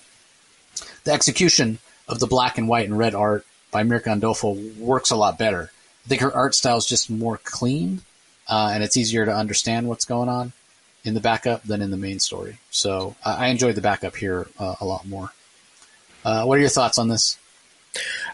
the 1.03 1.11
execution 1.11 1.79
of 2.07 2.19
the 2.19 2.27
black 2.27 2.57
and 2.57 2.67
white 2.67 2.85
and 2.85 2.97
red 2.97 3.15
art 3.15 3.45
by 3.71 3.83
Mirka 3.83 4.19
Andolfo 4.19 4.77
works 4.77 5.11
a 5.11 5.15
lot 5.15 5.37
better. 5.37 5.71
I 6.05 6.09
think 6.09 6.21
her 6.21 6.33
art 6.33 6.53
style 6.53 6.77
is 6.77 6.85
just 6.85 7.09
more 7.09 7.39
clean, 7.43 8.01
uh, 8.47 8.71
and 8.73 8.83
it's 8.83 8.97
easier 8.97 9.25
to 9.25 9.35
understand 9.35 9.87
what's 9.87 10.05
going 10.05 10.29
on 10.29 10.53
in 11.03 11.13
the 11.13 11.19
backup 11.19 11.63
than 11.63 11.81
in 11.81 11.91
the 11.91 11.97
main 11.97 12.19
story. 12.19 12.57
So 12.71 13.15
I, 13.23 13.45
I 13.45 13.47
enjoyed 13.47 13.75
the 13.75 13.81
backup 13.81 14.15
here 14.15 14.47
uh, 14.59 14.75
a 14.79 14.85
lot 14.85 15.07
more. 15.07 15.31
Uh, 16.23 16.45
what 16.45 16.57
are 16.57 16.61
your 16.61 16.69
thoughts 16.69 16.97
on 16.97 17.09
this? 17.09 17.37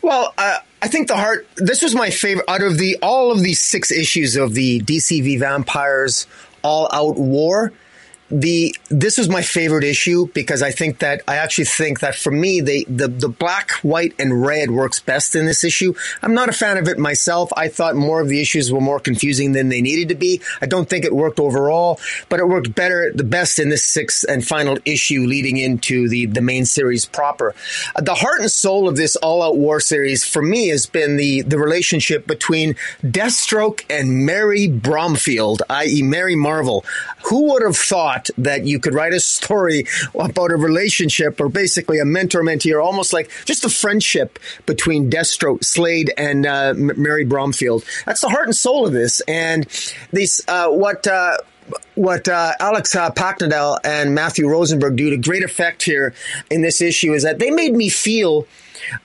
Well, 0.01 0.34
uh, 0.38 0.59
I 0.82 0.88
think 0.88 1.07
the 1.07 1.17
heart. 1.17 1.47
This 1.57 1.82
was 1.82 1.93
my 1.93 2.09
favorite 2.09 2.45
out 2.47 2.61
of 2.61 2.78
the 2.78 2.97
all 3.01 3.32
of 3.32 3.41
these 3.41 3.61
six 3.61 3.91
issues 3.91 4.36
of 4.36 4.53
the 4.53 4.80
DCV 4.82 5.39
Vampires 5.39 6.28
All 6.61 6.88
Out 6.93 7.17
War 7.17 7.74
the 8.32 8.76
this 8.90 9.18
was 9.18 9.28
my 9.28 9.42
favorite 9.42 9.84
issue 9.84 10.28
because 10.34 10.62
I 10.62 10.72
think 10.72 11.00
that 11.00 11.22
I 11.28 11.38
actually 11.38 11.66
think 11.66 12.02
that 12.02 12.16
for 12.16 12.32
me 12.32 12.62
the 12.62 12.86
the 12.88 13.08
the 13.08 13.30
black, 13.30 13.72
white, 13.82 14.14
and 14.20 14.46
red 14.46 14.72
works 14.72 15.00
best 15.00 15.36
in 15.36 15.46
this 15.46 15.64
issue. 15.64 15.94
I'm 16.22 16.34
not 16.34 16.50
a 16.50 16.54
fan 16.54 16.78
of 16.78 16.88
it 16.88 17.00
myself. 17.00 17.52
I 17.58 17.70
thought 17.70 17.96
more 17.96 18.22
of 18.22 18.28
the 18.28 18.40
issues 18.40 18.72
were 18.72 18.82
more 18.82 19.00
confusing 19.00 19.54
than 19.54 19.70
they 19.70 19.82
needed 19.82 20.10
to 20.10 20.16
be. 20.16 20.42
I 20.62 20.68
don't 20.68 20.88
think 20.88 21.06
it 21.06 21.16
worked 21.16 21.40
overall, 21.40 22.00
but 22.30 22.40
it 22.40 22.48
worked 22.48 22.76
better 22.76 23.12
the 23.14 23.24
best 23.24 23.58
in 23.58 23.70
this 23.70 23.84
sixth 23.84 24.26
and 24.30 24.46
final 24.46 24.78
issue 24.86 25.22
leading 25.22 25.58
into 25.58 26.08
the 26.08 26.28
the 26.28 26.42
main 26.42 26.66
series 26.66 27.06
proper. 27.06 27.56
Uh, 27.96 28.02
the 28.02 28.16
heart 28.16 28.42
and 28.42 28.52
soul 28.52 28.88
of 28.88 28.96
this 28.96 29.16
All 29.18 29.42
Out 29.42 29.58
War 29.58 29.80
series 29.80 30.24
for 30.24 30.42
me 30.42 30.68
has 30.68 30.86
been 30.86 31.18
the 31.18 31.42
the 31.42 31.58
relationship 31.58 32.28
between 32.28 32.76
Deathstroke 33.04 33.86
and 33.90 34.26
Mary 34.26 34.68
Bromfield, 34.68 35.64
i.e. 35.70 36.04
Mary 36.04 36.36
Marvel. 36.36 36.86
Who 37.24 37.52
would 37.52 37.64
have 37.64 37.78
thought 37.78 38.18
thought 38.20 38.30
that 38.38 38.65
you 38.65 38.80
could 38.80 38.93
write 38.93 39.13
a 39.13 39.20
story 39.20 39.86
about 40.15 40.51
a 40.51 40.55
relationship 40.55 41.39
or 41.39 41.49
basically 41.49 41.99
a 41.99 42.05
mentor 42.05 42.41
mentee 42.41 42.74
or 42.74 42.82
almost 42.82 43.13
like 43.13 43.30
just 43.45 43.65
a 43.65 43.70
friendship 43.70 44.39
between 44.65 45.09
Destro 45.09 45.63
Slade, 45.63 46.13
and 46.17 46.45
uh, 46.45 46.74
Mary 46.76 47.26
Bromfield. 47.26 47.84
That's 48.05 48.22
the 48.22 48.30
heart 48.30 48.45
and 48.45 48.55
soul 48.55 48.88
of 48.88 48.93
this. 48.93 49.22
And 49.22 49.65
these, 50.11 50.41
uh, 50.47 50.70
what, 50.70 51.07
uh, 51.07 51.38
what 51.95 52.28
uh, 52.28 52.53
Alex 52.59 52.95
uh, 52.95 53.11
and 53.84 54.15
Matthew 54.15 54.47
Rosenberg 54.47 54.95
do 54.95 55.09
to 55.11 55.17
great 55.17 55.43
effect 55.43 55.84
here 55.84 56.13
in 56.49 56.61
this 56.61 56.82
issue 56.82 57.13
is 57.13 57.24
that 57.24 57.39
they 57.39 57.51
made 57.51 57.74
me 57.74 57.89
feel 57.89 58.47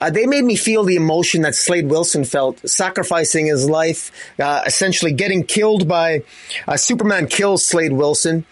uh, 0.01 0.09
they 0.09 0.25
made 0.25 0.43
me 0.43 0.55
feel 0.55 0.83
the 0.83 0.95
emotion 0.95 1.41
that 1.41 1.53
Slade 1.53 1.89
Wilson 1.89 2.23
felt, 2.23 2.59
sacrificing 2.67 3.47
his 3.47 3.69
life, 3.69 4.09
uh, 4.39 4.63
essentially 4.65 5.11
getting 5.11 5.43
killed 5.43 5.87
by 5.87 6.23
uh, 6.67 6.77
Superman 6.77 7.27
kills 7.27 7.65
Slade 7.65 7.91
Wilson 7.91 8.45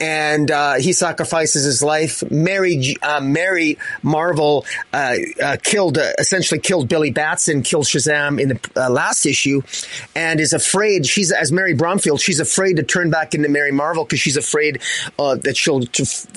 and 0.00 0.50
uh, 0.50 0.74
he 0.74 0.92
sacrifices 0.92 1.64
his 1.64 1.82
life. 1.82 2.28
Mary 2.30 2.96
uh, 3.02 3.20
Mary 3.20 3.78
Marvel 4.02 4.66
uh, 4.92 5.16
uh 5.42 5.56
killed 5.62 5.98
uh, 5.98 6.12
essentially 6.18 6.60
killed 6.60 6.88
Billy 6.88 7.10
Batson, 7.10 7.62
killed 7.62 7.84
Shazam 7.84 8.40
in 8.40 8.48
the 8.48 8.70
uh, 8.76 8.90
last 8.90 9.26
issue, 9.26 9.62
and 10.14 10.40
is 10.40 10.52
afraid. 10.52 11.06
She's 11.06 11.32
as 11.32 11.52
Mary 11.52 11.74
Bromfield. 11.74 12.20
She's 12.20 12.40
afraid 12.40 12.76
to 12.76 12.82
turn 12.82 13.10
back 13.10 13.34
into 13.34 13.48
Mary 13.48 13.72
Marvel 13.72 14.04
because 14.04 14.20
she's 14.20 14.36
afraid 14.36 14.80
that 15.18 15.56
she'll 15.56 15.82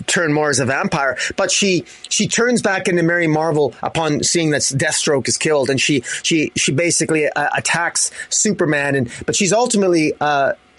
turn 0.07 0.33
more 0.33 0.49
as 0.49 0.59
a 0.59 0.65
vampire. 0.65 1.17
But 1.35 1.51
she 1.51 1.85
she 2.09 2.27
turns 2.27 2.61
back 2.61 2.87
into 2.87 3.03
Mary 3.03 3.27
Marvel 3.27 3.73
upon 3.81 4.23
seeing 4.23 4.51
that 4.51 4.61
Deathstroke 4.61 5.27
is 5.27 5.37
killed, 5.37 5.69
and 5.69 5.79
she 5.79 6.01
she 6.23 6.51
she 6.55 6.71
basically 6.71 7.27
attacks 7.35 8.11
Superman. 8.29 8.95
And 8.95 9.11
but 9.25 9.35
she's 9.35 9.53
ultimately 9.53 10.13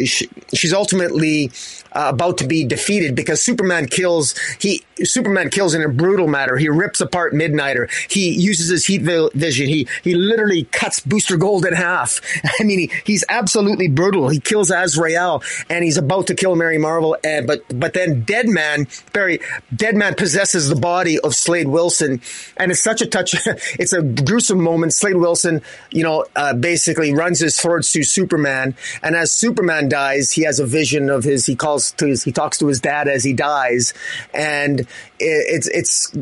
she, 0.07 0.29
she's 0.55 0.73
ultimately 0.73 1.51
uh, 1.93 2.11
about 2.13 2.39
to 2.39 2.47
be 2.47 2.65
defeated 2.65 3.15
because 3.15 3.43
Superman 3.43 3.87
kills 3.87 4.35
he 4.61 4.85
Superman 5.05 5.51
kills 5.51 5.75
in 5.75 5.83
a 5.83 5.89
brutal 5.89 6.29
manner. 6.29 6.57
He 6.57 6.69
rips 6.69 7.01
apart 7.01 7.33
Midnighter. 7.33 7.91
He 8.11 8.31
uses 8.31 8.69
his 8.69 8.87
heat 8.87 9.03
vision. 9.03 9.69
He 9.69 9.89
he 10.03 10.15
literally 10.15 10.65
cuts 10.65 11.01
Booster 11.01 11.37
Gold 11.37 11.65
in 11.65 11.75
half. 11.75 12.21
I 12.61 12.65
mean, 12.65 12.79
he, 12.81 12.91
he's 13.05 13.25
absolutely 13.29 13.89
brutal. 13.89 14.29
He 14.29 14.41
kills 14.41 14.71
Azrael 14.71 15.43
and 15.69 15.85
he's 15.85 15.97
about 15.97 16.27
to 16.29 16.35
kill 16.35 16.57
Mary 16.57 16.79
Marvel. 16.79 17.17
And 17.25 17.47
but 17.47 17.65
but 17.73 17.95
then 17.95 18.23
Deadman 18.23 18.87
Barry 19.13 19.41
Deadman 19.75 20.15
possesses 20.15 20.69
the 20.69 20.77
body 20.77 21.19
of 21.19 21.35
Slade 21.35 21.69
Wilson, 21.69 22.21
and 22.57 22.71
it's 22.71 22.83
such 22.83 23.03
a 23.03 23.07
touch. 23.07 23.35
it's 23.79 23.93
a 23.93 24.03
gruesome 24.03 24.61
moment. 24.61 24.95
Slade 24.95 25.17
Wilson, 25.17 25.63
you 25.91 26.03
know, 26.03 26.25
uh, 26.37 26.55
basically 26.55 27.13
runs 27.13 27.41
his 27.41 27.57
sword 27.57 27.85
through 27.85 28.05
Superman, 28.05 28.75
and 29.03 29.17
as 29.17 29.33
Superman 29.33 29.89
dies, 29.89 30.33
he 30.33 30.43
has 30.43 30.61
a 30.61 30.67
vision 30.67 31.11
of 31.11 31.25
his. 31.25 31.47
He 31.47 31.57
calls 31.57 31.93
to 31.93 32.07
his. 32.07 32.23
He 32.23 32.33
talks 32.33 32.59
to 32.59 32.67
his 32.67 32.81
dad 32.81 33.09
as 33.09 33.25
he 33.25 33.33
dies, 33.33 33.95
and 34.35 34.87
it's 35.19 35.69
it's 35.69 36.13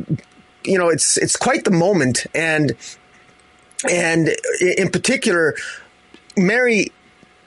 you 0.65 0.79
know 0.79 0.89
it's 0.89 1.17
it's 1.17 1.37
quite 1.37 1.65
the 1.65 1.71
moment, 1.71 2.27
and 2.35 2.75
and 3.89 4.31
in 4.61 4.91
particular, 4.91 5.55
Mary 6.37 6.93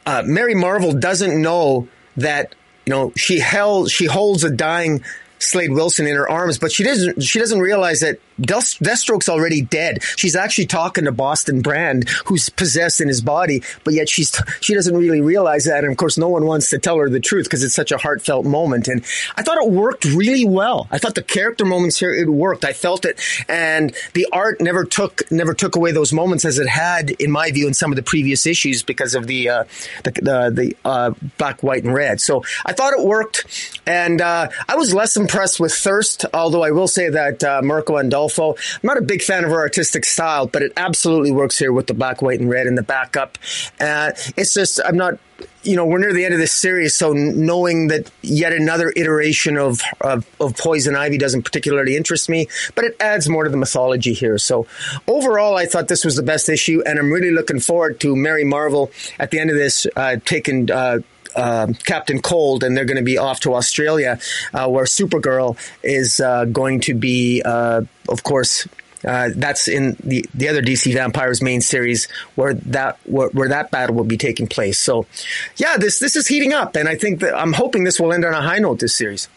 uh, 0.05 0.23
Mary 0.25 0.55
Marvel 0.55 0.93
doesn't 0.93 1.41
know 1.41 1.87
that 2.17 2.55
you 2.85 2.91
know 2.91 3.13
she 3.15 3.39
held 3.39 3.89
she 3.91 4.05
holds 4.05 4.43
a 4.43 4.49
dying 4.49 5.03
Slade 5.39 5.71
Wilson 5.71 6.07
in 6.07 6.15
her 6.15 6.29
arms, 6.29 6.57
but 6.57 6.71
she 6.71 6.83
doesn't 6.83 7.21
she 7.21 7.39
doesn't 7.39 7.59
realize 7.59 7.99
that 8.01 8.19
Deathstroke's 8.41 9.29
already 9.29 9.61
dead. 9.61 10.03
She's 10.03 10.35
actually 10.35 10.67
talking 10.67 11.05
to 11.05 11.11
Boston 11.11 11.61
Brand, 11.61 12.09
who's 12.25 12.49
possessed 12.49 13.01
in 13.01 13.07
his 13.07 13.21
body, 13.21 13.61
but 13.83 13.93
yet 13.93 14.09
she's 14.09 14.35
she 14.59 14.73
doesn't 14.73 14.95
really 14.95 15.21
realize 15.21 15.65
that. 15.65 15.83
And 15.83 15.91
of 15.91 15.97
course, 15.97 16.17
no 16.17 16.29
one 16.29 16.45
wants 16.45 16.69
to 16.69 16.79
tell 16.79 16.97
her 16.97 17.09
the 17.09 17.19
truth 17.19 17.45
because 17.45 17.63
it's 17.63 17.75
such 17.75 17.91
a 17.91 17.97
heartfelt 17.97 18.45
moment. 18.45 18.87
And 18.87 19.03
I 19.35 19.43
thought 19.43 19.57
it 19.57 19.71
worked 19.71 20.05
really 20.05 20.45
well. 20.45 20.87
I 20.91 20.97
thought 20.97 21.15
the 21.15 21.23
character 21.23 21.65
moments 21.65 21.99
here 21.99 22.13
it 22.13 22.29
worked. 22.29 22.65
I 22.65 22.73
felt 22.73 23.05
it, 23.05 23.21
and 23.47 23.95
the 24.13 24.27
art 24.31 24.61
never 24.61 24.85
took 24.85 25.29
never 25.31 25.53
took 25.53 25.75
away 25.75 25.91
those 25.91 26.13
moments 26.13 26.45
as 26.45 26.59
it 26.59 26.67
had, 26.67 27.11
in 27.11 27.31
my 27.31 27.51
view, 27.51 27.67
in 27.67 27.73
some 27.73 27.91
of 27.91 27.95
the 27.95 28.03
previous 28.03 28.45
issues 28.45 28.83
because 28.83 29.15
of 29.15 29.27
the 29.27 29.49
uh, 29.49 29.63
the 30.03 30.11
the, 30.11 30.51
the 30.53 30.75
uh, 30.85 31.11
black, 31.37 31.63
white, 31.63 31.83
and 31.83 31.93
red. 31.93 32.21
So 32.21 32.43
I 32.65 32.73
thought 32.73 32.93
it 32.93 33.05
worked, 33.05 33.79
and 33.85 34.21
uh, 34.21 34.49
I 34.67 34.75
was 34.75 34.93
less 34.93 35.15
impressed 35.15 35.59
with 35.59 35.73
Thirst, 35.73 36.25
although 36.33 36.63
I 36.63 36.71
will 36.71 36.87
say 36.87 37.09
that 37.09 37.43
uh, 37.43 37.61
Mirka 37.61 37.91
Andolfo 38.31 38.57
I'm 38.75 38.87
not 38.87 38.97
a 38.97 39.01
big 39.01 39.21
fan 39.21 39.43
of 39.43 39.49
her 39.51 39.59
artistic 39.59 40.05
style, 40.05 40.47
but 40.47 40.61
it 40.61 40.73
absolutely 40.77 41.31
works 41.31 41.57
here 41.57 41.71
with 41.71 41.87
the 41.87 41.93
black, 41.93 42.21
white, 42.21 42.39
and 42.39 42.49
red 42.49 42.67
and 42.67 42.77
the 42.77 42.83
backup. 42.83 43.37
Uh, 43.79 44.11
it's 44.37 44.53
just, 44.53 44.79
I'm 44.83 44.97
not 44.97 45.19
you 45.63 45.75
know, 45.75 45.85
we're 45.85 45.99
near 45.99 46.13
the 46.13 46.25
end 46.25 46.33
of 46.33 46.39
this 46.39 46.53
series, 46.53 46.95
so 46.95 47.13
knowing 47.13 47.87
that 47.87 48.11
yet 48.21 48.53
another 48.53 48.91
iteration 48.95 49.57
of, 49.57 49.81
of, 50.01 50.25
of, 50.39 50.57
Poison 50.57 50.95
Ivy 50.95 51.17
doesn't 51.17 51.43
particularly 51.43 51.95
interest 51.95 52.29
me, 52.29 52.47
but 52.75 52.85
it 52.85 52.95
adds 52.99 53.29
more 53.29 53.43
to 53.43 53.49
the 53.49 53.57
mythology 53.57 54.13
here. 54.13 54.37
So 54.37 54.67
overall, 55.07 55.57
I 55.57 55.65
thought 55.65 55.87
this 55.87 56.03
was 56.03 56.15
the 56.15 56.23
best 56.23 56.49
issue, 56.49 56.81
and 56.85 56.97
I'm 56.97 57.11
really 57.11 57.31
looking 57.31 57.59
forward 57.59 57.99
to 58.01 58.15
Mary 58.15 58.43
Marvel 58.43 58.91
at 59.19 59.31
the 59.31 59.39
end 59.39 59.49
of 59.49 59.55
this 59.55 59.85
uh, 59.95 60.17
taking 60.25 60.69
uh, 60.71 60.99
uh, 61.35 61.67
Captain 61.83 62.21
Cold, 62.21 62.63
and 62.63 62.75
they're 62.75 62.85
going 62.85 62.97
to 62.97 63.03
be 63.03 63.17
off 63.17 63.39
to 63.41 63.55
Australia, 63.55 64.19
uh, 64.53 64.67
where 64.67 64.85
Supergirl 64.85 65.57
is 65.83 66.19
uh, 66.19 66.45
going 66.45 66.81
to 66.81 66.93
be, 66.93 67.41
uh, 67.43 67.81
of 68.09 68.23
course. 68.23 68.67
Uh, 69.03 69.29
that's 69.35 69.67
in 69.67 69.97
the, 70.03 70.23
the 70.35 70.47
other 70.47 70.61
DC 70.61 70.93
Vampires 70.93 71.41
main 71.41 71.59
series 71.59 72.07
where 72.35 72.53
that 72.53 72.99
where, 73.05 73.29
where, 73.29 73.49
that 73.49 73.71
battle 73.71 73.95
will 73.95 74.03
be 74.03 74.15
taking 74.15 74.45
place. 74.45 74.77
So, 74.77 75.07
yeah, 75.55 75.77
this 75.77 75.97
this 75.97 76.15
is 76.15 76.27
heating 76.27 76.53
up, 76.53 76.75
and 76.75 76.87
I 76.87 76.95
think 76.95 77.21
that 77.21 77.35
I'm 77.35 77.53
hoping 77.53 77.83
this 77.83 77.99
will 77.99 78.13
end 78.13 78.25
on 78.25 78.35
a 78.35 78.41
high 78.41 78.59
note. 78.59 78.77
This 78.77 78.95
series, 78.95 79.27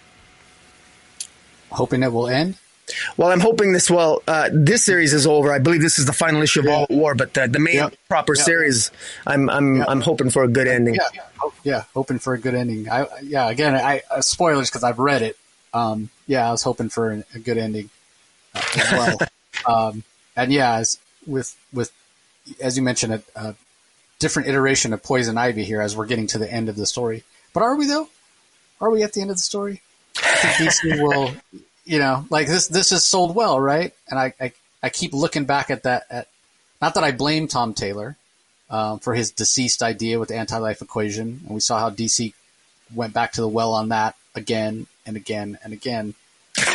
hoping 1.71 2.03
it 2.03 2.13
will 2.13 2.29
end. 2.29 2.59
Well, 3.17 3.31
I'm 3.31 3.41
hoping 3.41 3.73
this. 3.73 3.91
Well, 3.91 4.23
uh, 4.29 4.51
this 4.53 4.85
series 4.85 5.13
is 5.13 5.27
over. 5.27 5.53
I 5.53 5.59
believe 5.59 5.81
this 5.81 5.99
is 5.99 6.07
the 6.07 6.13
final 6.13 6.43
issue 6.43 6.61
of 6.61 6.67
yeah. 6.67 6.73
All 6.73 6.87
War, 6.91 7.15
but 7.15 7.35
the, 7.35 7.49
the 7.49 7.59
main 7.59 7.77
yeah. 7.77 7.91
proper 8.09 8.35
yeah. 8.37 8.43
series, 8.43 8.91
I'm 9.27 9.49
I'm 9.49 9.83
I'm 9.83 10.01
hoping 10.01 10.31
for 10.31 10.43
a 10.43 10.49
good 10.49 10.69
ending. 10.69 10.97
Yeah, 10.97 11.51
yeah, 11.63 11.85
hoping 11.95 12.19
for 12.19 12.35
a 12.35 12.39
good 12.39 12.55
ending. 12.55 12.89
I 12.91 13.07
yeah, 13.23 13.49
again, 13.49 13.75
I 13.75 14.03
uh, 14.11 14.21
spoilers 14.21 14.71
because 14.71 14.85
I've 14.85 14.99
read 14.99 15.23
it. 15.23 15.37
Um, 15.73 16.11
yeah, 16.27 16.49
I 16.49 16.51
was 16.51 16.63
hoping 16.63 16.89
for 16.89 17.11
an, 17.11 17.25
a 17.35 17.39
good 17.39 17.59
ending 17.59 17.91
uh, 18.55 18.63
as 18.77 18.93
well. 18.93 19.19
um, 19.91 20.05
and 20.37 20.53
yeah, 20.53 20.75
as 20.75 20.99
with 21.27 21.57
with 21.73 21.91
as 22.61 22.77
you 22.77 22.83
mentioned, 22.83 23.23
a 23.35 23.55
different 24.19 24.49
iteration 24.49 24.93
of 24.93 25.03
Poison 25.03 25.39
Ivy 25.39 25.65
here 25.65 25.81
as 25.81 25.97
we're 25.97 26.07
getting 26.07 26.27
to 26.29 26.39
the 26.39 26.51
end 26.51 26.69
of 26.69 26.77
the 26.77 26.87
story. 26.87 27.25
But 27.53 27.63
are 27.63 27.77
we 27.77 27.87
though? 27.87 28.09
Are 28.81 28.91
we 28.91 29.03
at 29.03 29.13
the 29.13 29.21
end 29.21 29.31
of 29.31 29.37
the 29.37 29.43
story? 29.43 29.83
I 30.23 30.37
think 30.37 30.71
DC 30.71 31.03
will, 31.03 31.33
you 31.85 31.99
know, 31.99 32.27
like 32.31 32.47
this. 32.47 32.69
This 32.69 32.93
is 32.93 33.05
sold 33.05 33.35
well, 33.35 33.61
right? 33.61 33.93
And 34.09 34.19
I, 34.19 34.33
I, 34.41 34.53
I 34.83 34.89
keep 34.89 35.13
looking 35.13 35.45
back 35.45 35.71
at 35.71 35.85
that. 35.85 36.05
At 36.11 36.29
not 36.81 36.95
that 36.95 37.05
I 37.05 37.13
blame 37.13 37.49
Tom 37.49 37.75
Taylor 37.75 38.17
um, 38.71 38.99
for 38.99 39.15
his 39.15 39.33
DCeased 39.33 39.83
idea 39.83 40.19
with 40.19 40.29
the 40.29 40.37
anti-life 40.37 40.83
equation, 40.83 41.41
and 41.45 41.55
we 41.55 41.61
saw 41.61 41.79
how 41.79 41.91
DC 41.91 42.33
went 42.95 43.13
back 43.13 43.33
to 43.33 43.41
the 43.41 43.49
well 43.49 43.73
on 43.73 43.91
that 43.91 44.15
again 44.35 44.87
and 45.07 45.17
again 45.17 45.59
and 45.63 45.73
again. 45.73 46.15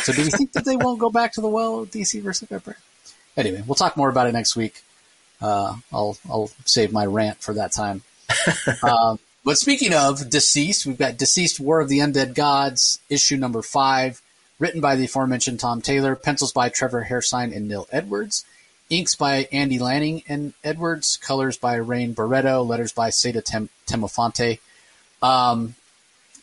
So, 0.02 0.12
do 0.12 0.22
we 0.22 0.30
think 0.30 0.52
that 0.52 0.64
they 0.64 0.76
won't 0.76 0.98
go 0.98 1.10
back 1.10 1.32
to 1.34 1.40
the 1.40 1.48
well 1.48 1.86
DC 1.86 2.22
versus 2.22 2.48
Vampire? 2.48 2.76
Anyway, 3.36 3.62
we'll 3.66 3.74
talk 3.74 3.96
more 3.96 4.10
about 4.10 4.26
it 4.26 4.32
next 4.32 4.56
week. 4.56 4.82
Uh, 5.40 5.76
I'll 5.92 6.16
I'll 6.28 6.50
save 6.64 6.92
my 6.92 7.06
rant 7.06 7.40
for 7.40 7.54
that 7.54 7.72
time. 7.72 8.02
um, 8.82 9.18
but 9.44 9.58
speaking 9.58 9.94
of 9.94 10.20
DCeased, 10.20 10.86
we've 10.86 10.98
got 10.98 11.14
DCeased 11.14 11.58
War 11.58 11.80
of 11.80 11.88
the 11.88 11.98
Undead 12.00 12.34
Gods, 12.34 13.00
issue 13.08 13.36
number 13.36 13.62
five, 13.62 14.20
written 14.60 14.80
by 14.80 14.94
the 14.94 15.06
aforementioned 15.06 15.58
Tom 15.58 15.80
Taylor, 15.80 16.14
pencils 16.14 16.52
by 16.52 16.68
Trevor 16.68 17.06
Hairsine 17.10 17.56
and 17.56 17.66
Neil 17.66 17.88
Edwards, 17.90 18.44
inks 18.90 19.16
by 19.16 19.48
Andy 19.50 19.80
Lanning 19.80 20.22
and 20.28 20.52
Edwards, 20.62 21.16
colors 21.16 21.56
by 21.56 21.74
Rain 21.74 22.14
Beredo, 22.14 22.64
letters 22.64 22.92
by 22.92 23.10
Saida 23.10 23.40
Tem- 23.40 23.70
Temofonte. 23.86 24.60
Um, 25.22 25.74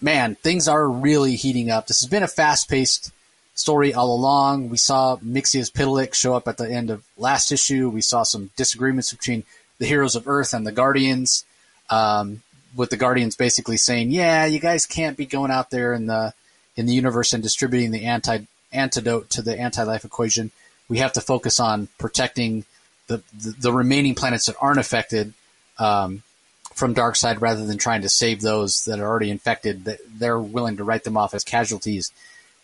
man, 0.01 0.36
things 0.36 0.68
are 0.68 0.89
really 0.89 1.36
heating 1.36 1.70
up. 1.70 1.88
This 1.88 2.01
has 2.01 2.09
been 2.09 2.24
a 2.24 2.28
fast 2.28 2.70
paced 2.70 3.11
story 3.53 3.93
all 3.93 4.13
along. 4.13 4.70
We 4.70 4.78
saw 4.78 5.18
Mxyzptlk 5.18 6.13
show 6.13 6.36
up 6.36 6.47
at 6.47 6.57
the 6.57 6.70
end 6.70 6.89
of 6.89 7.03
last 7.18 7.51
issue. 7.51 7.89
We 7.89 8.01
saw 8.01 8.24
some 8.24 8.49
disagreements 8.55 9.11
between 9.11 9.43
the 9.78 9.86
heroes 9.86 10.15
of 10.15 10.28
Earth 10.28 10.53
and 10.53 10.65
the 10.65 10.72
Guardians, 10.72 11.45
um, 11.89 12.41
with 12.76 12.89
the 12.89 12.97
Guardians 12.97 13.36
basically 13.36 13.78
saying, 13.78 14.11
"Yeah, 14.11 14.45
you 14.45 14.59
guys 14.59 14.86
can't 14.86 15.18
be 15.18 15.26
going 15.26 15.51
out 15.51 15.70
there 15.70 15.93
in 15.93 16.07
the 16.07 16.34
in 16.78 16.86
the 16.86 16.93
universe 16.93 17.34
and 17.34 17.43
distributing 17.43 17.91
the 17.91 18.05
anti 18.05 18.39
antidote 18.71 19.30
to 19.32 19.41
the 19.41 19.59
anti 19.59 19.84
life 19.84 20.05
equation. 20.05 20.51
We 20.88 20.99
have 20.99 21.13
to 21.13 21.21
focus 21.21 21.59
on 21.59 21.89
protecting 21.97 22.63
the 23.07 23.23
the, 23.34 23.55
the 23.59 23.73
remaining 23.73 24.15
planets 24.15 24.45
that 24.45 24.55
aren't 24.61 24.80
affected." 24.80 25.34
Um, 25.80 26.23
from 26.78 26.93
Darkseid 26.93 27.41
rather 27.41 27.65
than 27.65 27.80
trying 27.80 28.03
to 28.03 28.09
save 28.09 28.41
those 28.41 28.86
that 28.86 28.99
are 28.99 29.07
already 29.07 29.32
infected. 29.32 29.97
They're 30.15 30.39
willing 30.39 30.78
to 30.78 30.84
write 30.84 31.03
them 31.03 31.17
off 31.17 31.34
as 31.34 31.43
casualties. 31.43 32.11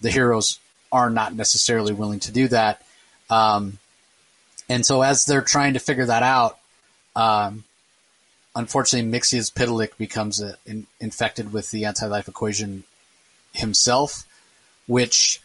The 0.02 0.12
heroes 0.12 0.60
are 0.92 1.10
not 1.10 1.34
necessarily 1.34 1.94
willing 1.94 2.20
to 2.20 2.32
do 2.32 2.48
that. 2.50 2.84
Um, 3.32 3.80
and 4.70 4.86
so 4.86 5.02
as 5.02 5.26
they're 5.26 5.42
trying 5.42 5.74
to 5.74 5.80
figure 5.80 6.06
that 6.06 6.22
out, 6.22 6.60
um, 7.16 7.64
unfortunately, 8.56 9.12
Mxyzptlk 9.12 9.98
becomes 9.98 10.40
a, 10.40 10.58
in, 10.68 10.86
infected 11.00 11.52
with 11.52 11.72
the 11.72 11.86
anti-life 11.86 12.28
equation 12.28 12.84
himself, 13.54 14.26
which 14.88 15.42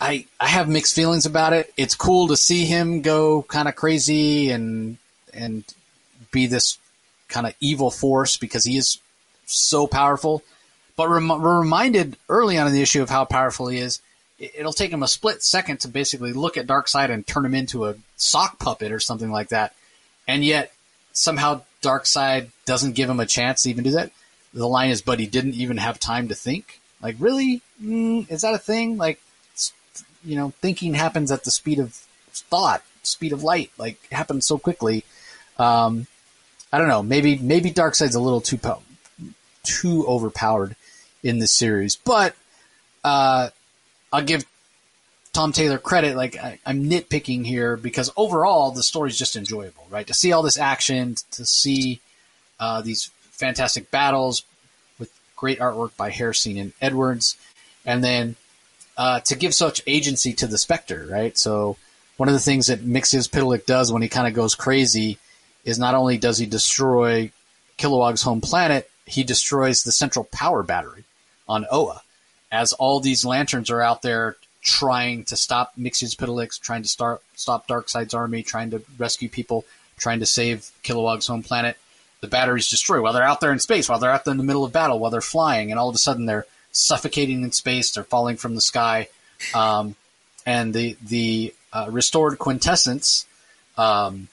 I 0.00 0.26
I 0.38 0.48
have 0.48 0.68
mixed 0.68 0.94
feelings 0.94 1.26
about 1.26 1.52
it. 1.52 1.72
It's 1.76 1.94
cool 1.94 2.28
to 2.28 2.36
see 2.36 2.64
him 2.66 3.02
go 3.02 3.42
kind 3.42 3.68
of 3.68 3.76
crazy 3.76 4.50
and 4.50 4.98
and 5.32 5.64
be 6.30 6.46
this 6.46 6.78
kind 7.28 7.46
of 7.46 7.54
evil 7.60 7.90
force 7.90 8.36
because 8.36 8.64
he 8.64 8.76
is 8.76 8.98
so 9.46 9.86
powerful. 9.86 10.42
But 10.96 11.08
rem- 11.08 11.28
we're 11.28 11.60
reminded 11.60 12.16
early 12.28 12.58
on 12.58 12.66
in 12.66 12.72
the 12.72 12.82
issue 12.82 13.02
of 13.02 13.10
how 13.10 13.24
powerful 13.24 13.68
he 13.68 13.78
is 13.78 14.00
it'll 14.38 14.72
take 14.72 14.90
him 14.90 15.02
a 15.02 15.08
split 15.08 15.42
second 15.42 15.80
to 15.80 15.88
basically 15.88 16.32
look 16.32 16.56
at 16.56 16.66
Darkseid 16.66 17.10
and 17.10 17.26
turn 17.26 17.44
him 17.44 17.54
into 17.54 17.86
a 17.86 17.94
sock 18.16 18.58
puppet 18.58 18.92
or 18.92 19.00
something 19.00 19.30
like 19.30 19.48
that. 19.48 19.74
And 20.28 20.44
yet 20.44 20.72
somehow 21.12 21.62
Darkseid 21.82 22.50
doesn't 22.64 22.94
give 22.94 23.08
him 23.08 23.20
a 23.20 23.26
chance 23.26 23.62
to 23.62 23.70
even 23.70 23.84
do 23.84 23.92
that. 23.92 24.12
The 24.52 24.68
line 24.68 24.90
is, 24.90 25.02
but 25.02 25.20
he 25.20 25.26
didn't 25.26 25.54
even 25.54 25.76
have 25.78 25.98
time 25.98 26.28
to 26.28 26.34
think. 26.34 26.80
Like, 27.06 27.16
really? 27.20 27.62
Mm, 27.80 28.28
is 28.28 28.40
that 28.42 28.54
a 28.54 28.58
thing? 28.58 28.96
Like, 28.96 29.20
you 30.24 30.34
know, 30.34 30.52
thinking 30.60 30.94
happens 30.94 31.30
at 31.30 31.44
the 31.44 31.52
speed 31.52 31.78
of 31.78 31.92
thought, 32.32 32.82
speed 33.04 33.32
of 33.32 33.44
light. 33.44 33.70
Like, 33.78 34.00
it 34.10 34.14
happens 34.16 34.44
so 34.44 34.58
quickly. 34.58 35.04
Um, 35.56 36.08
I 36.72 36.78
don't 36.78 36.88
know. 36.88 37.04
Maybe 37.04 37.38
maybe 37.38 37.70
Darkseid's 37.70 38.16
a 38.16 38.20
little 38.20 38.40
too 38.40 38.58
po- 38.58 38.82
too 39.62 40.04
overpowered 40.08 40.74
in 41.22 41.38
this 41.38 41.54
series, 41.54 41.94
but 41.94 42.34
uh, 43.04 43.50
I'll 44.12 44.24
give 44.24 44.44
Tom 45.32 45.52
Taylor 45.52 45.78
credit. 45.78 46.16
Like 46.16 46.36
I, 46.36 46.58
am 46.66 46.90
nitpicking 46.90 47.46
here 47.46 47.76
because 47.76 48.12
overall 48.16 48.72
the 48.72 48.82
story's 48.82 49.16
just 49.16 49.36
enjoyable, 49.36 49.86
right? 49.90 50.08
To 50.08 50.12
see 50.12 50.32
all 50.32 50.42
this 50.42 50.58
action, 50.58 51.14
to 51.30 51.46
see 51.46 52.00
uh, 52.58 52.80
these 52.80 53.12
fantastic 53.30 53.92
battles 53.92 54.42
great 55.36 55.58
artwork 55.58 55.96
by 55.96 56.10
Hairsine 56.10 56.60
and 56.60 56.72
Edwards, 56.80 57.36
and 57.84 58.02
then 58.02 58.36
uh, 58.96 59.20
to 59.20 59.36
give 59.36 59.54
such 59.54 59.82
agency 59.86 60.32
to 60.34 60.46
the 60.46 60.58
Spectre, 60.58 61.06
right? 61.10 61.36
So 61.36 61.76
one 62.16 62.28
of 62.28 62.34
the 62.34 62.40
things 62.40 62.68
that 62.68 62.84
Mxyzptlk 62.84 63.66
does 63.66 63.92
when 63.92 64.02
he 64.02 64.08
kind 64.08 64.26
of 64.26 64.34
goes 64.34 64.54
crazy 64.54 65.18
is 65.64 65.78
not 65.78 65.94
only 65.94 66.16
does 66.16 66.38
he 66.38 66.46
destroy 66.46 67.30
Kilowog's 67.78 68.22
home 68.22 68.40
planet, 68.40 68.90
he 69.04 69.22
destroys 69.22 69.82
the 69.82 69.92
central 69.92 70.24
power 70.24 70.62
battery 70.62 71.04
on 71.48 71.66
Oa 71.70 72.02
as 72.50 72.72
all 72.72 73.00
these 73.00 73.24
lanterns 73.24 73.70
are 73.70 73.82
out 73.82 74.02
there 74.02 74.36
trying 74.62 75.24
to 75.24 75.36
stop 75.36 75.72
Mxyzptlk, 75.78 76.60
trying 76.60 76.82
to 76.82 76.88
start 76.88 77.22
stop 77.34 77.68
Darkseid's 77.68 78.14
army, 78.14 78.42
trying 78.42 78.70
to 78.70 78.82
rescue 78.98 79.28
people, 79.28 79.64
trying 79.98 80.20
to 80.20 80.26
save 80.26 80.70
Kilowog's 80.82 81.26
home 81.26 81.42
planet. 81.42 81.76
The 82.20 82.28
batteries 82.28 82.68
destroy 82.68 83.00
while 83.00 83.12
they're 83.12 83.22
out 83.22 83.40
there 83.40 83.52
in 83.52 83.58
space, 83.58 83.88
while 83.88 83.98
they're 83.98 84.10
out 84.10 84.24
there 84.24 84.32
in 84.32 84.38
the 84.38 84.44
middle 84.44 84.64
of 84.64 84.72
battle, 84.72 84.98
while 84.98 85.10
they're 85.10 85.20
flying, 85.20 85.70
and 85.70 85.78
all 85.78 85.88
of 85.88 85.94
a 85.94 85.98
sudden 85.98 86.26
they're 86.26 86.46
suffocating 86.72 87.42
in 87.42 87.52
space. 87.52 87.90
They're 87.90 88.04
falling 88.04 88.36
from 88.36 88.54
the 88.54 88.60
sky, 88.60 89.08
um, 89.54 89.96
and 90.44 90.72
the 90.72 90.96
the 91.06 91.54
uh, 91.72 91.88
restored 91.90 92.38
quintessence. 92.38 93.26
Um, 93.76 94.28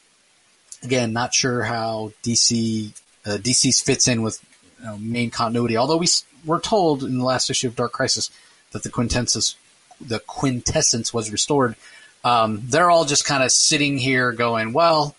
again, 0.82 1.14
not 1.14 1.34
sure 1.34 1.64
how 1.64 2.14
DC 2.24 2.94
uh, 3.26 3.38
DC's 3.38 3.82
fits 3.82 4.08
in 4.08 4.22
with 4.22 4.44
you 4.80 4.86
know, 4.86 4.98
main 4.98 5.30
continuity. 5.30 5.78
Although 5.78 5.98
we 5.98 6.08
were 6.46 6.60
told 6.60 7.04
in 7.04 7.18
the 7.18 7.26
last 7.26 7.50
issue 7.50 7.68
of 7.68 7.76
Dark 7.76 7.92
Crisis 7.92 8.30
that 8.72 8.84
the 8.84 8.90
quintessence 8.90 9.56
the 10.02 10.20
quintessence 10.20 11.14
was 11.14 11.32
restored. 11.32 11.76
Um, 12.24 12.62
they're 12.66 12.90
all 12.90 13.06
just 13.06 13.26
kind 13.26 13.44
of 13.44 13.52
sitting 13.52 13.98
here 13.98 14.32
going, 14.32 14.74
well, 14.74 15.16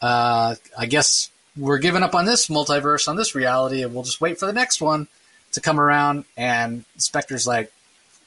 uh, 0.00 0.54
I 0.76 0.86
guess 0.86 1.30
we're 1.56 1.78
giving 1.78 2.02
up 2.02 2.14
on 2.14 2.26
this 2.26 2.48
multiverse, 2.48 3.08
on 3.08 3.16
this 3.16 3.34
reality, 3.34 3.82
and 3.82 3.94
we'll 3.94 4.02
just 4.02 4.20
wait 4.20 4.38
for 4.38 4.46
the 4.46 4.52
next 4.52 4.80
one 4.80 5.08
to 5.52 5.60
come 5.60 5.80
around. 5.80 6.24
And 6.36 6.84
Spectre's 6.98 7.46
like, 7.46 7.72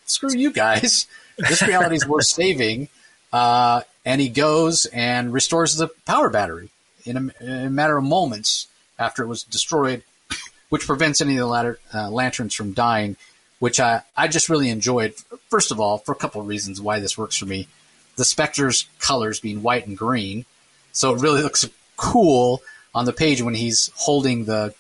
screw 0.05 0.33
you 0.35 0.51
guys. 0.51 1.07
This 1.47 1.61
reality 1.61 1.95
is 1.95 2.05
worth 2.05 2.25
saving. 2.25 2.89
Uh, 3.31 3.83
and 4.03 4.19
he 4.19 4.27
goes 4.27 4.85
and 4.87 5.31
restores 5.31 5.77
the 5.77 5.87
power 6.05 6.29
battery 6.29 6.69
in 7.05 7.15
a, 7.15 7.43
in 7.43 7.65
a 7.67 7.69
matter 7.69 7.95
of 7.95 8.03
moments 8.03 8.67
after 8.97 9.23
it 9.23 9.27
was 9.27 9.43
destroyed 9.43 10.03
which 10.69 10.85
prevents 10.85 11.21
any 11.21 11.37
of 11.37 11.47
the 11.47 11.77
uh, 11.93 12.09
lanterns 12.09 12.53
from 12.53 12.73
dying, 12.73 13.15
which 13.59 13.79
I, 13.79 14.01
I 14.17 14.27
just 14.27 14.49
really 14.49 14.69
enjoyed. 14.69 15.13
First 15.49 15.71
of 15.71 15.79
all, 15.79 15.99
for 15.99 16.11
a 16.11 16.15
couple 16.15 16.41
of 16.41 16.47
reasons 16.47 16.81
why 16.81 16.99
this 16.99 17.17
works 17.17 17.37
for 17.37 17.45
me. 17.45 17.69
The 18.17 18.25
Spectre's 18.25 18.89
colors 18.99 19.39
being 19.39 19.61
white 19.61 19.87
and 19.87 19.97
green, 19.97 20.43
so 20.91 21.15
it 21.15 21.21
really 21.21 21.41
looks 21.41 21.69
cool 21.95 22.61
on 22.93 23.05
the 23.05 23.13
page 23.13 23.41
when 23.41 23.53
he's 23.53 23.91
holding 23.95 24.45
the 24.45 24.73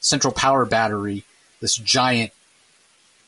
central 0.00 0.32
power 0.32 0.64
battery, 0.64 1.24
this 1.60 1.74
giant 1.74 2.32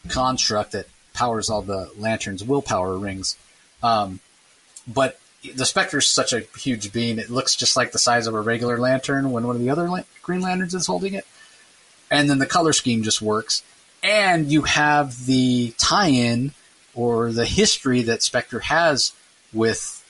construct 0.09 0.73
that 0.73 0.87
powers 1.15 1.51
all 1.51 1.63
the 1.63 1.91
lanterns' 1.99 2.45
willpower 2.45 2.97
rings. 2.97 3.37
Um, 3.83 4.21
but 4.87 5.21
the 5.55 5.67
Spectre's 5.67 6.09
such 6.09 6.33
a 6.33 6.41
huge 6.59 6.93
being; 6.93 7.19
it 7.19 7.31
looks 7.31 7.57
just 7.57 7.77
like 7.77 7.93
the 7.93 7.99
size 7.99 8.27
of 8.27 8.35
a 8.35 8.41
regular 8.41 8.79
lantern 8.79 9.31
when 9.31 9.47
one 9.47 9.57
of 9.57 9.63
the 9.63 9.71
other 9.71 9.89
Green 10.23 10.41
Lanterns 10.41 10.75
is 10.75 10.87
holding 10.87 11.15
it 11.15 11.27
and 12.11 12.29
then 12.29 12.39
the 12.39 12.47
color 12.47 12.73
scheme 12.73 13.03
just 13.03 13.23
works. 13.23 13.63
And 14.03 14.51
you 14.51 14.63
have 14.63 15.27
the 15.27 15.75
tie-in 15.79 16.53
or 16.95 17.33
the 17.33 17.45
history 17.45 18.03
that 18.03 18.23
Spectre 18.23 18.61
has 18.61 19.13
with 19.53 20.05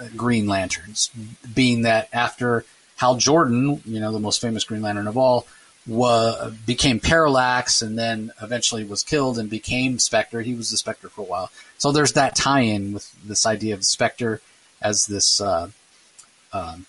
uh, 0.00 0.06
Green 0.16 0.46
Lanterns, 0.46 1.10
being 1.54 1.82
that 1.82 2.08
after 2.12 2.64
Hal 3.02 3.16
Jordan, 3.16 3.82
you 3.84 3.98
know, 3.98 4.12
the 4.12 4.20
most 4.20 4.40
famous 4.40 4.62
Green 4.62 4.80
Lantern 4.80 5.08
of 5.08 5.18
all, 5.18 5.44
wa- 5.88 6.50
became 6.64 7.00
Parallax 7.00 7.82
and 7.82 7.98
then 7.98 8.30
eventually 8.40 8.84
was 8.84 9.02
killed 9.02 9.40
and 9.40 9.50
became 9.50 9.98
Spectre. 9.98 10.40
He 10.40 10.54
was 10.54 10.70
the 10.70 10.76
Spectre 10.76 11.08
for 11.08 11.22
a 11.22 11.24
while. 11.24 11.50
So 11.78 11.90
there's 11.90 12.12
that 12.12 12.36
tie-in 12.36 12.92
with 12.92 13.12
this 13.24 13.44
idea 13.44 13.74
of 13.74 13.84
Spectre 13.84 14.40
as 14.80 15.06
this 15.06 15.40
uh, 15.40 15.70
um, 16.52 16.86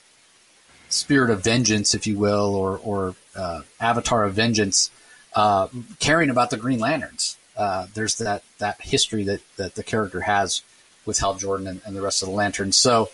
spirit 0.87 1.31
of 1.31 1.43
vengeance, 1.43 1.95
if 1.95 2.05
you 2.05 2.19
will, 2.19 2.53
or, 2.53 2.79
or 2.83 3.15
uh, 3.35 3.61
avatar 3.79 4.23
of 4.23 4.35
vengeance, 4.35 4.91
uh, 5.35 5.67
caring 5.99 6.29
about 6.29 6.51
the 6.51 6.57
Green 6.57 6.77
Lanterns. 6.77 7.37
Uh, 7.57 7.87
there's 7.95 8.19
that 8.19 8.43
that 8.59 8.79
history 8.81 9.23
that, 9.23 9.41
that 9.57 9.73
the 9.73 9.83
character 9.83 10.21
has 10.21 10.61
with 11.07 11.17
Hal 11.17 11.33
Jordan 11.33 11.65
and, 11.65 11.81
and 11.85 11.95
the 11.95 12.01
rest 12.03 12.21
of 12.21 12.29
the 12.29 12.35
Lanterns. 12.35 12.77
So 12.77 13.09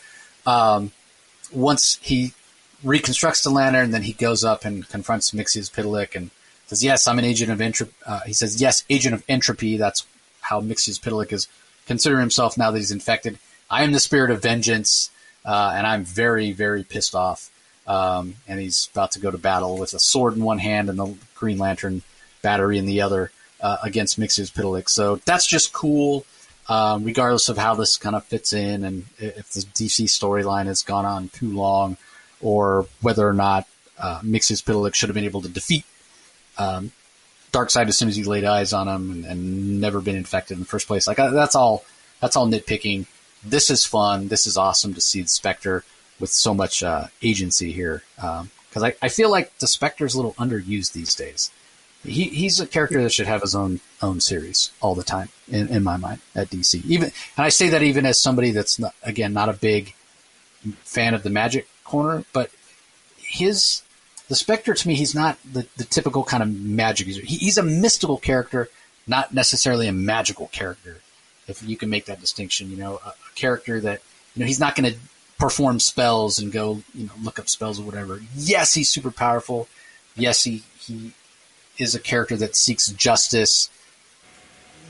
um, 0.45 0.91
once 1.53 1.97
he 2.01 2.33
reconstructs 2.83 3.43
the 3.43 3.49
lantern, 3.49 3.91
then 3.91 4.03
he 4.03 4.13
goes 4.13 4.43
up 4.43 4.65
and 4.65 4.87
confronts 4.87 5.31
Mxyzptlk 5.31 6.15
and 6.15 6.31
says, 6.67 6.83
"Yes, 6.83 7.07
I'm 7.07 7.19
an 7.19 7.25
agent 7.25 7.51
of 7.51 7.61
entropy." 7.61 7.93
Uh, 8.05 8.21
he 8.25 8.33
says, 8.33 8.61
"Yes, 8.61 8.83
agent 8.89 9.15
of 9.15 9.23
entropy." 9.27 9.77
That's 9.77 10.05
how 10.41 10.61
Mxyzptlk 10.61 11.33
is 11.33 11.47
considering 11.85 12.21
himself 12.21 12.57
now 12.57 12.71
that 12.71 12.77
he's 12.77 12.91
infected. 12.91 13.39
I 13.69 13.83
am 13.83 13.91
the 13.91 13.99
spirit 13.99 14.31
of 14.31 14.41
vengeance, 14.41 15.11
uh, 15.45 15.73
and 15.75 15.85
I'm 15.85 16.03
very, 16.03 16.51
very 16.51 16.83
pissed 16.83 17.15
off. 17.15 17.51
Um, 17.87 18.35
and 18.47 18.59
he's 18.59 18.87
about 18.93 19.11
to 19.13 19.19
go 19.19 19.31
to 19.31 19.37
battle 19.37 19.77
with 19.77 19.93
a 19.95 19.99
sword 19.99 20.35
in 20.35 20.43
one 20.43 20.59
hand 20.59 20.89
and 20.89 20.99
the 20.99 21.15
Green 21.33 21.57
Lantern 21.57 22.03
battery 22.43 22.77
in 22.77 22.85
the 22.85 23.01
other 23.01 23.31
uh, 23.61 23.77
against 23.83 24.19
Mxyzptlk. 24.19 24.89
So 24.89 25.15
that's 25.25 25.47
just 25.47 25.73
cool, 25.73 26.25
um, 26.67 27.03
regardless 27.03 27.49
of 27.49 27.57
how 27.57 27.73
this 27.73 27.97
kind 27.97 28.15
of 28.15 28.23
fits 28.25 28.53
in 28.53 28.83
and 28.83 29.05
if 29.17 29.51
the 29.53 29.61
DC 29.61 30.05
storyline 30.05 30.65
has 30.67 30.83
gone 30.83 31.05
on 31.05 31.29
too 31.29 31.49
long 31.49 31.97
or 32.41 32.87
whether 33.01 33.27
or 33.27 33.33
not 33.33 33.67
uh, 33.97 34.19
Mxyzptlk 34.21 34.93
should 34.93 35.09
have 35.09 35.15
been 35.15 35.25
able 35.25 35.41
to 35.41 35.49
defeat 35.49 35.85
um, 36.57 36.91
Darkseid 37.51 37.87
as 37.87 37.97
soon 37.97 38.09
as 38.09 38.15
he 38.15 38.23
laid 38.23 38.45
eyes 38.45 38.73
on 38.73 38.87
him 38.87 39.11
and, 39.11 39.25
and 39.25 39.81
never 39.81 40.01
been 40.01 40.15
infected 40.15 40.55
in 40.55 40.59
the 40.59 40.67
first 40.67 40.87
place. 40.87 41.07
Like 41.07 41.17
that's 41.17 41.55
all. 41.55 41.83
That's 42.21 42.35
all 42.35 42.47
nitpicking. 42.47 43.05
This 43.43 43.69
is 43.69 43.85
fun. 43.85 44.27
This 44.27 44.45
is 44.45 44.57
awesome 44.57 44.93
to 44.93 45.01
see 45.01 45.21
the 45.21 45.29
Spectre 45.29 45.85
with 46.19 46.29
so 46.29 46.53
much 46.53 46.83
uh, 46.83 47.07
agency 47.21 47.71
here. 47.71 48.03
Because 48.15 48.83
um, 48.83 48.83
I, 48.83 48.95
I 49.01 49.07
feel 49.07 49.31
like 49.31 49.57
the 49.59 49.67
Spectre 49.67 50.05
is 50.05 50.13
a 50.13 50.17
little 50.17 50.33
underused 50.33 50.91
these 50.91 51.15
days. 51.15 51.49
He, 52.03 52.25
he's 52.25 52.59
a 52.59 52.67
character 52.67 53.01
that 53.01 53.11
should 53.11 53.27
have 53.27 53.41
his 53.41 53.55
own 53.55 53.79
own 54.01 54.21
series 54.21 54.71
all 54.81 54.95
the 54.95 55.03
time 55.03 55.29
in, 55.49 55.67
in 55.69 55.83
my 55.83 55.97
mind 55.97 56.19
at 56.35 56.49
DC. 56.49 56.85
Even 56.85 57.11
and 57.37 57.45
I 57.45 57.49
say 57.49 57.69
that 57.69 57.83
even 57.83 58.05
as 58.05 58.21
somebody 58.21 58.51
that's 58.51 58.79
not, 58.79 58.93
again 59.03 59.33
not 59.33 59.49
a 59.49 59.53
big 59.53 59.95
fan 60.83 61.13
of 61.13 61.23
the 61.23 61.29
Magic 61.29 61.67
corner, 61.89 62.23
but 62.33 62.51
his 63.17 63.81
the 64.27 64.35
Spectre 64.35 64.75
to 64.75 64.87
me, 64.87 64.93
he's 64.95 65.15
not 65.15 65.37
the, 65.43 65.65
the 65.77 65.83
typical 65.83 66.23
kind 66.23 66.43
of 66.43 66.49
magic 66.49 67.07
user. 67.07 67.21
He, 67.21 67.37
he's 67.37 67.57
a 67.57 67.63
mystical 67.63 68.17
character, 68.17 68.69
not 69.07 69.33
necessarily 69.33 69.87
a 69.87 69.91
magical 69.91 70.47
character. 70.47 71.01
If 71.47 71.63
you 71.63 71.75
can 71.75 71.89
make 71.89 72.05
that 72.05 72.21
distinction, 72.21 72.69
you 72.69 72.77
know, 72.77 73.01
a, 73.03 73.09
a 73.09 73.33
character 73.35 73.79
that 73.81 74.01
you 74.35 74.41
know 74.41 74.45
he's 74.45 74.59
not 74.59 74.75
going 74.75 74.93
to 74.93 74.99
perform 75.39 75.79
spells 75.79 76.37
and 76.37 76.51
go, 76.51 76.83
you 76.93 77.07
know, 77.07 77.13
look 77.23 77.39
up 77.39 77.49
spells 77.49 77.79
or 77.79 77.83
whatever. 77.83 78.21
Yes, 78.35 78.73
he's 78.75 78.89
super 78.89 79.11
powerful. 79.11 79.67
Yes, 80.15 80.43
he 80.43 80.63
he 80.79 81.13
is 81.79 81.95
a 81.95 81.99
character 81.99 82.37
that 82.37 82.55
seeks 82.55 82.87
justice 82.89 83.69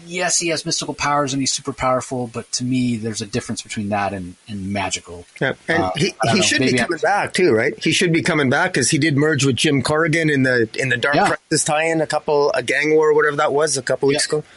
yes, 0.06 0.40
he 0.40 0.50
has 0.50 0.66
mystical 0.66 0.94
powers 0.94 1.34
and 1.34 1.42
he's 1.42 1.52
super 1.52 1.74
powerful, 1.74 2.28
but 2.28 2.52
to 2.54 2.64
me, 2.64 2.98
there's 2.98 3.22
a 3.22 3.26
difference 3.26 3.62
between 3.62 3.90
that 3.90 4.14
and, 4.14 4.36
and 4.48 4.72
magical. 4.72 5.26
Yeah. 5.40 5.54
And 5.68 5.84
uh, 5.84 5.92
he, 5.96 6.14
he 6.32 6.36
know, 6.36 6.42
should 6.42 6.60
be 6.60 6.74
coming 6.74 6.94
I'm, 6.94 7.00
back 7.00 7.34
too, 7.34 7.52
right? 7.52 7.78
He 7.84 7.92
should 7.92 8.14
be 8.14 8.22
coming 8.22 8.50
back 8.50 8.74
because 8.74 8.90
he 8.90 8.98
did 8.98 9.18
merge 9.18 9.46
with 9.46 9.56
Jim 9.56 9.82
Corrigan 9.82 10.30
in 10.30 10.44
the 10.44 10.70
in 10.76 10.90
the 10.90 10.98
Dark 10.98 11.16
yeah. 11.16 11.28
Crisis 11.28 11.64
tie-in 11.64 12.02
a 12.02 12.08
couple 12.08 12.52
a 12.54 12.64
gang 12.64 12.96
war, 12.96 13.10
or 13.10 13.14
whatever 13.14 13.38
that 13.38 13.54
was, 13.54 13.78
a 13.78 13.82
couple 13.82 14.08
weeks 14.08 14.28
yeah. 14.32 14.38
ago. 14.40 14.48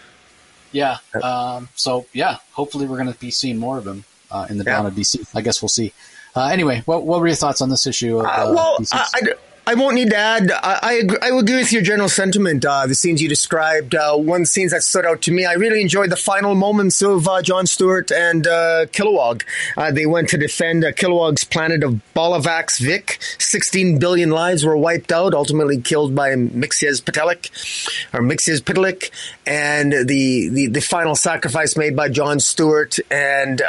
Yeah. 0.72 0.96
Um, 1.22 1.68
so 1.74 2.06
yeah, 2.12 2.38
hopefully 2.52 2.86
we're 2.86 2.96
going 2.96 3.12
to 3.12 3.18
be 3.18 3.30
seeing 3.30 3.58
more 3.58 3.78
of 3.78 3.86
him 3.86 4.04
uh, 4.30 4.46
in 4.48 4.58
the 4.58 4.64
yeah. 4.64 4.76
dawn 4.76 4.86
of 4.86 4.94
DC. 4.94 5.28
I 5.34 5.42
guess 5.42 5.62
we'll 5.62 5.68
see. 5.68 5.92
Uh, 6.34 6.46
anyway, 6.46 6.82
what, 6.86 7.04
what 7.04 7.20
were 7.20 7.26
your 7.26 7.36
thoughts 7.36 7.60
on 7.60 7.68
this 7.68 7.86
issue? 7.86 8.18
Of, 8.18 8.26
uh, 8.26 8.52
well, 8.54 8.78
I, 8.90 9.06
I, 9.14 9.20
I 9.64 9.74
won't 9.74 9.94
need 9.94 10.10
to 10.10 10.16
add. 10.16 10.50
I, 10.50 10.78
I, 10.82 10.92
agree, 10.94 11.18
I 11.22 11.28
agree 11.28 11.56
with 11.56 11.72
your 11.72 11.82
general 11.82 12.08
sentiment. 12.08 12.64
Uh, 12.64 12.86
the 12.88 12.96
scenes 12.96 13.22
you 13.22 13.28
described. 13.28 13.94
Uh, 13.94 14.16
one 14.16 14.44
scene 14.44 14.68
that 14.70 14.82
stood 14.82 15.06
out 15.06 15.22
to 15.22 15.32
me. 15.32 15.44
I 15.44 15.52
really 15.52 15.80
enjoyed 15.80 16.10
the 16.10 16.16
final 16.16 16.56
moments 16.56 17.00
of 17.00 17.28
uh, 17.28 17.42
John 17.42 17.66
Stewart 17.66 18.10
and 18.10 18.44
uh, 18.46 18.86
Kilowog. 18.86 19.42
Uh, 19.76 19.92
they 19.92 20.04
went 20.04 20.28
to 20.30 20.36
defend 20.36 20.84
uh, 20.84 20.90
Kilowog's 20.90 21.44
planet 21.44 21.84
of 21.84 22.00
Bolovax 22.14 22.80
Vik. 22.80 23.18
Sixteen 23.38 24.00
billion 24.00 24.30
lives 24.30 24.64
were 24.64 24.76
wiped 24.76 25.12
out, 25.12 25.32
ultimately 25.32 25.80
killed 25.80 26.12
by 26.12 26.30
Mixias 26.30 27.00
Mxyzptlk 27.02 28.12
or 28.12 28.20
Mixias 28.20 28.62
Mxyzptlk, 28.62 29.10
and 29.46 29.92
the, 29.92 30.48
the 30.48 30.66
the 30.66 30.80
final 30.80 31.14
sacrifice 31.14 31.76
made 31.76 31.94
by 31.94 32.08
John 32.08 32.40
Stewart 32.40 32.98
and. 33.10 33.62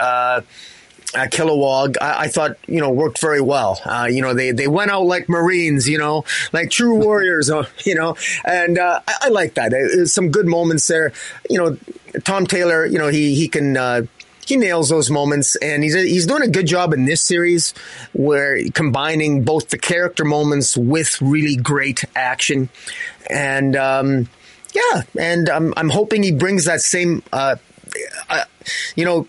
Uh, 1.16 1.28
Kilowog, 1.28 1.96
I, 2.02 2.22
I, 2.22 2.28
thought, 2.28 2.58
you 2.68 2.80
know, 2.80 2.90
worked 2.90 3.20
very 3.20 3.42
well. 3.42 3.80
Uh, 3.86 4.08
you 4.10 4.22
know, 4.22 4.34
they, 4.34 4.52
they 4.52 4.68
went 4.68 4.90
out 4.90 5.04
like 5.04 5.30
Marines, 5.30 5.88
you 5.88 6.00
know, 6.00 6.26
like 6.52 6.72
true 6.72 6.96
warriors, 7.06 7.52
uh, 7.52 7.68
you 7.86 7.94
know, 7.94 8.16
and 8.44 8.80
uh, 8.80 9.00
I, 9.08 9.14
I 9.22 9.30
like 9.30 9.54
that. 9.56 9.72
There's 9.72 10.12
some 10.12 10.30
good 10.30 10.48
moments 10.48 10.88
there. 10.88 11.14
You 11.50 11.58
know, 11.58 11.78
Tom 12.24 12.48
Taylor, 12.48 12.86
you 12.86 12.98
know, 12.98 13.10
he, 13.10 13.36
he 13.36 13.48
can, 13.48 13.78
uh, 13.78 14.04
he 14.46 14.58
nails 14.58 14.90
those 14.90 15.10
moments 15.10 15.56
and 15.58 15.84
he's, 15.84 15.94
he's 15.94 16.26
doing 16.26 16.42
a 16.42 16.48
good 16.48 16.68
job 16.68 16.94
in 16.94 17.06
this 17.06 17.22
series 17.22 17.74
where 18.14 18.60
combining 18.72 19.44
both 19.44 19.70
the 19.70 19.78
character 19.78 20.26
moments 20.26 20.76
with 20.76 21.22
really 21.22 21.56
great 21.56 22.04
action. 22.16 22.70
And, 23.30 23.76
um, 23.76 24.30
yeah, 24.74 25.04
and 25.20 25.50
I'm, 25.50 25.74
I'm 25.78 25.90
hoping 25.90 26.24
he 26.24 26.32
brings 26.32 26.66
that 26.66 26.82
same, 26.82 27.24
uh, 27.32 27.56
uh, 28.30 28.44
you 28.96 29.06
know, 29.06 29.28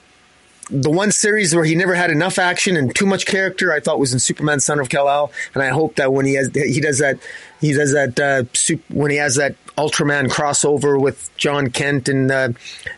the 0.70 0.90
one 0.90 1.10
series 1.10 1.54
where 1.54 1.64
he 1.64 1.74
never 1.74 1.94
had 1.94 2.10
enough 2.10 2.38
action 2.38 2.76
and 2.76 2.94
too 2.94 3.06
much 3.06 3.26
character, 3.26 3.72
I 3.72 3.80
thought 3.80 3.98
was 3.98 4.12
in 4.12 4.18
Superman: 4.18 4.60
Son 4.60 4.78
of 4.78 4.88
Kal-El, 4.88 5.32
and 5.54 5.62
I 5.62 5.68
hope 5.68 5.96
that 5.96 6.12
when 6.12 6.26
he 6.26 6.34
has 6.34 6.50
he 6.54 6.80
does 6.80 6.98
that 6.98 7.18
he 7.60 7.72
does 7.72 7.92
that 7.92 8.18
uh, 8.20 8.44
when 8.88 9.10
he 9.10 9.16
has 9.16 9.36
that 9.36 9.56
Ultraman 9.76 10.28
crossover 10.28 11.00
with 11.00 11.30
Jon 11.36 11.70
Kent 11.70 12.08
and 12.08 12.30
uh, 12.30 12.48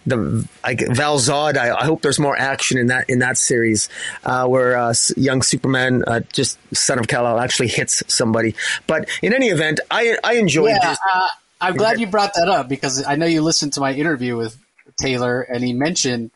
the 0.06 0.46
like 0.62 0.80
Val 0.88 1.18
Zod, 1.18 1.56
I, 1.56 1.74
I, 1.74 1.84
hope 1.84 2.02
there's 2.02 2.18
more 2.18 2.36
action 2.36 2.78
in 2.78 2.88
that 2.88 3.08
in 3.08 3.20
that 3.20 3.38
series 3.38 3.88
uh, 4.24 4.46
where 4.46 4.76
uh, 4.76 4.94
young 5.16 5.42
Superman, 5.42 6.04
uh, 6.06 6.20
just 6.32 6.58
Son 6.74 6.98
of 6.98 7.08
Kal-El, 7.08 7.38
actually 7.38 7.68
hits 7.68 8.02
somebody. 8.08 8.54
But 8.86 9.08
in 9.22 9.32
any 9.32 9.48
event, 9.48 9.80
I 9.90 10.18
I 10.22 10.34
enjoyed. 10.34 10.70
Yeah, 10.70 10.90
this. 10.90 10.98
Uh, 11.14 11.28
I'm 11.60 11.76
glad 11.76 11.98
you 11.98 12.06
brought 12.06 12.34
that 12.34 12.48
up 12.48 12.68
because 12.68 13.04
I 13.04 13.16
know 13.16 13.26
you 13.26 13.40
listened 13.40 13.72
to 13.74 13.80
my 13.80 13.92
interview 13.92 14.36
with 14.36 14.58
Taylor, 14.98 15.40
and 15.40 15.64
he 15.64 15.72
mentioned 15.72 16.30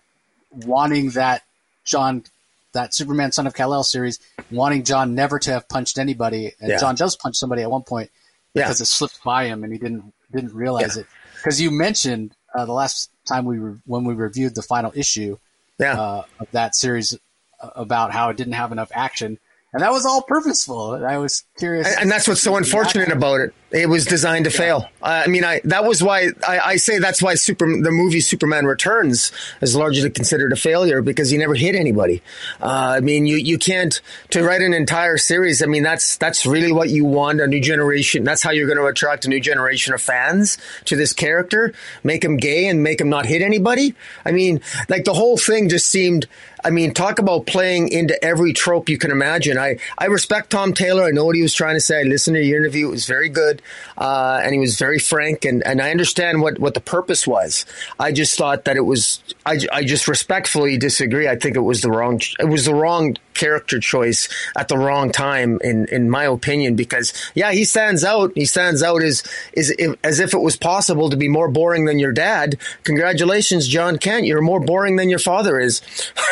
wanting 0.51 1.11
that 1.11 1.43
John, 1.85 2.25
that 2.73 2.95
Superman 2.95 3.33
Son 3.33 3.47
of 3.47 3.55
Kal 3.55 3.75
El 3.75 3.85
series, 3.85 4.19
wanting 4.51 4.85
John 4.85 5.15
never 5.15 5.39
to 5.39 5.53
have 5.53 5.69
punched 5.69 5.99
anybody, 5.99 6.53
and 6.61 6.71
yeah. 6.71 6.79
John 6.79 6.95
does 6.95 7.17
punch 7.17 7.37
somebody 7.37 7.63
at 7.63 7.71
one 7.71 7.83
point 7.83 8.11
because 8.55 8.81
yeah. 8.81 8.85
it 8.85 8.87
slipped 8.87 9.23
by 9.23 9.47
him 9.47 9.65
and 9.65 9.73
he 9.73 9.79
didn't 9.79 10.13
didn't 10.33 10.55
realize 10.55 10.97
yeah. 10.97 11.03
it. 11.03 11.09
Because 11.37 11.61
you 11.61 11.71
mentioned 11.71 12.35
uh, 12.55 12.65
the 12.67 12.73
last 12.73 13.11
time 13.27 13.45
we 13.45 13.59
re- 13.59 13.79
when 13.87 14.05
we 14.05 14.15
reviewed 14.15 14.55
the 14.55 14.63
final 14.63 14.93
issue 14.95 15.39
uh, 15.81 16.23
of 16.39 16.51
that 16.53 16.75
series 16.75 17.17
uh, 17.61 17.71
about 17.75 18.13
how 18.13 18.29
it 18.29 18.37
didn't 18.37 18.55
have 18.55 18.73
enough 18.73 18.91
action, 18.95 19.39
and 19.73 19.83
that 19.83 19.93
was 19.93 20.05
all 20.05 20.23
purposeful. 20.23 21.05
I 21.05 21.19
was 21.19 21.45
curious, 21.59 21.87
and, 21.87 22.03
and 22.03 22.11
that's 22.11 22.29
what's 22.29 22.43
so 22.43 22.57
unfortunate 22.57 23.11
about 23.11 23.41
it. 23.41 23.55
It 23.73 23.89
was 23.89 24.05
designed 24.05 24.47
to 24.47 24.51
yeah. 24.51 24.57
fail. 24.57 24.89
I 25.01 25.29
mean, 25.29 25.45
I 25.45 25.61
that 25.65 25.85
was 25.85 26.03
why 26.03 26.31
I, 26.47 26.59
I, 26.59 26.77
say 26.77 26.99
that's 26.99 27.23
why 27.23 27.35
Super 27.37 27.67
the 27.67 27.93
movie 27.93 28.21
Superman 28.21 28.67
Returns 28.67 29.31
is 29.61 29.77
largely 29.77 30.11
considered 30.11 30.53
a 30.53 30.57
failure 30.57 31.03
because 31.03 31.31
he 31.31 31.39
never 31.39 31.55
hit 31.55 31.77
anybody. 31.77 32.21
Uh, 32.61 32.97
I 32.97 33.01
mean, 33.01 33.27
you 33.27 33.37
you 33.37 33.59
can't 33.59 34.01
to 34.31 34.43
write 34.43 34.63
an 34.63 34.75
entire 34.75 35.19
series. 35.19 35.63
I 35.63 35.67
mean, 35.67 35.85
that's 35.85 36.17
that's 36.17 36.47
really 36.47 36.73
what 36.73 36.91
you 36.91 37.05
want 37.05 37.41
a 37.41 37.47
new 37.47 37.61
generation. 37.61 38.25
That's 38.25 38.43
how 38.43 38.51
you're 38.51 38.67
going 38.67 38.79
to 38.79 38.87
attract 38.87 39.25
a 39.25 39.29
new 39.29 39.41
generation 39.41 39.95
of 39.95 40.03
fans 40.03 40.59
to 40.87 40.97
this 40.97 41.13
character. 41.13 41.73
Make 42.03 42.25
him 42.25 42.39
gay 42.39 42.67
and 42.67 42.83
make 42.83 43.01
him 43.01 43.09
not 43.09 43.25
hit 43.25 43.41
anybody. 43.41 43.95
I 44.25 44.33
mean, 44.33 44.63
like 44.89 45.05
the 45.05 45.15
whole 45.15 45.39
thing 45.39 45.69
just 45.69 45.87
seemed. 45.87 46.27
I 46.63 46.69
mean, 46.69 46.93
talk 46.93 47.19
about 47.19 47.47
playing 47.47 47.89
into 47.89 48.23
every 48.23 48.53
trope 48.53 48.91
you 48.91 48.99
can 48.99 49.11
imagine. 49.11 49.57
I 49.57 49.79
I 49.97 50.07
respect 50.07 50.51
Tom 50.51 50.75
Taylor. 50.75 51.05
I 51.05 51.11
know 51.11 51.25
what 51.25 51.37
he 51.37 51.43
was 51.43 51.55
trying 51.55 51.77
to 51.77 51.81
say. 51.81 52.01
I 52.01 52.03
listened 52.03 52.35
to 52.35 52.43
your 52.43 52.59
interview. 52.59 52.89
It 52.89 52.91
was 52.91 53.07
very 53.07 53.31
good 53.31 53.60
uh, 53.99 54.41
and 54.43 54.53
he 54.53 54.61
was 54.61 54.79
very 54.79 54.99
frank, 54.99 55.45
and, 55.45 55.65
and 55.67 55.81
I 55.81 55.91
understand 55.91 56.43
what, 56.43 56.59
what 56.59 56.75
the 56.75 56.81
purpose 56.81 57.27
was. 57.27 57.67
I 57.99 58.13
just 58.13 58.37
thought 58.37 58.65
that 58.65 58.77
it 58.77 58.83
was. 58.83 59.23
I, 59.47 59.59
I 59.73 59.85
just 59.85 60.09
respectfully 60.09 60.79
disagree. 60.79 61.29
I 61.29 61.37
think 61.37 61.57
it 61.57 61.61
was 61.61 61.83
the 61.83 61.91
wrong. 61.91 62.21
It 62.39 62.49
was 62.49 62.65
the 62.65 62.75
wrong 62.75 63.17
character 63.35 63.79
choice 63.79 64.29
at 64.57 64.69
the 64.69 64.77
wrong 64.77 65.11
time, 65.11 65.59
in 65.63 65.87
in 65.87 66.11
my 66.11 66.25
opinion. 66.25 66.77
Because 66.77 67.13
yeah, 67.35 67.53
he 67.53 67.65
stands 67.65 68.05
out. 68.05 68.33
He 68.35 68.45
stands 68.45 68.83
out 68.83 69.03
as 69.03 69.23
is 69.53 69.75
as 70.05 70.21
if 70.21 70.35
it 70.35 70.41
was 70.41 70.57
possible 70.57 71.11
to 71.11 71.17
be 71.17 71.29
more 71.29 71.49
boring 71.49 71.85
than 71.85 71.99
your 71.99 72.13
dad. 72.13 72.59
Congratulations, 72.85 73.67
Jon 73.67 73.99
Kent. 73.99 74.27
You're 74.27 74.43
more 74.43 74.61
boring 74.61 74.97
than 74.97 75.09
your 75.09 75.19
father 75.19 75.59
is. 75.59 75.83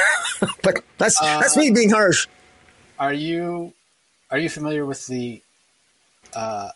but 0.62 0.82
that's 0.98 1.20
uh, 1.20 1.40
that's 1.40 1.56
me 1.56 1.70
being 1.70 1.90
harsh. 1.90 2.26
Are 2.98 3.12
you 3.12 3.72
are 4.30 4.38
you 4.38 4.48
familiar 4.48 4.84
with 4.84 5.06
the 5.06 5.42
uh, 6.34 6.70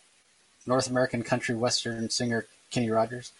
North 0.65 0.89
American 0.89 1.23
country 1.23 1.55
western 1.55 2.09
singer 2.09 2.45
Kenny 2.71 2.89
Rogers? 2.89 3.31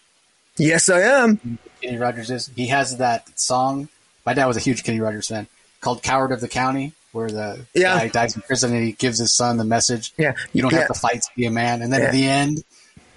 Yes, 0.56 0.88
I 0.88 1.00
am. 1.00 1.58
Kenny 1.82 1.98
Rogers 1.98 2.30
is. 2.30 2.50
He 2.54 2.68
has 2.68 2.98
that 2.98 3.38
song. 3.38 3.88
My 4.24 4.34
dad 4.34 4.46
was 4.46 4.56
a 4.56 4.60
huge 4.60 4.84
Kenny 4.84 5.00
Rogers 5.00 5.28
fan 5.28 5.46
called 5.80 6.02
"Coward 6.02 6.32
of 6.32 6.40
the 6.40 6.48
County," 6.48 6.92
where 7.12 7.30
the 7.30 7.66
yeah. 7.74 7.98
guy 7.98 8.08
dies 8.08 8.36
in 8.36 8.42
prison 8.42 8.72
and 8.72 8.84
he 8.84 8.92
gives 8.92 9.18
his 9.18 9.34
son 9.34 9.56
the 9.56 9.64
message. 9.64 10.12
Yeah, 10.16 10.34
you 10.52 10.62
don't 10.62 10.72
yeah. 10.72 10.80
have 10.80 10.88
to 10.88 10.94
fight 10.94 11.22
to 11.22 11.30
be 11.36 11.46
a 11.46 11.50
man. 11.50 11.82
And 11.82 11.92
then 11.92 12.00
yeah. 12.00 12.06
at 12.06 12.12
the 12.12 12.26
end, 12.26 12.64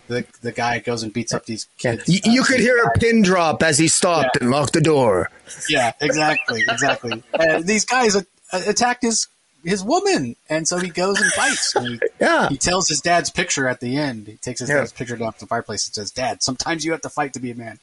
the 0.07 0.25
the 0.41 0.51
guy 0.51 0.79
goes 0.79 1.03
and 1.03 1.13
beats 1.13 1.33
up 1.33 1.45
these 1.45 1.67
kids. 1.77 2.03
Yeah. 2.07 2.21
You, 2.25 2.33
you 2.33 2.41
uh, 2.41 2.45
could 2.45 2.59
hear 2.59 2.77
a 2.77 2.97
pin 2.97 3.21
drop 3.21 3.61
as 3.61 3.77
he 3.77 3.87
stopped 3.87 4.37
and 4.41 4.49
locked 4.49 4.73
the 4.73 4.81
door. 4.81 5.29
Yeah, 5.69 5.93
exactly, 6.01 6.63
exactly. 6.67 7.23
and 7.39 7.65
these 7.65 7.85
guys 7.85 8.15
attacked 8.51 9.03
his 9.03 9.27
his 9.67 9.83
woman, 9.83 10.35
and 10.49 10.67
so 10.67 10.77
he 10.77 10.89
goes 10.89 11.19
and 11.21 11.31
fights. 11.33 11.75
And 11.75 11.87
he, 11.87 11.99
Yeah. 12.19 12.49
he 12.49 12.57
tells 12.57 12.87
his 12.87 13.01
dad's 13.01 13.29
picture 13.29 13.67
at 13.67 13.79
the 13.79 13.97
end. 13.97 14.27
He 14.27 14.35
takes 14.37 14.59
his 14.61 14.69
Yeah. 14.69 14.77
dad's 14.77 14.93
picture 14.93 15.15
down 15.17 15.33
to 15.33 15.39
the 15.41 15.45
fireplace 15.47 15.85
and 15.87 15.93
says, 15.93 16.09
"Dad, 16.11 16.41
sometimes 16.41 16.85
you 16.85 16.91
have 16.93 17.01
to 17.01 17.09
fight 17.09 17.33
to 17.33 17.39
be 17.39 17.51
a 17.51 17.55
man." 17.55 17.79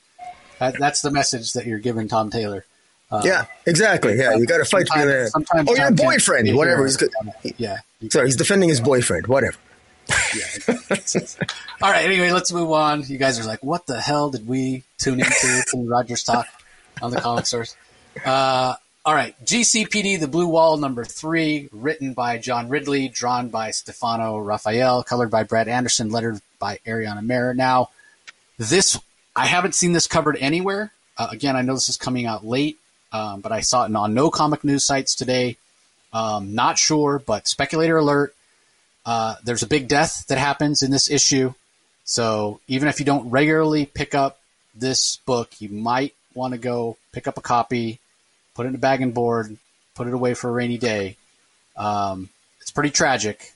That, 0.59 0.79
that's 0.79 1.03
the 1.03 1.11
message 1.11 1.53
that 1.53 1.67
you're 1.67 1.79
giving 1.79 2.09
Tom 2.09 2.31
Taylor. 2.31 2.65
yeah, 3.23 3.45
exactly. 3.67 4.17
Yeah, 4.17 4.35
you 4.35 4.47
got 4.47 4.59
to 4.59 4.65
fight 4.65 4.87
to 4.87 4.93
be 4.95 5.03
a 5.03 5.07
man. 5.07 5.27
Sometimes 5.29 5.69
Or 5.69 5.77
your 5.77 5.91
boyfriend, 5.93 6.57
whatever. 6.57 6.85
He's 6.85 6.97
good. 6.97 7.11
Yeah. 7.59 7.79
Sorry, 8.11 8.27
he's 8.27 8.37
defending 8.37 8.69
his 8.69 8.81
boyfriend. 8.81 9.27
Whatever. 9.29 9.57
Yeah. 10.35 10.45
All 11.83 11.91
right. 11.91 12.05
Anyway, 12.05 12.31
let's 12.33 12.53
move 12.53 12.71
on. 12.73 13.03
You 13.07 13.19
guys 13.19 13.39
are 13.39 13.45
like, 13.45 13.63
what 13.63 13.87
the 13.87 14.01
hell 14.01 14.31
did 14.31 14.47
we 14.47 14.83
tune 14.99 15.21
into 15.21 15.63
to 15.71 15.89
Rogers 15.89 16.23
talk 16.25 16.47
on 17.03 17.11
the 17.11 17.21
comic 17.21 17.47
source? 17.47 17.77
Uh, 18.25 18.75
all 19.05 19.15
right. 19.15 19.35
GCPD, 19.45 20.19
The 20.19 20.29
Blue 20.29 20.49
Wall, 20.49 20.79
number 20.79 21.05
three, 21.05 21.69
written 21.73 22.15
by 22.15 22.39
John 22.39 22.71
Ridley, 22.71 23.09
drawn 23.09 23.49
by 23.49 23.71
Stefano 23.71 24.39
Raffaele, 24.39 25.03
colored 25.03 25.31
by 25.31 25.43
Brad 25.43 25.69
Anderson, 25.69 26.11
lettered 26.11 26.41
by 26.59 26.79
Ariana 26.87 27.23
Maher. 27.23 27.53
Now, 27.53 27.91
this, 28.59 28.99
I 29.37 29.45
haven't 29.45 29.75
seen 29.75 29.93
this 29.93 30.07
covered 30.07 30.39
anywhere. 30.39 30.91
Uh, 31.19 31.29
again, 31.31 31.55
I 31.55 31.61
know 31.61 31.75
this 31.75 31.91
is 31.91 31.99
coming 31.99 32.25
out 32.25 32.47
late, 32.47 32.79
um, 33.13 33.43
but 33.43 33.53
I 33.53 33.61
saw 33.61 33.85
it 33.85 33.95
on 33.95 34.15
no 34.15 34.31
comic 34.31 34.65
news 34.65 34.87
sites 34.87 35.15
today. 35.15 35.59
Um, 36.15 36.55
not 36.55 36.79
sure, 36.79 37.23
but 37.25 37.47
speculator 37.47 37.99
alert. 37.99 38.35
Uh, 39.05 39.35
there's 39.45 39.63
a 39.63 39.67
big 39.67 39.87
death 39.87 40.27
that 40.29 40.39
happens 40.39 40.83
in 40.83 40.91
this 40.91 41.11
issue. 41.11 41.53
So 42.05 42.61
even 42.69 42.89
if 42.89 43.01
you 43.01 43.05
don't 43.05 43.29
regularly 43.29 43.85
pick 43.85 44.15
up 44.15 44.41
this 44.75 45.19
book, 45.27 45.61
you 45.61 45.69
might 45.69 46.15
want 46.35 46.53
to 46.53 46.59
go 46.59 46.97
pick 47.13 47.29
up 47.29 47.37
a 47.37 47.43
copy, 47.43 48.01
put 48.55 48.67
it 48.67 48.71
in 48.71 48.75
a 48.75 48.79
bag 48.79 49.03
and 49.03 49.13
board, 49.15 49.57
put 49.95 50.07
it 50.07 50.15
away 50.15 50.35
for 50.35 50.49
a 50.49 50.53
rainy 50.53 50.79
day. 50.79 51.17
Um, 51.77 52.29
it's 52.61 52.71
pretty 52.71 52.91
tragic, 52.91 53.53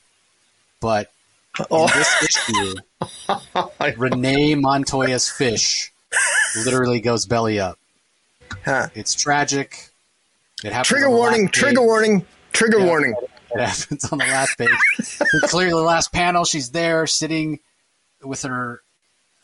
but 0.80 1.10
in 1.58 1.66
Oh, 1.70 1.88
this 1.88 2.22
issue, 2.22 2.74
Renee 3.96 4.54
Montoya's 4.54 5.28
fish 5.30 5.92
literally 6.64 7.00
goes 7.00 7.26
belly 7.26 7.58
up. 7.60 7.78
Huh. 8.64 8.88
It's 8.94 9.14
tragic. 9.14 9.88
It 10.64 10.72
happens 10.72 10.88
Trigger 10.88 11.10
warning, 11.10 11.48
trigger 11.48 11.82
warning, 11.82 12.26
trigger 12.52 12.78
Yeah. 12.80 12.86
warning. 12.86 13.14
It 13.54 13.60
happens 13.60 14.04
on 14.12 14.18
the 14.18 14.24
last 14.26 14.58
page. 14.58 15.18
Clearly, 15.44 15.70
the 15.70 15.76
last 15.76 16.12
panel, 16.12 16.44
she's 16.44 16.70
there 16.70 17.06
sitting 17.06 17.60
with 18.22 18.42
her 18.42 18.82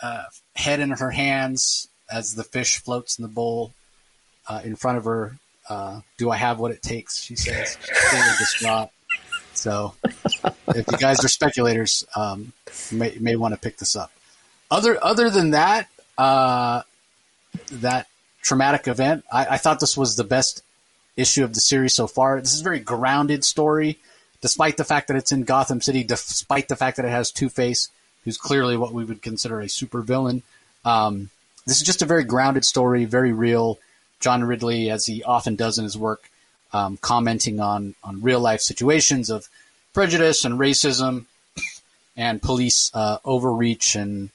uh, 0.02 0.24
head 0.56 0.80
in 0.80 0.90
her 0.90 1.10
hands 1.10 1.88
as 2.12 2.34
the 2.34 2.44
fish 2.44 2.78
floats 2.82 3.18
in 3.18 3.22
the 3.22 3.28
bowl 3.28 3.72
uh, 4.48 4.60
in 4.64 4.76
front 4.76 4.98
of 4.98 5.04
her. 5.04 5.36
Uh, 5.68 6.00
Do 6.18 6.30
I 6.30 6.36
have 6.36 6.58
what 6.58 6.70
it 6.70 6.82
takes? 6.82 7.22
She 7.22 7.36
says. 7.36 7.78
She's 8.10 8.38
distraught. 8.38 8.90
So, 9.54 9.94
if 10.68 10.86
you 10.90 10.98
guys 10.98 11.24
are 11.24 11.28
speculators, 11.28 12.04
um, 12.16 12.52
you 12.90 12.98
may, 12.98 13.16
may 13.20 13.36
want 13.36 13.54
to 13.54 13.60
pick 13.60 13.78
this 13.78 13.96
up. 13.96 14.10
Other 14.70 15.02
other 15.02 15.30
than 15.30 15.50
that, 15.52 15.88
uh, 16.18 16.82
that 17.72 18.08
traumatic 18.42 18.88
event, 18.88 19.24
I, 19.32 19.46
I 19.46 19.56
thought 19.56 19.80
this 19.80 19.96
was 19.96 20.16
the 20.16 20.24
best 20.24 20.62
issue 21.16 21.44
of 21.44 21.54
the 21.54 21.60
series 21.60 21.94
so 21.94 22.06
far. 22.06 22.40
This 22.40 22.52
is 22.52 22.60
a 22.60 22.64
very 22.64 22.80
grounded 22.80 23.44
story, 23.44 23.98
despite 24.40 24.76
the 24.76 24.84
fact 24.84 25.08
that 25.08 25.16
it's 25.16 25.32
in 25.32 25.44
Gotham 25.44 25.80
City, 25.80 26.02
despite 26.02 26.68
the 26.68 26.76
fact 26.76 26.96
that 26.96 27.06
it 27.06 27.10
has 27.10 27.30
Two 27.30 27.48
Face, 27.48 27.88
who's 28.24 28.36
clearly 28.36 28.76
what 28.76 28.92
we 28.92 29.04
would 29.04 29.22
consider 29.22 29.60
a 29.60 29.66
supervillain. 29.66 30.42
Um, 30.84 31.30
this 31.66 31.78
is 31.78 31.86
just 31.86 32.02
a 32.02 32.06
very 32.06 32.24
grounded 32.24 32.64
story, 32.64 33.04
very 33.04 33.32
real. 33.32 33.78
John 34.24 34.42
Ridley, 34.42 34.88
as 34.88 35.04
he 35.04 35.22
often 35.22 35.54
does 35.54 35.76
in 35.76 35.84
his 35.84 35.98
work, 35.98 36.30
um, 36.72 36.96
commenting 36.96 37.60
on 37.60 37.94
on 38.02 38.22
real 38.22 38.40
life 38.40 38.62
situations 38.62 39.28
of 39.28 39.50
prejudice 39.92 40.46
and 40.46 40.58
racism 40.58 41.26
and 42.16 42.40
police 42.40 42.90
uh, 42.94 43.18
overreach 43.26 43.94
and 43.94 44.30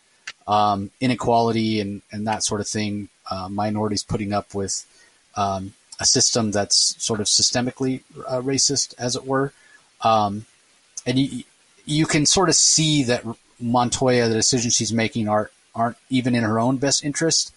um, 0.48 0.91
inequality 1.02 1.80
and, 1.80 2.03
and 2.11 2.28
that 2.28 2.44
sort 2.44 2.61
of 2.61 2.68
thing. 2.68 3.10
Uh, 3.32 3.49
minorities 3.49 4.03
putting 4.03 4.32
up 4.32 4.53
with 4.53 4.86
um, 5.36 5.74
a 5.99 6.06
system 6.06 6.52
that's 6.52 6.95
sort 7.03 7.20
of 7.20 7.26
systemically 7.26 8.02
uh, 8.28 8.41
racist, 8.41 8.94
as 8.99 9.16
it 9.16 9.26
were. 9.26 9.53
Um, 10.02 10.45
and 11.03 11.18
you 11.18 11.44
you 11.86 12.06
can 12.06 12.28
sort 12.28 12.49
of 12.49 12.53
see 12.53 13.02
that 13.06 13.26
Montoya, 13.60 14.28
the 14.28 14.36
decisions 14.36 14.76
she's 14.76 14.94
making, 14.94 15.28
are 15.28 15.49
aren't 15.74 15.98
even 16.11 16.36
in 16.36 16.44
her 16.44 16.60
own 16.60 16.78
best 16.78 17.03
interest. 17.03 17.52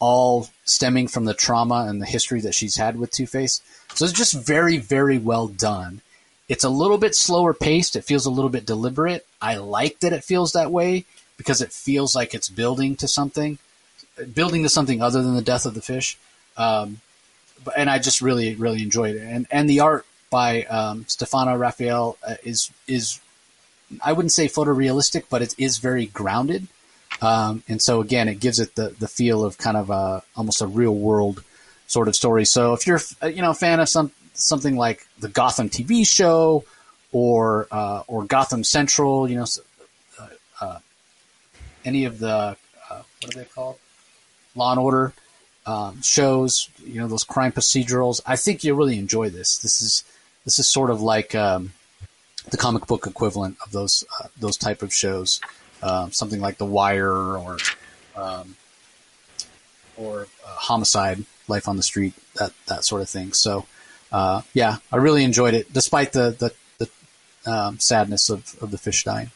All 0.00 0.48
stemming 0.64 1.08
from 1.08 1.24
the 1.24 1.34
trauma 1.34 1.86
and 1.88 2.00
the 2.00 2.06
history 2.06 2.40
that 2.42 2.54
she's 2.54 2.76
had 2.76 2.98
with 2.98 3.10
Two 3.10 3.26
Face. 3.26 3.60
So 3.94 4.04
it's 4.04 4.14
just 4.14 4.34
very, 4.34 4.78
very 4.78 5.18
well 5.18 5.48
done. 5.48 6.02
It's 6.48 6.64
a 6.64 6.70
little 6.70 6.98
bit 6.98 7.14
slower 7.14 7.52
paced. 7.52 7.96
It 7.96 8.04
feels 8.04 8.24
a 8.24 8.30
little 8.30 8.50
bit 8.50 8.64
deliberate. 8.64 9.26
I 9.40 9.56
like 9.56 10.00
that 10.00 10.12
it 10.12 10.24
feels 10.24 10.52
that 10.52 10.70
way 10.70 11.04
because 11.36 11.60
it 11.60 11.72
feels 11.72 12.14
like 12.14 12.34
it's 12.34 12.48
building 12.48 12.96
to 12.96 13.08
something, 13.08 13.58
building 14.34 14.62
to 14.62 14.68
something 14.68 15.02
other 15.02 15.22
than 15.22 15.34
the 15.34 15.42
death 15.42 15.66
of 15.66 15.74
the 15.74 15.82
fish. 15.82 16.16
Um, 16.56 17.00
and 17.76 17.90
I 17.90 17.98
just 17.98 18.22
really, 18.22 18.54
really 18.54 18.82
enjoyed 18.82 19.16
it. 19.16 19.22
And 19.22 19.46
and 19.50 19.68
the 19.68 19.80
art 19.80 20.06
by 20.30 20.64
um, 20.64 21.04
Stefano 21.08 21.56
Raffaele 21.56 22.16
uh, 22.26 22.34
is 22.44 22.70
is 22.86 23.20
I 24.02 24.12
wouldn't 24.12 24.32
say 24.32 24.46
photorealistic, 24.48 25.24
but 25.30 25.42
it 25.42 25.54
is 25.58 25.78
very 25.78 26.06
grounded. 26.06 26.68
Um, 27.20 27.62
and 27.68 27.82
so 27.82 28.00
again, 28.00 28.28
it 28.28 28.40
gives 28.40 28.60
it 28.60 28.74
the, 28.74 28.90
the 28.98 29.08
feel 29.08 29.44
of 29.44 29.58
kind 29.58 29.76
of 29.76 29.90
a, 29.90 30.22
almost 30.36 30.62
a 30.62 30.66
real 30.66 30.94
world 30.94 31.42
sort 31.86 32.08
of 32.08 32.14
story. 32.14 32.44
So 32.44 32.74
if 32.74 32.86
you're 32.86 33.00
uh, 33.22 33.26
you 33.26 33.42
know 33.42 33.50
a 33.50 33.54
fan 33.54 33.80
of 33.80 33.88
some 33.88 34.12
something 34.34 34.76
like 34.76 35.06
the 35.18 35.28
Gotham 35.28 35.68
TV 35.68 36.06
show 36.06 36.64
or 37.12 37.66
uh, 37.70 38.02
or 38.06 38.24
Gotham 38.24 38.62
Central, 38.62 39.28
you 39.28 39.36
know, 39.36 39.46
uh, 40.20 40.26
uh, 40.60 40.78
any 41.84 42.04
of 42.04 42.18
the 42.18 42.56
uh, 42.90 43.02
what 43.22 43.34
are 43.34 43.38
they 43.38 43.44
called, 43.46 43.78
Law 44.54 44.70
and 44.70 44.80
Order 44.80 45.12
um, 45.66 46.00
shows, 46.02 46.70
you 46.84 47.00
know, 47.00 47.08
those 47.08 47.24
crime 47.24 47.52
procedurals. 47.52 48.20
I 48.24 48.36
think 48.36 48.64
you'll 48.64 48.78
really 48.78 48.98
enjoy 48.98 49.28
this. 49.28 49.58
This 49.58 49.82
is 49.82 50.04
this 50.44 50.58
is 50.58 50.68
sort 50.68 50.90
of 50.90 51.02
like 51.02 51.34
um, 51.34 51.72
the 52.50 52.56
comic 52.56 52.86
book 52.86 53.06
equivalent 53.06 53.58
of 53.64 53.72
those 53.72 54.04
uh, 54.20 54.28
those 54.38 54.56
type 54.56 54.82
of 54.82 54.94
shows, 54.94 55.40
um, 55.82 56.12
something 56.12 56.40
like 56.40 56.58
The 56.58 56.66
Wire 56.66 57.12
or 57.12 57.58
um, 58.16 58.56
or 59.96 60.22
uh, 60.46 60.48
Homicide, 60.48 61.24
Life 61.48 61.68
on 61.68 61.76
the 61.76 61.82
Street, 61.82 62.14
that 62.36 62.52
that 62.66 62.84
sort 62.84 63.02
of 63.02 63.08
thing. 63.08 63.32
So, 63.32 63.66
uh, 64.12 64.42
yeah, 64.54 64.76
I 64.92 64.96
really 64.96 65.24
enjoyed 65.24 65.54
it, 65.54 65.72
despite 65.72 66.12
the 66.12 66.30
the, 66.38 66.88
the 67.44 67.50
um, 67.50 67.78
sadness 67.78 68.30
of, 68.30 68.56
of 68.60 68.70
the 68.70 68.78
fish 68.78 69.04
dying. 69.04 69.30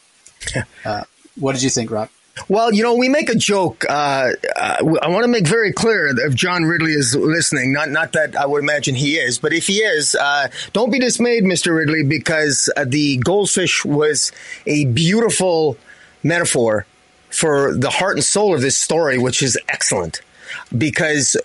Uh, 0.83 1.03
what 1.39 1.53
did 1.53 1.63
you 1.63 1.69
think, 1.69 1.89
Rock? 1.89 2.11
Well, 2.49 2.73
you 2.73 2.83
know, 2.83 2.95
we 2.95 3.09
make 3.09 3.29
a 3.29 3.35
joke. 3.35 3.85
Uh, 3.87 4.31
uh, 4.55 4.77
I 5.01 5.07
want 5.07 5.23
to 5.23 5.27
make 5.27 5.47
very 5.47 5.71
clear 5.71 6.07
if 6.07 6.33
John 6.33 6.63
Ridley 6.63 6.93
is 6.93 7.15
listening, 7.15 7.71
not 7.71 7.89
not 7.89 8.13
that 8.13 8.35
I 8.35 8.45
would 8.45 8.61
imagine 8.61 8.95
he 8.95 9.15
is, 9.17 9.37
but 9.37 9.53
if 9.53 9.67
he 9.67 9.77
is, 9.77 10.15
uh, 10.15 10.49
don't 10.73 10.91
be 10.91 10.99
dismayed, 10.99 11.43
Mister 11.43 11.73
Ridley, 11.73 12.03
because 12.03 12.69
uh, 12.75 12.85
the 12.85 13.17
goldfish 13.17 13.85
was 13.85 14.31
a 14.65 14.85
beautiful 14.85 15.77
metaphor 16.23 16.85
for 17.29 17.73
the 17.73 17.89
heart 17.89 18.15
and 18.15 18.23
soul 18.23 18.53
of 18.53 18.61
this 18.61 18.77
story, 18.77 19.17
which 19.17 19.41
is 19.41 19.57
excellent. 19.67 20.21
Because 20.77 21.35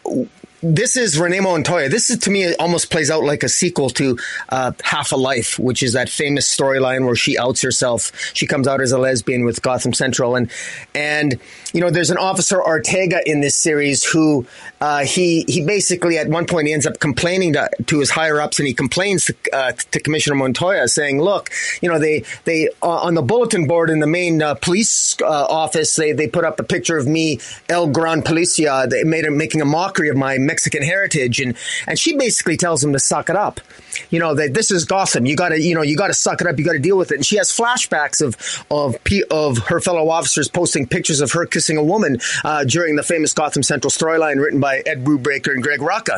this 0.63 0.97
is 0.97 1.19
Renee 1.19 1.41
Montoya. 1.41 1.89
This 1.89 2.11
is 2.11 2.19
to 2.21 2.31
me 2.31 2.55
almost 2.57 2.91
plays 2.91 3.11
out 3.11 3.23
like 3.23 3.43
a 3.43 3.49
sequel 3.49 3.91
to 3.91 4.19
uh, 4.49 4.73
Half 4.83 5.13
a 5.13 5.17
Life, 5.17 5.59
which 5.59 5.83
is 5.83 5.93
that 5.93 6.09
famous 6.09 6.53
storyline 6.55 7.07
where 7.07 7.15
she 7.15 7.39
outs 7.39 7.63
herself. 7.63 8.11
She 8.35 8.47
comes 8.47 8.67
out 8.67 8.81
as 8.81 8.91
a 8.91 8.99
lesbian 8.99 9.45
with 9.45 9.63
Gotham 9.63 9.93
Central, 9.93 10.35
and 10.35 10.51
and 10.95 11.39
you 11.73 11.81
know 11.81 11.91
there's 11.91 12.11
an 12.11 12.19
officer 12.19 12.61
Ortega 12.61 13.21
in 13.25 13.41
this 13.41 13.57
series 13.57 14.03
who 14.03 14.47
uh, 14.81 15.05
he 15.05 15.45
he 15.47 15.65
basically 15.65 16.19
at 16.19 16.29
one 16.29 16.47
point 16.47 16.67
he 16.67 16.73
ends 16.73 16.87
up 16.87 16.99
complaining 16.99 17.53
to, 17.53 17.71
to 17.87 18.01
his 18.01 18.11
higher 18.11 18.41
ups, 18.41 18.59
and 18.59 18.67
he 18.67 18.75
complains 18.75 19.27
to, 19.27 19.37
uh, 19.53 19.73
to 19.93 20.01
Commissioner 20.01 20.37
Montoya, 20.37 20.89
saying, 20.89 21.21
"Look, 21.23 21.51
you 21.81 21.89
know 21.89 21.99
they 21.99 22.25
they 22.45 22.69
uh, 22.83 22.89
on 22.89 23.15
the 23.15 23.23
bulletin 23.23 23.67
board 23.69 23.91
in 23.91 24.01
the 24.01 24.07
main 24.07 24.43
uh, 24.43 24.55
police 24.55 25.17
uh, 25.23 25.27
office 25.27 25.95
they 25.95 26.13
they 26.13 26.27
put 26.27 26.45
up 26.45 26.59
a 26.59 26.65
picture 26.65 26.97
of 26.97 27.07
me, 27.07 27.39
El 27.69 27.89
Gran 27.89 28.23
Policia. 28.23 28.89
They 28.89 29.05
made 29.05 29.25
a, 29.25 29.31
making 29.31 29.61
a 29.61 29.65
mockery 29.65 30.09
of 30.09 30.17
my 30.17 30.37
Mexican 30.49 30.83
heritage, 30.83 31.41
and 31.41 31.57
and 31.87 31.99
she 31.99 32.17
basically 32.17 32.57
tells 32.57 32.83
him 32.83 32.93
to 32.93 32.99
suck 32.99 33.31
it 33.31 33.37
up. 33.37 33.61
You 34.11 34.19
know 34.19 34.35
that 34.35 34.55
this 34.55 34.71
is 34.71 34.85
Gotham. 34.85 35.27
You 35.27 35.37
got 35.37 35.51
to 35.51 35.61
you 35.61 35.75
know 35.75 35.83
you 35.83 35.97
got 35.97 36.09
to 36.09 36.15
suck 36.15 36.41
it 36.41 36.47
up. 36.47 36.59
You 36.59 36.65
got 36.65 36.73
to 36.73 36.79
deal 36.79 36.97
with 36.97 37.13
it. 37.13 37.17
And 37.17 37.27
she 37.27 37.37
has 37.37 37.51
flashbacks 37.51 38.25
of 38.25 38.37
of 38.71 38.97
of 39.31 39.59
her 39.69 39.81
fellow 39.81 40.09
officers 40.09 40.49
posting 40.49 40.87
pictures 40.87 41.21
of 41.21 41.33
her 41.33 41.47
kissing 41.47 41.77
a 41.77 41.85
woman 41.85 42.19
uh, 42.45 42.65
during 42.65 42.97
the 42.97 43.03
famous 43.03 43.33
Gotham 43.33 43.63
Central 43.63 43.91
storyline 43.91 44.43
written 44.43 44.61
by 44.61 44.83
Ed 44.87 45.05
Brubaker 45.05 45.53
and 45.53 45.63
Greg 45.63 45.81
Rucka. 45.81 46.17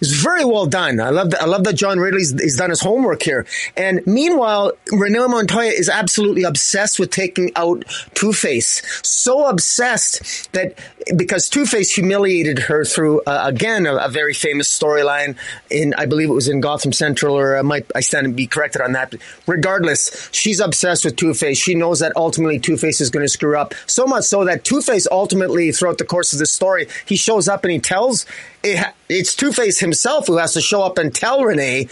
It's 0.00 0.12
very 0.12 0.44
well 0.44 0.66
done. 0.66 1.00
I 1.00 1.10
love 1.10 1.30
that. 1.30 1.42
I 1.42 1.46
love 1.46 1.64
that 1.64 1.74
John 1.74 1.98
Ridley's 1.98 2.32
he's 2.40 2.56
done 2.56 2.70
his 2.70 2.80
homework 2.80 3.22
here. 3.22 3.46
And 3.76 4.06
meanwhile, 4.06 4.72
Renee 4.90 5.26
Montoya 5.26 5.70
is 5.70 5.88
absolutely 5.88 6.44
obsessed 6.44 6.98
with 6.98 7.10
taking 7.10 7.52
out 7.56 7.84
Two 8.14 8.32
Face. 8.32 8.82
So 9.06 9.46
obsessed 9.46 10.52
that 10.52 10.78
because 11.16 11.48
Two 11.48 11.66
Face 11.66 11.92
humiliated 11.94 12.58
her 12.60 12.84
through 12.84 13.22
uh, 13.22 13.42
again 13.44 13.62
again 13.62 13.86
a, 13.86 13.96
a 13.96 14.08
very 14.08 14.34
famous 14.34 14.68
storyline 14.68 15.36
in 15.70 15.94
I 15.94 16.06
believe 16.06 16.28
it 16.28 16.34
was 16.34 16.48
in 16.48 16.60
Gotham 16.60 16.92
Central 16.92 17.21
or 17.30 17.56
I 17.56 17.62
might 17.62 17.90
I 17.94 18.00
stand 18.00 18.26
to 18.26 18.32
be 18.32 18.46
corrected 18.46 18.82
on 18.82 18.92
that. 18.92 19.10
But 19.10 19.20
regardless, 19.46 20.28
she's 20.32 20.60
obsessed 20.60 21.04
with 21.04 21.16
Two 21.16 21.34
Face. 21.34 21.58
She 21.58 21.74
knows 21.74 22.00
that 22.00 22.12
ultimately 22.16 22.58
Two 22.58 22.76
Face 22.76 23.00
is 23.00 23.10
going 23.10 23.24
to 23.24 23.28
screw 23.28 23.56
up 23.56 23.74
so 23.86 24.06
much 24.06 24.24
so 24.24 24.44
that 24.44 24.64
Two 24.64 24.80
Face 24.80 25.06
ultimately 25.10 25.72
throughout 25.72 25.98
the 25.98 26.04
course 26.04 26.32
of 26.32 26.38
this 26.38 26.52
story 26.52 26.88
he 27.06 27.16
shows 27.16 27.48
up 27.48 27.64
and 27.64 27.72
he 27.72 27.78
tells 27.78 28.26
it, 28.62 28.94
it's 29.08 29.36
Two 29.36 29.52
Face 29.52 29.80
himself 29.80 30.26
who 30.26 30.36
has 30.38 30.52
to 30.54 30.60
show 30.60 30.82
up 30.82 30.98
and 30.98 31.14
tell 31.14 31.44
Renee, 31.44 31.88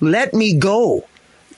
"Let 0.00 0.34
me 0.34 0.54
go." 0.54 1.04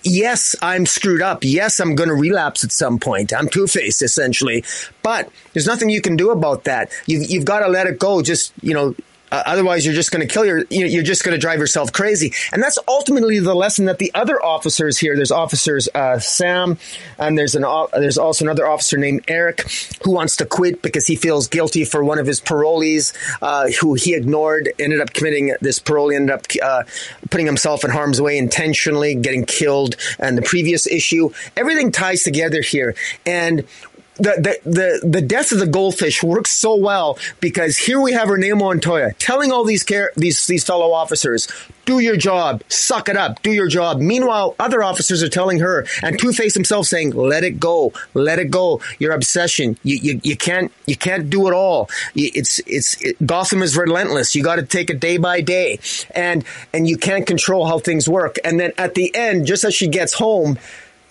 yes, 0.07 0.55
I'm 0.63 0.87
screwed 0.87 1.21
up. 1.21 1.41
Yes, 1.43 1.81
I'm 1.81 1.95
going 1.95 2.09
to 2.09 2.15
relapse 2.15 2.65
at 2.65 2.73
some 2.73 2.99
point. 2.99 3.33
I'm 3.35 3.49
two 3.49 3.67
faced 3.67 4.03
essentially, 4.03 4.65
but 5.03 5.31
there's 5.53 5.67
nothing 5.67 5.91
you 5.91 6.01
can 6.01 6.17
do 6.17 6.31
about 6.31 6.65
that. 6.65 6.91
You've, 7.07 7.31
you've 7.31 7.45
got 7.45 7.61
to 7.61 7.69
let 7.69 7.87
it 7.87 7.99
go. 7.99 8.23
Just, 8.23 8.53
you 8.63 8.73
know, 8.73 8.95
uh, 9.37 9.43
otherwise, 9.45 9.85
you're 9.85 9.95
just 9.95 10.13
going 10.13 10.27
to 10.27 10.33
kill 10.33 10.47
your. 10.47 10.65
You're 10.71 11.03
just 11.03 11.23
going 11.23 11.35
to 11.35 11.39
drive 11.39 11.59
yourself 11.59 11.93
crazy, 11.93 12.33
and 12.53 12.63
that's 12.63 12.79
ultimately 12.89 13.39
the 13.39 13.55
lesson 13.55 13.85
that 13.85 13.99
the 13.99 14.11
other 14.15 14.43
officers 14.43 14.97
here. 14.97 15.15
There's 15.15 15.31
officers 15.31 15.91
uh, 15.95 16.19
Sam, 16.19 16.79
and 17.19 17.37
there's 17.37 17.55
an 17.55 17.65
there's 17.93 18.17
also 18.17 18.47
another 18.47 18.67
officer 18.67 18.97
named 18.97 19.25
Eric 19.29 19.71
who 20.03 20.13
wants 20.13 20.37
to 20.37 20.47
quit 20.47 20.81
because 20.81 21.07
he 21.07 21.17
feels 21.17 21.49
guilty 21.49 21.85
for 21.85 22.03
one 22.03 22.19
of 22.19 22.27
his 22.27 22.41
parolees 22.41 23.13
uh, 23.43 23.69
who 23.81 23.93
he 23.93 24.15
ignored. 24.15 24.73
Ended 24.79 25.01
up 25.01 25.13
committing 25.13 25.55
this 25.61 25.79
parolee 25.81 26.17
ended 26.17 26.31
up 26.31 26.47
uh, 26.63 26.85
putting 27.31 27.45
himself 27.45 27.85
in 27.85 27.91
harm's 27.91 28.21
way 28.23 28.39
intentionally, 28.39 29.15
getting 29.17 29.45
killed. 29.45 29.97
And 30.19 30.39
the 30.39 30.43
previous 30.43 30.87
issue, 30.87 31.31
everything 31.59 31.93
ties 31.93 32.23
together 32.23 32.63
here, 32.63 32.95
and 33.27 33.67
the, 34.17 34.59
the, 34.65 34.71
the, 34.71 35.09
the 35.09 35.21
death 35.21 35.53
of 35.53 35.59
the 35.59 35.67
goldfish 35.67 36.23
works 36.23 36.51
so 36.51 36.75
well 36.75 37.19
because 37.41 37.77
here 37.77 38.01
we 38.01 38.13
have 38.13 38.29
Renee 38.29 38.53
Montoya 38.53 39.13
telling 39.15 39.53
all 39.53 39.65
these 39.65 39.83
care, 39.83 40.11
these, 40.17 40.47
these 40.47 40.65
fellow 40.65 40.93
officers, 40.93 41.49
do 41.85 42.01
your 42.01 42.17
job, 42.17 42.63
suck 42.69 43.09
it 43.09 43.17
up, 43.17 43.41
do 43.43 43.53
your 43.53 43.69
job. 43.69 43.99
Meanwhile, 43.99 44.57
other 44.59 44.83
officers 44.83 45.23
are 45.23 45.29
telling 45.29 45.61
her 45.61 45.87
and 46.03 46.19
Two 46.19 46.33
Face 46.33 46.53
himself 46.53 46.87
saying, 46.87 47.13
let 47.13 47.45
it 47.45 47.61
go, 47.61 47.93
let 48.13 48.39
it 48.39 48.51
go. 48.51 48.81
Your 48.99 49.13
obsession, 49.13 49.79
you, 49.85 49.97
you, 49.97 50.21
you 50.25 50.37
can't, 50.37 50.73
you 50.87 50.97
can't 50.97 51.31
do 51.31 51.47
it 51.47 51.55
all. 51.55 51.89
It's, 52.15 52.59
it's, 52.67 53.01
it, 53.01 53.25
Gotham 53.25 53.63
is 53.63 53.77
relentless. 53.77 54.35
You 54.35 54.43
got 54.43 54.57
to 54.57 54.65
take 54.65 54.91
it 54.91 54.99
day 54.99 55.17
by 55.17 55.41
day 55.41 55.79
and, 56.15 56.45
and 56.73 56.89
you 56.89 56.97
can't 56.97 57.27
control 57.27 57.67
how 57.67 57.79
things 57.79 58.09
work. 58.09 58.37
And 58.45 58.59
then 58.59 58.73
at 58.77 58.95
the 58.95 59.15
end, 59.15 59.47
just 59.47 59.63
as 59.63 59.75
she 59.75 59.87
gets 59.87 60.15
home, 60.15 60.59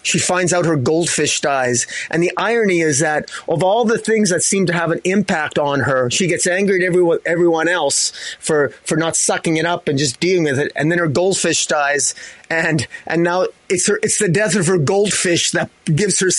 she 0.06 0.20
finds 0.20 0.54
out 0.54 0.66
her 0.66 0.76
goldfish 0.76 1.42
dies. 1.42 1.88
And 2.10 2.22
the 2.22 2.32
irony 2.38 2.82
is 2.82 3.00
that 3.00 3.32
of 3.48 3.64
all 3.64 3.86
the 3.86 3.98
things 3.98 4.30
that 4.30 4.44
seem 4.44 4.66
to 4.68 4.74
have 4.74 4.92
an 4.92 5.02
impact 5.04 5.58
on 5.58 5.82
her, 5.82 6.10
she 6.10 6.28
gets 6.28 6.46
angry 6.48 6.84
at 6.84 6.88
everyone, 6.88 7.20
everyone 7.26 7.68
else 7.68 8.12
for, 8.40 8.70
for 8.84 8.98
not 8.98 9.16
sucking 9.16 9.58
it 9.58 9.66
up 9.66 9.88
and 9.88 9.98
just 9.98 10.20
dealing 10.20 10.44
with 10.44 10.60
it. 10.60 10.72
And 10.76 10.92
then 10.92 11.00
her 11.00 11.08
goldfish 11.08 11.66
dies 11.68 12.14
and 12.50 12.88
and 13.08 13.24
now 13.24 13.48
it's 13.70 13.88
her 13.88 14.00
it's 14.04 14.20
the 14.20 14.30
death 14.30 14.56
of 14.56 14.68
her 14.68 14.78
goldfish 14.78 15.52
that 15.52 15.70
gives 15.86 16.20
her 16.20 16.30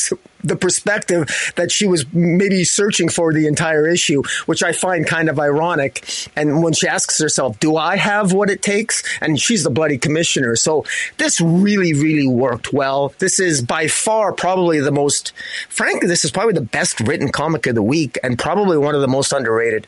the 0.47 0.57
perspective 0.57 1.53
that 1.57 1.71
she 1.71 1.87
was 1.87 2.05
maybe 2.13 2.65
searching 2.65 3.09
for 3.09 3.33
the 3.33 3.47
entire 3.47 3.87
issue, 3.87 4.23
which 4.47 4.63
I 4.63 4.73
find 4.73 5.07
kind 5.07 5.29
of 5.29 5.39
ironic. 5.39 6.05
And 6.37 6.63
when 6.63 6.73
she 6.73 6.89
asks 6.89 7.19
herself, 7.19 7.59
"Do 7.61 7.77
I 7.77 7.97
have 7.97 8.33
what 8.33 8.51
it 8.51 8.63
takes?" 8.63 9.03
and 9.21 9.41
she's 9.41 9.65
the 9.65 9.71
bloody 9.71 9.99
commissioner, 9.99 10.57
so 10.57 10.85
this 11.19 11.41
really 11.41 11.93
really 11.93 12.29
worked 12.29 12.73
well. 12.73 13.15
This 13.19 13.41
is 13.41 13.63
by 13.63 13.89
far 13.89 14.33
probably 14.33 14.81
the 14.81 14.93
most, 14.93 15.33
frankly, 15.69 16.09
this 16.09 16.25
is 16.25 16.31
probably 16.31 16.55
the 16.55 16.61
best 16.61 17.01
written 17.01 17.31
comic 17.31 17.67
of 17.67 17.75
the 17.75 17.83
week, 17.83 18.19
and 18.23 18.39
probably 18.39 18.79
one 18.79 18.95
of 18.95 19.01
the 19.01 19.09
most 19.09 19.33
underrated. 19.33 19.87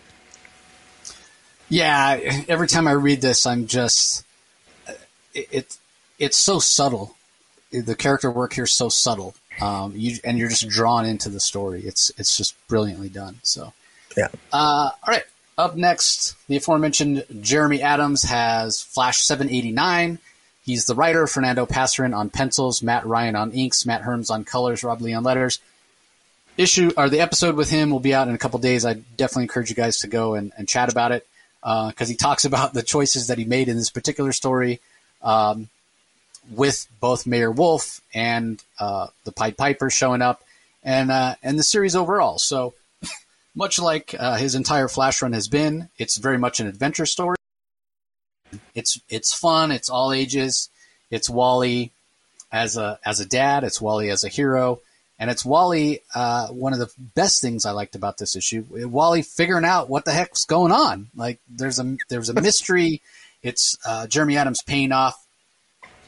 Yeah, 1.69 2.19
every 2.49 2.67
time 2.67 2.89
I 2.89 2.93
read 2.93 3.21
this, 3.21 3.45
I'm 3.45 3.67
just 3.67 4.25
it, 5.35 5.49
it 5.51 5.79
it's 6.19 6.37
so 6.37 6.59
subtle. 6.59 7.15
The 7.71 7.95
character 7.95 8.31
work 8.31 8.55
here 8.55 8.65
is 8.65 8.73
so 8.73 8.89
subtle, 8.89 9.35
um, 9.61 9.93
you, 9.97 10.19
and 10.25 10.39
you're 10.39 10.49
just 10.49 10.69
drawn 10.69 11.05
into 11.05 11.29
the 11.29 11.41
story. 11.41 11.83
It's 11.85 12.11
it's 12.17 12.37
just 12.37 12.55
brilliantly 12.69 13.09
done. 13.09 13.41
So, 13.43 13.73
yeah. 14.17 14.29
Uh, 14.53 14.91
all 14.91 15.09
right. 15.09 15.25
Up 15.57 15.75
next, 15.75 16.37
the 16.47 16.57
aforementioned 16.57 17.25
Jeremy 17.41 17.83
Adams 17.83 18.23
has 18.23 18.81
Flash 18.81 19.23
789. 19.23 20.21
He's 20.63 20.85
the 20.85 20.95
writer. 20.95 21.27
Fernando 21.27 21.67
Pasarin 21.67 22.17
on 22.17 22.31
pencils, 22.31 22.81
Matt 22.81 23.05
Ryan 23.07 23.35
on 23.35 23.51
inks, 23.51 23.85
Matt 23.85 24.03
Herms 24.03 24.31
on 24.31 24.45
colors, 24.45 24.85
Rob 24.85 25.01
Leigh 25.01 25.15
on 25.15 25.25
letters. 25.25 25.59
Issue 26.57 26.93
or 26.97 27.09
the 27.09 27.21
episode 27.21 27.57
with 27.57 27.71
him 27.71 27.91
will 27.91 28.01
be 28.01 28.15
out 28.15 28.29
in 28.29 28.35
a 28.35 28.39
couple 28.39 28.59
days. 28.61 28.85
I 28.85 28.95
definitely 28.95 29.45
encourage 29.45 29.71
you 29.71 29.77
guys 29.77 29.99
to 30.01 30.09
go 30.09 30.35
and, 30.35 30.53
and 30.57 30.69
chat 30.69 30.93
about 30.93 31.11
it 31.11 31.27
because 31.61 31.95
uh, 32.03 32.07
he 32.07 32.15
talks 32.15 32.45
about 32.45 32.73
the 32.73 32.83
choices 32.83 33.27
that 33.27 33.39
he 33.39 33.45
made 33.45 33.69
in 33.69 33.77
this 33.77 33.91
particular 33.91 34.33
story. 34.33 34.81
Um, 35.23 35.69
with 36.51 36.87
both 37.01 37.27
Mayor 37.27 37.51
Wolfe 37.51 38.01
and 38.15 38.63
uh, 38.79 39.09
the 39.25 39.33
Pied 39.33 39.57
Piper 39.57 39.91
showing 39.91 40.23
up, 40.23 40.43
and 40.83 41.11
uh, 41.11 41.35
and 41.43 41.59
the 41.59 41.63
series 41.63 41.97
overall. 41.97 42.39
So 42.39 42.75
much 43.55 43.79
like 43.79 44.15
uh, 44.19 44.37
his 44.37 44.55
entire 44.55 44.89
Flash 44.89 45.23
run 45.23 45.33
has 45.33 45.49
been, 45.49 45.89
it's 45.99 46.17
very 46.17 46.39
much 46.39 46.61
an 46.61 46.67
adventure 46.67 47.07
story. 47.07 47.37
It's 48.75 49.01
it's 49.09 49.35
fun. 49.35 49.71
It's 49.71 49.91
all 49.91 50.13
ages. 50.13 50.71
It's 51.11 51.29
Wally 51.29 51.93
as 52.51 52.77
a 52.77 52.99
as 53.05 53.21
a 53.21 53.27
dad. 53.27 53.65
It's 53.65 53.81
Wally 53.81 54.11
as 54.11 54.25
a 54.25 54.29
hero, 54.29 54.81
and 55.19 55.31
it's 55.31 55.45
Wally. 55.45 56.01
Uh, 56.15 56.49
one 56.49 56.73
of 56.73 56.79
the 56.79 56.91
best 57.15 57.43
things 57.43 57.67
I 57.67 57.73
liked 57.73 57.95
about 57.95 58.19
this 58.19 58.37
issue, 58.37 58.65
Wally 58.71 59.23
figuring 59.23 59.65
out 59.65 59.91
what 59.91 60.05
the 60.05 60.13
heck's 60.13 60.45
going 60.45 60.73
on. 60.73 61.09
Like 61.15 61.41
there's 61.49 61.79
a 61.79 61.97
there's 62.09 62.31
a 62.31 62.41
mystery. 62.41 63.03
It's 63.43 63.79
uh, 63.87 64.07
Jeremy 64.07 64.37
Adams 64.37 64.63
paying 64.63 64.93
off 64.93 65.28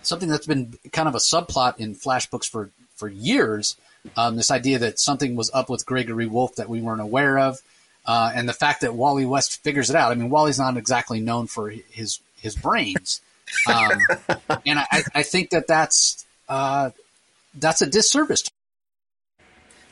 something 0.03 0.29
that's 0.29 0.47
been 0.47 0.79
kind 0.93 1.09
of 1.09 1.15
a 1.15 1.19
subplot 1.19 1.79
in 1.79 1.95
Flash 1.95 2.27
books 2.27 2.47
for 2.47 2.71
for 2.97 3.09
years. 3.09 3.77
Um, 4.17 4.37
this 4.37 4.51
idea 4.51 4.79
that 4.79 4.99
something 4.99 5.37
was 5.37 5.51
up 5.53 5.69
with 5.69 5.85
Gregory 5.85 6.27
Wolfe 6.27 6.57
that 6.57 6.69
we 6.69 6.81
weren't 6.81 7.03
aware 7.03 7.39
of, 7.39 7.61
uh, 8.07 8.33
and 8.35 8.49
the 8.49 8.55
fact 8.55 8.81
that 8.81 8.95
Wally 8.95 9.27
West 9.27 9.63
figures 9.63 9.91
it 9.91 9.97
out. 9.97 10.11
I 10.11 10.15
mean, 10.15 10.31
Wally's 10.31 10.59
not 10.59 10.77
exactly 10.77 11.21
known 11.21 11.47
for 11.47 11.69
his 11.69 12.21
his 12.41 12.57
brains, 12.57 13.21
um, 13.69 13.99
and 14.67 14.79
I, 14.79 15.05
I, 15.15 15.23
think 15.23 15.51
that 15.51 15.67
that's 15.67 16.25
uh, 16.49 16.91
that's 17.55 17.83
a 17.83 17.87
disservice. 17.87 18.43
To 18.43 18.51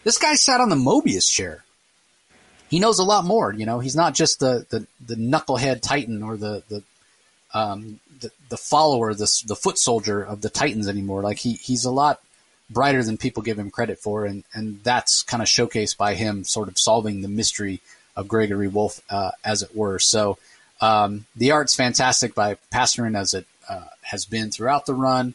this 0.05 0.17
guy 0.17 0.35
sat 0.35 0.61
on 0.61 0.71
the 0.71 0.77
Mobius 0.77 1.31
chair. 1.31 1.65
He 2.71 2.79
knows 2.81 2.99
a 2.99 3.05
lot 3.05 3.25
more. 3.25 3.53
You 3.53 3.67
know, 3.67 3.79
he's 3.79 3.97
not 3.97 4.15
just 4.15 4.41
the 4.41 4.67
the, 4.71 4.87
the 5.05 5.17
knucklehead 5.17 5.83
Titan 5.83 6.23
or 6.23 6.37
the 6.37 6.63
the 6.69 6.83
um, 7.53 8.01
the, 8.49 8.57
follower, 8.57 9.15
the 9.15 9.31
the 9.47 9.57
foot 9.57 9.79
soldier 9.79 10.23
of 10.23 10.41
the 10.41 10.51
Titans 10.51 10.89
anymore. 10.89 11.23
Like 11.23 11.39
he 11.39 11.55
he's 11.55 11.85
a 11.85 11.91
lot 11.91 12.21
brighter 12.71 13.03
than 13.03 13.17
people 13.17 13.43
give 13.43 13.59
him 13.59 13.71
credit 13.71 13.99
for, 13.99 14.25
and 14.25 14.45
and 14.53 14.83
that's 14.83 15.23
kind 15.23 15.43
of 15.43 15.49
showcased 15.49 15.97
by 15.97 16.15
him 16.15 16.45
sort 16.45 16.69
of 16.69 16.79
solving 16.79 17.23
the 17.23 17.29
mystery 17.29 17.81
of 18.17 18.29
Gregory 18.29 18.69
Wolfe, 18.69 19.01
uh, 19.11 19.31
as 19.45 19.63
it 19.63 19.75
were. 19.75 19.99
So 19.99 20.39
um, 20.81 21.27
the 21.37 21.53
art's 21.53 21.75
fantastic 21.75 22.35
by 22.35 22.57
Pasarin 22.73 23.17
as 23.17 23.35
it 23.35 23.47
uh, 23.69 23.85
has 24.03 24.25
been 24.25 24.51
throughout 24.51 24.87
the 24.87 24.95
run, 24.95 25.35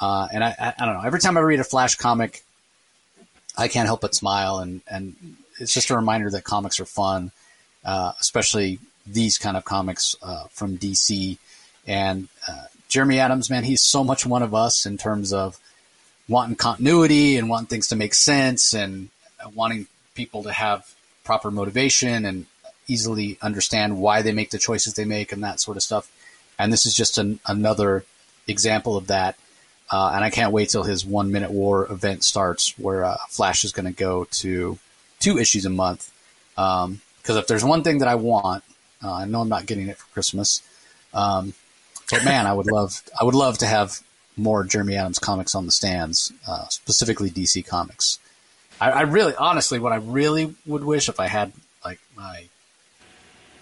uh, 0.00 0.28
and 0.32 0.42
I, 0.42 0.54
I, 0.58 0.74
I 0.78 0.86
don't 0.86 0.94
know. 0.94 1.06
Every 1.06 1.20
time 1.20 1.36
I 1.36 1.40
read 1.40 1.60
a 1.60 1.64
Flash 1.64 1.96
comic, 1.96 2.42
I 3.56 3.68
can't 3.68 3.86
help 3.86 4.00
but 4.00 4.14
smile, 4.14 4.58
and 4.58 4.80
and 4.88 5.14
it's 5.60 5.74
just 5.74 5.90
a 5.90 5.96
reminder 5.96 6.30
that 6.30 6.44
comics 6.44 6.80
are 6.80 6.84
fun, 6.84 7.30
uh, 7.84 8.12
especially 8.20 8.78
these 9.06 9.38
kind 9.38 9.56
of 9.56 9.64
comics 9.64 10.16
uh, 10.22 10.44
from 10.50 10.78
DC. 10.78 11.38
And 11.86 12.28
uh, 12.48 12.64
Jeremy 12.88 13.18
Adams, 13.18 13.50
man, 13.50 13.64
he's 13.64 13.82
so 13.82 14.04
much 14.04 14.24
one 14.26 14.42
of 14.42 14.54
us 14.54 14.86
in 14.86 14.98
terms 14.98 15.32
of 15.32 15.58
wanting 16.28 16.56
continuity 16.56 17.36
and 17.36 17.48
wanting 17.48 17.66
things 17.66 17.88
to 17.88 17.96
make 17.96 18.14
sense 18.14 18.72
and 18.72 19.08
wanting 19.54 19.86
people 20.14 20.42
to 20.44 20.52
have 20.52 20.94
proper 21.24 21.50
motivation 21.50 22.24
and 22.24 22.46
easily 22.86 23.38
understand 23.42 23.98
why 23.98 24.22
they 24.22 24.32
make 24.32 24.50
the 24.50 24.58
choices 24.58 24.94
they 24.94 25.04
make 25.04 25.32
and 25.32 25.42
that 25.42 25.60
sort 25.60 25.76
of 25.76 25.82
stuff. 25.82 26.10
And 26.58 26.72
this 26.72 26.86
is 26.86 26.94
just 26.94 27.18
an, 27.18 27.40
another 27.46 28.04
example 28.46 28.96
of 28.96 29.08
that. 29.08 29.36
Uh, 29.90 30.12
and 30.14 30.24
I 30.24 30.30
can't 30.30 30.52
wait 30.52 30.70
till 30.70 30.84
his 30.84 31.04
one 31.04 31.32
minute 31.32 31.50
war 31.50 31.90
event 31.90 32.24
starts, 32.24 32.78
where 32.78 33.04
uh, 33.04 33.16
Flash 33.28 33.64
is 33.64 33.72
going 33.72 33.86
to 33.86 33.92
go 33.92 34.24
to 34.24 34.78
two 35.18 35.38
issues 35.38 35.66
a 35.66 35.70
month. 35.70 36.10
Because 36.54 36.86
um, 36.86 37.00
if 37.26 37.46
there's 37.46 37.64
one 37.64 37.82
thing 37.82 37.98
that 37.98 38.08
I 38.08 38.14
want, 38.14 38.64
uh, 39.04 39.12
I 39.12 39.24
know 39.26 39.40
I'm 39.40 39.48
not 39.48 39.66
getting 39.66 39.88
it 39.88 39.98
for 39.98 40.06
Christmas, 40.12 40.62
um, 41.12 41.52
but 42.12 42.24
man, 42.24 42.46
I 42.46 42.52
would 42.52 42.70
love 42.70 43.02
I 43.20 43.24
would 43.24 43.34
love 43.34 43.58
to 43.58 43.66
have 43.66 44.00
more 44.36 44.64
Jeremy 44.64 44.96
Adams 44.96 45.18
comics 45.18 45.54
on 45.54 45.66
the 45.66 45.72
stands, 45.72 46.32
uh, 46.46 46.68
specifically 46.68 47.30
DC 47.30 47.66
comics. 47.66 48.18
I, 48.80 48.90
I, 48.90 49.00
really, 49.02 49.34
honestly, 49.34 49.78
what 49.78 49.92
I 49.92 49.96
really 49.96 50.54
would 50.66 50.84
wish 50.84 51.08
if 51.08 51.20
I 51.20 51.26
had 51.26 51.52
like 51.84 52.00
my 52.16 52.44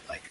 like 0.09 0.23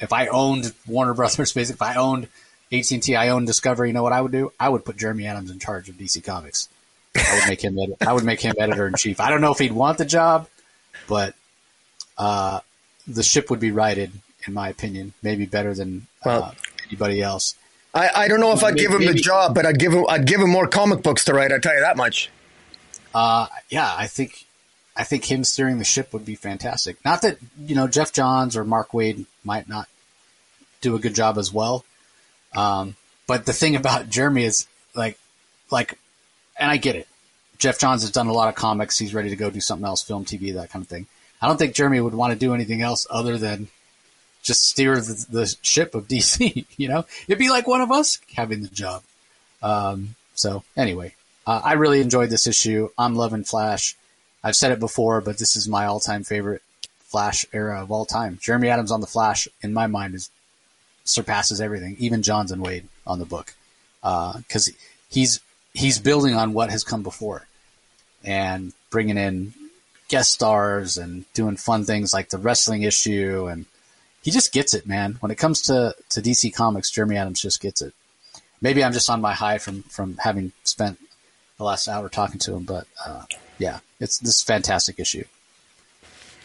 if 0.00 0.12
I 0.12 0.28
owned 0.28 0.72
Warner 0.86 1.14
Brothers, 1.14 1.36
basically, 1.54 1.74
if 1.74 1.82
I 1.82 1.96
owned 1.96 2.28
AT 2.72 2.90
and 2.90 3.16
I 3.16 3.28
owned 3.28 3.46
Discovery. 3.46 3.88
You 3.88 3.94
know 3.94 4.02
what 4.02 4.12
I 4.12 4.20
would 4.20 4.32
do? 4.32 4.52
I 4.58 4.68
would 4.68 4.84
put 4.84 4.96
Jeremy 4.96 5.26
Adams 5.26 5.50
in 5.50 5.58
charge 5.58 5.88
of 5.88 5.96
DC 5.96 6.24
Comics. 6.24 6.68
I 7.16 7.38
would 7.40 7.48
make 7.48 7.62
him. 7.62 7.78
I 8.06 8.12
would 8.12 8.24
make 8.24 8.40
him 8.40 8.54
editor 8.58 8.86
in 8.86 8.94
chief. 8.94 9.20
I 9.20 9.30
don't 9.30 9.40
know 9.40 9.52
if 9.52 9.58
he'd 9.58 9.72
want 9.72 9.98
the 9.98 10.04
job, 10.04 10.48
but 11.08 11.34
uh, 12.18 12.60
the 13.06 13.22
ship 13.22 13.50
would 13.50 13.60
be 13.60 13.70
righted 13.70 14.12
in 14.46 14.54
my 14.54 14.68
opinion. 14.68 15.12
Maybe 15.22 15.46
better 15.46 15.74
than 15.74 16.06
Well- 16.24 16.44
uh, 16.44 16.52
anybody 16.88 17.22
else. 17.22 17.54
I, 17.94 18.10
I 18.14 18.28
don't 18.28 18.40
know 18.40 18.52
if 18.52 18.62
I'd 18.62 18.76
give 18.76 18.90
him 18.92 19.00
the 19.00 19.06
Maybe- 19.06 19.20
job, 19.20 19.54
but 19.54 19.64
I'd 19.64 19.78
give 19.78 19.92
him 19.92 20.04
I'd 20.08 20.26
give 20.26 20.40
him 20.40 20.50
more 20.50 20.66
comic 20.66 21.02
books 21.02 21.24
to 21.26 21.34
write. 21.34 21.52
I 21.52 21.58
tell 21.58 21.74
you 21.74 21.80
that 21.80 21.96
much. 21.96 22.30
Uh, 23.14 23.46
yeah, 23.70 23.94
I 23.96 24.06
think 24.06 24.44
I 24.96 25.04
think 25.04 25.24
him 25.24 25.44
steering 25.44 25.78
the 25.78 25.84
ship 25.84 26.12
would 26.12 26.24
be 26.26 26.34
fantastic. 26.34 27.02
Not 27.04 27.22
that 27.22 27.38
you 27.58 27.74
know 27.74 27.88
Geoff 27.88 28.12
Johns 28.12 28.56
or 28.56 28.64
Mark 28.64 28.90
Waid 28.90 29.24
might 29.44 29.68
not 29.68 29.88
do 30.82 30.94
a 30.94 30.98
good 30.98 31.14
job 31.14 31.38
as 31.38 31.52
well, 31.52 31.84
um, 32.54 32.96
but 33.26 33.46
the 33.46 33.52
thing 33.54 33.76
about 33.76 34.10
Jeremy 34.10 34.44
is 34.44 34.66
like 34.94 35.18
like, 35.70 35.98
and 36.58 36.70
I 36.70 36.76
get 36.76 36.96
it. 36.96 37.08
Geoff 37.58 37.78
Johns 37.78 38.02
has 38.02 38.10
done 38.10 38.26
a 38.26 38.32
lot 38.32 38.48
of 38.50 38.54
comics. 38.54 38.98
He's 38.98 39.14
ready 39.14 39.30
to 39.30 39.36
go 39.36 39.48
do 39.48 39.60
something 39.60 39.86
else, 39.86 40.02
film, 40.02 40.26
TV, 40.26 40.52
that 40.54 40.68
kind 40.70 40.82
of 40.82 40.88
thing. 40.88 41.06
I 41.40 41.48
don't 41.48 41.56
think 41.56 41.74
Jeremy 41.74 42.00
would 42.00 42.14
want 42.14 42.34
to 42.34 42.38
do 42.38 42.52
anything 42.52 42.82
else 42.82 43.06
other 43.08 43.38
than 43.38 43.68
just 44.46 44.68
steer 44.68 45.00
the, 45.00 45.26
the 45.28 45.56
ship 45.62 45.94
of 45.94 46.08
DC. 46.08 46.64
You 46.76 46.88
know, 46.88 47.04
it'd 47.26 47.38
be 47.38 47.50
like 47.50 47.66
one 47.66 47.80
of 47.80 47.90
us 47.90 48.18
having 48.34 48.62
the 48.62 48.68
job. 48.68 49.02
Um, 49.62 50.14
so 50.34 50.62
anyway, 50.76 51.14
uh, 51.46 51.60
I 51.64 51.74
really 51.74 52.00
enjoyed 52.00 52.30
this 52.30 52.46
issue. 52.46 52.88
I'm 52.96 53.16
loving 53.16 53.44
Flash. 53.44 53.96
I've 54.44 54.56
said 54.56 54.70
it 54.70 54.80
before, 54.80 55.20
but 55.20 55.38
this 55.38 55.56
is 55.56 55.68
my 55.68 55.86
all-time 55.86 56.22
favorite 56.22 56.62
Flash 57.00 57.44
era 57.52 57.82
of 57.82 57.90
all 57.90 58.04
time. 58.04 58.38
Jeremy 58.40 58.68
Adams 58.68 58.92
on 58.92 59.00
the 59.00 59.06
Flash, 59.06 59.48
in 59.62 59.72
my 59.72 59.86
mind, 59.86 60.14
is 60.14 60.30
surpasses 61.04 61.60
everything, 61.60 61.96
even 61.98 62.22
Johns 62.22 62.52
and 62.52 62.64
Waid 62.64 62.84
on 63.06 63.18
the 63.18 63.24
book, 63.24 63.54
because 64.02 64.70
he's 65.08 65.40
he's 65.72 65.98
building 65.98 66.34
on 66.34 66.52
what 66.52 66.70
has 66.70 66.84
come 66.84 67.02
before, 67.02 67.46
and 68.24 68.72
bringing 68.90 69.16
in 69.16 69.54
guest 70.08 70.32
stars 70.32 70.96
and 70.96 71.24
doing 71.32 71.56
fun 71.56 71.84
things 71.84 72.12
like 72.12 72.28
the 72.28 72.38
wrestling 72.38 72.82
issue, 72.82 73.46
and 73.46 73.66
he 74.26 74.32
just 74.32 74.52
gets 74.52 74.74
it, 74.74 74.88
man. 74.88 75.18
When 75.20 75.30
it 75.30 75.38
comes 75.38 75.62
to 75.62 75.94
to 76.10 76.20
DC 76.20 76.52
Comics, 76.52 76.90
Jeremy 76.90 77.16
Adams 77.16 77.40
just 77.40 77.60
gets 77.60 77.80
it. 77.80 77.94
Maybe 78.60 78.82
I'm 78.82 78.92
just 78.92 79.08
on 79.08 79.20
my 79.20 79.32
high 79.32 79.58
from 79.58 79.84
from 79.84 80.16
having 80.16 80.50
spent 80.64 80.98
the 81.58 81.62
last 81.62 81.86
hour 81.86 82.08
talking 82.08 82.40
to 82.40 82.54
him, 82.54 82.64
but 82.64 82.88
uh, 83.06 83.22
yeah, 83.58 83.78
it's 84.00 84.18
this 84.18 84.42
fantastic 84.42 84.98
issue. 84.98 85.22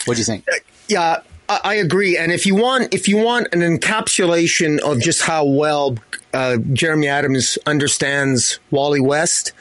What 0.05 0.13
do 0.13 0.19
you 0.19 0.25
think? 0.25 0.45
Yeah, 0.87 1.21
I, 1.49 1.59
I 1.63 1.73
agree. 1.73 2.19
And 2.19 2.31
if 2.31 2.45
you 2.45 2.53
want, 2.53 2.93
if 2.93 3.07
you 3.07 3.17
want 3.17 3.47
an 3.51 3.61
encapsulation 3.61 4.77
of 4.81 4.99
just 4.99 5.23
how 5.23 5.43
well 5.43 5.97
uh, 6.33 6.57
Jeremy 6.73 7.07
Adams 7.07 7.57
understands 7.65 8.59
Wally 8.71 9.01
West, 9.01 9.51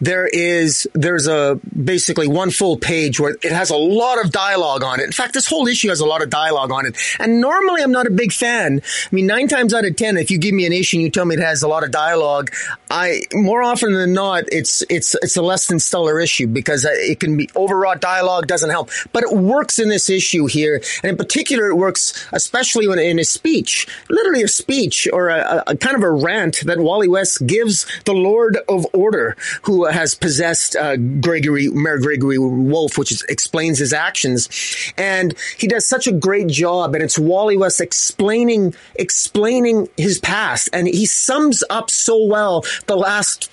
there 0.00 0.26
is 0.26 0.88
there's 0.94 1.26
a 1.26 1.60
basically 1.84 2.28
one 2.28 2.50
full 2.50 2.76
page 2.76 3.20
where 3.20 3.36
it 3.42 3.52
has 3.52 3.70
a 3.70 3.76
lot 3.76 4.22
of 4.24 4.32
dialogue 4.32 4.82
on 4.82 5.00
it. 5.00 5.04
In 5.04 5.12
fact, 5.12 5.34
this 5.34 5.46
whole 5.46 5.66
issue 5.66 5.88
has 5.88 6.00
a 6.00 6.06
lot 6.06 6.22
of 6.22 6.30
dialogue 6.30 6.72
on 6.72 6.86
it. 6.86 6.96
And 7.18 7.40
normally, 7.40 7.82
I'm 7.82 7.92
not 7.92 8.06
a 8.06 8.10
big 8.10 8.32
fan. 8.32 8.80
I 8.84 9.14
mean, 9.14 9.26
nine 9.26 9.48
times 9.48 9.72
out 9.74 9.84
of 9.84 9.96
ten, 9.96 10.16
if 10.16 10.30
you 10.30 10.38
give 10.38 10.54
me 10.54 10.66
an 10.66 10.72
issue 10.72 10.96
and 10.96 11.04
you 11.04 11.10
tell 11.10 11.24
me 11.24 11.36
it 11.36 11.40
has 11.40 11.62
a 11.62 11.68
lot 11.68 11.84
of 11.84 11.90
dialogue, 11.90 12.50
I 12.90 13.22
more 13.32 13.62
often 13.62 13.92
than 13.92 14.12
not, 14.12 14.44
it's 14.50 14.82
it's 14.88 15.14
it's 15.22 15.36
a 15.36 15.42
less 15.42 15.66
than 15.66 15.78
stellar 15.78 16.20
issue 16.20 16.46
because 16.46 16.84
it 16.84 17.20
can 17.20 17.36
be 17.36 17.48
overwrought 17.56 18.00
dialogue 18.00 18.46
doesn't 18.46 18.70
help. 18.70 18.90
But 19.12 19.24
it 19.24 19.32
works 19.32 19.78
in 19.78 19.88
this 19.88 20.10
issue 20.10 20.46
here, 20.46 20.82
and 21.02 21.10
in 21.10 21.16
particular, 21.16 21.68
it 21.68 21.76
works 21.76 22.26
especially 22.32 22.88
when 22.88 22.98
in 22.98 23.18
a 23.18 23.24
speech, 23.24 23.86
literally 24.08 24.42
a 24.42 24.48
speech 24.48 25.08
or 25.12 25.28
a, 25.28 25.64
a 25.66 25.76
kind 25.76 25.96
of 25.96 26.02
a 26.02 26.10
rant 26.16 26.62
that 26.66 26.78
Wally 26.78 27.08
West 27.08 27.46
gives 27.46 27.86
the 28.04 28.12
Lord 28.12 28.58
of 28.68 28.86
Order, 28.92 29.36
who 29.62 29.84
has 29.86 30.14
possessed 30.14 30.76
uh, 30.76 30.96
Gregory 30.96 31.68
Mayor 31.68 31.98
Gregory 31.98 32.38
Wolfe, 32.38 32.98
which 32.98 33.12
is, 33.12 33.22
explains 33.28 33.78
his 33.78 33.92
actions, 33.92 34.48
and 34.96 35.34
he 35.58 35.66
does 35.66 35.88
such 35.88 36.06
a 36.06 36.12
great 36.12 36.48
job. 36.48 36.94
And 36.94 37.02
it's 37.02 37.18
Wally 37.18 37.56
West 37.56 37.80
explaining 37.80 38.74
explaining 38.96 39.88
his 39.96 40.18
past, 40.18 40.68
and 40.72 40.86
he 40.86 41.06
sums 41.06 41.62
up 41.70 41.90
so 41.90 42.24
well 42.24 42.64
the 42.86 42.96
last 42.96 43.50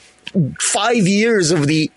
five 0.59 1.07
years 1.07 1.51
of 1.51 1.67
the 1.67 1.91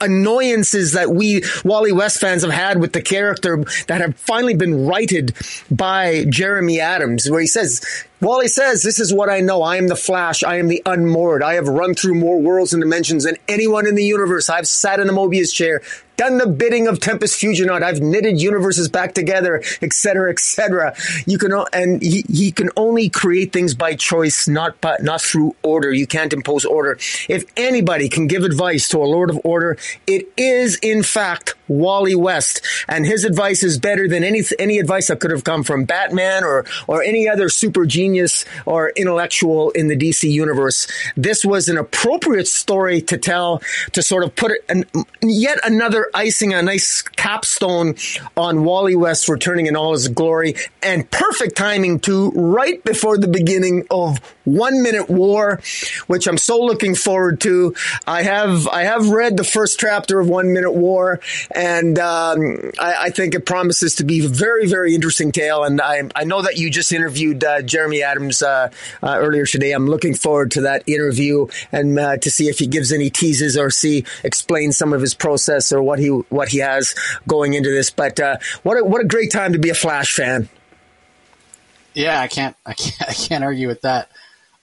annoyances 0.00 0.92
that 0.92 1.10
we 1.10 1.42
Wally 1.64 1.92
West 1.92 2.20
fans 2.20 2.42
have 2.42 2.50
had 2.50 2.80
with 2.80 2.92
the 2.92 3.02
character 3.02 3.64
that 3.86 4.00
have 4.00 4.16
finally 4.16 4.54
been 4.54 4.86
righted 4.86 5.34
by 5.70 6.24
Jeremy 6.28 6.80
Adams, 6.80 7.30
where 7.30 7.40
he 7.40 7.46
says, 7.46 7.80
Wally 8.22 8.46
says, 8.46 8.84
This 8.84 9.00
is 9.00 9.12
what 9.12 9.28
I 9.28 9.40
know. 9.40 9.62
I 9.62 9.76
am 9.76 9.88
the 9.88 9.96
Flash. 9.96 10.44
I 10.44 10.56
am 10.58 10.68
the 10.68 10.80
unmoored. 10.86 11.42
I 11.42 11.54
have 11.54 11.66
run 11.66 11.92
through 11.94 12.14
more 12.14 12.40
worlds 12.40 12.72
and 12.72 12.80
dimensions 12.80 13.24
than 13.24 13.36
anyone 13.48 13.84
in 13.84 13.96
the 13.96 14.04
universe. 14.04 14.48
I've 14.48 14.68
sat 14.68 15.00
in 15.00 15.08
a 15.08 15.12
Mobius 15.12 15.52
chair, 15.52 15.82
done 16.16 16.38
the 16.38 16.46
bidding 16.46 16.86
of 16.86 17.00
Tempus 17.00 17.34
Fuginaut. 17.34 17.82
I've 17.82 18.00
knitted 18.00 18.40
universes 18.40 18.88
back 18.88 19.12
together, 19.14 19.60
etc., 19.80 20.30
etc. 20.30 20.94
You 21.26 21.36
can, 21.36 21.52
and 21.72 22.00
he, 22.00 22.24
he 22.28 22.52
can 22.52 22.70
only 22.76 23.08
create 23.08 23.52
things 23.52 23.74
by 23.74 23.96
choice, 23.96 24.46
not 24.46 24.80
by, 24.80 24.98
not 25.00 25.20
through 25.20 25.56
order. 25.64 25.92
You 25.92 26.06
can't 26.06 26.32
impose 26.32 26.64
order. 26.64 26.92
If 27.28 27.44
anybody 27.56 28.08
can 28.08 28.28
give 28.28 28.44
advice 28.44 28.88
to 28.90 28.98
a 28.98 29.04
Lord 29.04 29.30
of 29.30 29.40
Order, 29.42 29.76
it 30.06 30.32
is 30.36 30.76
in 30.76 31.02
fact 31.02 31.54
Wally 31.66 32.14
West, 32.14 32.64
and 32.88 33.04
his 33.04 33.24
advice 33.24 33.64
is 33.64 33.78
better 33.78 34.06
than 34.06 34.22
any 34.22 34.42
any 34.58 34.78
advice 34.78 35.08
that 35.08 35.18
could 35.18 35.30
have 35.32 35.44
come 35.44 35.64
from 35.64 35.84
Batman 35.84 36.44
or 36.44 36.64
or 36.86 37.02
any 37.02 37.28
other 37.28 37.48
super 37.48 37.86
genius 37.86 38.11
or 38.66 38.90
intellectual 38.96 39.70
in 39.70 39.88
the 39.88 39.96
DC 39.96 40.30
universe. 40.30 40.86
This 41.16 41.44
was 41.44 41.68
an 41.68 41.78
appropriate 41.78 42.48
story 42.48 43.00
to 43.02 43.18
tell 43.18 43.62
to 43.92 44.02
sort 44.02 44.24
of 44.24 44.34
put 44.36 44.52
an, 44.68 44.84
yet 45.22 45.58
another 45.64 46.08
icing, 46.14 46.52
a 46.52 46.62
nice 46.62 47.02
capstone 47.02 47.94
on 48.36 48.64
Wally 48.64 48.96
West 48.96 49.28
returning 49.28 49.66
in 49.66 49.76
all 49.76 49.92
his 49.92 50.08
glory, 50.08 50.54
and 50.82 51.10
perfect 51.10 51.56
timing 51.56 52.00
too, 52.00 52.30
right 52.34 52.82
before 52.84 53.18
the 53.18 53.28
beginning 53.28 53.86
of 53.90 54.18
One 54.44 54.82
Minute 54.82 55.08
War, 55.08 55.60
which 56.06 56.26
I'm 56.26 56.38
so 56.38 56.60
looking 56.60 56.94
forward 56.94 57.40
to. 57.42 57.74
I 58.06 58.22
have 58.22 58.66
I 58.68 58.82
have 58.82 59.08
read 59.08 59.36
the 59.36 59.44
first 59.44 59.78
chapter 59.78 60.20
of 60.20 60.28
One 60.28 60.52
Minute 60.52 60.72
War, 60.72 61.20
and 61.54 61.98
um, 61.98 62.72
I, 62.78 62.94
I 63.00 63.10
think 63.10 63.34
it 63.34 63.46
promises 63.46 63.96
to 63.96 64.04
be 64.04 64.24
a 64.24 64.28
very 64.28 64.66
very 64.66 64.94
interesting 64.94 65.32
tale. 65.32 65.64
And 65.64 65.80
I 65.80 66.02
I 66.14 66.24
know 66.24 66.42
that 66.42 66.56
you 66.56 66.70
just 66.70 66.92
interviewed 66.92 67.44
uh, 67.44 67.62
Jeremy 67.62 68.02
Adams 68.02 68.42
uh, 68.42 68.70
uh, 69.02 69.16
earlier 69.18 69.46
today. 69.46 69.72
I'm 69.72 69.86
looking 69.86 70.14
forward 70.14 70.50
to 70.52 70.62
that 70.62 70.82
interview 70.86 71.46
and 71.70 71.98
uh, 71.98 72.16
to 72.18 72.30
see 72.30 72.48
if 72.48 72.58
he 72.58 72.66
gives 72.66 72.92
any 72.92 73.10
teases 73.10 73.56
or 73.56 73.70
see 73.70 74.04
explain 74.24 74.72
some 74.72 74.92
of 74.92 75.00
his 75.00 75.14
process 75.14 75.72
or 75.72 75.82
what 75.82 75.98
he 75.98 76.08
what 76.08 76.48
he 76.48 76.58
has 76.58 76.94
going 77.28 77.54
into 77.54 77.70
this. 77.70 77.90
But 77.90 78.18
uh, 78.18 78.38
what 78.62 78.78
a, 78.78 78.84
what 78.84 79.00
a 79.00 79.06
great 79.06 79.30
time 79.30 79.52
to 79.52 79.58
be 79.58 79.70
a 79.70 79.74
Flash 79.74 80.14
fan. 80.14 80.48
Yeah, 81.94 82.20
I 82.20 82.28
can't, 82.28 82.56
I 82.64 82.74
can't, 82.74 83.02
I 83.10 83.12
can't 83.12 83.44
argue 83.44 83.68
with 83.68 83.82
that. 83.82 84.10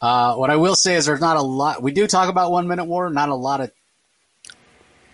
Uh, 0.02 0.36
what 0.36 0.50
I 0.50 0.56
will 0.56 0.76
say 0.76 0.96
is 0.96 1.06
there's 1.06 1.20
not 1.20 1.38
a 1.38 1.42
lot. 1.42 1.84
We 1.84 1.92
do 1.92 2.08
talk 2.08 2.30
about 2.30 2.52
one 2.52 2.68
minute 2.68 2.86
war, 2.86 3.10
not 3.10 3.30
a 3.30 3.36
lot 3.36 3.62
of 3.62 3.72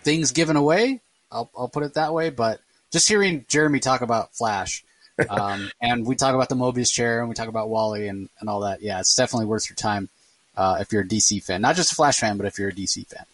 things 0.02 0.32
given 0.32 0.56
away. 0.56 1.00
I'll, 1.30 1.50
I'll 1.56 1.68
put 1.68 1.82
it 1.82 1.94
that 1.94 2.14
way. 2.14 2.30
But 2.30 2.60
just 2.92 3.08
hearing 3.08 3.44
Jeremy 3.48 3.80
talk 3.80 4.00
about 4.00 4.34
Flash, 4.34 4.84
um, 5.28 5.70
and 5.80 6.06
we 6.06 6.14
talk 6.14 6.34
about 6.34 6.48
the 6.48 6.54
Mobius 6.54 6.92
chair, 6.92 7.20
and 7.20 7.28
we 7.28 7.34
talk 7.34 7.48
about 7.48 7.68
Wally 7.68 8.08
and, 8.08 8.28
and 8.40 8.48
all 8.48 8.60
that. 8.60 8.82
Yeah, 8.82 9.00
it's 9.00 9.14
definitely 9.14 9.46
worth 9.46 9.68
your 9.68 9.76
time 9.76 10.08
uh, 10.56 10.78
if 10.80 10.92
you're 10.92 11.02
a 11.02 11.08
DC 11.08 11.42
fan, 11.42 11.60
not 11.60 11.76
just 11.76 11.92
a 11.92 11.94
Flash 11.94 12.20
fan, 12.20 12.36
but 12.36 12.46
if 12.46 12.58
you're 12.58 12.68
a 12.68 12.74
DC 12.74 13.06
fan. 13.08 13.24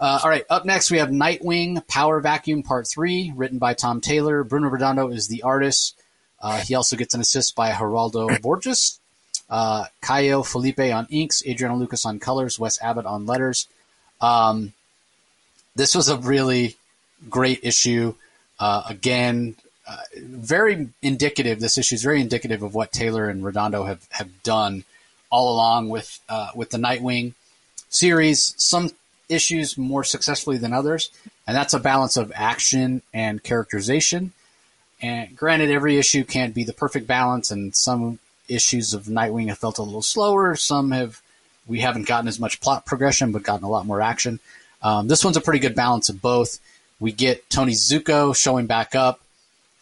Uh, 0.00 0.20
all 0.22 0.30
right, 0.30 0.44
up 0.48 0.64
next 0.64 0.90
we 0.90 0.98
have 0.98 1.10
Nightwing 1.10 1.86
Power 1.86 2.20
Vacuum 2.20 2.62
Part 2.62 2.86
3, 2.86 3.32
written 3.36 3.58
by 3.58 3.74
Tom 3.74 4.00
Taylor. 4.00 4.42
Bruno 4.42 4.68
Redondo 4.68 5.08
is 5.08 5.28
the 5.28 5.42
artist. 5.42 6.00
Uh, 6.40 6.58
he 6.60 6.74
also 6.74 6.96
gets 6.96 7.14
an 7.14 7.20
assist 7.20 7.54
by 7.54 7.72
Geraldo 7.72 8.40
Borges. 8.40 9.00
Uh, 9.48 9.86
Caio 10.00 10.42
Felipe 10.42 10.80
on 10.80 11.06
inks, 11.10 11.42
Adriano 11.46 11.76
Lucas 11.76 12.04
on 12.04 12.18
colors, 12.18 12.58
Wes 12.58 12.80
Abbott 12.82 13.06
on 13.06 13.26
letters. 13.26 13.68
Um, 14.20 14.72
this 15.74 15.94
was 15.94 16.08
a 16.08 16.16
really 16.16 16.76
great 17.30 17.60
issue. 17.62 18.14
Uh, 18.58 18.82
again, 18.88 19.54
uh, 19.86 19.98
very 20.16 20.88
indicative. 21.00 21.60
This 21.60 21.78
issue 21.78 21.94
is 21.94 22.02
very 22.02 22.20
indicative 22.20 22.62
of 22.62 22.74
what 22.74 22.92
Taylor 22.92 23.28
and 23.28 23.44
Redondo 23.44 23.84
have, 23.84 24.06
have 24.10 24.42
done 24.42 24.84
all 25.30 25.54
along 25.54 25.90
with 25.90 26.20
uh, 26.28 26.50
with 26.54 26.70
the 26.70 26.78
Nightwing 26.78 27.34
series. 27.88 28.54
Some 28.56 28.90
issues 29.28 29.76
more 29.76 30.04
successfully 30.04 30.56
than 30.56 30.72
others, 30.72 31.10
and 31.46 31.56
that's 31.56 31.74
a 31.74 31.80
balance 31.80 32.16
of 32.16 32.32
action 32.34 33.02
and 33.12 33.42
characterization. 33.42 34.32
And 35.00 35.36
granted, 35.36 35.70
every 35.70 35.98
issue 35.98 36.24
can't 36.24 36.54
be 36.54 36.64
the 36.64 36.72
perfect 36.72 37.06
balance, 37.06 37.50
and 37.50 37.74
some 37.76 38.18
issues 38.48 38.94
of 38.94 39.04
Nightwing 39.04 39.48
have 39.48 39.58
felt 39.58 39.78
a 39.78 39.82
little 39.82 40.02
slower. 40.02 40.56
Some 40.56 40.90
have 40.92 41.20
we 41.66 41.80
haven't 41.80 42.06
gotten 42.06 42.28
as 42.28 42.38
much 42.38 42.60
plot 42.60 42.86
progression, 42.86 43.32
but 43.32 43.42
gotten 43.42 43.64
a 43.64 43.70
lot 43.70 43.86
more 43.86 44.00
action. 44.00 44.40
Um, 44.82 45.08
this 45.08 45.24
one's 45.24 45.36
a 45.36 45.40
pretty 45.40 45.58
good 45.58 45.74
balance 45.74 46.08
of 46.08 46.22
both. 46.22 46.60
We 47.00 47.12
get 47.12 47.48
Tony 47.50 47.72
Zucco 47.72 48.34
showing 48.36 48.66
back 48.66 48.94
up, 48.94 49.20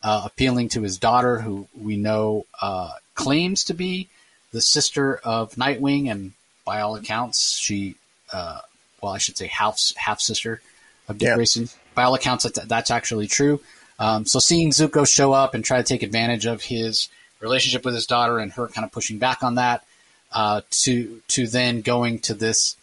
uh, 0.03 0.23
appealing 0.25 0.71
to 0.71 0.83
his 0.83 0.99
daughter, 0.99 1.41
who 1.41 1.69
we 1.79 1.97
know 1.97 2.47
uh, 2.61 2.93
claims 3.15 3.65
to 3.65 3.75
be 3.75 4.09
the 4.53 4.61
sister 4.61 5.17
of 5.17 5.55
Nightwing, 5.57 6.11
and 6.11 6.33
by 6.65 6.81
all 6.81 6.97
accounts, 6.97 7.57
she, 7.57 7.97
uh, 8.33 8.61
well, 9.03 9.13
I 9.13 9.19
should 9.19 9.37
say 9.37 9.49
half 9.49 9.93
half 9.97 10.21
sister 10.21 10.63
of 11.09 11.19
Dick. 11.19 11.35
Grayson. 11.35 11.69
By 11.95 12.05
all 12.05 12.15
accounts, 12.15 12.45
that, 12.45 12.69
that's 12.69 12.91
actually 12.91 13.27
true. 13.27 13.61
Um, 13.99 14.27
so 14.27 14.39
seeing 14.39 14.71
Zucco 14.71 15.07
show 15.07 15.33
up 15.33 15.55
and 15.55 15.65
try 15.65 15.77
to 15.77 15.85
take 15.85 16.03
advantage 16.03 16.47
of 16.47 16.63
his 16.63 17.09
relationship 17.45 17.85
with 17.85 17.95
his 17.95 18.07
daughter 18.07 18.39
and 18.39 18.53
her 18.53 18.67
kind 18.69 18.85
of 18.85 18.93
pushing 18.93 19.19
back 19.19 19.43
on 19.43 19.55
that, 19.57 19.85
uh, 20.33 20.63
to 20.71 21.21
to 21.29 21.47
then 21.47 21.81
going 21.81 22.19
to 22.21 22.35
this 22.35 22.77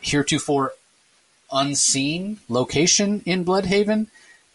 heretofore 0.00 0.72
unseen 1.52 2.38
location 2.48 3.22
in 3.26 3.44
Blüdhaven, 3.44 4.06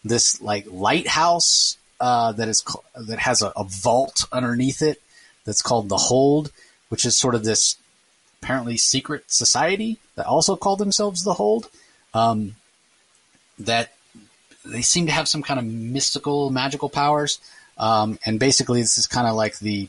this 0.04 0.40
like 0.40 0.66
lighthouse 0.70 1.76
uh, 2.00 2.32
that 2.32 2.48
is 2.48 2.64
that 2.96 3.18
has 3.20 3.42
a, 3.42 3.52
a, 3.56 3.64
vault 3.64 4.24
underneath 4.32 4.82
it 4.82 5.00
that's 5.44 5.62
called 5.62 5.88
the 5.88 5.96
Hold, 5.96 6.50
which 6.88 7.04
is 7.04 7.16
sort 7.16 7.34
of 7.34 7.44
this 7.44 7.76
apparently 8.42 8.76
secret 8.76 9.24
society 9.28 9.98
that 10.14 10.26
also 10.26 10.56
call 10.56 10.76
themselves 10.76 11.22
the 11.22 11.34
Hold. 11.34 11.70
Um, 12.12 12.56
that 13.58 13.92
they 14.64 14.82
seem 14.82 15.06
to 15.06 15.12
have 15.12 15.28
some 15.28 15.42
kind 15.42 15.58
of 15.58 15.66
mystical, 15.66 16.50
magical 16.50 16.88
powers, 16.88 17.38
um, 17.78 18.18
and 18.24 18.38
basically 18.40 18.80
this 18.80 18.98
is 18.98 19.06
kind 19.06 19.26
of 19.26 19.34
like 19.34 19.58
the 19.58 19.88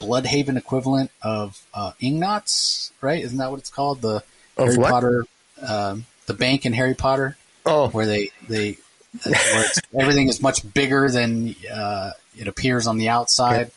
Blüdhaven 0.00 0.56
equivalent 0.56 1.10
of 1.22 1.62
uh, 1.74 1.92
Ignatz, 2.00 2.92
right? 3.00 3.22
Isn't 3.22 3.38
that 3.38 3.50
what 3.50 3.60
it's 3.60 3.70
called? 3.70 4.02
The 4.02 4.22
of 4.56 4.68
Harry 4.68 4.76
what? 4.76 4.90
Potter, 4.90 5.24
um, 5.66 6.06
the 6.26 6.34
bank 6.34 6.66
in 6.66 6.72
Harry 6.72 6.94
Potter. 6.94 7.36
Oh, 7.64 7.88
where 7.88 8.06
they 8.06 8.30
they 8.48 8.78
where 9.24 9.64
everything 9.98 10.28
is 10.28 10.42
much 10.42 10.72
bigger 10.74 11.08
than 11.10 11.54
uh, 11.72 12.10
it 12.36 12.48
appears 12.48 12.86
on 12.86 12.98
the 12.98 13.08
outside, 13.08 13.70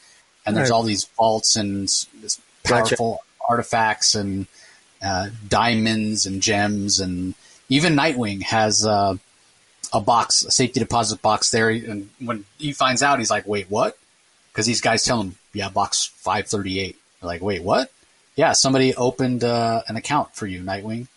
and 0.45 0.55
there's 0.55 0.69
right. 0.69 0.75
all 0.75 0.83
these 0.83 1.05
vaults 1.17 1.55
and 1.55 1.83
this 1.83 2.39
powerful 2.63 3.11
gotcha. 3.13 3.49
artifacts 3.49 4.15
and 4.15 4.47
uh, 5.01 5.29
diamonds 5.47 6.25
and 6.25 6.41
gems, 6.41 6.99
and 6.99 7.33
even 7.69 7.95
Nightwing 7.95 8.43
has 8.43 8.85
uh, 8.85 9.15
a 9.93 10.01
box, 10.01 10.43
a 10.43 10.51
safety 10.51 10.79
deposit 10.79 11.21
box 11.21 11.51
there. 11.51 11.69
And 11.69 12.09
when 12.19 12.45
he 12.57 12.73
finds 12.73 13.01
out, 13.01 13.19
he's 13.19 13.31
like, 13.31 13.47
"Wait, 13.47 13.69
what?" 13.69 13.97
Because 14.51 14.65
these 14.65 14.81
guys 14.81 15.03
tell 15.03 15.21
him, 15.21 15.35
"Yeah, 15.53 15.69
box 15.69 16.11
538." 16.17 16.97
They're 17.21 17.27
like, 17.27 17.41
"Wait, 17.41 17.63
what?" 17.63 17.91
Yeah, 18.35 18.53
somebody 18.53 18.95
opened 18.95 19.43
uh, 19.43 19.81
an 19.87 19.95
account 19.95 20.35
for 20.35 20.47
you, 20.47 20.61
Nightwing, 20.61 21.07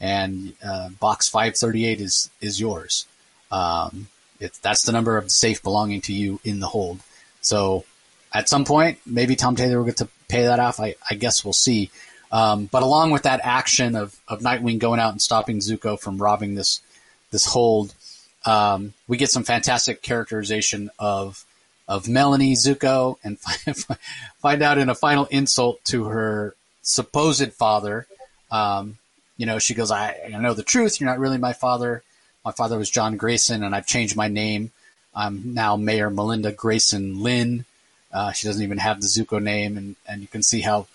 and 0.00 0.54
uh, 0.64 0.90
box 1.00 1.28
538 1.28 2.00
is 2.00 2.30
is 2.40 2.60
yours. 2.60 3.06
Um, 3.50 4.08
it, 4.40 4.52
that's 4.62 4.84
the 4.84 4.92
number 4.92 5.16
of 5.16 5.24
the 5.24 5.30
safe 5.30 5.62
belonging 5.62 6.00
to 6.02 6.12
you 6.12 6.40
in 6.44 6.60
the 6.60 6.68
hold. 6.68 7.00
So 7.40 7.84
at 8.32 8.48
some 8.48 8.64
point, 8.64 8.98
maybe 9.06 9.36
Tom 9.36 9.56
Taylor 9.56 9.78
will 9.78 9.86
get 9.86 9.96
to 9.98 10.08
pay 10.28 10.42
that 10.42 10.60
off. 10.60 10.80
I, 10.80 10.94
I 11.10 11.14
guess 11.14 11.44
we'll 11.44 11.52
see. 11.52 11.90
Um, 12.30 12.66
but 12.66 12.82
along 12.82 13.10
with 13.10 13.22
that 13.22 13.40
action 13.42 13.96
of, 13.96 14.14
of 14.28 14.40
Nightwing 14.40 14.78
going 14.78 15.00
out 15.00 15.12
and 15.12 15.22
stopping 15.22 15.60
Zucco 15.60 15.98
from 15.98 16.18
robbing 16.18 16.54
this 16.54 16.80
this 17.30 17.46
hold, 17.46 17.94
um, 18.44 18.94
we 19.06 19.16
get 19.16 19.30
some 19.30 19.44
fantastic 19.44 20.02
characterization 20.02 20.90
of 20.98 21.44
of 21.86 22.06
Melanie 22.06 22.54
Zucco 22.54 23.16
and 23.24 23.38
find 24.38 24.62
out 24.62 24.76
in 24.76 24.90
a 24.90 24.94
final 24.94 25.24
insult 25.26 25.82
to 25.86 26.04
her 26.04 26.54
supposed 26.82 27.52
father. 27.54 28.06
Um, 28.50 28.98
you 29.38 29.46
know, 29.46 29.58
she 29.58 29.74
goes, 29.74 29.90
I, 29.90 30.14
I 30.26 30.38
know 30.38 30.52
the 30.52 30.62
truth. 30.62 31.00
You're 31.00 31.08
not 31.08 31.18
really 31.18 31.38
my 31.38 31.54
father. 31.54 32.02
My 32.44 32.52
father 32.52 32.76
was 32.76 32.90
John 32.90 33.16
Grayson, 33.16 33.62
and 33.64 33.74
I've 33.74 33.86
changed 33.86 34.16
my 34.16 34.28
name. 34.28 34.70
I'm 35.14 35.54
now 35.54 35.76
Mayor 35.76 36.10
Melinda 36.10 36.52
Grayson 36.52 37.22
Lynn. 37.22 37.64
Uh, 38.12 38.32
she 38.32 38.46
doesn't 38.46 38.62
even 38.62 38.78
have 38.78 39.00
the 39.00 39.06
Zucco 39.06 39.42
name, 39.42 39.76
and, 39.76 39.96
and 40.06 40.20
you 40.20 40.28
can 40.28 40.42
see 40.42 40.60
how 40.60 40.86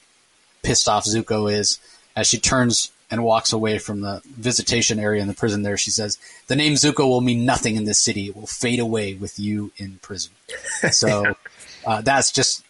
pissed 0.61 0.87
off 0.87 1.05
Zucco 1.05 1.51
is 1.51 1.79
as 2.15 2.27
she 2.27 2.37
turns 2.37 2.91
and 3.11 3.23
walks 3.23 3.53
away 3.53 3.77
from 3.77 4.01
the 4.01 4.21
visitation 4.25 4.99
area 4.99 5.21
in 5.21 5.27
the 5.27 5.33
prison 5.33 5.63
there. 5.63 5.77
She 5.77 5.91
says, 5.91 6.17
The 6.47 6.55
name 6.55 6.73
Zucco 6.73 7.07
will 7.07 7.21
mean 7.21 7.45
nothing 7.45 7.75
in 7.75 7.85
this 7.85 7.99
city. 7.99 8.27
It 8.27 8.35
will 8.35 8.47
fade 8.47 8.79
away 8.79 9.13
with 9.13 9.39
you 9.39 9.71
in 9.77 9.99
prison. 10.01 10.33
So 10.91 11.35
uh, 11.85 12.01
that's 12.01 12.31
just, 12.31 12.63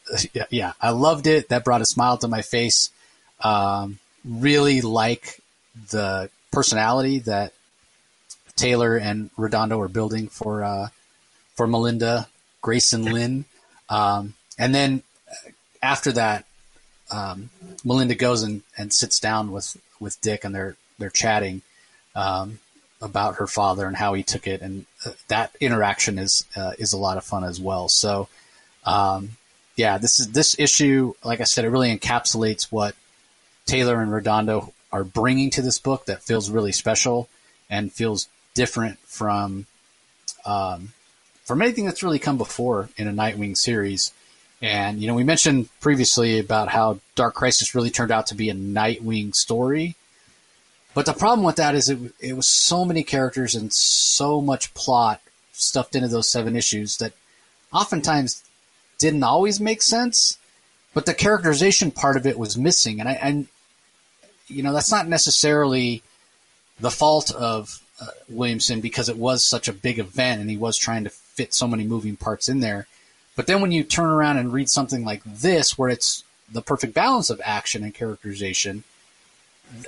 yeah, 0.50 0.74
I 0.82 0.92
loved 0.92 1.28
it. 1.28 1.50
That 1.50 1.64
brought 1.64 1.82
a 1.82 1.86
smile 1.86 2.18
to 2.18 2.28
my 2.28 2.42
face. 2.42 2.90
Um, 3.42 4.00
really 4.24 4.82
like 4.82 5.40
the 5.92 6.30
personality 6.52 7.20
that 7.20 7.54
Taylor 8.56 8.98
and 8.98 9.30
Redondo 9.38 9.80
are 9.82 9.88
building 9.88 10.28
for 10.28 10.64
uh, 10.64 10.88
for 11.56 11.68
Melinda 11.68 12.28
Grayson 12.62 13.04
Lynn, 13.06 13.46
um, 13.90 14.36
and 14.58 14.74
then 14.74 15.04
after 15.82 16.12
that, 16.14 16.46
um, 17.14 17.50
Melinda 17.86 18.16
goes 18.16 18.42
and, 18.42 18.64
and 18.78 18.92
sits 18.92 19.20
down 19.20 19.52
with, 19.52 19.78
with 20.00 20.20
Dick, 20.22 20.44
and 20.44 20.54
they're 20.54 20.76
they're 20.98 21.10
chatting 21.10 21.62
um, 22.16 22.60
about 23.02 23.36
her 23.36 23.48
father 23.48 23.86
and 23.88 23.96
how 23.96 24.14
he 24.14 24.24
took 24.24 24.48
it, 24.48 24.62
and 24.62 24.86
uh, 25.06 25.12
that 25.28 25.56
interaction 25.60 26.18
is 26.18 26.46
uh, 26.56 26.72
is 26.80 26.94
a 26.94 26.98
lot 26.98 27.18
of 27.18 27.24
fun 27.24 27.44
as 27.44 27.62
well. 27.62 27.88
So, 27.88 28.28
um, 28.86 29.32
yeah, 29.76 29.98
this 29.98 30.20
is 30.20 30.32
this 30.32 30.58
issue. 30.58 31.14
Like 31.24 31.40
I 31.40 31.46
said, 31.46 31.66
it 31.66 31.70
really 31.70 31.96
encapsulates 31.96 32.72
what 32.72 32.96
Taylor 33.66 34.02
and 34.02 34.12
Redondo 34.12 34.74
are 34.92 35.04
bringing 35.04 35.50
to 35.52 35.62
this 35.62 35.80
book 35.80 36.06
that 36.06 36.24
feels 36.24 36.50
really 36.50 36.72
special 36.72 37.30
and 37.70 37.94
feels 37.94 38.28
different 38.54 39.00
from 39.00 39.68
um, 40.46 40.94
from 41.44 41.62
anything 41.62 41.86
that's 41.86 42.04
really 42.04 42.20
come 42.20 42.38
before 42.38 42.90
in 42.98 43.08
a 43.08 43.12
Nightwing 43.12 43.56
series. 43.56 44.12
And 44.64 45.02
you 45.02 45.08
know, 45.08 45.14
we 45.14 45.26
mentioned 45.26 45.68
previously 45.82 46.40
about 46.40 46.70
how 46.70 47.02
Dark 47.16 47.36
Crisis 47.36 47.76
really 47.76 47.90
turned 47.90 48.12
out 48.12 48.28
to 48.28 48.36
be 48.36 48.50
a 48.50 48.54
Nightwing 48.54 49.36
story. 49.36 49.96
But 50.94 51.06
the 51.06 51.12
problem 51.12 51.46
with 51.46 51.58
that 51.58 51.76
is 51.76 51.90
it, 51.90 52.00
it 52.22 52.34
was 52.34 52.48
so 52.48 52.86
many 52.86 53.04
characters 53.04 53.56
and 53.56 53.74
so 53.74 54.40
much 54.40 54.74
plot 54.74 55.20
stuffed 55.52 55.98
into 55.98 56.08
those 56.08 56.30
seven 56.30 56.56
issues 56.56 56.98
that 56.98 57.12
oftentimes 57.74 58.42
didn't 59.00 59.24
always 59.24 59.60
make 59.60 59.82
sense. 59.82 60.38
But 60.94 61.06
the 61.06 61.14
characterization 61.14 61.92
part 61.92 62.16
of 62.16 62.26
it 62.26 62.40
was 62.40 62.58
missing, 62.58 63.02
and 63.02 63.10
I, 63.10 63.14
and 63.14 63.48
you 64.48 64.64
know 64.64 64.72
that's 64.72 64.92
not 64.92 65.10
necessarily 65.10 66.04
the 66.80 66.92
fault 66.92 67.32
of 67.32 67.82
uh, 68.00 68.08
Williamson 68.30 68.80
because 68.80 69.10
it 69.10 69.18
was 69.18 69.46
such 69.46 69.68
a 69.68 69.74
big 69.74 70.00
event 70.00 70.40
and 70.40 70.50
he 70.50 70.58
was 70.58 70.78
trying 70.78 71.04
to 71.04 71.10
fit 71.10 71.54
so 71.54 71.68
many 71.68 71.84
moving 71.84 72.16
parts 72.16 72.48
in 72.48 72.62
there. 72.62 72.88
But 73.36 73.48
then 73.48 73.62
when 73.62 73.72
you 73.72 73.84
turn 73.84 74.10
around 74.10 74.38
and 74.38 74.54
read 74.54 74.70
something 74.70 75.04
like 75.04 75.24
this, 75.26 75.78
where 75.78 75.90
it's 75.90 76.24
the 76.52 76.62
perfect 76.62 76.94
balance 76.94 77.30
of 77.30 77.42
action 77.44 77.84
and 77.84 77.94
characterization, 77.94 78.84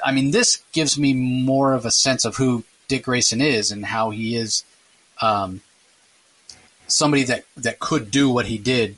I 0.03 0.11
mean, 0.11 0.31
this 0.31 0.63
gives 0.71 0.97
me 0.97 1.13
more 1.13 1.73
of 1.73 1.85
a 1.85 1.91
sense 1.91 2.25
of 2.25 2.37
who 2.37 2.63
Dick 2.87 3.03
Grayson 3.03 3.41
is 3.41 3.71
and 3.71 3.85
how 3.85 4.09
he 4.09 4.35
is 4.35 4.63
um, 5.21 5.61
somebody 6.87 7.23
that, 7.23 7.45
that 7.57 7.79
could 7.79 8.09
do 8.09 8.29
what 8.29 8.47
he 8.47 8.57
did 8.57 8.97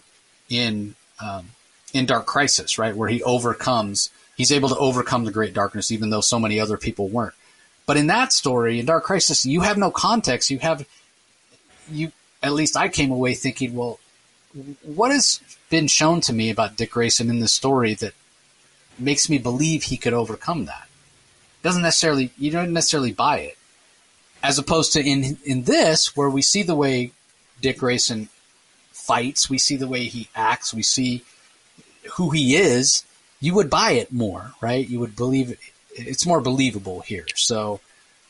in 0.49 0.95
um, 1.22 1.49
in 1.94 2.06
Dark 2.06 2.26
Crisis, 2.26 2.78
right, 2.78 2.95
where 2.95 3.10
he 3.10 3.24
overcomes. 3.24 4.11
He's 4.36 4.52
able 4.52 4.69
to 4.69 4.78
overcome 4.78 5.26
the 5.26 5.32
Great 5.32 5.53
Darkness, 5.53 5.91
even 5.91 6.10
though 6.10 6.22
so 6.22 6.40
many 6.40 6.60
other 6.60 6.78
people 6.78 7.07
weren't. 7.07 7.34
But 7.88 7.98
in 7.98 8.07
that 8.07 8.34
story, 8.34 8.80
in 8.80 8.86
Dark 8.86 9.03
Crisis, 9.03 9.45
you 9.45 9.61
have 9.61 9.78
no 9.78 9.90
context. 9.90 10.52
You 10.52 10.60
have 10.60 10.88
you 11.90 12.11
at 12.44 12.53
least 12.53 12.78
I 12.78 12.90
came 12.90 13.11
away 13.11 13.34
thinking, 13.34 13.76
well, 13.76 13.99
what 14.84 15.11
has 15.11 15.41
been 15.69 15.88
shown 15.88 16.22
to 16.22 16.34
me 16.34 16.49
about 16.49 16.76
Dick 16.76 16.91
Grayson 16.91 17.30
in 17.30 17.40
this 17.40 17.53
story 17.53 17.94
that 17.95 18.14
makes 18.98 19.30
me 19.30 19.38
believe 19.38 19.84
he 19.84 19.98
could 19.98 20.14
overcome 20.14 20.65
that? 20.65 20.88
Doesn't 21.64 21.82
necessarily 21.82 22.32
you 22.38 22.52
don't 22.52 22.74
necessarily 22.74 23.11
buy 23.11 23.40
it. 23.40 23.57
As 24.44 24.57
opposed 24.57 24.94
to 24.94 25.03
in 25.03 25.38
in 25.44 25.64
this, 25.64 26.15
where 26.15 26.30
we 26.30 26.41
see 26.41 26.64
the 26.64 26.76
way 26.76 27.11
Dick 27.61 27.80
Grayson 27.80 28.30
fights, 28.91 29.49
we 29.49 29.57
see 29.57 29.76
the 29.76 29.88
way 29.88 30.06
he 30.06 30.30
acts, 30.36 30.74
we 30.74 30.84
see 30.84 31.24
who 32.14 32.30
he 32.30 32.56
is, 32.56 33.03
you 33.40 33.53
would 33.53 33.69
buy 33.69 33.91
it 33.91 34.11
more, 34.11 34.52
right? 34.61 34.88
You 34.88 34.99
would 34.99 35.15
believe 35.15 35.52
it 35.52 35.60
it's 35.98 36.26
more 36.26 36.41
believable 36.41 37.02
here. 37.02 37.26
So, 37.36 37.80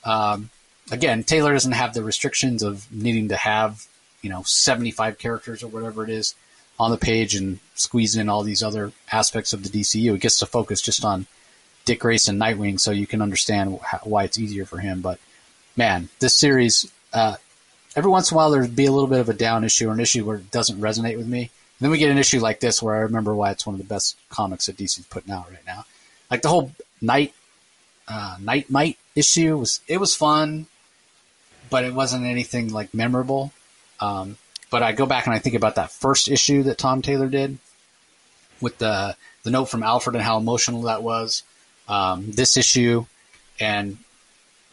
um, 0.04 0.50
again, 0.92 1.24
Taylor 1.24 1.54
doesn't 1.54 1.74
have 1.74 1.94
the 1.94 2.04
restrictions 2.04 2.64
of 2.64 2.92
needing 2.92 3.30
to 3.30 3.36
have, 3.36 3.87
you 4.22 4.30
know, 4.30 4.44
75 4.44 5.18
characters 5.18 5.64
or 5.64 5.68
whatever 5.68 6.04
it 6.04 6.10
is 6.10 6.36
on 6.80 6.92
the 6.92 6.98
page 6.98 7.36
and 7.36 7.60
squeeze 7.76 8.16
in 8.16 8.30
all 8.30 8.44
these 8.44 8.62
other 8.62 8.92
aspects 9.12 9.54
of 9.54 9.64
the 9.64 9.70
DCU. 9.70 10.16
It 10.16 10.22
gets 10.22 10.40
to 10.40 10.46
focus 10.46 10.82
just 10.82 11.04
on 11.04 11.26
Dick 11.86 12.00
Grayson, 12.00 12.38
Nightwing, 12.38 12.80
so 12.80 12.92
you 12.92 13.08
can 13.08 13.22
understand 13.22 13.80
why 14.04 14.24
it's 14.24 14.38
easier 14.38 14.66
for 14.66 14.78
him. 14.78 15.02
But 15.02 15.20
man, 15.76 16.10
this 16.20 16.38
series, 16.38 16.92
uh, 17.14 17.38
every 17.96 18.12
once 18.12 18.32
in 18.32 18.36
a 18.36 18.38
while 18.38 18.52
there'd 18.52 18.76
be 18.76 18.86
a 18.86 18.92
little 18.92 19.08
bit 19.08 19.20
of 19.20 19.30
a 19.30 19.34
down 19.34 19.64
issue 19.64 19.90
or 19.90 19.94
an 19.94 20.00
issue 20.00 20.26
where 20.26 20.38
it 20.38 20.52
doesn't 20.52 20.80
resonate 20.80 21.18
with 21.18 21.28
me. 21.28 21.42
And 21.42 21.86
then 21.86 21.92
we 21.92 21.98
get 21.98 22.12
an 22.12 22.18
issue 22.18 22.40
like 22.40 22.60
this 22.60 22.82
where 22.82 22.96
I 22.96 23.00
remember 23.00 23.34
why 23.34 23.52
it's 23.52 23.66
one 23.66 23.76
of 23.76 23.80
the 23.80 23.86
best 23.88 24.18
comics 24.30 24.66
that 24.66 24.78
DC's 24.78 25.06
putting 25.06 25.32
out 25.32 25.50
right 25.50 25.66
now. 25.66 25.86
Like 26.30 26.42
the 26.42 26.50
whole 26.50 26.72
Night 27.02 27.34
uh, 28.08 28.38
night 28.40 28.70
might 28.70 28.98
issue 29.16 29.58
was 29.58 29.82
it 29.88 30.00
was 30.00 30.16
fun, 30.16 30.68
but 31.70 31.84
it 31.84 31.94
wasn't 31.94 32.26
anything 32.26 32.72
like 32.72 32.94
memorable. 32.94 33.52
Um, 34.00 34.38
but 34.70 34.84
I 34.84 34.92
go 34.92 35.06
back 35.06 35.26
and 35.26 35.36
I 35.36 35.40
think 35.40 35.56
about 35.56 35.76
that 35.76 35.92
first 35.92 36.28
issue 36.28 36.64
that 36.64 36.78
Tom 36.78 37.02
Taylor 37.02 37.28
did 37.28 37.58
with 38.62 38.78
the 38.78 39.16
the 39.44 39.52
note 39.52 39.66
from 39.66 39.84
Alfred 39.84 40.16
and 40.16 40.24
how 40.24 40.38
emotional 40.38 40.84
that 40.84 41.04
was. 41.04 41.44
Um, 41.88 42.32
this 42.32 42.58
issue, 42.58 43.06
and 43.60 43.98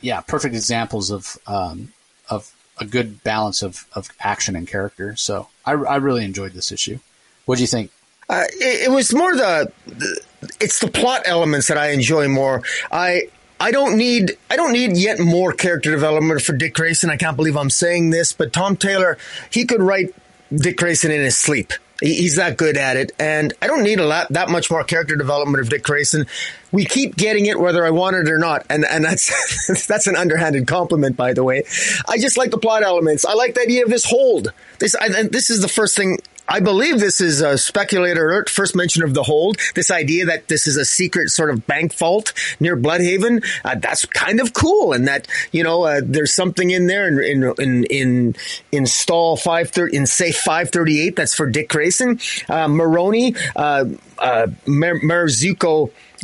yeah, 0.00 0.20
perfect 0.20 0.54
examples 0.54 1.10
of 1.10 1.38
um, 1.46 1.92
of 2.28 2.52
a 2.78 2.84
good 2.84 3.22
balance 3.22 3.62
of, 3.62 3.86
of 3.94 4.10
action 4.20 4.56
and 4.56 4.66
character. 4.66 5.14
So 5.16 5.48
I, 5.64 5.72
I 5.72 5.96
really 5.96 6.24
enjoyed 6.24 6.52
this 6.52 6.72
issue. 6.72 6.98
What 7.46 7.56
do 7.56 7.62
you 7.62 7.68
think? 7.68 7.90
Uh, 8.28 8.44
it, 8.48 8.88
it, 8.88 8.90
was 8.90 9.14
more 9.14 9.36
the, 9.36 9.70
the, 9.86 10.20
it's 10.60 10.80
the 10.80 10.90
plot 10.90 11.22
elements 11.26 11.68
that 11.68 11.76
I 11.76 11.90
enjoy 11.90 12.26
more. 12.26 12.62
I 12.90 13.28
I 13.64 13.70
don't 13.70 13.96
need 13.96 14.36
I 14.50 14.56
don't 14.56 14.72
need 14.72 14.94
yet 14.98 15.18
more 15.18 15.54
character 15.54 15.90
development 15.90 16.42
for 16.42 16.52
Dick 16.52 16.74
Grayson. 16.74 17.08
I 17.08 17.16
can't 17.16 17.34
believe 17.34 17.56
I'm 17.56 17.70
saying 17.70 18.10
this, 18.10 18.34
but 18.34 18.52
Tom 18.52 18.76
Taylor 18.76 19.16
he 19.50 19.64
could 19.64 19.80
write 19.80 20.14
Dick 20.54 20.76
Grayson 20.76 21.10
in 21.10 21.22
his 21.22 21.38
sleep. 21.38 21.72
He's 22.02 22.36
that 22.36 22.58
good 22.58 22.76
at 22.76 22.98
it, 22.98 23.12
and 23.18 23.54
I 23.62 23.66
don't 23.66 23.82
need 23.82 24.00
a 24.00 24.06
lot 24.06 24.28
that 24.30 24.50
much 24.50 24.70
more 24.70 24.84
character 24.84 25.16
development 25.16 25.62
of 25.62 25.70
Dick 25.70 25.82
Grayson. 25.82 26.26
We 26.72 26.84
keep 26.84 27.16
getting 27.16 27.46
it 27.46 27.58
whether 27.58 27.86
I 27.86 27.90
want 27.90 28.16
it 28.16 28.28
or 28.28 28.36
not, 28.36 28.66
and 28.68 28.84
and 28.84 29.02
that's 29.02 29.86
that's 29.86 30.08
an 30.08 30.16
underhanded 30.16 30.66
compliment, 30.66 31.16
by 31.16 31.32
the 31.32 31.42
way. 31.42 31.62
I 32.06 32.18
just 32.18 32.36
like 32.36 32.50
the 32.50 32.58
plot 32.58 32.82
elements. 32.82 33.24
I 33.24 33.32
like 33.32 33.54
the 33.54 33.62
idea 33.62 33.84
of 33.84 33.88
this 33.88 34.04
hold. 34.04 34.52
This 34.78 34.94
I, 34.94 35.08
this 35.22 35.48
is 35.48 35.62
the 35.62 35.68
first 35.68 35.96
thing 35.96 36.18
I 36.46 36.60
believe 36.60 37.00
this 37.00 37.20
is 37.20 37.40
a 37.40 37.56
speculator 37.56 38.28
alert. 38.28 38.50
First 38.50 38.76
mention 38.76 39.02
of 39.02 39.14
the 39.14 39.22
hold. 39.22 39.56
This 39.74 39.90
idea 39.90 40.26
that 40.26 40.48
this 40.48 40.66
is 40.66 40.76
a 40.76 40.84
secret 40.84 41.30
sort 41.30 41.50
of 41.50 41.66
bank 41.66 41.94
vault 41.94 42.32
near 42.60 42.76
Blüdhaven, 42.76 43.44
uh, 43.64 43.76
that's 43.76 44.04
kind 44.04 44.40
of 44.40 44.52
cool, 44.52 44.92
and 44.92 45.08
that 45.08 45.26
you 45.52 45.62
know 45.62 45.84
uh, 45.84 46.00
there's 46.04 46.34
something 46.34 46.70
in 46.70 46.86
there 46.86 47.08
in 47.08 47.42
in 47.42 47.54
in 47.58 47.84
in, 47.84 48.36
in 48.72 48.86
stall 48.86 49.36
five 49.36 49.70
thirty 49.70 49.96
in 49.96 50.06
safe 50.06 50.36
five 50.36 50.70
thirty 50.70 51.00
eight. 51.00 51.16
That's 51.16 51.34
for 51.34 51.48
Dick 51.48 51.68
Grayson. 51.70 52.20
Uh, 52.48 52.68
Maroni, 52.68 53.34
uh, 53.56 53.86
uh, 54.18 54.46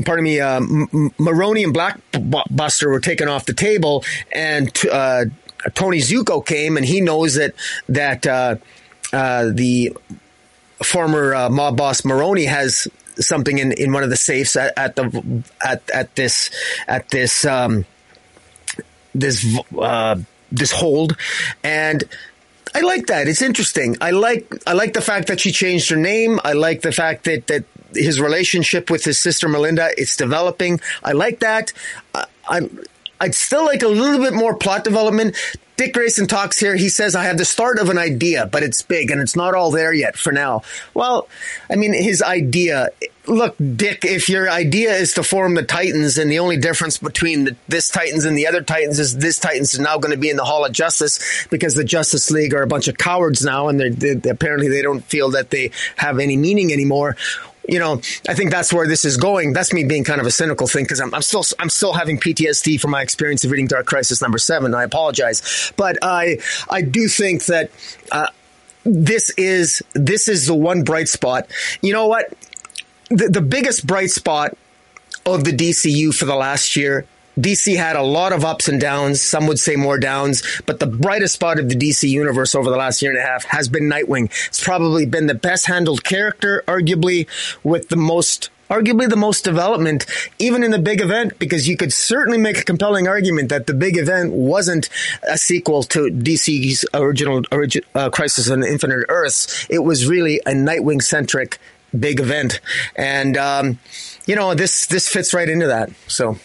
pardon 0.04 0.24
me, 0.24 0.40
uh, 0.40 0.56
M- 0.56 1.10
Maroni 1.18 1.64
and 1.64 1.74
Blockbuster 1.74 2.88
were 2.88 3.00
taken 3.00 3.28
off 3.28 3.46
the 3.46 3.54
table, 3.54 4.04
and 4.32 4.70
uh, 4.90 5.24
Tony 5.74 5.98
Zucco 5.98 6.44
came, 6.44 6.76
and 6.76 6.84
he 6.84 7.00
knows 7.00 7.34
that 7.34 7.54
that 7.88 8.26
uh, 8.26 8.56
uh, 9.12 9.50
the 9.52 9.96
former 10.82 11.34
uh, 11.34 11.50
mob 11.50 11.76
boss 11.76 12.04
Maroni 12.04 12.44
has 12.44 12.88
something 13.16 13.58
in, 13.58 13.72
in 13.72 13.92
one 13.92 14.02
of 14.02 14.10
the 14.10 14.16
safes 14.16 14.56
at, 14.56 14.76
at 14.78 14.96
the 14.96 15.44
at 15.64 15.88
at 15.90 16.14
this 16.16 16.50
at 16.88 17.08
this 17.10 17.44
um, 17.44 17.84
this 19.14 19.58
uh, 19.78 20.16
this 20.50 20.72
hold, 20.72 21.16
and 21.62 22.04
I 22.74 22.80
like 22.80 23.06
that. 23.06 23.28
It's 23.28 23.42
interesting. 23.42 23.96
I 24.00 24.10
like 24.12 24.52
I 24.66 24.72
like 24.72 24.92
the 24.92 25.00
fact 25.00 25.28
that 25.28 25.40
she 25.40 25.52
changed 25.52 25.90
her 25.90 25.96
name. 25.96 26.40
I 26.44 26.52
like 26.52 26.82
the 26.82 26.92
fact 26.92 27.24
that 27.24 27.46
that 27.48 27.64
his 27.94 28.20
relationship 28.20 28.90
with 28.90 29.04
his 29.04 29.18
sister 29.18 29.48
Melinda 29.48 29.90
it's 29.96 30.16
developing. 30.16 30.80
I 31.02 31.12
like 31.12 31.40
that. 31.40 31.72
I, 32.48 32.68
I'd 33.20 33.34
still 33.34 33.64
like 33.64 33.82
a 33.82 33.88
little 33.88 34.18
bit 34.18 34.32
more 34.32 34.56
plot 34.56 34.84
development. 34.84 35.36
Dick 35.76 35.94
Grayson 35.94 36.26
talks 36.26 36.58
here. 36.58 36.76
He 36.76 36.90
says, 36.90 37.14
I 37.14 37.24
have 37.24 37.38
the 37.38 37.44
start 37.46 37.78
of 37.78 37.88
an 37.88 37.96
idea, 37.96 38.44
but 38.44 38.62
it's 38.62 38.82
big 38.82 39.10
and 39.10 39.18
it's 39.18 39.34
not 39.34 39.54
all 39.54 39.70
there 39.70 39.94
yet 39.94 40.14
for 40.14 40.30
now. 40.30 40.62
Well, 40.92 41.26
I 41.70 41.76
mean, 41.76 41.94
his 41.94 42.20
idea, 42.20 42.90
look, 43.26 43.56
Dick, 43.56 44.04
if 44.04 44.28
your 44.28 44.50
idea 44.50 44.92
is 44.92 45.14
to 45.14 45.22
form 45.22 45.54
the 45.54 45.62
Titans 45.62 46.18
and 46.18 46.30
the 46.30 46.38
only 46.38 46.58
difference 46.58 46.98
between 46.98 47.44
the, 47.44 47.56
this 47.66 47.88
Titans 47.88 48.26
and 48.26 48.36
the 48.36 48.46
other 48.46 48.60
Titans 48.60 48.98
is 48.98 49.16
this 49.16 49.38
Titans 49.38 49.72
is 49.72 49.80
now 49.80 49.96
going 49.96 50.12
to 50.12 50.20
be 50.20 50.28
in 50.28 50.36
the 50.36 50.44
Hall 50.44 50.66
of 50.66 50.72
Justice 50.72 51.46
because 51.48 51.74
the 51.74 51.84
Justice 51.84 52.30
League 52.30 52.52
are 52.52 52.62
a 52.62 52.66
bunch 52.66 52.86
of 52.86 52.98
cowards 52.98 53.42
now 53.42 53.68
and 53.68 53.80
they're, 53.80 53.90
they're, 53.90 54.32
apparently 54.32 54.68
they 54.68 54.82
don't 54.82 55.04
feel 55.04 55.30
that 55.30 55.48
they 55.48 55.70
have 55.96 56.18
any 56.18 56.36
meaning 56.36 56.74
anymore 56.74 57.16
you 57.68 57.78
know, 57.78 58.00
I 58.28 58.34
think 58.34 58.50
that's 58.50 58.72
where 58.72 58.86
this 58.86 59.04
is 59.04 59.16
going. 59.16 59.52
That's 59.52 59.72
me 59.72 59.84
being 59.84 60.04
kind 60.04 60.20
of 60.20 60.26
a 60.26 60.30
cynical 60.30 60.66
thing 60.66 60.84
because 60.84 61.00
I'm, 61.00 61.14
I'm, 61.14 61.22
still 61.22 61.44
I'm 61.58 61.68
still 61.68 61.92
having 61.92 62.18
PTSD 62.18 62.80
from 62.80 62.90
my 62.90 63.02
experience 63.02 63.44
of 63.44 63.50
reading 63.50 63.66
Dark 63.66 63.86
Crisis 63.86 64.20
number 64.22 64.38
seven. 64.38 64.74
I 64.74 64.84
apologize, 64.84 65.72
but 65.76 65.98
I 66.02 66.38
I 66.68 66.82
do 66.82 67.08
think 67.08 67.44
that 67.46 67.70
uh, 68.10 68.28
this 68.84 69.30
is 69.36 69.82
this 69.94 70.28
is 70.28 70.46
the 70.46 70.54
one 70.54 70.82
bright 70.82 71.08
spot. 71.08 71.48
You 71.82 71.92
know 71.92 72.06
what? 72.06 72.32
The, 73.10 73.28
the 73.28 73.42
biggest 73.42 73.86
bright 73.86 74.10
spot 74.10 74.56
of 75.26 75.44
the 75.44 75.52
DCU 75.52 76.14
for 76.14 76.24
the 76.24 76.36
last 76.36 76.76
year 76.76 77.06
DC 77.40 77.76
had 77.76 77.96
a 77.96 78.02
lot 78.02 78.32
of 78.32 78.44
ups 78.44 78.68
and 78.68 78.80
downs. 78.80 79.20
Some 79.20 79.46
would 79.46 79.58
say 79.58 79.76
more 79.76 79.98
downs, 79.98 80.42
but 80.66 80.80
the 80.80 80.86
brightest 80.86 81.34
spot 81.34 81.58
of 81.58 81.68
the 81.68 81.74
DC 81.74 82.08
universe 82.08 82.54
over 82.54 82.70
the 82.70 82.76
last 82.76 83.02
year 83.02 83.10
and 83.12 83.20
a 83.20 83.24
half 83.24 83.44
has 83.44 83.68
been 83.68 83.88
Nightwing. 83.88 84.26
It's 84.48 84.62
probably 84.62 85.06
been 85.06 85.26
the 85.26 85.34
best 85.34 85.66
handled 85.66 86.04
character, 86.04 86.62
arguably 86.66 87.26
with 87.64 87.88
the 87.88 87.96
most 87.96 88.50
arguably 88.70 89.08
the 89.08 89.16
most 89.16 89.44
development, 89.44 90.06
even 90.38 90.62
in 90.62 90.70
the 90.70 90.78
big 90.78 91.00
event, 91.00 91.38
because 91.38 91.68
you 91.68 91.76
could 91.76 91.92
certainly 91.92 92.38
make 92.38 92.56
a 92.56 92.62
compelling 92.62 93.08
argument 93.08 93.48
that 93.48 93.66
the 93.66 93.74
big 93.74 93.96
event 93.96 94.32
wasn't 94.32 94.88
a 95.28 95.36
sequel 95.36 95.82
to 95.82 96.08
DC's 96.08 96.86
original 96.94 97.42
origi- 97.42 97.84
uh, 97.94 98.08
Crisis 98.10 98.48
on 98.48 98.62
Infinite 98.62 99.06
Earths. 99.08 99.66
It 99.68 99.80
was 99.80 100.06
really 100.06 100.38
a 100.46 100.52
Nightwing 100.52 101.02
centric 101.02 101.58
big 101.98 102.20
event, 102.20 102.60
and 102.94 103.36
um, 103.36 103.78
you 104.24 104.36
know 104.36 104.54
this 104.54 104.86
this 104.86 105.08
fits 105.08 105.34
right 105.34 105.48
into 105.48 105.66
that. 105.66 105.90
So. 106.06 106.38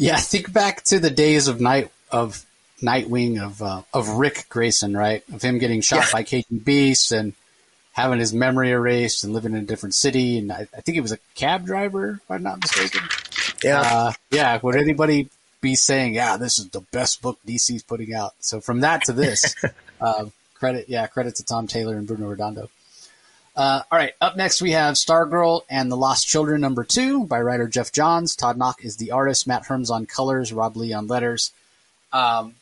Yeah, 0.00 0.16
think 0.16 0.52
back 0.52 0.82
to 0.84 0.98
the 0.98 1.10
days 1.10 1.46
of 1.46 1.60
night 1.60 1.90
of 2.10 2.44
Nightwing 2.80 3.42
of 3.42 3.60
uh, 3.60 3.82
of 3.92 4.08
Ric 4.08 4.46
Grayson, 4.48 4.96
right? 4.96 5.22
Of 5.32 5.42
him 5.42 5.58
getting 5.58 5.82
shot 5.82 6.06
yeah. 6.06 6.12
by 6.12 6.22
KGBeast 6.24 7.12
and 7.16 7.34
having 7.92 8.18
his 8.18 8.32
memory 8.32 8.70
erased 8.70 9.24
and 9.24 9.34
living 9.34 9.52
in 9.52 9.58
a 9.58 9.66
different 9.66 9.94
city. 9.94 10.38
And 10.38 10.50
I, 10.50 10.66
I 10.74 10.80
think 10.80 10.94
he 10.94 11.00
was 11.00 11.12
a 11.12 11.18
cab 11.34 11.66
driver, 11.66 12.20
if 12.22 12.30
I'm 12.30 12.42
not 12.42 12.60
mistaken. 12.60 13.02
Yeah, 13.62 13.80
uh, 13.80 14.12
yeah. 14.30 14.58
Would 14.62 14.76
anybody 14.76 15.28
be 15.60 15.74
saying, 15.74 16.14
"Yeah, 16.14 16.38
this 16.38 16.58
is 16.58 16.70
the 16.70 16.80
best 16.80 17.20
book 17.20 17.38
DC's 17.46 17.82
putting 17.82 18.14
out"? 18.14 18.32
So 18.40 18.60
from 18.60 18.80
that 18.80 19.04
to 19.04 19.12
this, 19.12 19.54
uh, 20.00 20.26
credit, 20.54 20.88
yeah, 20.88 21.06
credit 21.08 21.36
to 21.36 21.44
Tom 21.44 21.66
Taylor 21.66 21.96
and 21.96 22.06
Bruno 22.06 22.28
Redondo. 22.28 22.70
Uh, 23.60 23.82
all 23.92 23.98
right, 23.98 24.14
up 24.22 24.38
next 24.38 24.62
we 24.62 24.70
have 24.70 24.94
Stargirl 24.94 25.64
and 25.68 25.92
the 25.92 25.96
Lost 25.96 26.26
Children 26.26 26.62
number 26.62 26.82
two 26.82 27.26
by 27.26 27.42
writer 27.42 27.68
Geoff 27.68 27.92
Johns. 27.92 28.34
Todd 28.34 28.56
Nauck 28.58 28.82
is 28.82 28.96
the 28.96 29.10
artist. 29.10 29.46
Matt 29.46 29.64
Herms 29.64 29.90
on 29.90 30.06
colors. 30.06 30.50
Rob 30.50 30.78
Leigh 30.78 30.94
on 30.94 31.08
letters. 31.08 31.52
Um, 32.10 32.54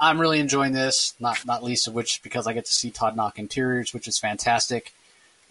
I'm 0.00 0.20
really 0.20 0.40
enjoying 0.40 0.72
this, 0.72 1.14
not 1.20 1.46
not 1.46 1.62
least 1.62 1.86
of 1.86 1.94
which 1.94 2.24
because 2.24 2.48
I 2.48 2.54
get 2.54 2.64
to 2.64 2.72
see 2.72 2.90
Todd 2.90 3.14
Nauck 3.14 3.38
interiors, 3.38 3.94
which 3.94 4.08
is 4.08 4.18
fantastic. 4.18 4.92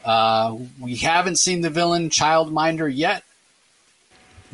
Uh, 0.04 0.58
we 0.78 0.98
haven't 0.98 1.38
seen 1.38 1.62
the 1.62 1.70
villain 1.70 2.10
Childminder 2.10 2.94
yet, 2.94 3.24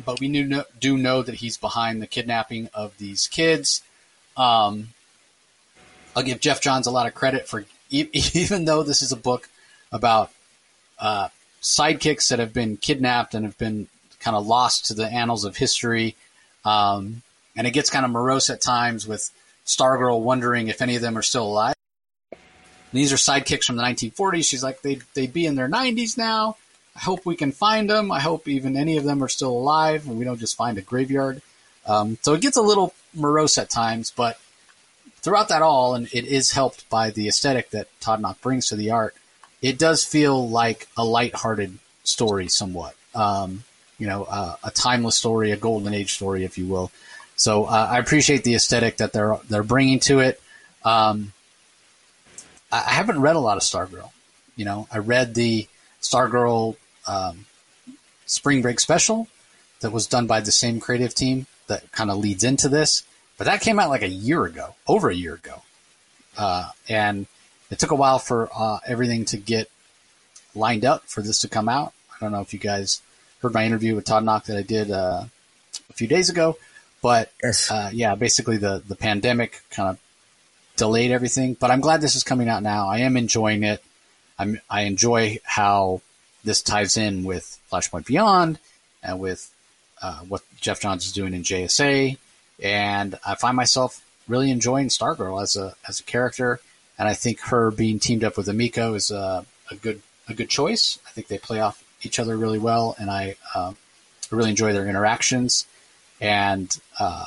but 0.04 0.20
we 0.20 0.28
know, 0.28 0.62
do 0.78 0.96
know 0.96 1.20
that 1.20 1.34
he's 1.34 1.56
behind 1.56 2.00
the 2.00 2.06
kidnapping 2.06 2.70
of 2.72 2.96
these 2.98 3.26
kids. 3.26 3.82
Um, 4.36 4.90
I'll 6.14 6.22
give 6.22 6.38
Geoff 6.38 6.60
Johns 6.60 6.86
a 6.86 6.92
lot 6.92 7.08
of 7.08 7.14
credit 7.16 7.48
for 7.48 7.64
even 7.90 8.66
though 8.66 8.84
this 8.84 9.02
is 9.02 9.10
a 9.10 9.16
book 9.16 9.48
about 9.92 10.30
uh, 10.98 11.28
sidekicks 11.62 12.28
that 12.28 12.38
have 12.38 12.52
been 12.52 12.76
kidnapped 12.76 13.34
and 13.34 13.44
have 13.44 13.58
been 13.58 13.88
kind 14.20 14.36
of 14.36 14.46
lost 14.46 14.86
to 14.86 14.94
the 14.94 15.06
annals 15.06 15.44
of 15.44 15.56
history. 15.56 16.16
Um, 16.64 17.22
and 17.56 17.66
it 17.66 17.72
gets 17.72 17.90
kind 17.90 18.04
of 18.04 18.10
morose 18.10 18.50
at 18.50 18.60
times 18.60 19.06
with 19.06 19.30
Stargirl 19.66 20.20
wondering 20.20 20.68
if 20.68 20.82
any 20.82 20.96
of 20.96 21.02
them 21.02 21.16
are 21.16 21.22
still 21.22 21.44
alive. 21.44 21.74
these 22.92 23.12
are 23.12 23.16
sidekicks 23.16 23.64
from 23.64 23.76
the 23.76 23.82
1940s. 23.82 24.44
She's 24.48 24.62
like, 24.62 24.82
they'd, 24.82 25.02
they'd 25.14 25.32
be 25.32 25.46
in 25.46 25.54
their 25.54 25.68
90s 25.68 26.16
now. 26.16 26.56
I 26.96 27.00
hope 27.00 27.24
we 27.24 27.36
can 27.36 27.52
find 27.52 27.88
them. 27.88 28.10
I 28.10 28.20
hope 28.20 28.48
even 28.48 28.76
any 28.76 28.96
of 28.96 29.04
them 29.04 29.22
are 29.22 29.28
still 29.28 29.52
alive 29.52 30.06
and 30.06 30.18
we 30.18 30.24
don't 30.24 30.40
just 30.40 30.56
find 30.56 30.78
a 30.78 30.82
graveyard. 30.82 31.42
Um, 31.86 32.18
so 32.22 32.34
it 32.34 32.40
gets 32.40 32.56
a 32.56 32.62
little 32.62 32.92
morose 33.14 33.56
at 33.56 33.70
times, 33.70 34.12
but 34.14 34.38
throughout 35.22 35.48
that 35.48 35.62
all, 35.62 35.94
and 35.94 36.08
it 36.12 36.24
is 36.24 36.52
helped 36.52 36.88
by 36.90 37.10
the 37.10 37.28
aesthetic 37.28 37.70
that 37.70 37.88
Todd 38.00 38.20
Nauck 38.20 38.40
brings 38.40 38.66
to 38.68 38.76
the 38.76 38.90
art, 38.90 39.14
it 39.60 39.78
does 39.78 40.04
feel 40.04 40.48
like 40.48 40.88
a 40.96 41.04
light-hearted 41.04 41.78
story 42.04 42.48
somewhat. 42.48 42.94
Um, 43.14 43.64
you 43.98 44.06
know, 44.06 44.24
uh, 44.24 44.56
a 44.62 44.70
timeless 44.70 45.16
story, 45.16 45.50
a 45.50 45.56
golden 45.56 45.92
age 45.92 46.14
story, 46.14 46.44
if 46.44 46.56
you 46.56 46.66
will. 46.66 46.90
So 47.36 47.64
uh, 47.64 47.88
I 47.90 47.98
appreciate 47.98 48.44
the 48.44 48.54
aesthetic 48.54 48.98
that 48.98 49.12
they're 49.12 49.38
they're 49.48 49.62
bringing 49.62 50.00
to 50.00 50.20
it. 50.20 50.40
Um, 50.84 51.32
I, 52.70 52.80
haven't 52.80 53.20
read 53.20 53.36
a 53.36 53.40
lot 53.40 53.56
of 53.56 53.62
Stargirl. 53.62 54.10
You 54.56 54.64
know, 54.64 54.88
I 54.92 54.98
read 54.98 55.34
the 55.34 55.66
Stargirl 56.00 56.76
um, 57.06 57.46
Spring 58.26 58.62
Break 58.62 58.80
special 58.80 59.28
that 59.80 59.90
was 59.90 60.06
done 60.06 60.26
by 60.26 60.40
the 60.40 60.52
same 60.52 60.80
creative 60.80 61.14
team 61.14 61.46
that 61.68 61.90
kind 61.92 62.10
of 62.10 62.18
leads 62.18 62.44
into 62.44 62.68
this, 62.68 63.04
but 63.36 63.44
that 63.44 63.60
came 63.60 63.78
out 63.78 63.88
like 63.88 64.02
a 64.02 64.08
year 64.08 64.44
ago, 64.44 64.74
over 64.86 65.08
a 65.08 65.14
year 65.14 65.34
ago, 65.34 65.62
uh, 66.36 66.70
and 66.88 67.26
it 67.70 67.78
took 67.78 67.90
a 67.90 67.96
while 67.96 68.18
for 68.18 68.48
uh, 68.54 68.78
everything 68.86 69.24
to 69.26 69.36
get 69.36 69.70
lined 70.54 70.84
up 70.84 71.04
for 71.06 71.22
this 71.22 71.40
to 71.40 71.48
come 71.48 71.68
out. 71.68 71.92
I 72.14 72.16
don't 72.20 72.32
know 72.32 72.40
if 72.40 72.52
you 72.52 72.58
guys 72.58 73.00
heard 73.40 73.54
my 73.54 73.64
interview 73.64 73.94
with 73.94 74.04
Todd 74.04 74.24
Nauck 74.24 74.44
that 74.44 74.56
I 74.56 74.62
did 74.62 74.90
uh, 74.90 75.24
a 75.88 75.92
few 75.92 76.08
days 76.08 76.30
ago, 76.30 76.56
but 77.02 77.30
yes. 77.42 77.70
uh, 77.70 77.90
yeah, 77.92 78.14
basically 78.14 78.56
the 78.56 78.82
the 78.86 78.96
pandemic 78.96 79.62
kind 79.70 79.90
of 79.90 79.98
delayed 80.76 81.10
everything. 81.10 81.54
But 81.54 81.70
I'm 81.70 81.80
glad 81.80 82.00
this 82.00 82.16
is 82.16 82.24
coming 82.24 82.48
out 82.48 82.62
now. 82.62 82.88
I 82.88 82.98
am 82.98 83.16
enjoying 83.16 83.62
it. 83.62 83.82
I'm 84.38 84.60
I 84.68 84.82
enjoy 84.82 85.38
how 85.44 86.00
this 86.44 86.62
ties 86.62 86.96
in 86.96 87.24
with 87.24 87.60
Flashpoint 87.70 88.06
Beyond 88.06 88.58
and 89.02 89.20
with 89.20 89.50
uh, 90.00 90.20
what 90.20 90.42
Geoff 90.60 90.80
Johns 90.80 91.06
is 91.06 91.12
doing 91.12 91.34
in 91.34 91.42
JSA, 91.42 92.16
and 92.62 93.18
I 93.26 93.34
find 93.34 93.56
myself 93.56 94.04
really 94.26 94.50
enjoying 94.50 94.88
Stargirl 94.88 95.42
as 95.42 95.56
a 95.56 95.74
as 95.86 96.00
a 96.00 96.04
character 96.04 96.60
and 96.98 97.08
I 97.08 97.14
think 97.14 97.40
her 97.40 97.70
being 97.70 97.98
teamed 97.98 98.24
up 98.24 98.36
with 98.36 98.46
Emiko 98.46 98.94
is 98.96 99.10
a, 99.10 99.46
a 99.70 99.76
good 99.76 100.02
a 100.28 100.34
good 100.34 100.50
choice. 100.50 100.98
I 101.06 101.10
think 101.10 101.28
they 101.28 101.38
play 101.38 101.60
off 101.60 101.82
each 102.02 102.18
other 102.18 102.36
really 102.36 102.58
well, 102.58 102.94
and 102.98 103.10
I 103.10 103.36
uh, 103.54 103.72
really 104.30 104.50
enjoy 104.50 104.72
their 104.72 104.86
interactions 104.88 105.66
and 106.20 106.76
uh, 106.98 107.26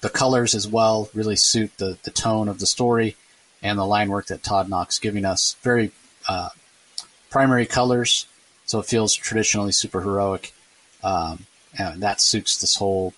the 0.00 0.08
colors 0.08 0.54
as 0.54 0.68
well 0.68 1.08
really 1.14 1.36
suit 1.36 1.76
the 1.78 1.98
the 2.04 2.10
tone 2.10 2.48
of 2.48 2.58
the 2.58 2.66
story 2.66 3.16
and 3.62 3.78
the 3.78 3.84
line 3.84 4.08
work 4.10 4.26
that 4.26 4.42
Todd 4.42 4.68
Nauck's 4.68 4.98
giving 4.98 5.24
us. 5.24 5.56
Very 5.62 5.92
uh, 6.28 6.50
primary 7.30 7.66
colors, 7.66 8.26
so 8.66 8.80
it 8.80 8.86
feels 8.86 9.14
traditionally 9.14 9.72
super 9.72 10.00
heroic, 10.00 10.52
um, 11.02 11.46
and 11.78 12.02
that 12.02 12.20
suits 12.20 12.60
this 12.60 12.76
whole 12.76 13.14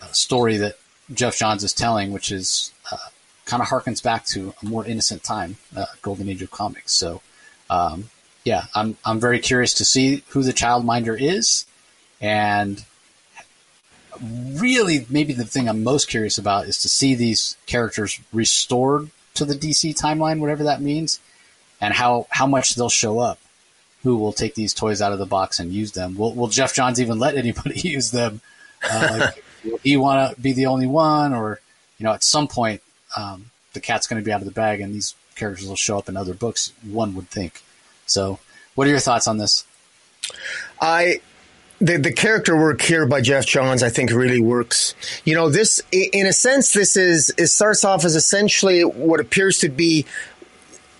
uh, 0.00 0.06
story 0.12 0.56
that 0.56 0.78
Geoff 1.12 1.36
Johns 1.36 1.64
is 1.64 1.72
telling, 1.72 2.12
which 2.12 2.30
is 2.30 2.72
kind 3.44 3.62
of 3.62 3.68
harkens 3.68 4.02
back 4.02 4.24
to 4.26 4.54
a 4.62 4.66
more 4.66 4.84
innocent 4.86 5.22
time, 5.22 5.56
uh, 5.76 5.86
golden 6.02 6.28
age 6.28 6.42
of 6.42 6.50
comics. 6.50 6.92
So, 6.92 7.20
um, 7.70 8.10
yeah, 8.44 8.64
I'm 8.74 8.96
I'm 9.04 9.20
very 9.20 9.38
curious 9.38 9.74
to 9.74 9.84
see 9.84 10.22
who 10.28 10.42
the 10.42 10.52
childminder 10.52 11.20
is, 11.20 11.66
and 12.20 12.84
really 14.20 15.06
maybe 15.08 15.32
the 15.32 15.44
thing 15.44 15.68
I'm 15.68 15.82
most 15.82 16.08
curious 16.08 16.38
about 16.38 16.66
is 16.66 16.80
to 16.82 16.88
see 16.88 17.14
these 17.14 17.56
characters 17.66 18.20
restored 18.32 19.10
to 19.34 19.44
the 19.44 19.54
DC 19.54 19.98
timeline, 19.98 20.38
whatever 20.40 20.64
that 20.64 20.80
means, 20.80 21.20
and 21.80 21.94
how 21.94 22.26
how 22.30 22.46
much 22.46 22.74
they'll 22.74 22.88
show 22.88 23.18
up. 23.18 23.38
Who 24.02 24.16
will 24.16 24.34
take 24.34 24.54
these 24.54 24.74
toys 24.74 25.00
out 25.00 25.12
of 25.12 25.18
the 25.18 25.24
box 25.24 25.58
and 25.58 25.72
use 25.72 25.92
them? 25.92 26.16
Will 26.16 26.34
Will 26.34 26.48
Geoff 26.48 26.74
Johns 26.74 27.00
even 27.00 27.18
let 27.18 27.36
anybody 27.36 27.80
use 27.88 28.10
them? 28.10 28.42
Uh, 28.88 29.30
like, 29.64 29.84
want 29.98 30.36
to 30.36 30.40
be 30.40 30.52
the 30.52 30.66
only 30.66 30.86
one, 30.86 31.32
or 31.32 31.60
you 31.98 32.04
know, 32.04 32.12
at 32.12 32.22
some 32.22 32.46
point, 32.46 32.82
um, 33.16 33.50
the 33.72 33.80
cat's 33.80 34.06
going 34.06 34.20
to 34.20 34.24
be 34.24 34.32
out 34.32 34.40
of 34.40 34.46
the 34.46 34.52
bag, 34.52 34.80
and 34.80 34.94
these 34.94 35.14
characters 35.36 35.68
will 35.68 35.76
show 35.76 35.98
up 35.98 36.08
in 36.08 36.16
other 36.16 36.34
books. 36.34 36.72
One 36.82 37.14
would 37.14 37.28
think. 37.28 37.62
So, 38.06 38.38
what 38.74 38.86
are 38.86 38.90
your 38.90 39.00
thoughts 39.00 39.26
on 39.26 39.38
this? 39.38 39.64
I 40.80 41.20
the, 41.80 41.98
the 41.98 42.12
character 42.12 42.56
work 42.56 42.80
here 42.80 43.06
by 43.06 43.20
Geoff 43.20 43.46
Johns, 43.46 43.82
I 43.82 43.90
think, 43.90 44.10
really 44.10 44.40
works. 44.40 44.94
You 45.24 45.34
know, 45.34 45.50
this, 45.50 45.82
in 45.92 46.26
a 46.26 46.32
sense, 46.32 46.72
this 46.72 46.96
is, 46.96 47.34
it 47.36 47.48
starts 47.48 47.84
off 47.84 48.04
as 48.04 48.14
essentially 48.14 48.82
what 48.82 49.20
appears 49.20 49.58
to 49.58 49.68
be 49.68 50.06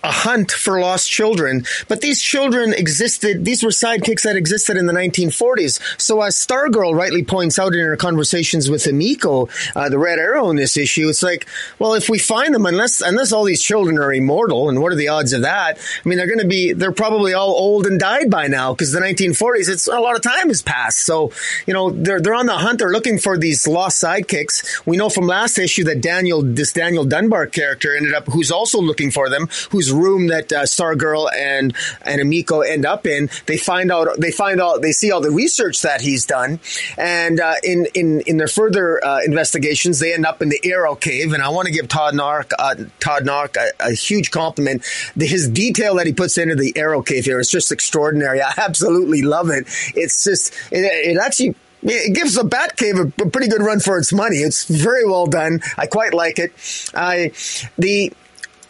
a 0.05 0.13
hunt 0.13 0.53
for 0.53 0.81
lost 0.81 1.11
children. 1.11 1.65
But 1.89 2.03
these 2.03 2.21
children 2.21 2.75
existed, 2.75 3.45
these 3.45 3.63
were 3.63 3.71
sidekicks 3.71 4.23
that 4.23 4.37
existed 4.37 4.77
in 4.77 4.85
the 4.87 4.93
1940s. 4.93 5.81
So 6.01 6.21
as 6.21 6.37
Stargirl 6.37 6.95
rightly 6.95 7.25
points 7.25 7.59
out 7.59 7.75
in 7.75 7.81
her 7.81 7.97
conversations 7.97 8.69
with 8.69 8.85
Emiko, 8.85 9.49
uh, 9.75 9.89
the 9.89 9.99
Red 9.99 10.19
Arrow 10.19 10.51
in 10.51 10.57
this 10.57 10.77
issue, 10.77 11.09
it's 11.09 11.23
like, 11.23 11.47
well, 11.79 11.95
if 11.95 12.11
we 12.11 12.19
find 12.19 12.55
them, 12.55 12.67
unless, 12.67 13.01
unless 13.01 13.33
all 13.33 13.45
these 13.45 13.63
children 13.63 13.99
are 13.99 14.13
immortal, 14.13 14.69
and 14.69 14.83
what 14.83 14.93
are 14.93 14.97
the 14.97 15.09
odds 15.09 15.33
of 15.33 15.43
that? 15.43 15.79
I 16.05 16.09
mean, 16.09 16.19
they're 16.19 16.27
going 16.27 16.39
to 16.39 16.47
be, 16.47 16.75
they're 16.75 16.93
probably 16.93 17.33
all 17.33 17.51
old 17.51 17.87
and 17.87 17.99
died 17.99 18.31
by 18.31 18.47
now 18.47 18.75
because 18.75 18.93
the 18.93 19.01
1940s, 19.01 19.71
it's 19.71 19.87
a 19.87 19.99
lot 19.99 20.17
of 20.17 20.23
time 20.23 20.49
has 20.49 20.61
passed. 20.61 20.99
So, 20.99 21.33
you 21.67 21.73
know, 21.73 21.91
they're, 21.91 22.21
they're 22.21 22.35
on 22.35 22.47
the 22.47 22.59
hunt. 22.59 22.81
They're 22.81 22.91
looking 22.91 23.19
for 23.19 23.39
these 23.39 23.67
lost 23.67 24.03
sidekicks. 24.03 24.85
We 24.85 24.99
know 24.99 25.09
from 25.09 25.27
last 25.27 25.59
issue 25.59 25.85
that 25.85 26.03
Daniel, 26.03 26.43
this 26.43 26.73
Daniel 26.73 27.05
Dunbar 27.05 27.47
character 27.47 27.97
ended 27.97 28.13
up, 28.13 28.27
who's 28.27 28.51
also 28.51 28.81
looking 28.81 29.11
for 29.11 29.31
them, 29.31 29.49
who's 29.71 29.94
room 29.95 30.29
that 30.29 30.53
uh, 30.53 30.63
Stargirl 30.63 31.31
and 31.35 31.75
and 32.03 32.21
Emiko 32.21 32.67
end 32.69 32.85
up 32.85 33.07
in, 33.07 33.31
they 33.47 33.57
find 33.57 33.91
out 33.91 34.09
they 34.19 34.31
find 34.31 34.61
out 34.61 34.83
they 34.83 34.93
see 34.93 35.13
all 35.13 35.21
the 35.21 35.31
research 35.31 35.83
that 35.83 36.01
he's 36.01 36.27
done, 36.27 36.61
and 36.99 37.41
uh, 37.41 37.55
in 37.63 37.87
in 37.95 38.21
in 38.23 38.37
their 38.37 38.49
further 38.49 39.05
uh, 39.05 39.21
investigations, 39.25 40.01
they 40.01 40.13
end 40.13 40.27
up 40.27 40.43
in 40.43 40.49
the 40.49 40.61
Arrow 40.65 40.95
Cave. 40.95 41.33
And 41.33 41.43
I 41.43 41.49
want 41.49 41.67
to 41.67 41.73
give 41.73 41.89
Todd 41.89 42.15
Nauck 42.15 42.53
uh, 42.59 42.75
Todd 43.01 43.25
Nauck 43.25 43.57
a, 43.57 43.91
a, 43.91 43.93
huge 43.93 44.31
compliment. 44.31 44.85
His 45.17 45.49
detail 45.49 45.97
that 45.97 46.07
he 46.07 46.13
puts 46.13 46.39
into 46.39 46.57
the 46.57 46.77
Arrow 46.77 47.03
Cave 47.03 47.25
here 47.25 47.41
is 47.41 47.51
just 47.51 47.73
extraordinary. 47.73 48.41
I 48.41 48.53
absolutely 48.57 49.23
love 49.23 49.51
it. 49.51 49.67
It's 49.95 50.25
just 50.25 50.53
it, 50.71 50.85
it 50.85 51.19
actually 51.19 51.55
it 51.85 52.15
gives 52.15 52.35
the 52.35 52.43
Batcave 52.43 53.13
a 53.23 53.31
pretty 53.31 53.49
good 53.49 53.61
run 53.61 53.81
for 53.81 53.99
its 53.99 54.13
money. 54.13 54.39
It's 54.39 54.65
very 54.65 55.05
well 55.05 55.27
done. 55.27 55.61
I 55.77 55.87
quite 55.87 56.15
like 56.15 56.39
it. 56.39 56.53
I 56.95 57.33
the 57.79 58.13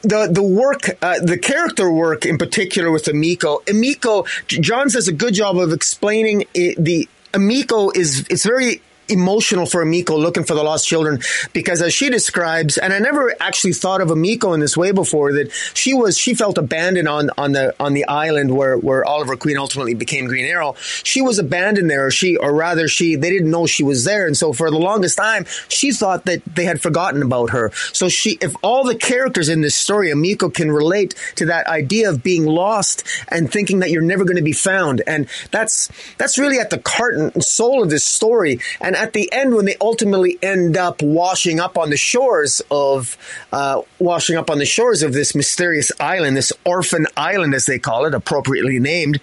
the 0.05 0.29
the 0.31 0.43
work, 0.43 0.91
uh, 1.03 1.19
the 1.21 1.39
character 1.39 1.91
work 1.91 2.25
in 2.25 2.39
particular 2.39 2.91
with 2.91 3.05
Emiko. 3.05 3.65
Emiko, 3.65 4.27
John 4.47 4.89
does 4.89 5.09
a 5.09 5.13
good 5.13 5.35
job 5.35 5.57
of 5.57 5.73
explaining 5.73 6.45
it, 6.55 6.83
the 6.83 7.09
Emiko 7.33 7.95
is 7.97 8.27
it's 8.31 8.45
very 8.45 8.81
emotional 9.09 9.67
for 9.67 9.85
Emiko 9.85 10.19
looking 10.19 10.45
for 10.45 10.55
the 10.55 10.63
lost 10.63 10.87
children 10.87 11.21
because 11.53 11.83
as 11.83 11.93
she 11.93 12.11
describes, 12.11 12.79
and 12.79 12.93
I 12.93 12.99
never 12.99 13.35
actually 13.41 13.73
thought 13.73 14.01
of 14.01 14.09
Emiko 14.09 14.55
in 14.55 14.61
this 14.61 14.77
way 14.77 14.93
before, 14.93 15.33
that 15.35 15.53
she 15.75 15.95
was 15.95 16.17
she 16.17 16.35
felt 16.35 16.59
abandoned 16.59 17.09
on 17.09 17.31
on 17.37 17.53
the 17.53 17.75
on 17.81 17.95
the 17.95 18.05
island 18.07 18.55
where 18.57 18.77
where 18.77 19.05
Oliver 19.05 19.37
Queen 19.37 19.57
ultimately 19.57 19.95
became 19.95 20.27
Green 20.27 20.47
Arrow. 20.47 20.75
She 20.79 21.21
was 21.21 21.39
abandoned 21.39 21.91
there, 21.91 22.07
or 22.07 22.11
she 22.11 22.37
or 22.37 22.55
rather 22.55 22.89
she 22.89 23.17
they 23.17 23.31
didn't 23.31 23.51
know 23.51 23.67
she 23.67 23.83
was 23.83 24.05
there, 24.05 24.27
and 24.27 24.37
so 24.37 24.53
for 24.53 24.71
the 24.71 24.79
longest 24.79 25.17
time 25.17 25.47
she 25.69 25.93
thought 25.93 26.25
that 26.25 26.43
they 26.45 26.65
had 26.65 26.81
forgotten 26.81 27.23
about 27.23 27.51
her. 27.51 27.71
So 27.93 28.09
she, 28.09 28.39
if 28.41 28.55
all 28.63 28.85
the 28.85 28.95
characters 28.95 29.49
in 29.49 29.61
this 29.61 29.75
story, 29.75 30.11
Emiko 30.11 30.53
can 30.53 30.71
relate 30.71 31.15
to 31.37 31.47
that 31.47 31.67
idea 31.67 32.11
of 32.11 32.23
being 32.23 32.47
lost 32.47 33.05
and 33.29 33.51
thinking 33.51 33.81
that 33.81 33.91
you're 33.91 34.03
never 34.03 34.25
going 34.25 34.37
to 34.37 34.43
be 34.43 34.53
found, 34.53 35.03
and 35.07 35.29
that's 35.51 35.89
that's 36.19 36.39
really 36.39 36.59
at 36.59 36.71
the 36.71 36.83
heart 36.87 37.15
and 37.15 37.45
soul 37.45 37.83
of 37.83 37.91
this 37.91 38.05
story. 38.05 38.61
And 38.81 38.94
and 38.95 39.03
at 39.03 39.13
the 39.13 39.33
end, 39.33 39.55
when 39.55 39.65
they 39.65 39.77
ultimately 39.81 40.39
end 40.41 40.77
up 40.77 41.03
washing 41.03 41.59
up 41.59 41.77
on 41.77 41.91
the 41.91 41.97
shores 41.97 42.63
of 42.71 43.17
uh, 43.53 43.83
washing 43.99 44.37
up 44.37 44.51
on 44.51 44.59
the 44.59 44.67
shores 44.67 45.03
of 45.03 45.13
this 45.13 45.35
mysterious 45.35 45.91
island, 45.99 46.37
this 46.37 46.53
orphan 46.65 47.07
island 47.17 47.55
as 47.55 47.67
they 47.67 47.79
call 47.79 48.05
it, 48.05 48.15
appropriately 48.15 48.79
named, 48.79 49.19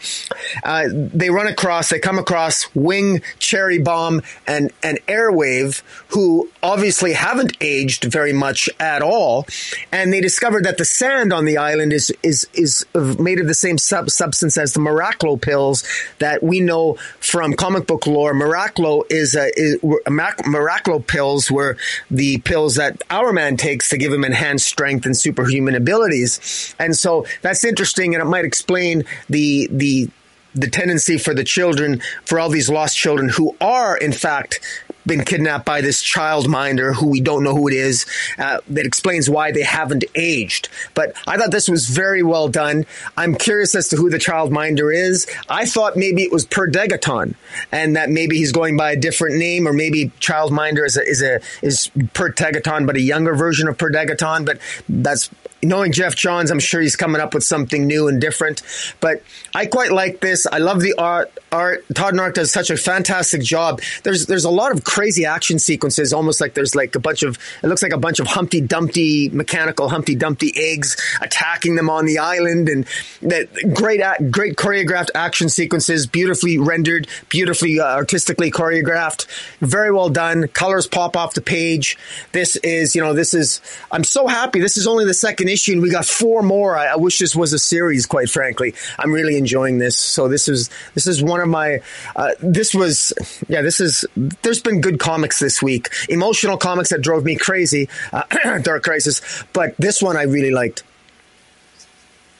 uh, 0.63 0.89
they 0.91 1.29
run 1.29 1.47
across, 1.47 1.89
they 1.89 1.99
come 1.99 2.19
across 2.19 2.73
Wing, 2.75 3.21
Cherry 3.39 3.79
Bomb, 3.79 4.21
and 4.45 4.73
and 4.83 4.99
Airwave, 5.07 5.83
who 6.09 6.49
obviously 6.61 7.13
haven't 7.13 7.55
aged 7.61 8.03
very 8.03 8.33
much 8.33 8.69
at 8.79 9.01
all, 9.01 9.47
and 9.91 10.11
they 10.11 10.19
discover 10.19 10.59
that 10.61 10.77
the 10.77 10.85
sand 10.85 11.31
on 11.31 11.45
the 11.45 11.57
island 11.57 11.93
is 11.93 12.11
is 12.23 12.45
is 12.53 12.85
made 12.93 13.39
of 13.39 13.47
the 13.47 13.53
same 13.53 13.77
sub- 13.77 14.09
substance 14.09 14.57
as 14.57 14.73
the 14.73 14.81
Miraclo 14.81 15.41
pills 15.41 15.85
that 16.19 16.43
we 16.43 16.59
know 16.59 16.97
from 17.19 17.53
comic 17.53 17.87
book 17.87 18.05
lore. 18.05 18.33
Miraclo 18.33 19.03
is 19.09 19.33
a 19.33 19.49
is, 19.61 19.77
Miraclo 19.81 21.05
pills 21.05 21.51
were 21.51 21.77
the 22.09 22.39
pills 22.39 22.75
that 22.75 23.01
Hourman 23.09 23.57
takes 23.57 23.89
to 23.89 23.97
give 23.97 24.11
him 24.11 24.23
enhanced 24.23 24.67
strength 24.67 25.05
and 25.05 25.15
superhuman 25.15 25.75
abilities. 25.75 26.75
And 26.79 26.95
so 26.95 27.25
that's 27.41 27.63
interesting, 27.63 28.13
and 28.15 28.21
it 28.21 28.25
might 28.25 28.45
explain 28.45 29.03
the 29.29 29.69
the 29.71 30.09
the 30.53 30.69
tendency 30.69 31.17
for 31.17 31.33
the 31.33 31.45
children, 31.45 32.01
for 32.25 32.37
all 32.39 32.49
these 32.49 32.69
lost 32.69 32.97
children 32.97 33.29
who 33.29 33.55
are 33.61 33.95
in 33.95 34.11
fact 34.11 34.59
been 35.05 35.23
kidnapped 35.23 35.65
by 35.65 35.81
this 35.81 36.01
child 36.01 36.47
minder 36.47 36.93
who 36.93 37.07
we 37.07 37.21
don't 37.21 37.43
know 37.43 37.55
who 37.55 37.67
it 37.67 37.73
is 37.73 38.05
uh, 38.37 38.59
that 38.69 38.85
explains 38.85 39.29
why 39.29 39.51
they 39.51 39.63
haven't 39.63 40.03
aged. 40.15 40.69
But 40.93 41.13
i 41.27 41.37
thought 41.37 41.51
this 41.51 41.69
was 41.69 41.87
very 41.89 42.23
well 42.23 42.47
done. 42.47 42.85
I'm 43.17 43.35
curious 43.35 43.75
as 43.75 43.89
to 43.89 43.95
who 43.95 44.09
the 44.09 44.19
child 44.19 44.51
minder 44.51 44.91
is. 44.91 45.27
I 45.49 45.65
thought 45.65 45.95
maybe 45.95 46.23
it 46.23 46.31
was 46.31 46.45
Per 46.45 46.69
Degaton 46.69 47.35
and 47.71 47.95
that 47.95 48.09
maybe 48.09 48.37
he's 48.37 48.51
going 48.51 48.77
by 48.77 48.91
a 48.91 48.95
different 48.95 49.37
name 49.37 49.67
or 49.67 49.73
maybe 49.73 50.11
child 50.19 50.51
minder 50.51 50.85
is 50.85 50.97
a, 50.97 51.03
is 51.07 51.21
a 51.21 51.39
is 51.61 51.89
Per 52.13 52.31
Degaton 52.31 52.85
but 52.85 52.95
a 52.95 53.01
younger 53.01 53.35
version 53.35 53.67
of 53.67 53.77
Per 53.77 53.91
Degaton 53.91 54.45
but 54.45 54.59
that's 54.87 55.29
knowing 55.63 55.91
Geoff 55.91 56.15
Johns, 56.15 56.51
I'm 56.51 56.59
sure 56.59 56.81
he's 56.81 56.95
coming 56.95 57.21
up 57.21 57.33
with 57.33 57.43
something 57.43 57.87
new 57.87 58.07
and 58.07 58.19
different. 58.19 58.61
But 58.99 59.23
I 59.53 59.65
quite 59.65 59.91
like 59.91 60.21
this. 60.21 60.47
I 60.47 60.59
love 60.59 60.81
the 60.81 60.93
art. 60.97 61.31
Art 61.51 61.83
Todd 61.93 62.13
Nauck 62.13 62.33
does 62.33 62.51
such 62.51 62.69
a 62.69 62.77
fantastic 62.77 63.41
job. 63.41 63.81
There's 64.03 64.25
there's 64.25 64.45
a 64.45 64.49
lot 64.49 64.71
of 64.71 64.85
crazy 64.85 65.25
action 65.25 65.59
sequences, 65.59 66.13
almost 66.13 66.39
like 66.39 66.53
there's 66.53 66.75
like 66.75 66.95
a 66.95 66.99
bunch 66.99 67.23
of 67.23 67.37
it 67.61 67.67
looks 67.67 67.83
like 67.83 67.91
a 67.91 67.97
bunch 67.97 68.19
of 68.19 68.27
Humpty 68.27 68.61
Dumpty 68.61 69.27
mechanical 69.29 69.89
Humpty 69.89 70.15
Dumpty 70.15 70.53
eggs 70.55 70.95
attacking 71.21 71.75
them 71.75 71.89
on 71.89 72.05
the 72.05 72.19
island, 72.19 72.69
and 72.69 72.85
that 73.21 73.49
great 73.73 74.01
great 74.31 74.55
choreographed 74.55 75.09
action 75.13 75.49
sequences, 75.49 76.07
beautifully 76.07 76.57
rendered, 76.57 77.07
beautifully 77.27 77.81
uh, 77.81 77.85
artistically 77.85 78.49
choreographed, 78.49 79.27
very 79.59 79.91
well 79.91 80.09
done. 80.09 80.47
Colors 80.47 80.87
pop 80.87 81.17
off 81.17 81.33
the 81.33 81.41
page. 81.41 81.97
This 82.31 82.55
is 82.57 82.95
you 82.95 83.01
know 83.01 83.13
this 83.13 83.33
is 83.33 83.61
I'm 83.91 84.05
so 84.05 84.27
happy. 84.27 84.61
This 84.61 84.77
is 84.77 84.87
only 84.87 85.03
the 85.03 85.13
second 85.13 85.49
issue, 85.51 85.73
and 85.73 85.81
we 85.81 85.89
got 85.89 86.05
four 86.05 86.41
more. 86.41 86.77
I, 86.77 86.87
I, 86.87 86.95
wish 86.95 87.19
this 87.19 87.35
was 87.35 87.53
a 87.53 87.59
series. 87.59 88.05
Quite 88.05 88.29
frankly, 88.29 88.73
I'm 88.97 89.11
really 89.11 89.37
enjoying 89.37 89.77
this. 89.77 89.97
So 89.97 90.27
this 90.27 90.47
is 90.47 90.69
this 90.93 91.07
is 91.07 91.21
one 91.21 91.41
of 91.41 91.49
my. 91.49 91.81
Uh, 92.15 92.31
this 92.39 92.73
was 92.73 93.13
yeah. 93.47 93.61
This 93.61 93.79
is. 93.79 94.05
There's 94.15 94.61
been 94.61 94.81
good 94.81 94.99
comics 94.99 95.39
this 95.39 95.61
week. 95.61 95.89
Emotional 96.09 96.57
comics 96.57 96.89
that 96.89 97.01
drove 97.01 97.23
me 97.23 97.35
crazy. 97.35 97.89
Uh, 98.11 98.59
Dark 98.63 98.83
Crisis, 98.83 99.21
but 99.53 99.75
this 99.77 100.01
one 100.01 100.17
I 100.17 100.23
really 100.23 100.51
liked. 100.51 100.83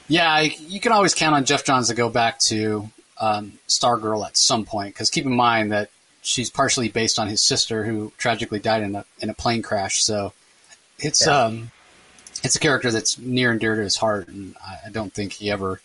Yeah, 0.08 0.42
you 0.42 0.80
can 0.80 0.92
always 0.92 1.14
count 1.14 1.36
on 1.36 1.46
Geoff 1.46 1.64
Johns 1.64 1.88
to 1.88 1.94
go 1.94 2.10
back 2.10 2.40
to 2.40 2.90
um, 3.22 3.54
Stargirl 3.70 4.26
at 4.26 4.36
some 4.36 4.66
point 4.66 4.94
because 4.94 5.10
keep 5.10 5.26
in 5.26 5.34
mind 5.34 5.72
that 5.72 5.90
she's 6.22 6.50
partially 6.50 6.90
based 6.90 7.20
on 7.20 7.28
his 7.28 7.42
sister 7.42 7.84
who 7.84 8.12
tragically 8.18 8.60
died 8.60 8.84
in 8.84 8.96
a 8.96 9.06
in 9.20 9.30
a 9.30 9.34
plane 9.34 9.62
crash. 9.62 10.04
So 10.04 10.34
it's 11.00 11.26
yeah. 11.26 11.44
um 11.44 11.72
it's 12.44 12.56
a 12.56 12.60
character 12.60 12.92
that's 12.92 13.18
near 13.18 13.52
and 13.52 13.60
dear 13.60 13.76
to 13.76 13.82
his 13.82 13.98
heart, 13.98 14.28
and 14.28 14.56
I 14.86 14.90
don't 14.90 15.14
think 15.14 15.34
he 15.34 15.52
ever 15.52 15.82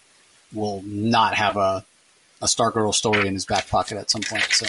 will 0.52 0.82
not 0.82 1.34
have 1.34 1.56
a 1.56 1.84
a 2.42 2.46
Stargirl 2.46 2.94
story 2.94 3.26
in 3.26 3.34
his 3.34 3.46
back 3.46 3.68
pocket 3.68 3.96
at 3.96 4.10
some 4.10 4.20
point. 4.20 4.44
So, 4.50 4.66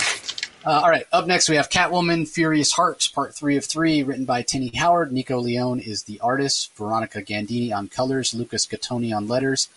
uh, 0.66 0.82
all 0.84 0.90
right. 0.90 1.06
Up 1.12 1.28
next, 1.28 1.50
we 1.50 1.58
have 1.58 1.70
Catwoman: 1.70 2.28
Furious 2.28 2.72
Hearts, 2.72 3.08
Part 3.08 3.36
Three 3.36 3.58
of 3.58 3.66
Three, 3.66 4.04
written 4.04 4.26
by 4.26 4.42
Tini 4.42 4.72
Howard. 4.76 5.12
Nico 5.12 5.40
Leone 5.40 5.80
is 5.80 6.04
the 6.04 6.20
artist. 6.22 6.76
Veronica 6.76 7.22
Gandini 7.22 7.74
on 7.74 7.88
colors. 7.88 8.34
Lucas 8.34 8.66
Gattoni 8.66 9.16
on 9.16 9.28
letters. 9.28 9.70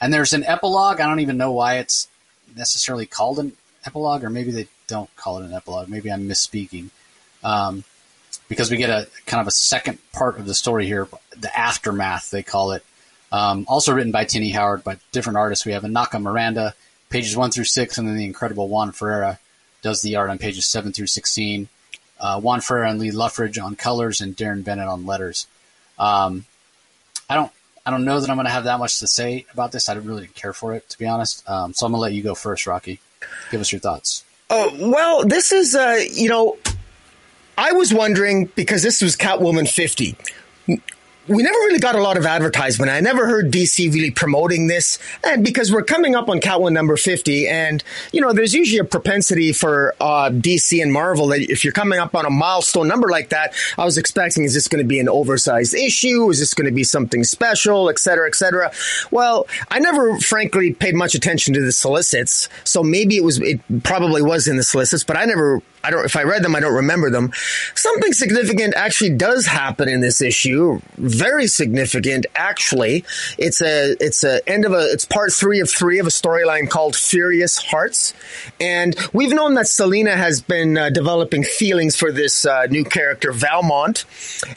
And 0.00 0.12
there's 0.12 0.32
an 0.32 0.44
epilogue. 0.44 1.00
I 1.00 1.06
don't 1.08 1.20
even 1.20 1.36
know 1.36 1.52
why 1.52 1.78
it's 1.78 2.08
necessarily 2.56 3.06
called 3.06 3.38
an 3.38 3.52
epilogue, 3.84 4.22
or 4.22 4.30
maybe 4.30 4.52
they 4.52 4.68
don't 4.86 5.14
call 5.16 5.38
it 5.38 5.44
an 5.44 5.52
epilogue. 5.52 5.88
Maybe 5.88 6.10
I'm 6.10 6.28
misspeaking. 6.28 6.90
Um, 7.42 7.84
because 8.48 8.70
we 8.70 8.76
get 8.76 8.90
a 8.90 9.06
kind 9.26 9.40
of 9.40 9.46
a 9.46 9.52
second 9.52 9.98
part 10.12 10.38
of 10.38 10.46
the 10.46 10.54
story 10.54 10.86
here, 10.86 11.08
the 11.36 11.56
aftermath 11.58 12.30
they 12.30 12.42
call 12.42 12.72
it. 12.72 12.84
Um, 13.30 13.66
also 13.68 13.92
written 13.92 14.12
by 14.12 14.24
Tini 14.24 14.50
Howard, 14.50 14.84
but 14.84 14.98
different 15.12 15.36
artists. 15.36 15.66
We 15.66 15.72
have 15.72 15.82
Inaki 15.82 16.20
Miranda, 16.20 16.74
pages 17.10 17.36
one 17.36 17.50
through 17.50 17.64
six, 17.64 17.98
and 17.98 18.08
then 18.08 18.16
the 18.16 18.24
incredible 18.24 18.68
Juan 18.68 18.92
Ferreira 18.92 19.38
does 19.82 20.02
the 20.02 20.16
art 20.16 20.30
on 20.30 20.38
pages 20.38 20.66
seven 20.66 20.92
through 20.92 21.08
sixteen. 21.08 21.68
Uh, 22.18 22.40
Juan 22.40 22.60
Ferreira 22.60 22.90
and 22.90 22.98
Lee 22.98 23.10
Loughridge 23.10 23.58
on 23.58 23.76
colors, 23.76 24.20
and 24.20 24.36
Darren 24.36 24.64
Bennett 24.64 24.88
on 24.88 25.06
letters. 25.06 25.46
Um, 25.98 26.46
I 27.28 27.34
don't, 27.34 27.52
I 27.84 27.90
don't 27.90 28.04
know 28.04 28.18
that 28.18 28.30
I'm 28.30 28.36
going 28.36 28.46
to 28.46 28.52
have 28.52 28.64
that 28.64 28.78
much 28.78 28.98
to 29.00 29.06
say 29.06 29.46
about 29.52 29.72
this. 29.72 29.88
I 29.88 29.94
didn't 29.94 30.08
really 30.08 30.26
care 30.28 30.52
for 30.52 30.74
it, 30.74 30.88
to 30.88 30.98
be 30.98 31.06
honest. 31.06 31.48
Um, 31.48 31.74
so 31.74 31.86
I'm 31.86 31.92
going 31.92 31.98
to 31.98 32.02
let 32.02 32.12
you 32.14 32.22
go 32.22 32.34
first, 32.34 32.66
Rocky. 32.66 33.00
Give 33.50 33.60
us 33.60 33.70
your 33.70 33.80
thoughts. 33.80 34.24
Oh 34.50 34.74
well, 34.80 35.24
this 35.24 35.52
is 35.52 35.74
uh, 35.74 36.00
you 36.10 36.28
know, 36.28 36.56
I 37.58 37.72
was 37.72 37.92
wondering 37.92 38.46
because 38.54 38.84
this 38.84 39.02
was 39.02 39.16
Catwoman 39.16 39.68
50 39.68 40.16
we 41.28 41.42
never 41.42 41.58
really 41.58 41.78
got 41.78 41.94
a 41.94 42.00
lot 42.00 42.16
of 42.16 42.24
advertisement. 42.24 42.90
I 42.90 43.00
never 43.00 43.26
heard 43.26 43.52
DC 43.52 43.92
really 43.92 44.10
promoting 44.10 44.66
this. 44.66 44.98
And 45.22 45.44
because 45.44 45.70
we're 45.70 45.84
coming 45.84 46.14
up 46.14 46.28
on 46.28 46.40
Catwoman 46.40 46.72
number 46.72 46.96
50, 46.96 47.46
and, 47.46 47.84
you 48.12 48.20
know, 48.20 48.32
there's 48.32 48.54
usually 48.54 48.78
a 48.78 48.84
propensity 48.84 49.52
for 49.52 49.94
uh, 50.00 50.30
DC 50.30 50.82
and 50.82 50.92
Marvel 50.92 51.28
that 51.28 51.40
if 51.40 51.64
you're 51.64 51.72
coming 51.72 51.98
up 51.98 52.14
on 52.14 52.24
a 52.24 52.30
milestone 52.30 52.88
number 52.88 53.08
like 53.08 53.28
that, 53.28 53.54
I 53.76 53.84
was 53.84 53.98
expecting, 53.98 54.44
is 54.44 54.54
this 54.54 54.68
going 54.68 54.82
to 54.82 54.88
be 54.88 55.00
an 55.00 55.08
oversized 55.08 55.74
issue? 55.74 56.30
Is 56.30 56.40
this 56.40 56.54
going 56.54 56.66
to 56.66 56.74
be 56.74 56.84
something 56.84 57.24
special, 57.24 57.90
et 57.90 57.98
cetera, 57.98 58.26
et 58.26 58.34
cetera? 58.34 58.72
Well, 59.10 59.46
I 59.70 59.80
never, 59.80 60.18
frankly, 60.18 60.72
paid 60.72 60.94
much 60.94 61.14
attention 61.14 61.52
to 61.54 61.60
the 61.60 61.72
solicits. 61.72 62.48
So 62.64 62.82
maybe 62.82 63.16
it 63.16 63.24
was, 63.24 63.38
it 63.40 63.60
probably 63.82 64.22
was 64.22 64.48
in 64.48 64.56
the 64.56 64.62
solicits, 64.62 65.04
but 65.04 65.18
I 65.18 65.26
never 65.26 65.60
I 65.88 65.90
don't, 65.90 66.04
if 66.04 66.16
I 66.16 66.24
read 66.24 66.44
them, 66.44 66.54
I 66.54 66.60
don't 66.60 66.74
remember 66.74 67.08
them. 67.08 67.32
Something 67.74 68.12
significant 68.12 68.74
actually 68.74 69.14
does 69.16 69.46
happen 69.46 69.88
in 69.88 70.02
this 70.02 70.20
issue. 70.20 70.82
Very 70.98 71.46
significant, 71.46 72.26
actually. 72.34 73.06
It's 73.38 73.62
a, 73.62 73.96
it's 73.98 74.22
a 74.22 74.46
end 74.46 74.66
of 74.66 74.72
a, 74.74 74.92
it's 74.92 75.06
part 75.06 75.32
three 75.32 75.60
of 75.60 75.70
three 75.70 75.98
of 75.98 76.06
a 76.06 76.10
storyline 76.10 76.68
called 76.68 76.94
Furious 76.94 77.56
Hearts. 77.56 78.12
And 78.60 78.94
we've 79.14 79.32
known 79.32 79.54
that 79.54 79.66
Selina 79.66 80.14
has 80.14 80.42
been 80.42 80.76
uh, 80.76 80.90
developing 80.90 81.42
feelings 81.42 81.96
for 81.96 82.12
this 82.12 82.44
uh, 82.44 82.66
new 82.66 82.84
character, 82.84 83.32
Valmont. 83.32 84.04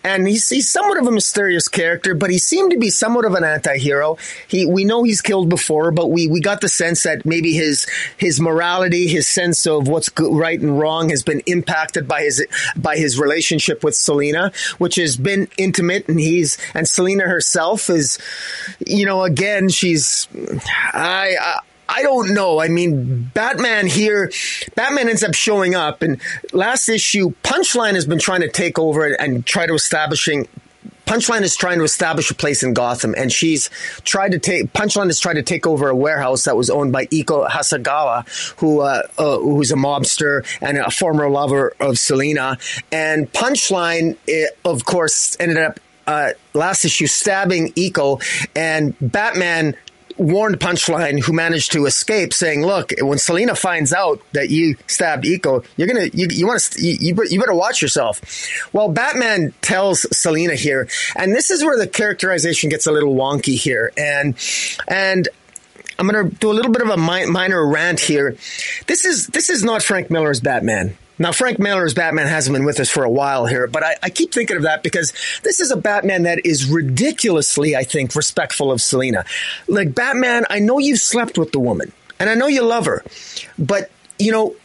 And 0.04 0.28
he's, 0.28 0.50
he's 0.50 0.70
somewhat 0.70 0.98
of 0.98 1.08
a 1.08 1.12
mysterious 1.12 1.70
character, 1.70 2.14
but 2.14 2.30
he 2.30 2.40
seemed 2.40 2.72
to 2.72 2.78
be 2.78 2.90
somewhat 2.90 3.24
of 3.24 3.36
an 3.36 3.46
anti-hero. 3.46 4.18
He, 4.50 4.66
we 4.66 4.84
know 4.84 5.04
he's 5.04 5.22
killed 5.22 5.48
before, 5.48 5.92
but 5.92 6.12
we, 6.12 6.28
we 6.28 6.42
got 6.42 6.60
the 6.60 6.68
sense 6.68 7.04
that 7.04 7.26
maybe 7.26 7.54
his, 7.54 7.88
his 8.18 8.42
morality, 8.42 9.08
his 9.08 9.30
sense 9.30 9.66
of 9.66 9.88
what's 9.88 10.10
good, 10.10 10.36
right 10.36 10.60
and 10.60 10.78
wrong 10.78 11.10
has 11.22 11.36
been 11.36 11.42
impacted 11.46 12.08
by 12.08 12.22
his 12.22 12.46
by 12.76 12.98
his 12.98 13.20
relationship 13.20 13.84
with 13.84 13.96
Selina, 13.96 14.52
which 14.78 14.96
has 14.96 15.18
been 15.18 15.48
intimate, 15.58 16.08
and 16.08 16.20
he's 16.20 16.58
and 16.74 16.88
Selina 16.88 17.24
herself 17.24 17.90
is, 17.90 18.20
you 18.86 19.06
know, 19.06 19.24
again 19.24 19.70
she's 19.70 20.28
I. 20.94 21.36
I 21.40 21.60
I 21.94 22.04
don't 22.04 22.34
know. 22.34 22.62
I 22.62 22.70
mean, 22.70 23.30
Batman 23.34 23.86
here, 23.86 24.32
Batman 24.76 25.10
ends 25.10 25.24
up 25.24 25.34
showing 25.34 25.76
up, 25.76 26.02
and 26.02 26.22
last 26.54 26.88
issue, 26.88 27.34
Punchline 27.44 27.96
has 27.96 28.06
been 28.06 28.18
trying 28.18 28.40
to 28.42 28.48
take 28.48 28.80
over 28.80 29.14
and 29.14 29.46
try 29.46 29.68
to 29.68 29.74
establishing 29.74 30.48
Punchline 31.06 31.42
is 31.42 31.56
trying 31.56 31.78
to 31.80 31.84
establish 31.84 32.32
a 32.32 32.36
place 32.36 32.64
in 32.64 32.74
Gotham, 32.74 33.14
and 33.18 33.32
she's 33.32 33.70
tried 34.04 34.32
to 34.32 34.40
take. 34.40 34.72
Punchline 34.74 35.08
has 35.08 35.20
tried 35.20 35.36
to 35.36 35.44
take 35.44 35.68
over 35.68 35.90
a 35.90 35.96
warehouse 35.96 36.46
that 36.46 36.56
was 36.56 36.70
owned 36.70 36.92
by 36.92 37.06
Eiko 37.08 37.48
Hasigawa, 37.48 38.26
who 38.60 38.82
uh, 38.82 39.04
uh, 39.18 39.38
who's 39.40 39.72
a 39.72 39.76
mobster 39.76 40.46
and 40.62 40.78
a 40.78 40.92
former 40.92 41.30
lover 41.30 41.74
of 41.80 42.00
Selina. 42.00 42.58
And 42.92 43.32
Punchline, 43.32 44.18
it, 44.28 44.54
eh, 44.54 44.70
of 44.70 44.86
course, 44.86 45.36
ended 45.40 45.58
up 45.58 45.80
uh, 46.08 46.32
last 46.54 46.86
issue 46.86 47.08
stabbing 47.08 47.74
Eiko, 47.74 48.22
and 48.56 48.96
Batman 49.02 49.76
warned 50.18 50.60
Punchline, 50.60 51.22
who 51.22 51.34
managed 51.34 51.72
to 51.74 51.86
escape, 51.86 52.34
saying, 52.34 52.66
"Look, 52.66 52.94
when 53.00 53.18
Selina 53.18 53.56
finds 53.56 53.94
out 53.94 54.22
that 54.34 54.50
you 54.50 54.76
stabbed 54.88 55.26
Eiko, 55.26 55.66
you're 55.78 55.88
gonna 55.88 56.10
you, 56.14 56.28
you 56.30 56.48
want 56.48 56.62
to 56.62 56.82
you, 56.82 57.16
you 57.30 57.40
better 57.40 57.54
watch 57.54 57.82
yourself." 57.82 58.22
Well, 58.74 58.90
Batman 58.90 59.54
tells 59.62 60.06
Selina 60.16 60.56
here, 60.56 60.88
and 61.16 61.34
this 61.34 61.50
is 61.50 61.64
where 61.64 61.78
the 61.78 61.88
characterization 61.88 62.70
gets 62.70 62.88
a 62.88 62.92
little 62.92 63.16
wonky 63.16 63.58
here, 63.58 63.92
and 63.98 64.36
and 64.88 65.28
I'm 66.00 66.08
going 66.08 66.30
to 66.32 66.36
do 66.36 66.52
a 66.52 66.54
little 66.54 66.72
bit 66.72 66.82
of 66.82 66.90
a 66.90 66.98
mi- 66.98 67.28
minor 67.28 67.64
rant 67.68 68.00
here. 68.00 68.36
This 68.88 69.06
is 69.06 69.28
this 69.28 69.52
is 69.52 69.64
not 69.64 69.84
Frank 69.84 70.10
Miller's 70.10 70.40
Batman. 70.40 70.98
Now, 71.22 71.32
Frank 71.32 71.60
Miller's 71.60 71.94
Batman 71.94 72.26
hasn't 72.26 72.56
been 72.56 72.66
with 72.66 72.80
us 72.80 72.90
for 72.90 73.04
a 73.04 73.10
while 73.10 73.46
here, 73.46 73.68
but 73.68 73.84
I, 73.84 73.96
I, 74.02 74.10
keep 74.10 74.34
thinking 74.34 74.58
of 74.58 74.64
that 74.64 74.82
because 74.82 75.14
this 75.44 75.60
is 75.60 75.70
a 75.70 75.78
Batman 75.78 76.24
that 76.24 76.44
is 76.48 76.68
ridiculously, 76.68 77.76
I 77.76 77.84
think, 77.84 78.16
respectful 78.16 78.72
of 78.72 78.82
Selina. 78.82 79.24
Like, 79.68 79.94
Batman, 79.94 80.46
I 80.50 80.58
know 80.58 80.80
you've 80.80 80.98
slept 80.98 81.38
with 81.38 81.52
the 81.52 81.60
woman 81.60 81.92
and 82.20 82.28
I 82.28 82.34
know 82.34 82.48
you 82.48 82.64
love 82.64 82.88
her, 82.88 83.04
but, 83.60 83.92
you 84.18 84.32
know, 84.32 84.56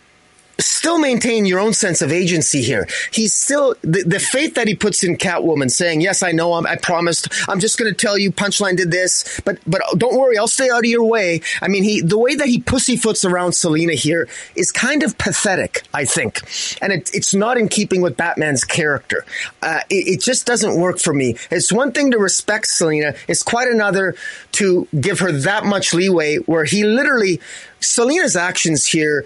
still 0.58 0.98
maintain 0.98 1.46
your 1.46 1.60
own 1.60 1.72
sense 1.72 2.02
of 2.02 2.12
agency 2.12 2.62
here. 2.62 2.88
He's 3.10 3.34
still 3.34 3.74
the, 3.82 4.02
the 4.04 4.18
faith 4.18 4.54
that 4.54 4.68
he 4.68 4.74
puts 4.74 5.04
in 5.04 5.16
Catwoman, 5.16 5.70
saying, 5.70 6.00
"Yes, 6.00 6.22
I 6.22 6.32
know. 6.32 6.54
I'm, 6.54 6.66
I 6.66 6.76
promised. 6.76 7.28
I'm 7.48 7.60
just 7.60 7.78
going 7.78 7.92
to 7.92 7.96
tell 7.96 8.16
you. 8.16 8.30
Punchline 8.32 8.76
did 8.76 8.90
this, 8.90 9.40
but 9.44 9.58
but 9.66 9.82
don't 9.96 10.16
worry. 10.16 10.38
I'll 10.38 10.48
stay 10.48 10.70
out 10.70 10.80
of 10.80 10.90
your 10.90 11.04
way." 11.04 11.40
I 11.60 11.68
mean, 11.68 11.82
he 11.82 12.00
the 12.00 12.18
way 12.18 12.34
that 12.34 12.48
he 12.48 12.60
pussyfoots 12.60 13.28
around 13.28 13.52
Selina 13.52 13.94
here 13.94 14.28
is 14.54 14.70
kind 14.70 15.02
of 15.02 15.18
pathetic. 15.18 15.82
I 15.92 16.04
think, 16.04 16.40
and 16.80 16.92
it, 16.92 17.10
it's 17.14 17.34
not 17.34 17.58
in 17.58 17.68
keeping 17.68 18.00
with 18.00 18.16
Batman's 18.16 18.64
character. 18.64 19.24
Uh, 19.62 19.80
it, 19.90 20.08
it 20.08 20.20
just 20.20 20.46
doesn't 20.46 20.80
work 20.80 20.98
for 20.98 21.12
me. 21.12 21.36
It's 21.50 21.72
one 21.72 21.92
thing 21.92 22.10
to 22.12 22.18
respect 22.18 22.68
Selina. 22.68 23.14
It's 23.28 23.42
quite 23.42 23.68
another 23.68 24.14
to 24.52 24.88
give 25.00 25.20
her 25.20 25.32
that 25.32 25.64
much 25.64 25.92
leeway, 25.92 26.36
where 26.36 26.64
he 26.64 26.84
literally 26.84 27.40
Selina's 27.80 28.36
actions 28.36 28.86
here 28.86 29.24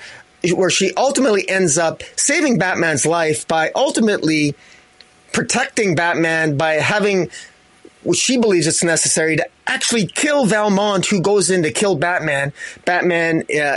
where 0.55 0.71
she 0.71 0.93
ultimately 0.95 1.49
ends 1.49 1.79
up 1.79 2.03
saving 2.17 2.59
Batman's 2.59 3.07
life 3.07 3.47
by 3.47 3.71
ultimately 3.75 4.55
protecting 5.33 5.95
Batman 5.95 6.57
by 6.57 6.75
having 6.75 7.31
what 8.03 8.17
she 8.17 8.39
believes 8.39 8.67
it's 8.67 8.83
necessary 8.83 9.37
to 9.37 9.47
actually 9.67 10.07
kill 10.07 10.47
Valmont, 10.47 11.07
who 11.07 11.21
goes 11.21 11.51
in 11.51 11.63
to 11.63 11.71
kill 11.71 11.97
Batman. 11.97 12.53
Batman, 12.85 13.45
uh, 13.55 13.77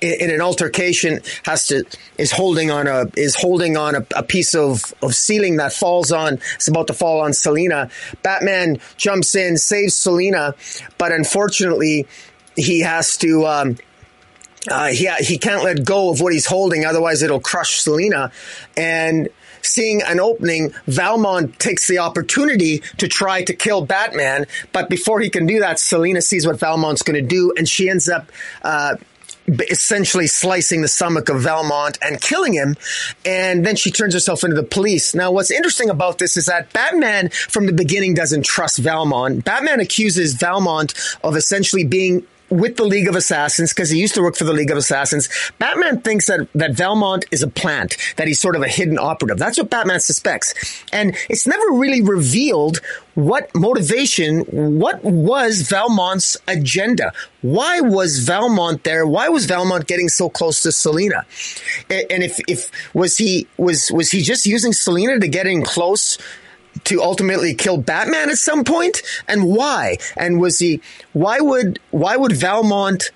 in 0.00 0.30
an 0.30 0.40
altercation 0.40 1.20
has 1.44 1.68
to 1.68 1.84
is 2.18 2.30
holding 2.30 2.70
on 2.70 2.86
a 2.86 3.06
is 3.16 3.34
holding 3.34 3.76
on 3.76 3.94
a, 3.94 4.06
a, 4.14 4.22
piece 4.22 4.54
of 4.54 4.92
of 5.02 5.14
ceiling 5.14 5.56
that 5.56 5.72
falls 5.72 6.12
on 6.12 6.34
it's 6.54 6.68
about 6.68 6.86
to 6.88 6.92
fall 6.94 7.20
on 7.20 7.32
Selina. 7.32 7.88
Batman 8.22 8.78
jumps 8.96 9.34
in, 9.34 9.56
saves 9.56 9.96
Selina, 9.96 10.54
but 10.98 11.12
unfortunately 11.12 12.06
he 12.56 12.80
has 12.80 13.16
to 13.18 13.46
um, 13.46 13.76
uh, 14.70 14.86
he 14.88 15.08
he 15.20 15.38
can't 15.38 15.64
let 15.64 15.84
go 15.84 16.10
of 16.10 16.20
what 16.20 16.32
he's 16.32 16.46
holding, 16.46 16.84
otherwise 16.84 17.22
it'll 17.22 17.40
crush 17.40 17.80
Selina. 17.80 18.32
And 18.76 19.28
seeing 19.62 20.02
an 20.02 20.20
opening, 20.20 20.72
Valmont 20.86 21.58
takes 21.58 21.88
the 21.88 21.98
opportunity 21.98 22.82
to 22.98 23.08
try 23.08 23.42
to 23.44 23.54
kill 23.54 23.84
Batman. 23.84 24.46
But 24.72 24.88
before 24.88 25.20
he 25.20 25.30
can 25.30 25.46
do 25.46 25.60
that, 25.60 25.78
Selina 25.78 26.22
sees 26.22 26.46
what 26.46 26.58
Valmont's 26.58 27.02
going 27.02 27.20
to 27.22 27.28
do, 27.28 27.52
and 27.56 27.68
she 27.68 27.88
ends 27.88 28.08
up. 28.08 28.30
Uh, 28.62 28.96
essentially 29.70 30.26
slicing 30.26 30.82
the 30.82 30.88
stomach 30.88 31.28
of 31.28 31.40
Valmont 31.40 31.98
and 32.02 32.20
killing 32.20 32.52
him. 32.52 32.76
And 33.24 33.64
then 33.64 33.76
she 33.76 33.92
turns 33.92 34.12
herself 34.12 34.42
into 34.42 34.56
the 34.56 34.64
police. 34.64 35.14
Now, 35.14 35.30
what's 35.30 35.52
interesting 35.52 35.88
about 35.88 36.18
this 36.18 36.36
is 36.36 36.46
that 36.46 36.72
Batman 36.72 37.28
from 37.30 37.66
the 37.66 37.72
beginning 37.72 38.14
doesn't 38.14 38.44
trust 38.44 38.78
Valmont. 38.78 39.44
Batman 39.44 39.78
accuses 39.78 40.34
Valmont 40.34 40.94
of 41.22 41.36
essentially 41.36 41.84
being 41.84 42.26
with 42.50 42.76
the 42.76 42.84
League 42.84 43.08
of 43.08 43.16
Assassins 43.16 43.72
because 43.72 43.90
he 43.90 43.98
used 43.98 44.14
to 44.14 44.22
work 44.22 44.36
for 44.36 44.44
the 44.44 44.52
League 44.52 44.70
of 44.70 44.76
Assassins. 44.76 45.28
Batman 45.58 46.00
thinks 46.00 46.26
that, 46.26 46.48
that 46.54 46.74
Valmont 46.74 47.24
is 47.30 47.42
a 47.42 47.48
plant, 47.48 47.96
that 48.16 48.28
he's 48.28 48.40
sort 48.40 48.56
of 48.56 48.62
a 48.62 48.68
hidden 48.68 48.98
operative. 48.98 49.38
That's 49.38 49.58
what 49.58 49.70
Batman 49.70 50.00
suspects. 50.00 50.84
And 50.92 51.16
it's 51.28 51.46
never 51.46 51.64
really 51.72 52.02
revealed 52.02 52.80
what 53.14 53.50
motivation, 53.54 54.40
what 54.78 55.02
was 55.02 55.62
Valmont's 55.62 56.36
agenda? 56.46 57.12
Why 57.40 57.80
was 57.80 58.18
Valmont 58.18 58.84
there? 58.84 59.06
Why 59.06 59.28
was 59.28 59.46
Valmont 59.46 59.86
getting 59.86 60.08
so 60.08 60.28
close 60.28 60.62
to 60.62 60.72
Selina? 60.72 61.24
And 61.88 62.22
if, 62.22 62.38
if, 62.46 62.70
was 62.94 63.16
he, 63.16 63.46
was, 63.56 63.90
was 63.90 64.10
he 64.10 64.22
just 64.22 64.46
using 64.46 64.72
Selina 64.72 65.18
to 65.18 65.28
get 65.28 65.46
in 65.46 65.62
close 65.62 66.18
to 66.84 67.02
ultimately 67.02 67.54
kill 67.54 67.78
Batman 67.78 68.30
at 68.30 68.38
some 68.38 68.64
point, 68.64 69.02
and 69.28 69.44
why? 69.44 69.98
And 70.16 70.40
was 70.40 70.58
he? 70.58 70.80
Why 71.12 71.40
would 71.40 71.78
why 71.90 72.16
would 72.16 72.32
Valmont? 72.32 73.10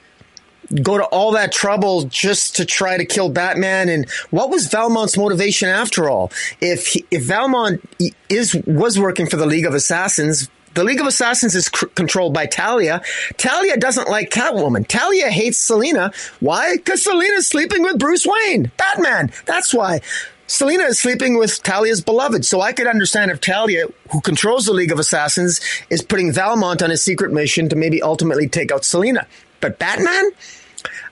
go 0.82 0.96
to 0.96 1.04
all 1.06 1.32
that 1.32 1.50
trouble 1.50 2.04
just 2.04 2.54
to 2.56 2.64
try 2.64 2.96
to 2.96 3.04
kill 3.04 3.28
Batman? 3.28 3.88
And 3.88 4.08
what 4.30 4.50
was 4.50 4.68
Valmont's 4.68 5.16
motivation 5.16 5.68
after 5.68 6.08
all? 6.08 6.30
If 6.60 6.86
he, 6.88 7.04
if 7.10 7.24
Valmont 7.24 7.82
is 8.28 8.54
was 8.66 8.98
working 8.98 9.26
for 9.26 9.36
the 9.36 9.46
League 9.46 9.66
of 9.66 9.74
Assassins, 9.74 10.48
the 10.74 10.84
League 10.84 11.00
of 11.00 11.06
Assassins 11.06 11.54
is 11.56 11.66
c- 11.66 11.86
controlled 11.94 12.32
by 12.32 12.46
Talia. 12.46 13.02
Talia 13.36 13.76
doesn't 13.76 14.08
like 14.08 14.30
Catwoman. 14.30 14.86
Talia 14.86 15.28
hates 15.28 15.58
Selina. 15.58 16.12
Why? 16.38 16.76
Because 16.76 17.02
Selina's 17.02 17.48
sleeping 17.48 17.82
with 17.82 17.98
Bruce 17.98 18.26
Wayne, 18.26 18.70
Batman. 18.76 19.32
That's 19.46 19.74
why. 19.74 20.00
Selina 20.50 20.82
is 20.86 21.00
sleeping 21.00 21.38
with 21.38 21.62
Talia's 21.62 22.00
beloved. 22.00 22.44
So 22.44 22.60
I 22.60 22.72
could 22.72 22.88
understand 22.88 23.30
if 23.30 23.40
Talia, 23.40 23.86
who 24.10 24.20
controls 24.20 24.66
the 24.66 24.72
League 24.72 24.90
of 24.90 24.98
Assassins, 24.98 25.60
is 25.90 26.02
putting 26.02 26.32
Valmont 26.32 26.82
on 26.82 26.90
a 26.90 26.96
secret 26.96 27.32
mission 27.32 27.68
to 27.68 27.76
maybe 27.76 28.02
ultimately 28.02 28.48
take 28.48 28.72
out 28.72 28.84
Selina. 28.84 29.28
But 29.60 29.78
Batman? 29.78 30.32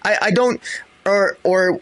I, 0.02 0.18
I 0.22 0.30
don't, 0.32 0.60
or, 1.06 1.38
or, 1.44 1.80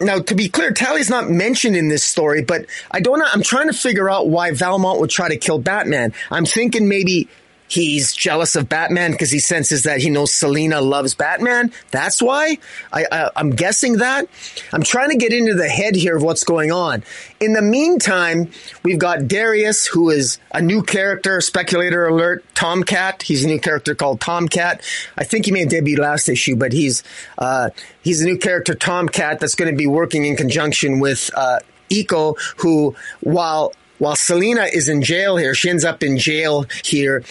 now, 0.00 0.20
to 0.20 0.34
be 0.34 0.48
clear, 0.48 0.72
Talia's 0.72 1.10
not 1.10 1.28
mentioned 1.28 1.76
in 1.76 1.88
this 1.88 2.04
story, 2.04 2.42
but 2.42 2.64
I 2.90 3.00
don't. 3.00 3.22
I'm 3.22 3.42
trying 3.42 3.66
to 3.66 3.74
figure 3.74 4.08
out 4.08 4.28
why 4.28 4.50
Valmont 4.52 4.98
would 5.00 5.10
try 5.10 5.28
to 5.28 5.36
kill 5.36 5.58
Batman. 5.58 6.14
I'm 6.30 6.46
thinking 6.46 6.88
maybe 6.88 7.28
he's 7.68 8.14
jealous 8.14 8.56
of 8.56 8.68
Batman 8.68 9.12
because 9.12 9.30
he 9.30 9.38
senses 9.38 9.84
that 9.84 10.00
he 10.00 10.10
knows 10.10 10.32
Selina 10.32 10.80
loves 10.80 11.14
Batman. 11.14 11.72
That's 11.90 12.22
why 12.22 12.58
I, 12.92 13.06
I, 13.10 13.30
am 13.40 13.50
guessing 13.50 13.98
that. 13.98 14.28
I'm 14.72 14.82
trying 14.82 15.10
to 15.10 15.16
get 15.16 15.32
into 15.32 15.54
the 15.54 15.68
head 15.68 15.94
here 15.94 16.16
of 16.16 16.22
what's 16.22 16.44
going 16.44 16.72
on. 16.72 17.02
In 17.40 17.52
the 17.52 17.62
meantime, 17.62 18.50
we've 18.82 18.98
got 18.98 19.28
Darius, 19.28 19.86
who 19.86 20.10
is 20.10 20.38
a 20.52 20.62
new 20.62 20.82
character, 20.82 21.40
speculator 21.40 22.06
alert, 22.06 22.44
Tomcat. 22.54 23.22
He's 23.22 23.44
a 23.44 23.48
new 23.48 23.60
character 23.60 23.94
called 23.94 24.20
Tomcat. 24.20 24.82
I 25.16 25.24
think 25.24 25.46
he 25.46 25.52
may 25.52 25.60
have 25.60 25.68
debuted 25.68 25.98
last 25.98 26.28
issue, 26.28 26.56
but 26.56 26.72
he's, 26.72 27.02
uh, 27.38 27.70
he's 28.02 28.22
a 28.22 28.24
new 28.24 28.38
character, 28.38 28.74
Tomcat, 28.74 29.40
that's 29.40 29.54
going 29.54 29.70
to 29.70 29.76
be 29.76 29.86
working 29.86 30.24
in 30.24 30.36
conjunction 30.36 31.00
with, 31.00 31.30
uh, 31.34 31.60
Eiko, 31.90 32.36
who, 32.56 32.94
while 33.20 33.72
while 33.98 34.16
Selina 34.16 34.68
is 34.72 34.88
in 34.88 35.02
jail 35.02 35.36
here, 35.36 35.54
she 35.54 35.70
ends 35.70 35.84
up 35.84 36.02
in 36.02 36.18
jail 36.18 36.66
here. 36.84 37.24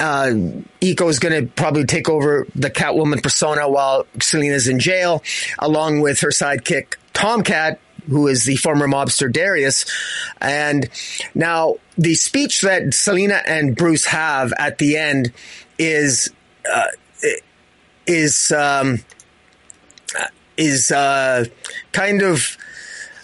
Uh, 0.00 0.30
Eiko 0.80 1.08
is 1.08 1.18
going 1.18 1.44
to 1.44 1.50
probably 1.54 1.84
take 1.84 2.08
over 2.08 2.46
the 2.54 2.70
Catwoman 2.70 3.22
persona 3.22 3.68
while 3.68 4.06
Selina's 4.20 4.68
in 4.68 4.78
jail, 4.78 5.22
along 5.58 6.00
with 6.00 6.20
her 6.20 6.28
sidekick 6.28 6.94
Tomcat, 7.12 7.80
who 8.08 8.28
is 8.28 8.44
the 8.44 8.56
former 8.56 8.86
mobster 8.86 9.30
Darius. 9.30 9.84
And 10.40 10.88
now 11.34 11.76
the 11.96 12.14
speech 12.14 12.60
that 12.60 12.94
Selina 12.94 13.42
and 13.46 13.76
Bruce 13.76 14.06
have 14.06 14.52
at 14.58 14.78
the 14.78 14.96
end 14.96 15.32
is 15.78 16.30
uh, 16.72 16.86
is 18.06 18.52
um, 18.52 18.98
is 20.56 20.90
uh, 20.90 21.44
kind 21.92 22.22
of 22.22 22.56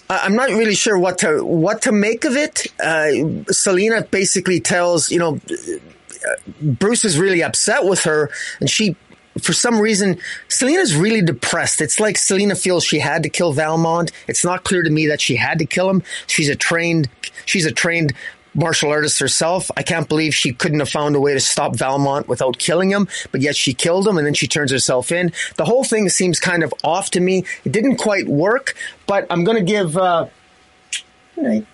I'm 0.08 0.36
not 0.36 0.50
really 0.50 0.74
sure 0.74 0.98
what 0.98 1.18
to 1.18 1.44
what 1.44 1.82
to 1.82 1.92
make 1.92 2.24
of 2.24 2.36
it. 2.36 2.66
Uh, 2.82 3.42
Selina 3.50 4.02
basically 4.02 4.60
tells 4.60 5.10
you 5.10 5.18
know 5.18 5.40
Bruce 6.60 7.04
is 7.04 7.18
really 7.18 7.42
upset 7.42 7.84
with 7.84 8.02
her, 8.04 8.30
and 8.60 8.68
she 8.68 8.96
for 9.40 9.52
some 9.52 9.80
reason, 9.80 10.18
Selina's 10.48 10.94
really 10.94 11.22
depressed. 11.22 11.80
It's 11.80 11.98
like 11.98 12.16
Selina 12.16 12.54
feels 12.54 12.84
she 12.84 13.00
had 13.00 13.22
to 13.24 13.28
kill 13.28 13.52
Valmont. 13.52 14.12
It's 14.28 14.44
not 14.44 14.64
clear 14.64 14.82
to 14.82 14.90
me 14.90 15.06
that 15.08 15.20
she 15.20 15.36
had 15.36 15.58
to 15.58 15.66
kill 15.66 15.90
him. 15.90 16.02
She's 16.26 16.48
a 16.48 16.54
trained, 16.54 17.08
she's 17.44 17.66
a 17.66 17.72
trained 17.72 18.12
martial 18.54 18.90
artist 18.90 19.18
herself. 19.18 19.70
I 19.76 19.82
can't 19.82 20.08
believe 20.08 20.34
she 20.34 20.52
couldn't 20.52 20.80
have 20.80 20.88
found 20.88 21.16
a 21.16 21.20
way 21.20 21.34
to 21.34 21.40
stop 21.40 21.76
Valmont 21.76 22.28
without 22.28 22.58
killing 22.58 22.90
him, 22.90 23.08
but 23.32 23.40
yet 23.40 23.56
she 23.56 23.74
killed 23.74 24.06
him 24.06 24.18
and 24.18 24.26
then 24.26 24.34
she 24.34 24.46
turns 24.46 24.70
herself 24.70 25.12
in. 25.12 25.32
The 25.56 25.64
whole 25.64 25.84
thing 25.84 26.08
seems 26.08 26.40
kind 26.40 26.62
of 26.62 26.72
off 26.82 27.10
to 27.10 27.20
me. 27.20 27.44
It 27.64 27.72
didn't 27.72 27.96
quite 27.96 28.26
work, 28.26 28.74
but 29.06 29.26
I'm 29.30 29.44
going 29.44 29.58
to 29.58 29.64
give, 29.64 29.96
uh, 29.96 30.26
I'm 31.36 31.66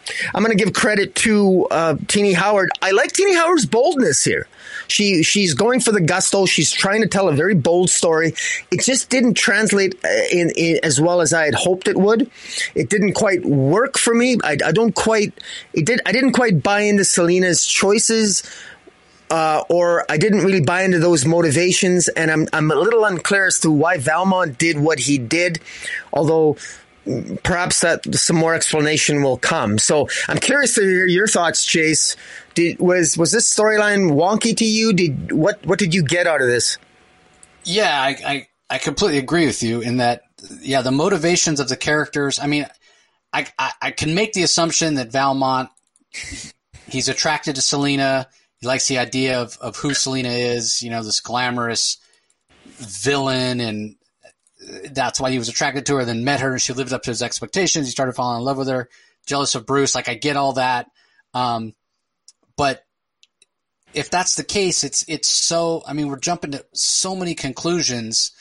going 0.42 0.56
to 0.56 0.64
give 0.64 0.72
credit 0.72 1.14
to 1.16 1.66
uh, 1.70 1.96
Tini 2.08 2.32
Howard. 2.32 2.70
I 2.80 2.92
like 2.92 3.12
Tini 3.12 3.34
Howard's 3.34 3.66
boldness 3.66 4.24
here. 4.24 4.48
She 4.90 5.22
she's 5.22 5.54
going 5.54 5.80
for 5.80 5.92
the 5.92 6.00
gusto. 6.00 6.46
She's 6.46 6.72
trying 6.72 7.02
to 7.02 7.08
tell 7.08 7.28
a 7.28 7.32
very 7.32 7.54
bold 7.54 7.90
story. 7.90 8.34
It 8.70 8.82
just 8.82 9.10
didn't 9.10 9.34
translate 9.34 9.94
uh, 10.04 10.08
in, 10.30 10.50
in 10.56 10.80
as 10.82 11.00
well 11.00 11.20
as 11.20 11.32
I 11.32 11.44
had 11.44 11.54
hoped 11.54 11.88
it 11.88 11.96
would. 11.96 12.30
It 12.74 12.90
didn't 12.90 13.14
quite 13.14 13.44
work 13.44 13.98
for 13.98 14.14
me. 14.14 14.38
I, 14.42 14.56
I 14.64 14.72
don't 14.72 14.94
quite. 14.94 15.32
It 15.72 15.86
did. 15.86 16.00
I 16.06 16.12
didn't 16.12 16.32
quite 16.32 16.62
buy 16.62 16.80
into 16.80 17.04
Selina's 17.04 17.66
choices. 17.66 18.42
Uh, 19.30 19.62
or 19.68 20.04
I 20.10 20.16
didn't 20.16 20.40
really 20.40 20.60
buy 20.60 20.82
into 20.82 20.98
those 20.98 21.24
motivations, 21.24 22.08
and 22.08 22.32
I'm 22.32 22.48
I'm 22.52 22.68
a 22.72 22.74
little 22.74 23.04
unclear 23.04 23.46
as 23.46 23.60
to 23.60 23.70
why 23.70 23.96
Valmont 23.96 24.58
did 24.58 24.76
what 24.76 24.98
he 24.98 25.18
did. 25.18 25.60
Although 26.12 26.56
perhaps 27.42 27.80
that 27.80 28.14
some 28.14 28.36
more 28.36 28.54
explanation 28.54 29.22
will 29.22 29.38
come. 29.38 29.78
So 29.78 30.08
I'm 30.28 30.38
curious 30.38 30.74
to 30.74 30.82
hear 30.82 31.06
your 31.06 31.26
thoughts, 31.26 31.66
Jace. 31.66 32.16
Did, 32.54 32.78
was 32.78 33.16
was 33.16 33.32
this 33.32 33.52
storyline 33.52 34.12
wonky 34.12 34.56
to 34.56 34.64
you? 34.64 34.92
Did 34.92 35.32
what 35.32 35.64
what 35.64 35.78
did 35.78 35.94
you 35.94 36.02
get 36.02 36.26
out 36.26 36.40
of 36.40 36.48
this? 36.48 36.78
Yeah, 37.64 38.00
I, 38.00 38.16
I, 38.26 38.48
I 38.68 38.78
completely 38.78 39.18
agree 39.18 39.46
with 39.46 39.62
you 39.62 39.80
in 39.80 39.98
that. 39.98 40.22
Yeah, 40.60 40.82
the 40.82 40.90
motivations 40.90 41.60
of 41.60 41.68
the 41.68 41.76
characters. 41.76 42.38
I 42.38 42.46
mean, 42.46 42.66
I, 43.32 43.46
I, 43.58 43.72
I 43.82 43.90
can 43.90 44.14
make 44.14 44.32
the 44.32 44.42
assumption 44.42 44.94
that 44.94 45.12
Valmont 45.12 45.68
he's 46.88 47.08
attracted 47.08 47.56
to 47.56 47.62
Selina. 47.62 48.28
He 48.58 48.66
likes 48.66 48.88
the 48.88 48.98
idea 48.98 49.40
of, 49.40 49.56
of 49.60 49.76
who 49.76 49.94
Selina 49.94 50.30
is. 50.30 50.82
You 50.82 50.90
know, 50.90 51.02
this 51.02 51.20
glamorous 51.20 51.98
villain 52.78 53.60
and 53.60 53.96
that's 54.92 55.20
why 55.20 55.30
he 55.30 55.38
was 55.38 55.48
attracted 55.48 55.86
to 55.86 55.96
her, 55.96 56.04
then 56.04 56.24
met 56.24 56.40
her 56.40 56.52
and 56.52 56.62
she 56.62 56.72
lived 56.72 56.92
up 56.92 57.02
to 57.02 57.10
his 57.10 57.22
expectations. 57.22 57.86
He 57.86 57.90
started 57.90 58.14
falling 58.14 58.38
in 58.38 58.44
love 58.44 58.58
with 58.58 58.68
her, 58.68 58.88
jealous 59.26 59.54
of 59.54 59.66
Bruce. 59.66 59.94
Like 59.94 60.08
I 60.08 60.14
get 60.14 60.36
all 60.36 60.54
that. 60.54 60.90
Um, 61.34 61.74
but 62.56 62.84
if 63.94 64.10
that's 64.10 64.36
the 64.36 64.44
case, 64.44 64.84
it's, 64.84 65.04
it's 65.08 65.28
so, 65.28 65.82
I 65.86 65.92
mean, 65.92 66.08
we're 66.08 66.18
jumping 66.18 66.52
to 66.52 66.64
so 66.72 67.16
many 67.16 67.34
conclusions. 67.34 68.32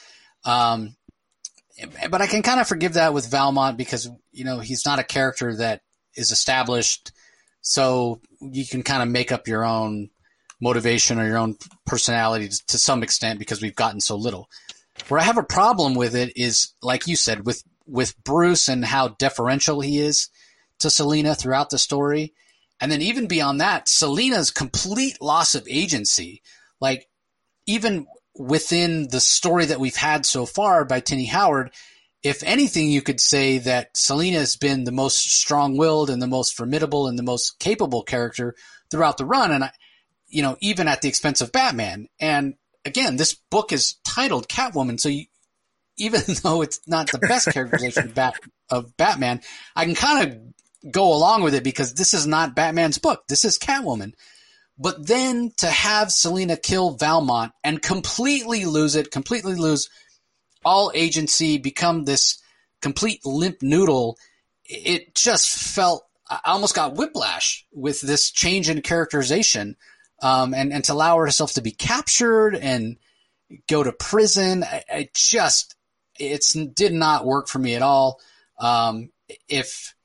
Um, 0.46 0.96
but 2.10 2.22
I 2.22 2.28
can 2.28 2.42
kind 2.42 2.60
of 2.60 2.68
forgive 2.68 2.94
that 2.94 3.14
with 3.14 3.32
Valmont 3.32 3.78
because, 3.78 4.10
you 4.32 4.44
know, 4.44 4.60
he's 4.60 4.86
not 4.86 5.00
a 5.00 5.04
character 5.04 5.56
that 5.56 5.82
is 6.16 6.32
established. 6.32 7.12
So 7.62 8.22
you 8.42 8.66
can 8.66 8.84
kind 8.84 9.02
of 9.02 9.10
make 9.10 9.32
up 9.32 9.48
your 9.48 9.66
own 9.66 10.10
motivation 10.62 11.20
or 11.20 11.26
your 11.26 11.38
own 11.38 11.56
personality 11.86 12.50
to 12.68 12.78
some 12.78 13.04
extent 13.04 13.40
because 13.40 13.62
we've 13.62 13.76
gotten 13.76 14.02
so 14.02 14.16
little. 14.16 14.50
Where 15.08 15.20
I 15.20 15.24
have 15.24 15.38
a 15.38 15.44
problem 15.44 15.96
with 15.96 16.16
it 16.16 16.34
is, 16.36 16.74
like 16.82 17.08
you 17.08 17.16
said, 17.16 17.46
with 17.46 17.64
with 17.86 18.22
Bruce 18.24 18.68
and 18.68 18.86
how 18.86 19.10
deferential 19.10 19.82
he 19.82 19.98
is 20.00 20.30
to 20.80 20.90
Selina 20.90 21.36
throughout 21.36 21.70
the 21.70 21.78
story. 21.78 22.34
And 22.80 22.92
then 22.92 23.02
even 23.02 23.28
beyond 23.28 23.60
that, 23.60 23.90
Selina's 23.90 24.52
complete 24.52 25.22
loss 25.22 25.56
of 25.56 25.68
agency. 25.68 26.42
Like 26.80 27.08
even 27.66 28.08
within 28.36 29.10
the 29.10 29.20
story 29.20 29.66
that 29.66 29.80
we've 29.80 29.96
had 29.96 30.26
so 30.26 30.46
far 30.46 30.86
by 30.86 31.00
Tini 31.00 31.26
Howard, 31.26 31.72
if 32.24 32.44
anything, 32.44 32.90
you 32.90 33.02
could 33.02 33.20
say 33.20 33.58
that 33.60 33.96
Selina 33.96 34.40
has 34.40 34.56
been 34.56 34.84
the 34.84 34.92
most 34.92 35.18
strong-willed 35.18 36.10
and 36.10 36.22
the 36.22 36.28
most 36.28 36.56
formidable 36.56 37.08
and 37.08 37.18
the 37.18 37.24
most 37.24 37.60
capable 37.60 38.04
character 38.04 38.56
throughout 38.92 39.18
the 39.18 39.26
run. 39.26 39.52
And 39.52 39.64
I, 39.64 39.72
you 40.28 40.42
know, 40.42 40.58
even 40.62 40.88
at 40.88 41.02
the 41.02 41.10
expense 41.10 41.42
of 41.42 41.52
Batman. 41.52 42.08
And 42.20 42.56
again, 42.90 43.16
this 43.16 43.36
book 43.36 43.72
is 43.72 43.96
titled 44.04 44.50
Catwoman, 44.50 45.00
so 45.00 45.10
you, 45.10 45.26
even 45.98 46.22
though 46.44 46.62
it's 46.62 46.82
not 46.88 47.12
the 47.12 47.20
best 47.20 47.48
characterization 47.52 48.08
of, 48.08 48.16
Bat, 48.16 48.36
of 48.70 48.98
Batman, 48.98 49.42
I 49.76 49.86
can 49.86 49.96
kind 49.96 50.28
of 50.28 50.92
go 50.92 51.14
along 51.14 51.44
with 51.44 51.56
it 51.56 51.64
because 51.64 51.94
this 51.94 52.14
is 52.14 52.26
not 52.26 52.56
Batman's 52.56 52.98
book. 52.98 53.24
This 53.28 53.46
is 53.46 53.60
Catwoman. 53.60 54.14
But 54.78 55.08
then 55.08 55.52
to 55.58 55.68
have 55.68 56.12
Selina 56.12 56.56
kill 56.56 56.92
Valmont 56.92 57.52
and 57.64 57.82
completely 57.82 58.64
lose 58.66 58.96
it, 58.96 59.12
completely 59.12 59.56
lose 59.56 59.90
all 60.64 60.92
agency, 60.96 61.58
become 61.58 62.06
this 62.06 62.42
complete 62.82 63.26
limp 63.26 63.62
noodle, 63.62 64.18
it 64.64 65.14
just 65.16 65.50
felt, 65.50 66.06
I 66.30 66.40
almost 66.46 66.76
got 66.76 66.96
whiplash 66.96 67.66
with 67.74 68.00
this 68.00 68.32
change 68.32 68.70
in 68.70 68.82
characterization 68.82 69.76
um, 70.22 70.54
and 70.54 70.74
and 70.74 70.84
to 70.86 70.94
allow 70.94 71.18
herself 71.18 71.54
to 71.54 71.62
be 71.62 71.72
captured 71.72 72.56
and 72.56 72.98
go 73.68 73.84
to 73.84 73.92
prison. 73.92 74.64
I, 74.64 74.84
I 74.92 75.10
just 75.14 75.76
it's 76.18 76.54
did 76.54 76.94
not 76.94 77.26
work 77.26 77.48
for 77.48 77.60
me 77.60 77.76
at 77.76 77.82
all. 77.82 78.20
Um, 78.60 79.12
if 79.48 79.96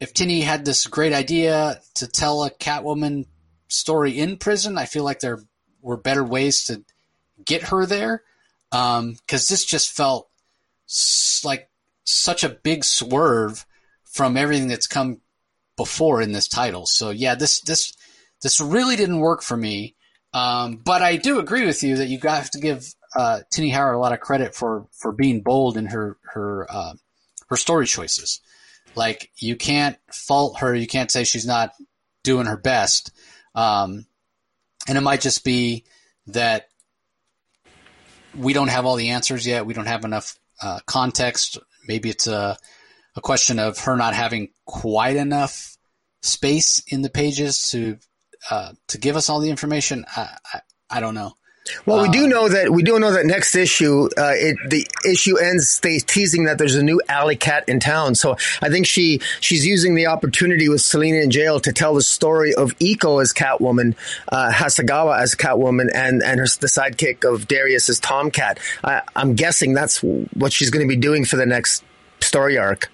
if 0.00 0.12
Tini 0.12 0.40
had 0.40 0.64
this 0.64 0.86
great 0.86 1.12
idea 1.12 1.80
to 1.94 2.08
tell 2.08 2.42
a 2.42 2.50
Catwoman 2.50 3.26
story 3.68 4.18
in 4.18 4.36
prison, 4.36 4.76
I 4.76 4.86
feel 4.86 5.04
like 5.04 5.20
there 5.20 5.40
were 5.80 5.96
better 5.96 6.24
ways 6.24 6.64
to 6.64 6.82
get 7.44 7.64
her 7.64 7.86
there. 7.86 8.22
Because 8.70 9.00
um, 9.00 9.16
this 9.30 9.64
just 9.64 9.92
felt 9.92 10.28
s- 10.88 11.42
like 11.44 11.68
such 12.04 12.42
a 12.42 12.48
big 12.48 12.84
swerve 12.84 13.66
from 14.02 14.36
everything 14.36 14.68
that's 14.68 14.86
come 14.86 15.20
before 15.76 16.20
in 16.20 16.32
this 16.32 16.48
title. 16.48 16.86
So 16.86 17.10
yeah, 17.10 17.34
this 17.34 17.60
this 17.60 17.92
this 18.42 18.60
really 18.60 18.96
didn't 18.96 19.20
work 19.20 19.42
for 19.42 19.56
me. 19.56 19.96
Um, 20.34 20.76
but 20.76 21.02
I 21.02 21.16
do 21.16 21.38
agree 21.38 21.66
with 21.66 21.82
you 21.82 21.96
that 21.96 22.08
you 22.08 22.18
have 22.22 22.50
to 22.50 22.58
give 22.58 22.94
uh, 23.14 23.40
Tini 23.50 23.70
Howard 23.70 23.94
a 23.94 23.98
lot 23.98 24.12
of 24.12 24.20
credit 24.20 24.54
for 24.54 24.86
for 24.92 25.12
being 25.12 25.42
bold 25.42 25.76
in 25.76 25.86
her 25.86 26.18
her 26.22 26.66
uh, 26.70 26.94
her 27.48 27.56
story 27.56 27.86
choices. 27.86 28.40
Like 28.94 29.30
you 29.36 29.56
can't 29.56 29.96
fault 30.10 30.60
her. 30.60 30.74
You 30.74 30.86
can't 30.86 31.10
say 31.10 31.24
she's 31.24 31.46
not 31.46 31.72
doing 32.22 32.46
her 32.46 32.56
best. 32.56 33.12
Um, 33.54 34.06
and 34.88 34.98
it 34.98 35.02
might 35.02 35.20
just 35.20 35.44
be 35.44 35.84
that 36.28 36.68
we 38.36 38.52
don't 38.52 38.68
have 38.68 38.86
all 38.86 38.96
the 38.96 39.10
answers 39.10 39.46
yet. 39.46 39.66
We 39.66 39.74
don't 39.74 39.86
have 39.86 40.04
enough 40.04 40.38
uh, 40.60 40.80
context. 40.86 41.58
Maybe 41.86 42.08
it's 42.08 42.26
a, 42.26 42.56
a 43.16 43.20
question 43.20 43.58
of 43.58 43.78
her 43.80 43.96
not 43.96 44.14
having 44.14 44.48
quite 44.64 45.16
enough 45.16 45.76
space 46.22 46.82
in 46.86 47.02
the 47.02 47.10
pages 47.10 47.70
to 47.70 47.98
uh, 48.50 48.72
to 48.88 48.98
give 48.98 49.16
us 49.16 49.28
all 49.28 49.40
the 49.40 49.50
information. 49.50 50.04
I, 50.16 50.36
I, 50.52 50.60
I 50.90 51.00
don't 51.00 51.14
know. 51.14 51.34
Well, 51.86 52.02
we 52.02 52.08
do 52.08 52.24
um, 52.24 52.30
know 52.30 52.48
that 52.48 52.70
we 52.70 52.82
do 52.82 52.98
know 52.98 53.12
that 53.12 53.24
next 53.24 53.54
issue, 53.54 54.08
uh, 54.18 54.32
it, 54.34 54.56
the 54.68 54.86
issue 55.08 55.38
ends 55.38 55.78
they 55.80 55.98
teasing 55.98 56.44
that 56.44 56.58
there's 56.58 56.74
a 56.74 56.82
new 56.82 57.00
alley 57.08 57.36
cat 57.36 57.68
in 57.68 57.78
town. 57.78 58.16
So 58.16 58.36
I 58.60 58.68
think 58.68 58.86
she 58.86 59.20
she's 59.40 59.64
using 59.64 59.94
the 59.94 60.06
opportunity 60.08 60.68
with 60.68 60.80
Selina 60.80 61.18
in 61.18 61.30
jail 61.30 61.60
to 61.60 61.72
tell 61.72 61.94
the 61.94 62.02
story 62.02 62.52
of 62.54 62.76
Eiko 62.78 63.22
as 63.22 63.32
Catwoman, 63.32 63.94
uh, 64.28 64.50
Hasigawa 64.52 65.20
as 65.20 65.34
Catwoman, 65.36 65.88
and 65.94 66.22
and 66.22 66.40
her 66.40 66.46
the 66.46 66.66
sidekick 66.66 67.24
of 67.24 67.46
Darius 67.46 67.88
as 67.88 68.00
Tomcat. 68.00 68.58
I, 68.82 69.02
I'm 69.14 69.34
guessing 69.34 69.72
that's 69.72 70.02
what 70.02 70.52
she's 70.52 70.70
going 70.70 70.86
to 70.86 70.92
be 70.92 71.00
doing 71.00 71.24
for 71.24 71.36
the 71.36 71.46
next 71.46 71.84
story 72.20 72.58
arc. 72.58 72.90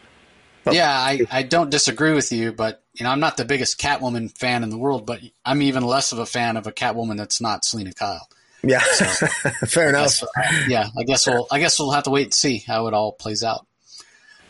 But, 0.65 0.75
yeah, 0.75 0.91
I, 0.91 1.21
I 1.31 1.43
don't 1.43 1.71
disagree 1.71 2.13
with 2.13 2.31
you, 2.33 2.53
but 2.53 2.83
you 2.95 3.05
know 3.05 3.11
I'm 3.11 3.21
not 3.21 3.37
the 3.37 3.45
biggest 3.45 3.81
Catwoman 3.81 4.37
fan 4.37 4.63
in 4.63 4.71
the 4.71 4.79
world, 4.79 5.07
but 5.07 5.21
I'm 5.45 5.63
even 5.63 5.83
less 5.83 6.13
of 6.13 6.19
a 6.19 6.27
fan 6.27 6.57
of 6.57 6.67
a 6.67 6.73
Catwoman 6.73 7.17
that's 7.17 7.41
not 7.41 7.65
Selina 7.65 7.93
Kyle. 7.93 8.29
Yeah, 8.63 8.83
so, 8.83 9.27
fair 9.67 9.91
enough. 9.91 10.21
Guess, 10.21 10.69
yeah, 10.69 10.89
I 10.99 11.05
guess 11.05 11.27
we'll 11.27 11.47
I 11.51 11.59
guess 11.61 11.79
we'll 11.79 11.93
have 11.93 12.05
to 12.05 12.11
wait 12.11 12.25
and 12.25 12.35
see 12.35 12.59
how 12.59 12.87
it 12.89 12.95
all 12.95 13.13
plays 13.13 13.45
out. 13.45 13.67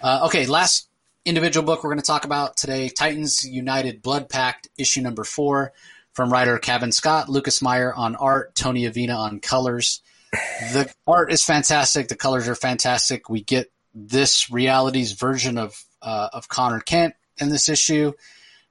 Uh, 0.02 0.22
okay, 0.26 0.46
last 0.46 0.88
individual 1.24 1.64
book 1.64 1.84
we're 1.84 1.90
going 1.90 2.00
to 2.00 2.06
talk 2.06 2.24
about 2.24 2.56
today: 2.56 2.88
Titans 2.88 3.44
United 3.44 4.02
Blood 4.02 4.28
Pact, 4.28 4.68
issue 4.78 5.02
number 5.02 5.24
four, 5.24 5.72
from 6.12 6.32
writer 6.32 6.58
Cavan 6.58 6.92
Scott, 6.92 7.28
Lucas 7.28 7.60
Meyer 7.60 7.92
on 7.94 8.16
art, 8.16 8.54
Tony 8.54 8.84
Avina 8.84 9.16
on 9.16 9.40
colors. 9.40 10.00
The 10.32 10.92
art 11.06 11.32
is 11.32 11.44
fantastic. 11.44 12.08
The 12.08 12.16
colors 12.16 12.48
are 12.48 12.54
fantastic. 12.54 13.28
We 13.28 13.42
get 13.42 13.70
this 13.94 14.50
reality's 14.50 15.12
version 15.12 15.58
of 15.58 15.84
uh, 16.02 16.28
of 16.32 16.48
Connor 16.48 16.80
Kent 16.80 17.14
in 17.38 17.48
this 17.48 17.68
issue. 17.68 18.12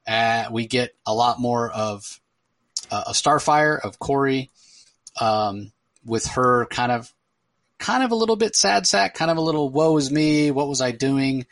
Uh, 0.08 0.46
we 0.52 0.68
get 0.68 0.96
a 1.06 1.14
lot 1.14 1.40
more 1.40 1.70
of 1.70 2.20
uh, 2.92 3.12
Starfire, 3.12 3.80
of 3.80 4.00
Kory 4.00 4.50
um, 5.20 5.72
with 6.06 6.26
her 6.28 6.66
kind 6.68 6.92
of 6.92 7.14
kind 7.80 8.04
of 8.04 8.12
a 8.12 8.16
little 8.16 8.36
bit 8.36 8.56
sad 8.56 8.88
sack, 8.88 9.14
kind 9.14 9.30
of 9.30 9.38
a 9.38 9.42
little 9.42 9.70
woe 9.70 9.98
is 9.98 10.12
me, 10.12 10.52
what 10.52 10.68
was 10.68 10.82
I 10.82 10.92
doing? 10.92 11.46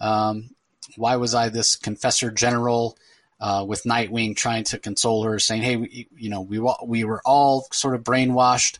Um, 0.00 0.50
why 0.96 1.16
was 1.16 1.34
I 1.34 1.48
this 1.50 1.76
confessor 1.76 2.30
general 2.30 2.96
uh, 3.40 3.64
with 3.66 3.84
Nightwing 3.84 4.36
trying 4.36 4.64
to 4.64 4.78
console 4.78 5.24
her, 5.24 5.38
saying, 5.38 5.62
"Hey, 5.62 5.76
we, 5.76 6.08
you 6.16 6.30
know, 6.30 6.40
we 6.40 6.60
we 6.84 7.04
were 7.04 7.22
all 7.24 7.66
sort 7.72 7.94
of 7.94 8.02
brainwashed 8.02 8.78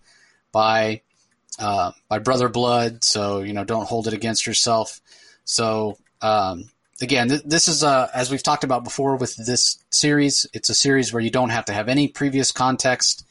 by 0.51 1.03
uh, 1.59 1.93
by 2.09 2.19
Brother 2.19 2.49
Blood, 2.49 3.05
so 3.05 3.41
you 3.41 3.53
know, 3.53 3.65
don't 3.65 3.87
hold 3.87 4.09
it 4.09 4.15
against 4.15 4.47
yourself." 4.47 5.01
So 5.45 5.99
um, 6.20 6.70
again, 7.01 7.28
th- 7.28 7.43
this 7.45 7.69
is 7.69 7.82
a, 7.82 8.11
as 8.15 8.31
we've 8.31 8.43
talked 8.43 8.65
about 8.65 8.85
before 8.85 9.16
with 9.16 9.36
this 9.36 9.78
series, 9.90 10.47
it's 10.53 10.70
a 10.70 10.74
series 10.74 11.12
where 11.12 11.23
you 11.23 11.31
don't 11.31 11.51
have 11.51 11.66
to 11.66 11.73
have 11.73 11.89
any 11.89 12.09
previous 12.09 12.53
context. 12.53 13.24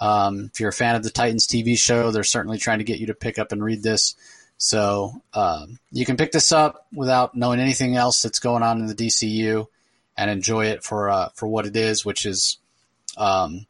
Um, 0.00 0.50
if 0.52 0.60
you're 0.60 0.70
a 0.70 0.72
fan 0.72 0.94
of 0.94 1.02
the 1.02 1.10
Titans 1.10 1.46
TV 1.46 1.76
show, 1.78 2.10
they're 2.10 2.24
certainly 2.24 2.58
trying 2.58 2.78
to 2.78 2.84
get 2.84 2.98
you 2.98 3.06
to 3.06 3.14
pick 3.14 3.38
up 3.38 3.52
and 3.52 3.62
read 3.62 3.82
this. 3.82 4.14
So 4.56 5.22
um, 5.34 5.78
you 5.90 6.04
can 6.04 6.16
pick 6.16 6.32
this 6.32 6.52
up 6.52 6.86
without 6.94 7.34
knowing 7.34 7.60
anything 7.60 7.96
else 7.96 8.22
that's 8.22 8.38
going 8.38 8.62
on 8.62 8.78
in 8.78 8.86
the 8.86 8.94
DCU 8.94 9.66
and 10.16 10.30
enjoy 10.30 10.66
it 10.66 10.84
for 10.84 11.08
uh, 11.08 11.30
for 11.34 11.48
what 11.48 11.66
it 11.66 11.76
is, 11.76 12.04
which 12.04 12.26
is 12.26 12.58
um, 13.16 13.66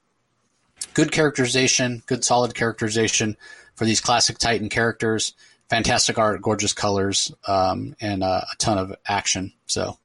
good 0.95 1.13
characterization, 1.13 2.03
good 2.07 2.25
solid 2.25 2.55
characterization 2.55 3.37
for 3.75 3.85
these 3.85 4.01
classic 4.01 4.39
Titan 4.39 4.69
characters. 4.69 5.35
Fantastic 5.71 6.19
art, 6.19 6.43
gorgeous 6.43 6.73
colors, 6.73 7.33
um, 7.47 7.95
and 8.01 8.23
uh, 8.25 8.43
a 8.53 8.57
ton 8.57 8.77
of 8.77 8.95
action. 9.07 9.53
So, 9.67 9.99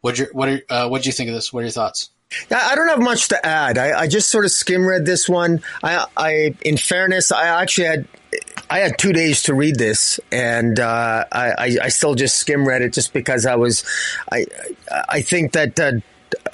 what 0.00 0.18
you 0.18 0.26
what 0.32 0.48
are, 0.48 0.62
uh, 0.70 0.88
what 0.88 1.02
do 1.02 1.08
you 1.08 1.12
think 1.12 1.28
of 1.28 1.34
this? 1.34 1.52
What 1.52 1.60
are 1.60 1.64
your 1.64 1.72
thoughts? 1.72 2.10
I 2.54 2.74
don't 2.74 2.88
have 2.88 3.00
much 3.00 3.28
to 3.28 3.46
add. 3.46 3.78
I, 3.78 4.00
I 4.00 4.06
just 4.06 4.30
sort 4.30 4.44
of 4.44 4.50
skim 4.50 4.86
read 4.86 5.06
this 5.06 5.28
one. 5.28 5.62
I, 5.82 6.06
I, 6.16 6.54
in 6.62 6.76
fairness, 6.76 7.32
I 7.32 7.62
actually 7.62 7.86
had 7.86 8.08
I 8.68 8.80
had 8.80 8.98
two 8.98 9.12
days 9.12 9.44
to 9.44 9.54
read 9.54 9.76
this, 9.76 10.20
and 10.30 10.78
uh, 10.78 11.24
I, 11.32 11.78
I, 11.82 11.88
still 11.88 12.14
just 12.14 12.36
skim 12.36 12.68
read 12.68 12.82
it 12.82 12.92
just 12.92 13.14
because 13.14 13.46
I 13.46 13.56
was. 13.56 13.84
I 14.30 14.46
I 15.08 15.22
think 15.22 15.52
that. 15.52 15.78
Uh, 15.80 15.92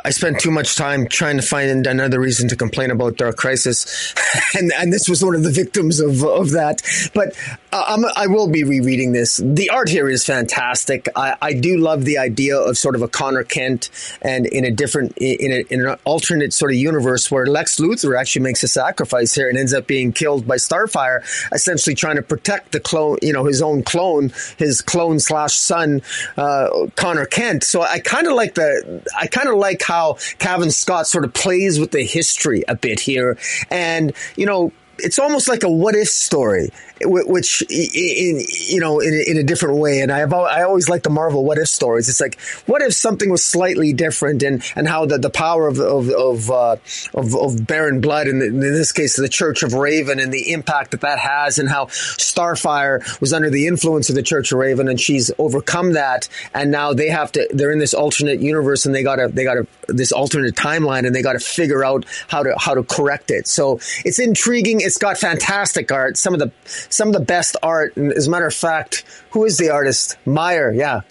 I 0.04 0.10
spent 0.10 0.38
too 0.38 0.50
much 0.50 0.76
time 0.76 1.08
trying 1.08 1.38
to 1.38 1.42
find 1.42 1.86
another 1.86 2.20
reason 2.20 2.48
to 2.48 2.56
complain 2.56 2.90
about 2.90 3.16
Dark 3.16 3.36
Crisis, 3.36 4.14
and 4.54 4.70
and 4.74 4.92
this 4.92 5.08
was 5.08 5.24
one 5.24 5.34
of 5.34 5.42
the 5.42 5.50
victims 5.50 5.98
of 5.98 6.22
of 6.22 6.50
that. 6.50 6.82
But 7.14 7.34
I'm, 7.72 8.04
I 8.14 8.26
will 8.26 8.48
be 8.48 8.64
rereading 8.64 9.12
this. 9.12 9.38
The 9.38 9.70
art 9.70 9.88
here 9.88 10.08
is 10.08 10.24
fantastic. 10.24 11.08
I, 11.16 11.36
I 11.40 11.54
do 11.54 11.78
love 11.78 12.04
the 12.04 12.18
idea 12.18 12.58
of 12.58 12.76
sort 12.76 12.96
of 12.96 13.02
a 13.02 13.08
Connor 13.08 13.44
Kent, 13.44 13.88
and 14.20 14.44
in 14.44 14.66
a 14.66 14.70
different 14.70 15.16
in, 15.16 15.52
a, 15.52 15.64
in 15.72 15.86
an 15.86 15.96
alternate 16.04 16.52
sort 16.52 16.70
of 16.70 16.76
universe 16.76 17.30
where 17.30 17.46
Lex 17.46 17.78
Luthor 17.78 18.18
actually 18.18 18.42
makes 18.42 18.62
a 18.62 18.68
sacrifice 18.68 19.34
here 19.34 19.48
and 19.48 19.56
ends 19.56 19.72
up 19.72 19.86
being 19.86 20.12
killed 20.12 20.46
by 20.46 20.56
Starfire, 20.56 21.22
essentially 21.50 21.94
trying 21.94 22.16
to 22.16 22.22
protect 22.22 22.72
the 22.72 22.80
clone, 22.80 23.16
you 23.22 23.32
know, 23.32 23.44
his 23.44 23.62
own 23.62 23.82
clone, 23.82 24.32
his 24.58 24.82
clone 24.82 25.18
slash 25.18 25.54
son, 25.54 26.02
uh, 26.36 26.88
Connor 26.94 27.24
Kent. 27.24 27.64
So 27.64 27.80
I 27.80 28.00
kind 28.00 28.26
of 28.26 28.34
like 28.34 28.54
the 28.54 29.02
I 29.18 29.28
kind 29.28 29.48
of 29.48 29.56
like 29.56 29.82
how 29.82 29.93
Cavan 30.38 30.70
Scott 30.70 31.06
sort 31.06 31.24
of 31.24 31.32
plays 31.32 31.78
with 31.78 31.90
the 31.90 32.02
history 32.02 32.62
a 32.68 32.74
bit 32.74 33.00
here. 33.00 33.38
And, 33.70 34.12
you 34.36 34.46
know, 34.46 34.72
it's 34.98 35.18
almost 35.18 35.48
like 35.48 35.62
a 35.62 35.70
what 35.70 35.94
if 35.94 36.08
story 36.08 36.70
which 37.02 37.62
in 37.62 38.40
you 38.68 38.80
know 38.80 39.00
in, 39.00 39.14
in 39.26 39.36
a 39.36 39.42
different 39.42 39.78
way. 39.78 40.00
And 40.00 40.12
I've 40.12 40.32
I 40.32 40.62
always 40.62 40.88
like 40.88 41.02
the 41.02 41.10
Marvel 41.10 41.44
what 41.44 41.58
if 41.58 41.68
stories. 41.68 42.08
It's 42.08 42.20
like 42.20 42.40
what 42.66 42.82
if 42.82 42.94
something 42.94 43.30
was 43.30 43.44
slightly 43.44 43.92
different, 43.92 44.42
and 44.42 44.62
and 44.76 44.88
how 44.88 45.06
the, 45.06 45.18
the 45.18 45.30
power 45.30 45.66
of 45.66 45.78
of 45.78 46.10
of, 46.10 46.50
uh, 46.50 46.76
of, 47.14 47.34
of 47.34 47.66
Baron 47.66 48.00
Blood, 48.00 48.28
and 48.28 48.42
in, 48.42 48.60
this 48.60 48.92
case 48.92 49.16
the 49.16 49.28
Church 49.28 49.62
of 49.62 49.74
Raven, 49.74 50.20
and 50.20 50.32
the 50.32 50.52
impact 50.52 50.92
that 50.92 51.00
that 51.00 51.18
has, 51.18 51.58
and 51.58 51.68
how 51.68 51.86
Starfire 51.86 53.20
was 53.20 53.32
under 53.32 53.50
the 53.50 53.66
influence 53.66 54.08
of 54.08 54.14
the 54.14 54.22
Church 54.22 54.52
of 54.52 54.58
Raven, 54.58 54.88
and 54.88 55.00
she's 55.00 55.30
overcome 55.38 55.92
that, 55.92 56.28
and 56.54 56.70
now 56.70 56.92
they 56.92 57.08
have 57.08 57.32
to 57.32 57.48
they're 57.52 57.72
in 57.72 57.78
this 57.78 57.94
alternate 57.94 58.40
universe, 58.40 58.86
and 58.86 58.94
they 58.94 59.02
got 59.02 59.16
to 59.16 59.28
they 59.28 59.44
got 59.44 59.54
to 59.54 59.66
this 59.88 60.12
alternate 60.12 60.54
timeline, 60.54 61.06
and 61.06 61.14
they 61.14 61.22
got 61.22 61.32
to 61.32 61.40
figure 61.40 61.84
out 61.84 62.04
how 62.28 62.42
to 62.42 62.54
how 62.58 62.74
to 62.74 62.82
correct 62.84 63.30
it. 63.30 63.46
So 63.46 63.80
it's 64.04 64.18
intriguing. 64.18 64.80
It's 64.80 64.98
got 64.98 65.18
fantastic 65.18 65.90
art. 65.90 66.16
Some 66.16 66.34
of 66.34 66.40
the 66.40 66.52
some 66.88 67.08
of 67.08 67.14
the 67.14 67.20
best 67.20 67.56
art. 67.62 67.96
And 67.96 68.12
as 68.12 68.26
a 68.26 68.30
matter 68.30 68.46
of 68.46 68.54
fact, 68.54 69.04
who 69.30 69.44
is 69.44 69.58
the 69.58 69.70
artist? 69.70 70.16
Meyer. 70.26 70.72
Yeah. 70.72 71.02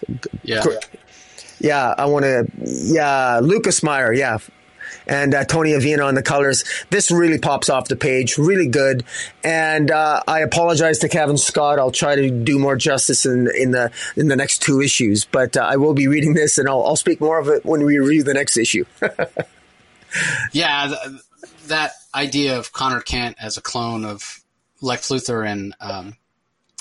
Yeah. 0.44 0.64
Yeah. 1.60 1.94
I 1.98 2.06
want 2.06 2.24
to, 2.24 2.48
yeah. 2.64 3.40
Lucas 3.42 3.84
Meyer. 3.84 4.14
Yeah. 4.14 4.40
And 5.06 5.36
uh, 5.36 5.44
Tony 5.44 5.72
Avina 5.72 6.06
on 6.06 6.16
the 6.16 6.22
colors. 6.22 6.64
This 6.90 7.12
really 7.12 7.38
pops 7.38 7.70
off 7.70 7.90
the 7.90 7.96
page. 7.96 8.38
Really 8.38 8.68
good. 8.68 9.04
And 9.44 9.92
uh, 9.92 10.22
I 10.28 10.40
apologize 10.40 11.00
to 11.00 11.10
Cavan 11.10 11.38
Scott. 11.38 11.78
I'll 11.78 11.92
try 11.92 12.16
to 12.16 12.30
do 12.30 12.58
more 12.58 12.78
justice 12.78 13.26
in 13.26 13.50
in 13.54 13.72
the 13.72 13.92
in 14.16 14.30
the 14.30 14.38
next 14.38 14.62
two 14.62 14.82
issues. 14.82 15.26
But 15.26 15.58
uh, 15.58 15.62
I 15.62 15.76
will 15.76 15.94
be 15.94 16.08
reading 16.08 16.36
this, 16.36 16.58
and 16.58 16.70
I'll, 16.70 16.86
I'll 16.86 16.96
speak 16.96 17.20
more 17.20 17.38
of 17.38 17.50
it 17.50 17.66
when 17.66 17.84
we 17.84 17.98
review 17.98 18.24
the 18.24 18.34
next 18.34 18.56
issue. 18.56 18.86
yeah, 20.54 20.88
th- 20.88 21.22
that 21.68 21.92
idea 22.14 22.58
of 22.58 22.72
Connor 22.72 23.02
Kent 23.02 23.38
as 23.40 23.58
a 23.58 23.62
clone 23.62 24.06
of 24.06 24.43
Lex 24.84 25.10
Luthor 25.10 25.48
and 25.48 25.74
um, 25.80 26.16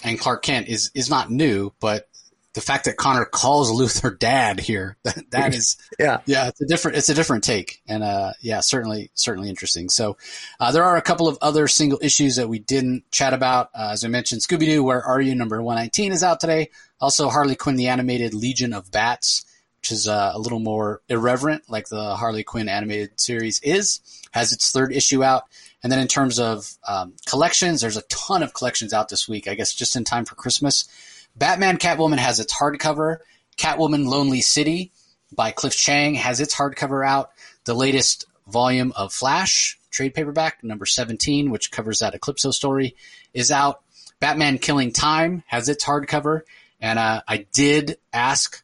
and 0.04 0.18
Clark 0.18 0.42
Kent 0.42 0.68
is 0.68 0.90
is 0.94 1.08
not 1.08 1.30
new, 1.30 1.72
but 1.80 2.08
the 2.54 2.60
fact 2.60 2.84
that 2.84 2.96
Connor 2.96 3.24
calls 3.24 3.70
Luthor 3.70 4.18
dad 4.18 4.60
here 4.60 4.98
that, 5.04 5.30
that 5.30 5.54
is 5.54 5.76
yeah. 5.98 6.20
yeah 6.26 6.48
it's 6.48 6.60
a 6.60 6.66
different 6.66 6.98
it's 6.98 7.08
a 7.08 7.14
different 7.14 7.44
take. 7.44 7.80
And 7.86 8.02
uh 8.02 8.32
yeah 8.40 8.60
certainly 8.60 9.10
certainly 9.14 9.48
interesting. 9.48 9.88
So 9.88 10.16
uh, 10.60 10.72
there 10.72 10.84
are 10.84 10.96
a 10.96 11.02
couple 11.02 11.28
of 11.28 11.38
other 11.40 11.68
single 11.68 11.98
issues 12.02 12.36
that 12.36 12.48
we 12.48 12.58
didn't 12.58 13.10
chat 13.10 13.32
about. 13.32 13.70
Uh, 13.74 13.90
as 13.92 14.04
I 14.04 14.08
mentioned 14.08 14.42
Scooby 14.42 14.66
Doo 14.66 14.84
Where 14.84 15.02
Are 15.02 15.20
You? 15.20 15.34
Number 15.34 15.62
119 15.62 16.12
is 16.12 16.22
out 16.22 16.40
today. 16.40 16.70
Also 17.00 17.28
Harley 17.28 17.56
Quinn 17.56 17.76
the 17.76 17.88
animated 17.88 18.34
Legion 18.34 18.72
of 18.72 18.90
Bats 18.90 19.46
which 19.80 19.90
is 19.90 20.06
uh, 20.06 20.30
a 20.32 20.38
little 20.38 20.60
more 20.60 21.00
irreverent 21.08 21.68
like 21.68 21.88
the 21.88 22.14
Harley 22.14 22.44
Quinn 22.44 22.68
animated 22.68 23.18
series 23.20 23.60
is 23.62 24.00
has 24.32 24.52
its 24.52 24.70
third 24.70 24.92
issue 24.92 25.24
out 25.24 25.44
and 25.82 25.90
then 25.90 25.98
in 25.98 26.08
terms 26.08 26.38
of 26.38 26.76
um, 26.86 27.14
collections, 27.26 27.80
there's 27.80 27.96
a 27.96 28.02
ton 28.02 28.42
of 28.42 28.54
collections 28.54 28.92
out 28.92 29.08
this 29.08 29.28
week. 29.28 29.48
I 29.48 29.54
guess 29.54 29.74
just 29.74 29.96
in 29.96 30.04
time 30.04 30.24
for 30.24 30.34
Christmas. 30.34 30.88
Batman 31.34 31.78
Catwoman 31.78 32.18
has 32.18 32.40
its 32.40 32.54
hardcover. 32.54 33.18
Catwoman 33.56 34.06
Lonely 34.06 34.40
City 34.40 34.92
by 35.34 35.50
Cliff 35.50 35.76
Chiang 35.76 36.14
has 36.14 36.40
its 36.40 36.54
hardcover 36.54 37.06
out. 37.06 37.30
The 37.64 37.74
latest 37.74 38.26
volume 38.46 38.92
of 38.96 39.12
Flash 39.12 39.78
trade 39.90 40.14
paperback, 40.14 40.62
number 40.64 40.86
17, 40.86 41.50
which 41.50 41.70
covers 41.70 41.98
that 41.98 42.14
Eclipso 42.14 42.52
story, 42.52 42.96
is 43.34 43.50
out. 43.50 43.82
Batman 44.20 44.58
Killing 44.58 44.92
Time 44.92 45.42
has 45.46 45.68
its 45.68 45.84
hardcover. 45.84 46.42
And 46.80 46.98
uh, 46.98 47.22
I 47.26 47.46
did 47.52 47.98
ask 48.12 48.62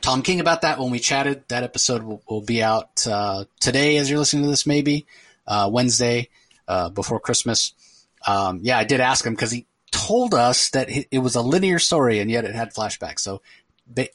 Tom 0.00 0.22
King 0.22 0.40
about 0.40 0.62
that 0.62 0.78
when 0.78 0.90
we 0.90 0.98
chatted. 0.98 1.44
That 1.48 1.64
episode 1.64 2.02
will, 2.02 2.22
will 2.28 2.42
be 2.42 2.62
out 2.62 3.06
uh, 3.06 3.44
today 3.60 3.96
as 3.96 4.10
you're 4.10 4.18
listening 4.18 4.44
to 4.44 4.50
this, 4.50 4.66
maybe 4.66 5.06
uh, 5.46 5.68
Wednesday 5.72 6.28
uh, 6.68 6.88
before 6.90 7.20
Christmas. 7.20 7.74
Um, 8.26 8.60
yeah, 8.62 8.78
I 8.78 8.84
did 8.84 9.00
ask 9.00 9.24
him 9.24 9.34
because 9.34 9.50
he 9.50 9.66
told 9.90 10.34
us 10.34 10.70
that 10.70 10.88
it 10.90 11.18
was 11.18 11.34
a 11.34 11.42
linear 11.42 11.78
story 11.78 12.18
and 12.18 12.30
yet 12.30 12.44
it 12.44 12.54
had 12.54 12.74
flashbacks. 12.74 13.20
So 13.20 13.42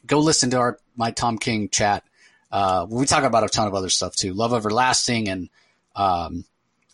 go 0.06 0.20
listen 0.20 0.50
to 0.52 0.58
our 0.58 0.80
my 0.96 1.12
Tom 1.12 1.38
King 1.38 1.70
chat. 1.70 2.04
Uh, 2.52 2.88
we 2.90 3.06
talk 3.06 3.24
about 3.24 3.44
a 3.44 3.50
ton 3.50 3.68
of 3.68 3.76
other 3.76 3.90
stuff 3.90 4.16
too, 4.16 4.34
Love 4.34 4.54
Everlasting 4.54 5.30
and 5.30 5.50
um, 5.96 6.46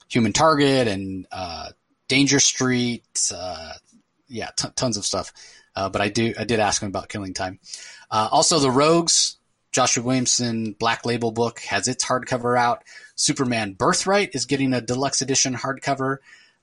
Human 0.10 0.34
Target 0.34 0.88
and 0.88 1.26
uh, 1.32 1.70
Danger 2.08 2.40
Street. 2.40 3.04
Uh, 3.34 3.74
yeah, 4.28 4.50
t- 4.56 4.68
tons 4.76 4.98
of 4.98 5.06
stuff. 5.06 5.32
Uh, 5.76 5.90
but 5.90 6.02
I 6.02 6.10
do 6.10 6.34
I 6.38 6.44
did 6.44 6.60
ask 6.60 6.82
him 6.82 6.90
about 6.90 7.10
Killing 7.10 7.34
Time. 7.34 7.60
Uh, 8.10 8.30
also, 8.32 8.60
the 8.60 8.72
Rogues, 8.72 9.38
Joshua 9.76 10.06
Williamson 10.06 10.72
Black 10.80 11.06
Label 11.06 11.34
book 11.34 11.60
has 11.60 11.90
its 11.90 12.06
hardcover 12.06 12.58
out. 12.58 12.86
Superman 13.16 13.74
Birthright 13.74 14.34
is 14.34 14.46
getting 14.46 14.72
a 14.72 14.80
deluxe 14.80 15.22
edition 15.22 15.54
hardcover. 15.54 16.20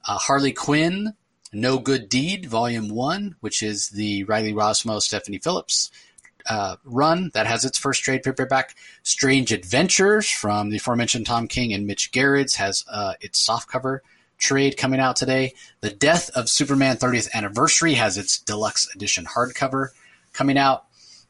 Uh, 0.08 0.16
Harley 0.16 0.54
Quinn, 0.54 1.12
No 1.52 1.78
Good 1.78 2.08
Deed, 2.08 2.46
Volume 2.46 2.88
1, 2.88 3.36
which 3.40 3.62
is 3.62 3.90
the 3.90 4.24
Riley 4.24 4.54
Rossmo, 4.54 4.98
Stephanie 5.02 5.36
Phillips 5.36 5.90
uh, 6.48 6.76
run 6.84 7.30
that 7.34 7.46
has 7.46 7.66
its 7.66 7.76
first 7.76 8.02
trade 8.02 8.22
paperback. 8.22 8.74
Strange 9.02 9.52
Adventures 9.52 10.30
from 10.30 10.70
the 10.70 10.78
aforementioned 10.78 11.26
Tom 11.26 11.48
King 11.48 11.74
and 11.74 11.86
Mitch 11.86 12.12
Gerads 12.12 12.54
has 12.54 12.82
uh, 12.90 13.12
its 13.20 13.46
softcover 13.46 13.98
trade 14.38 14.78
coming 14.78 15.00
out 15.00 15.16
today. 15.16 15.52
The 15.82 15.90
Death 15.90 16.30
of 16.30 16.48
Superman 16.48 16.96
30th 16.96 17.30
Anniversary 17.34 17.92
has 17.92 18.16
its 18.16 18.38
deluxe 18.38 18.88
edition 18.94 19.26
hardcover 19.26 19.88
coming 20.32 20.56
out. 20.56 20.86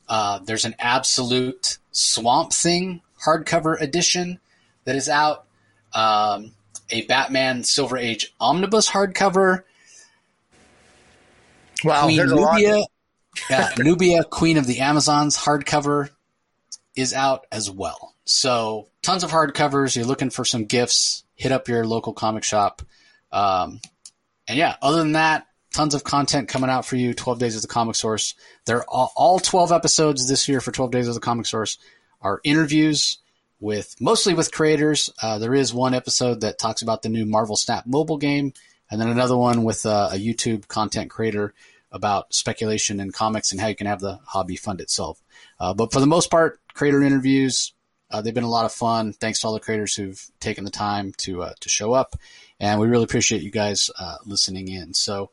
Uh, 0.08 0.38
there's 0.40 0.64
an 0.64 0.74
absolute 0.78 1.78
Swamp 1.90 2.52
Thing 2.52 3.00
hardcover 3.24 3.80
edition 3.80 4.38
that 4.84 4.96
is 4.96 5.08
out. 5.08 5.46
Um, 5.94 6.52
a 6.90 7.02
Batman 7.06 7.64
Silver 7.64 7.96
Age 7.96 8.34
omnibus 8.40 8.88
hardcover. 8.90 9.62
Wow, 11.84 12.04
Queen 12.04 12.16
there's 12.16 12.30
Nubia, 12.30 12.74
a 12.74 12.78
lot. 12.78 12.88
yeah, 13.50 13.70
Nubia, 13.78 14.24
Queen 14.24 14.56
of 14.58 14.66
the 14.66 14.80
Amazons 14.80 15.36
hardcover 15.36 16.10
is 16.94 17.14
out 17.14 17.46
as 17.50 17.70
well. 17.70 18.14
So 18.24 18.88
tons 19.02 19.24
of 19.24 19.30
hardcovers. 19.30 19.96
You're 19.96 20.04
looking 20.04 20.30
for 20.30 20.44
some 20.44 20.66
gifts, 20.66 21.24
hit 21.34 21.50
up 21.52 21.68
your 21.68 21.84
local 21.86 22.12
comic 22.12 22.44
shop. 22.44 22.82
Um, 23.32 23.80
and 24.46 24.58
yeah, 24.58 24.76
other 24.82 24.98
than 24.98 25.12
that, 25.12 25.46
tons 25.73 25.94
of 25.94 26.05
content 26.05 26.49
coming 26.49 26.70
out 26.70 26.86
for 26.86 26.97
you. 26.97 27.15
12 27.15 27.39
Days 27.39 27.57
of 27.57 27.62
the 27.62 27.69
Comic 27.69 27.97
Source. 27.97 28.35
They're 28.66 28.85
all, 28.85 29.12
all 29.16 29.39
12 29.39 29.73
episodes 29.73 30.28
this 30.28 30.49
year 30.49 30.61
for 30.61 30.73
12 30.73 30.90
Days 30.90 31.09
of 31.09 31.15
the 31.15 31.20
Comic 31.20 31.47
Source 31.47 31.78
are 32.20 32.40
interviews 32.44 33.19
with 33.61 33.94
mostly 34.01 34.35
with 34.35 34.53
creators. 34.53 35.11
Uh, 35.23 35.39
there 35.39 35.55
is 35.55 35.73
one 35.73 35.94
episode 35.94 36.40
that 36.40 36.59
talks 36.59 36.82
about 36.82 37.03
the 37.03 37.09
new 37.09 37.24
Marvel 37.24 37.57
Snap 37.57 37.86
mobile 37.86 38.19
game, 38.19 38.53
and 38.90 39.01
then 39.01 39.09
another 39.09 39.36
one 39.36 39.65
with 39.65 39.86
uh, 39.86 40.11
a 40.12 40.16
YouTube 40.16 40.69
content 40.69 41.11
creator 41.11 41.55
about 41.93 42.35
speculation 42.35 43.01
in 43.01 43.12
comics 43.12 43.53
and 43.53 43.61
how 43.61 43.69
you 43.69 43.77
can 43.77 43.86
have 43.86 44.01
the 44.01 44.19
hobby 44.27 44.57
fund 44.57 44.81
itself. 44.81 45.23
Uh, 45.61 45.74
but 45.74 45.93
for 45.93 46.01
the 46.01 46.07
most 46.07 46.31
part, 46.31 46.59
creator 46.74 47.03
interviews. 47.03 47.73
Uh, 48.11 48.20
they've 48.20 48.35
been 48.35 48.44
a 48.44 48.51
lot 48.51 48.66
of 48.66 48.73
fun. 48.73 49.12
Thanks 49.15 49.40
to 49.40 49.47
all 49.47 49.55
the 49.55 49.61
creators 49.61 49.94
who've 49.94 50.23
taken 50.39 50.65
the 50.65 50.70
time 50.70 51.12
to 51.19 51.43
uh, 51.43 51.55
to 51.61 51.69
show 51.70 51.94
up, 51.94 52.15
and 52.61 52.78
we 52.78 52.86
really 52.86 53.05
appreciate 53.05 53.43
you 53.43 53.51
guys 53.51 53.90
uh, 53.99 54.16
listening 54.27 54.69
in. 54.69 54.93
So, 54.93 55.31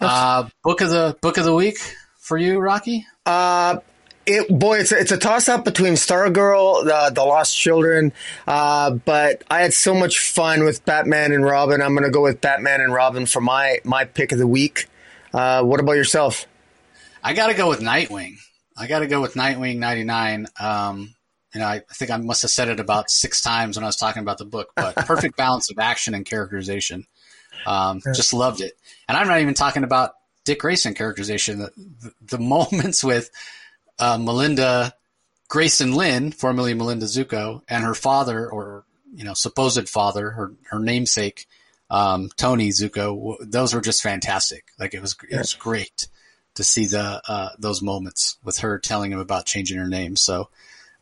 uh, 0.00 0.48
book 0.62 0.80
of 0.80 0.90
the 0.90 1.16
book 1.20 1.38
of 1.38 1.44
the 1.44 1.54
week 1.54 1.78
for 2.18 2.36
you, 2.36 2.58
Rocky. 2.58 3.06
Uh, 3.24 3.78
it 4.26 4.48
boy, 4.48 4.78
it's 4.78 4.92
a, 4.92 4.98
it's 4.98 5.12
a 5.12 5.16
toss 5.16 5.48
up 5.48 5.64
between 5.64 5.94
Stargirl, 5.94 6.84
the 6.84 7.12
the 7.14 7.24
Lost 7.24 7.56
Children, 7.56 8.12
uh, 8.46 8.90
but 8.90 9.42
I 9.48 9.62
had 9.62 9.72
so 9.72 9.94
much 9.94 10.18
fun 10.18 10.64
with 10.64 10.84
Batman 10.84 11.32
and 11.32 11.44
Robin. 11.44 11.80
I'm 11.80 11.94
going 11.94 12.04
to 12.04 12.10
go 12.10 12.22
with 12.22 12.40
Batman 12.40 12.80
and 12.80 12.92
Robin 12.92 13.26
for 13.26 13.40
my 13.40 13.78
my 13.84 14.04
pick 14.04 14.32
of 14.32 14.38
the 14.38 14.46
week. 14.46 14.88
Uh, 15.32 15.62
what 15.62 15.80
about 15.80 15.92
yourself? 15.92 16.46
I 17.22 17.34
got 17.34 17.48
to 17.48 17.54
go 17.54 17.68
with 17.68 17.80
Nightwing. 17.80 18.36
I 18.76 18.86
got 18.86 19.00
to 19.00 19.06
go 19.06 19.20
with 19.20 19.34
Nightwing 19.34 19.78
99. 19.78 20.46
Um, 20.60 21.14
you 21.54 21.60
know, 21.60 21.66
I 21.66 21.82
think 21.92 22.10
I 22.10 22.16
must 22.18 22.42
have 22.42 22.50
said 22.50 22.68
it 22.68 22.80
about 22.80 23.10
six 23.10 23.40
times 23.40 23.76
when 23.76 23.84
I 23.84 23.86
was 23.86 23.96
talking 23.96 24.22
about 24.22 24.38
the 24.38 24.44
book, 24.44 24.72
but 24.76 24.94
perfect 24.94 25.36
balance 25.38 25.70
of 25.70 25.78
action 25.78 26.14
and 26.14 26.26
characterization. 26.26 27.06
Um, 27.66 28.00
just 28.14 28.32
loved 28.32 28.60
it. 28.60 28.72
And 29.08 29.16
I'm 29.16 29.28
not 29.28 29.40
even 29.40 29.54
talking 29.54 29.84
about 29.84 30.12
Dick 30.44 30.60
Grayson 30.60 30.94
characterization. 30.94 31.58
The, 31.58 31.70
the, 31.76 32.12
the 32.22 32.38
moments 32.42 33.02
with 33.04 33.30
uh, 33.98 34.18
Melinda 34.18 34.94
Grayson 35.48 35.92
Lynn, 35.92 36.32
formerly 36.32 36.74
Melinda 36.74 37.06
Zucco, 37.06 37.62
and 37.68 37.84
her 37.84 37.94
father, 37.94 38.48
or 38.48 38.84
you 39.14 39.24
know, 39.24 39.34
supposed 39.34 39.88
father, 39.88 40.30
her 40.30 40.52
her 40.70 40.78
namesake, 40.78 41.46
um, 41.90 42.30
Tony 42.36 42.70
Zucco. 42.70 43.36
Those 43.40 43.74
were 43.74 43.80
just 43.80 44.02
fantastic. 44.02 44.64
Like 44.78 44.94
it 44.94 45.00
was, 45.00 45.16
it 45.28 45.36
was 45.36 45.54
great 45.54 46.08
to 46.54 46.64
see 46.64 46.86
the 46.86 47.22
uh, 47.26 47.50
those 47.58 47.82
moments 47.82 48.38
with 48.44 48.58
her 48.58 48.78
telling 48.78 49.12
him 49.12 49.18
about 49.18 49.46
changing 49.46 49.78
her 49.78 49.88
name. 49.88 50.16
So, 50.16 50.50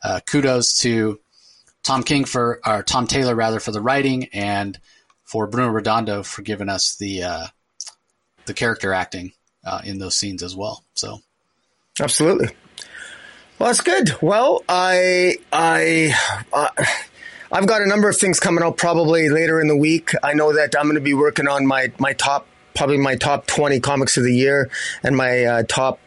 uh, 0.03 0.21
kudos 0.27 0.81
to 0.81 1.21
Tom 1.83 2.03
King 2.03 2.25
for, 2.25 2.61
or 2.67 2.83
Tom 2.83 3.07
Taylor 3.07 3.35
rather, 3.35 3.61
for 3.61 3.71
the 3.71 3.81
writing, 3.81 4.29
and 4.33 4.79
for 5.25 5.47
Bruno 5.47 5.69
Redondo 5.69 6.23
for 6.23 6.43
giving 6.43 6.69
us 6.69 6.97
the 6.97 7.23
uh, 7.23 7.47
the 8.47 8.55
character 8.55 8.93
acting 8.93 9.33
uh, 9.65 9.81
in 9.85 9.99
those 9.99 10.15
scenes 10.15 10.43
as 10.43 10.55
well. 10.55 10.85
So, 10.95 11.21
Absolutely. 12.01 12.49
Well, 13.59 13.69
that's 13.69 13.81
good. 13.81 14.17
Well, 14.21 14.63
I 14.69 15.37
I. 15.53 16.15
Uh, 16.53 16.69
I've 17.53 17.69
got 17.69 17.83
a 17.83 17.87
number 17.87 18.09
of 18.09 18.17
things 18.17 18.41
coming 18.41 18.65
out 18.65 18.77
probably 18.77 19.29
later 19.29 19.61
in 19.61 19.69
the 19.69 19.77
week. 19.77 20.11
I 20.25 20.35
know 20.35 20.53
that 20.55 20.75
I'm 20.77 20.87
going 20.87 20.97
to 20.97 21.01
be 21.01 21.15
working 21.15 21.47
on 21.47 21.67
my, 21.67 21.93
my 22.01 22.13
top, 22.13 22.49
probably 22.75 22.99
my 22.99 23.15
top 23.15 23.47
20 23.47 23.79
comics 23.79 24.17
of 24.17 24.25
the 24.25 24.35
year 24.35 24.71
and 25.05 25.17
my 25.17 25.45
uh, 25.45 25.63
top 25.69 26.01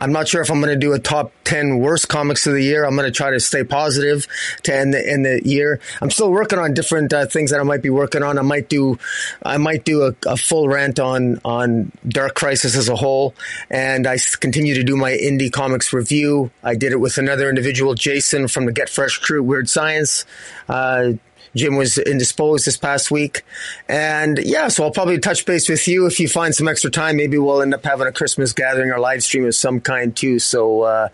I'm 0.00 0.12
not 0.12 0.28
sure 0.28 0.42
if 0.42 0.50
I'm 0.50 0.60
going 0.60 0.72
to 0.72 0.78
do 0.78 0.92
a 0.92 0.98
top 0.98 1.32
10 1.44 1.78
worst 1.78 2.08
comics 2.08 2.46
of 2.46 2.54
the 2.54 2.62
year. 2.62 2.84
I'm 2.84 2.96
going 2.96 3.06
to 3.06 3.12
try 3.12 3.30
to 3.30 3.40
stay 3.40 3.64
positive 3.64 4.26
to 4.64 4.74
end 4.74 4.92
the, 4.94 5.10
end 5.10 5.24
the 5.24 5.40
year. 5.44 5.80
I'm 6.00 6.10
still 6.10 6.30
working 6.30 6.58
on 6.58 6.74
different 6.74 7.12
uh, 7.12 7.26
things 7.26 7.50
that 7.50 7.60
I 7.60 7.62
might 7.62 7.82
be 7.82 7.90
working 7.90 8.22
on. 8.22 8.38
I 8.38 8.42
might 8.42 8.68
do, 8.68 8.98
I 9.42 9.56
might 9.58 9.84
do 9.84 10.02
a, 10.02 10.14
a, 10.26 10.36
full 10.36 10.68
rant 10.68 10.98
on, 10.98 11.40
on 11.44 11.92
Dark 12.06 12.34
Crisis 12.34 12.76
as 12.76 12.88
a 12.88 12.96
whole. 12.96 13.34
And 13.70 14.06
I 14.06 14.18
continue 14.40 14.74
to 14.74 14.84
do 14.84 14.96
my 14.96 15.12
indie 15.12 15.52
comics 15.52 15.92
review. 15.92 16.50
I 16.62 16.74
did 16.74 16.92
it 16.92 17.00
with 17.00 17.16
another 17.18 17.48
individual, 17.48 17.94
Jason 17.94 18.48
from 18.48 18.66
the 18.66 18.72
Get 18.72 18.88
Fresh 18.88 19.18
crew, 19.18 19.42
Weird 19.42 19.68
Science. 19.68 20.24
Uh, 20.68 21.14
Jim 21.54 21.76
was 21.76 21.98
indisposed 21.98 22.66
this 22.66 22.76
past 22.76 23.10
week. 23.10 23.42
And 23.88 24.38
yeah, 24.38 24.68
so 24.68 24.84
I'll 24.84 24.90
probably 24.90 25.18
touch 25.18 25.44
base 25.46 25.68
with 25.68 25.86
you 25.88 26.06
if 26.06 26.20
you 26.20 26.28
find 26.28 26.54
some 26.54 26.68
extra 26.68 26.90
time. 26.90 27.16
Maybe 27.16 27.38
we'll 27.38 27.62
end 27.62 27.74
up 27.74 27.84
having 27.84 28.06
a 28.06 28.12
Christmas 28.12 28.52
gathering 28.52 28.90
or 28.90 28.98
live 28.98 29.22
stream 29.22 29.44
of 29.44 29.54
some 29.54 29.80
kind 29.80 30.16
too. 30.16 30.38
So, 30.38 30.82
uh, 30.82 31.08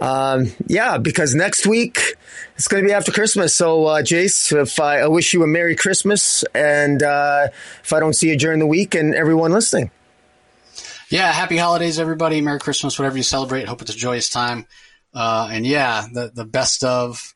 um, 0.00 0.52
yeah, 0.66 0.98
because 0.98 1.34
next 1.34 1.66
week 1.66 2.16
it's 2.56 2.68
going 2.68 2.82
to 2.82 2.88
be 2.88 2.92
after 2.92 3.12
Christmas. 3.12 3.54
So, 3.54 3.86
uh, 3.86 4.02
Jace, 4.02 4.58
if 4.58 4.80
I, 4.80 5.00
I, 5.00 5.08
wish 5.08 5.34
you 5.34 5.42
a 5.42 5.46
Merry 5.46 5.76
Christmas, 5.76 6.42
and 6.54 7.02
uh, 7.02 7.48
if 7.82 7.92
I 7.92 8.00
don't 8.00 8.14
see 8.14 8.30
you 8.30 8.36
during 8.36 8.60
the 8.60 8.66
week, 8.66 8.94
and 8.94 9.14
everyone 9.14 9.52
listening. 9.52 9.90
Yeah, 11.10 11.30
happy 11.32 11.56
holidays, 11.56 11.98
everybody. 11.98 12.40
Merry 12.40 12.60
Christmas, 12.60 12.98
whatever 12.98 13.16
you 13.16 13.22
celebrate. 13.22 13.66
Hope 13.66 13.82
it's 13.82 13.94
a 13.94 13.96
joyous 13.96 14.30
time. 14.30 14.66
Uh, 15.12 15.48
and 15.50 15.66
yeah, 15.66 16.06
the 16.10 16.30
the 16.32 16.44
best 16.44 16.84
of 16.84 17.34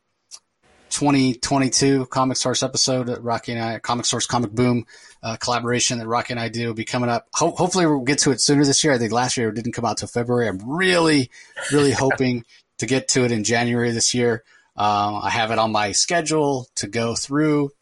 2022 0.94 2.06
Comic 2.06 2.36
Source 2.36 2.62
episode 2.62 3.08
that 3.08 3.20
Rocky 3.20 3.50
and 3.50 3.60
I, 3.60 3.78
Comic 3.80 4.06
Source 4.06 4.26
Comic 4.26 4.52
Boom 4.52 4.86
uh, 5.24 5.36
collaboration 5.36 5.98
that 5.98 6.06
Rocky 6.06 6.34
and 6.34 6.40
I 6.40 6.48
do 6.48 6.68
will 6.68 6.74
be 6.74 6.84
coming 6.84 7.10
up. 7.10 7.26
Ho- 7.34 7.50
hopefully, 7.50 7.84
we'll 7.84 8.02
get 8.02 8.18
to 8.20 8.30
it 8.30 8.40
sooner 8.40 8.64
this 8.64 8.84
year. 8.84 8.92
I 8.92 8.98
think 8.98 9.12
last 9.12 9.36
year 9.36 9.48
it 9.48 9.56
didn't 9.56 9.72
come 9.72 9.84
out 9.84 9.96
till 9.96 10.06
February. 10.06 10.46
I'm 10.46 10.60
really, 10.64 11.32
really 11.72 11.90
hoping 11.92 12.44
to 12.78 12.86
get 12.86 13.08
to 13.08 13.24
it 13.24 13.32
in 13.32 13.42
January 13.42 13.90
this 13.90 14.14
year. 14.14 14.44
Uh, 14.76 15.18
I 15.20 15.30
have 15.30 15.50
it 15.50 15.58
on 15.58 15.72
my 15.72 15.90
schedule 15.90 16.68
to 16.76 16.86
go 16.86 17.16
through 17.16 17.72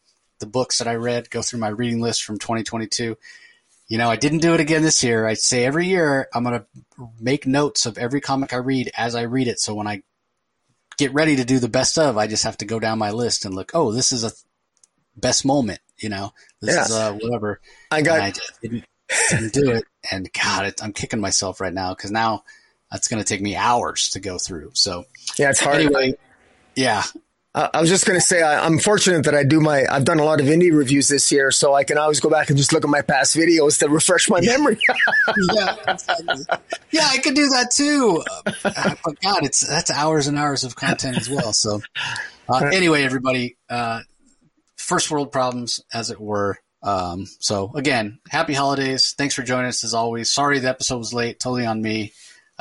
the 0.40 0.47
books 0.47 0.78
that 0.78 0.89
I 0.89 0.94
read, 0.94 1.28
go 1.28 1.43
through 1.43 1.60
my 1.60 1.68
reading 1.68 2.01
list 2.01 2.24
from 2.24 2.39
2022. 2.39 3.18
You 3.89 3.98
know, 3.98 4.09
I 4.09 4.16
didn't 4.16 4.39
do 4.39 4.55
it 4.55 4.60
again 4.60 4.82
this 4.82 5.05
year. 5.05 5.26
I 5.26 5.34
say 5.34 5.66
every 5.66 5.86
year 5.86 6.28
I'm 6.32 6.44
going 6.44 6.60
to 6.60 6.66
make 7.20 7.47
notes 7.47 7.84
of 7.84 7.98
every 7.98 8.22
comic 8.22 8.55
I 8.55 8.59
read 8.59 8.90
as 8.97 9.14
I 9.14 9.22
read 9.22 9.48
it. 9.48 9.60
So 9.60 9.74
when 9.74 9.86
I 9.86 10.02
get 11.02 11.14
ready 11.14 11.36
to 11.36 11.44
do 11.44 11.58
the 11.58 11.68
best 11.68 11.98
of, 11.98 12.16
I 12.16 12.26
just 12.26 12.44
have 12.44 12.58
to 12.58 12.64
go 12.64 12.78
down 12.78 12.98
my 12.98 13.10
list 13.10 13.44
and 13.44 13.54
look. 13.54 13.72
Oh, 13.74 13.92
this 13.92 14.12
is 14.12 14.24
a 14.24 14.30
best 15.16 15.44
moment. 15.44 15.80
You 15.98 16.08
know, 16.08 16.32
this 16.60 16.74
Yeah. 16.74 16.84
is 16.84 16.92
uh, 16.92 17.12
whatever. 17.12 17.60
I 17.90 18.02
got 18.02 18.14
And 18.16 18.24
I 18.24 18.30
just 18.30 18.60
didn't, 18.62 18.84
didn't 19.30 19.52
do 19.52 19.70
it, 19.72 19.84
and 20.12 20.32
God, 20.32 20.66
it, 20.66 20.82
I'm 20.82 20.92
kicking 20.92 21.20
myself 21.20 21.60
right 21.60 21.72
now 21.72 21.94
because 21.94 22.10
now 22.10 22.44
that's 22.90 23.08
going 23.08 23.22
to 23.22 23.28
take 23.28 23.40
me 23.40 23.56
hours 23.56 24.10
to 24.10 24.20
go 24.20 24.38
through. 24.38 24.70
So 24.74 25.04
yeah, 25.38 25.50
it's 25.50 25.60
hard. 25.60 25.80
Anyway, 25.80 26.14
yeah. 26.76 27.02
I 27.54 27.80
was 27.82 27.90
just 27.90 28.06
going 28.06 28.18
to 28.18 28.24
say 28.24 28.40
I, 28.40 28.64
am 28.64 28.78
fortunate 28.78 29.24
that 29.24 29.34
I 29.34 29.44
do 29.44 29.60
my 29.60 29.84
I've 29.90 30.04
done 30.04 30.18
a 30.18 30.24
lot 30.24 30.40
of 30.40 30.46
indie 30.46 30.74
reviews 30.74 31.08
this 31.08 31.30
year, 31.30 31.50
so 31.50 31.74
I 31.74 31.84
can 31.84 31.98
always 31.98 32.18
go 32.18 32.30
back 32.30 32.48
and 32.48 32.56
just 32.56 32.72
look 32.72 32.82
at 32.82 32.88
my 32.88 33.02
past 33.02 33.36
videos 33.36 33.78
to 33.80 33.90
refresh 33.90 34.30
my 34.30 34.40
memory. 34.40 34.78
yeah, 35.52 35.76
exactly. 35.86 36.46
yeah, 36.92 37.08
I 37.10 37.18
could 37.18 37.34
do 37.34 37.48
that 37.50 37.70
too. 37.70 38.24
Uh, 38.46 38.94
but 39.04 39.20
God, 39.20 39.44
it's 39.44 39.60
that's 39.60 39.90
hours 39.90 40.28
and 40.28 40.38
hours 40.38 40.64
of 40.64 40.76
content 40.76 41.18
as 41.18 41.28
well. 41.28 41.52
So 41.52 41.82
uh, 42.48 42.70
anyway, 42.72 43.02
everybody, 43.02 43.58
uh, 43.68 44.00
first 44.76 45.10
world 45.10 45.30
problems, 45.30 45.80
as 45.92 46.10
it 46.10 46.20
were. 46.20 46.58
Um, 46.82 47.26
so 47.38 47.70
again, 47.74 48.18
happy 48.30 48.54
holidays. 48.54 49.14
Thanks 49.16 49.34
for 49.34 49.42
joining 49.42 49.66
us 49.66 49.84
as 49.84 49.92
always. 49.92 50.32
Sorry 50.32 50.58
the 50.58 50.70
episode 50.70 50.98
was 50.98 51.12
late. 51.12 51.38
Totally 51.38 51.66
on 51.66 51.82
me. 51.82 52.12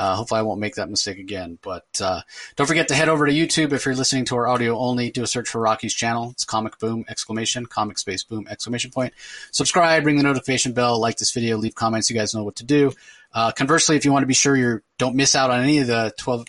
Uh, 0.01 0.15
hopefully, 0.15 0.39
I 0.39 0.41
won't 0.41 0.59
make 0.59 0.73
that 0.75 0.89
mistake 0.89 1.19
again. 1.19 1.59
But 1.61 1.85
uh, 2.01 2.21
don't 2.55 2.65
forget 2.65 2.87
to 2.87 2.95
head 2.95 3.07
over 3.07 3.27
to 3.27 3.31
YouTube 3.31 3.71
if 3.71 3.85
you're 3.85 3.93
listening 3.93 4.25
to 4.25 4.35
our 4.35 4.47
audio 4.47 4.75
only. 4.75 5.11
Do 5.11 5.21
a 5.21 5.27
search 5.27 5.47
for 5.47 5.61
Rocky's 5.61 5.93
channel. 5.93 6.31
It's 6.31 6.43
Comic 6.43 6.79
Boom 6.79 7.05
exclamation 7.07 7.67
Comic 7.67 7.99
Space 7.99 8.23
Boom 8.23 8.47
exclamation 8.49 8.89
point. 8.89 9.13
Subscribe, 9.51 10.03
ring 10.03 10.17
the 10.17 10.23
notification 10.23 10.73
bell, 10.73 10.99
like 10.99 11.17
this 11.17 11.31
video, 11.31 11.55
leave 11.55 11.75
comments. 11.75 12.09
You 12.09 12.15
guys 12.15 12.33
know 12.33 12.43
what 12.43 12.55
to 12.55 12.65
do. 12.65 12.93
Uh, 13.31 13.51
conversely, 13.51 13.95
if 13.95 14.03
you 14.03 14.11
want 14.11 14.23
to 14.23 14.27
be 14.27 14.33
sure 14.33 14.57
you 14.57 14.81
don't 14.97 15.15
miss 15.15 15.35
out 15.35 15.51
on 15.51 15.59
any 15.59 15.77
of 15.77 15.85
the 15.85 16.11
12, 16.17 16.47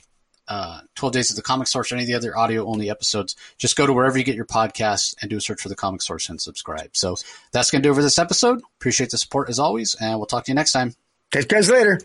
uh, 0.49 0.81
12 0.95 1.13
Days 1.13 1.29
of 1.29 1.37
the 1.37 1.43
Comic 1.43 1.67
Source 1.67 1.93
or 1.93 1.97
any 1.97 2.05
of 2.05 2.09
the 2.09 2.15
other 2.15 2.35
audio 2.35 2.65
only 2.65 2.89
episodes, 2.89 3.37
just 3.59 3.77
go 3.77 3.87
to 3.87 3.93
wherever 3.93 4.17
you 4.17 4.25
get 4.25 4.35
your 4.35 4.47
podcasts 4.47 5.15
and 5.21 5.29
do 5.29 5.37
a 5.37 5.43
search 5.43 5.61
for 5.61 5.69
the 5.69 5.77
Comic 5.77 6.01
Source 6.01 6.31
and 6.31 6.41
subscribe. 6.41 6.97
So 6.97 7.17
that's 7.53 7.71
going 7.71 7.83
to 7.83 7.87
do 7.87 7.93
it 7.93 7.97
for 7.97 8.03
this 8.03 8.19
episode. 8.19 8.63
Appreciate 8.79 9.11
the 9.11 9.19
support 9.19 9.51
as 9.51 9.59
always, 9.59 9.95
and 10.01 10.17
we'll 10.17 10.25
talk 10.25 10.47
to 10.47 10.51
you 10.51 10.55
next 10.55 10.73
time. 10.73 10.95
Catch 11.31 11.43
you 11.43 11.49
guys 11.49 11.69
later. 11.69 12.01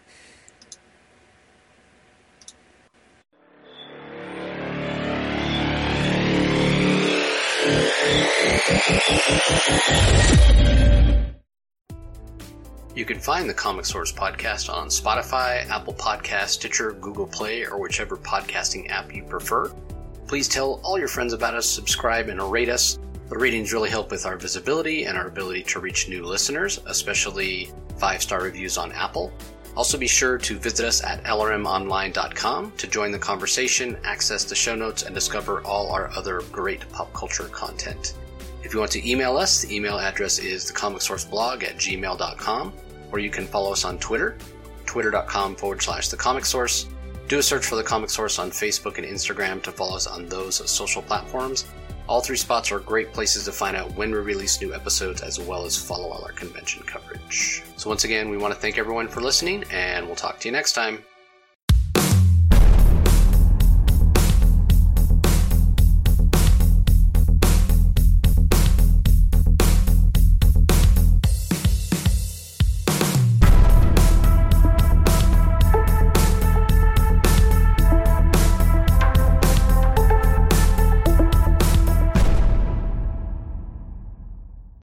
You 12.98 13.06
can 13.06 13.18
find 13.18 13.50
the 13.50 13.54
Comic 13.54 13.86
Source 13.86 14.12
podcast 14.12 14.70
on 14.70 14.90
Spotify, 14.90 15.66
Apple 15.70 15.94
Podcast, 15.94 16.50
Stitcher, 16.50 16.92
Google 16.92 17.28
Play, 17.28 17.66
or 17.66 17.80
whichever 17.80 18.18
podcasting 18.18 18.90
app 18.90 19.16
you 19.16 19.24
prefer. 19.24 19.72
Please 20.28 20.50
tell 20.50 20.82
all 20.84 21.00
your 21.00 21.08
friends 21.08 21.32
about 21.32 21.56
us, 21.56 21.66
subscribe, 21.66 22.28
and 22.28 22.42
rate 22.52 22.68
us. 22.68 23.00
The 23.30 23.38
ratings 23.38 23.72
really 23.72 23.90
help 23.90 24.12
with 24.12 24.26
our 24.26 24.36
visibility 24.36 25.06
and 25.06 25.18
our 25.18 25.28
ability 25.28 25.64
to 25.64 25.80
reach 25.80 26.10
new 26.10 26.26
listeners, 26.26 26.82
especially 26.88 27.72
five 27.98 28.22
star 28.22 28.42
reviews 28.42 28.78
on 28.78 28.92
Apple. 28.92 29.32
Also, 29.78 29.98
be 29.98 30.08
sure 30.08 30.38
to 30.40 30.60
visit 30.60 30.86
us 30.86 31.02
at 31.06 31.24
lrmonline.com 31.24 32.74
to 32.76 32.88
join 32.88 33.12
the 33.12 33.20
conversation, 33.20 33.98
access 34.04 34.44
the 34.44 34.56
show 34.56 34.76
notes, 34.76 35.04
and 35.04 35.16
discover 35.16 35.62
all 35.62 35.90
our 35.90 36.10
other 36.18 36.42
great 36.52 36.82
pop 36.92 37.14
culture 37.14 37.46
content. 37.46 38.14
If 38.68 38.74
you 38.74 38.82
want 38.82 38.92
to 38.92 39.10
email 39.10 39.38
us, 39.38 39.62
the 39.62 39.74
email 39.74 39.98
address 39.98 40.40
is 40.40 40.70
thecomicsourceblog 40.70 41.64
at 41.64 41.78
gmail.com 41.78 42.74
or 43.14 43.20
you 43.20 43.30
can 43.30 43.48
follow 43.48 43.72
us 43.72 43.86
on 43.86 43.98
Twitter, 43.98 44.38
twitter.com 44.86 45.56
forward 45.56 45.82
slash 45.82 46.10
the 46.10 46.18
comic 46.18 46.44
source. 46.44 46.86
Do 47.30 47.40
a 47.40 47.42
search 47.44 47.66
for 47.66 47.78
the 47.78 47.84
comic 47.84 48.10
source 48.10 48.40
on 48.40 48.52
Facebook 48.52 48.98
and 48.98 49.08
Instagram 49.08 49.64
to 49.64 49.72
follow 49.72 49.96
us 49.96 50.06
on 50.06 50.28
those 50.28 50.70
social 50.70 51.02
platforms. 51.02 51.64
All 52.10 52.20
three 52.20 52.36
spots 52.36 52.70
are 52.74 52.80
great 52.80 53.14
places 53.14 53.46
to 53.46 53.54
find 53.54 53.78
out 53.78 53.96
when 53.96 54.12
we 54.12 54.18
release 54.18 54.60
new 54.60 54.76
episodes 54.76 55.22
as 55.22 55.40
well 55.40 55.64
as 55.64 55.82
follow 55.82 56.10
all 56.10 56.26
our 56.26 56.34
convention 56.34 56.84
coverage. 56.84 57.64
So, 57.78 57.90
once 57.90 58.04
again, 58.04 58.28
we 58.28 58.36
want 58.36 58.54
to 58.54 58.60
thank 58.60 58.78
everyone 58.78 59.08
for 59.08 59.22
listening, 59.22 59.64
and 59.72 60.06
we'll 60.06 60.18
talk 60.18 60.42
to 60.42 60.50
you 60.50 60.52
next 60.52 60.74
time. 60.74 61.06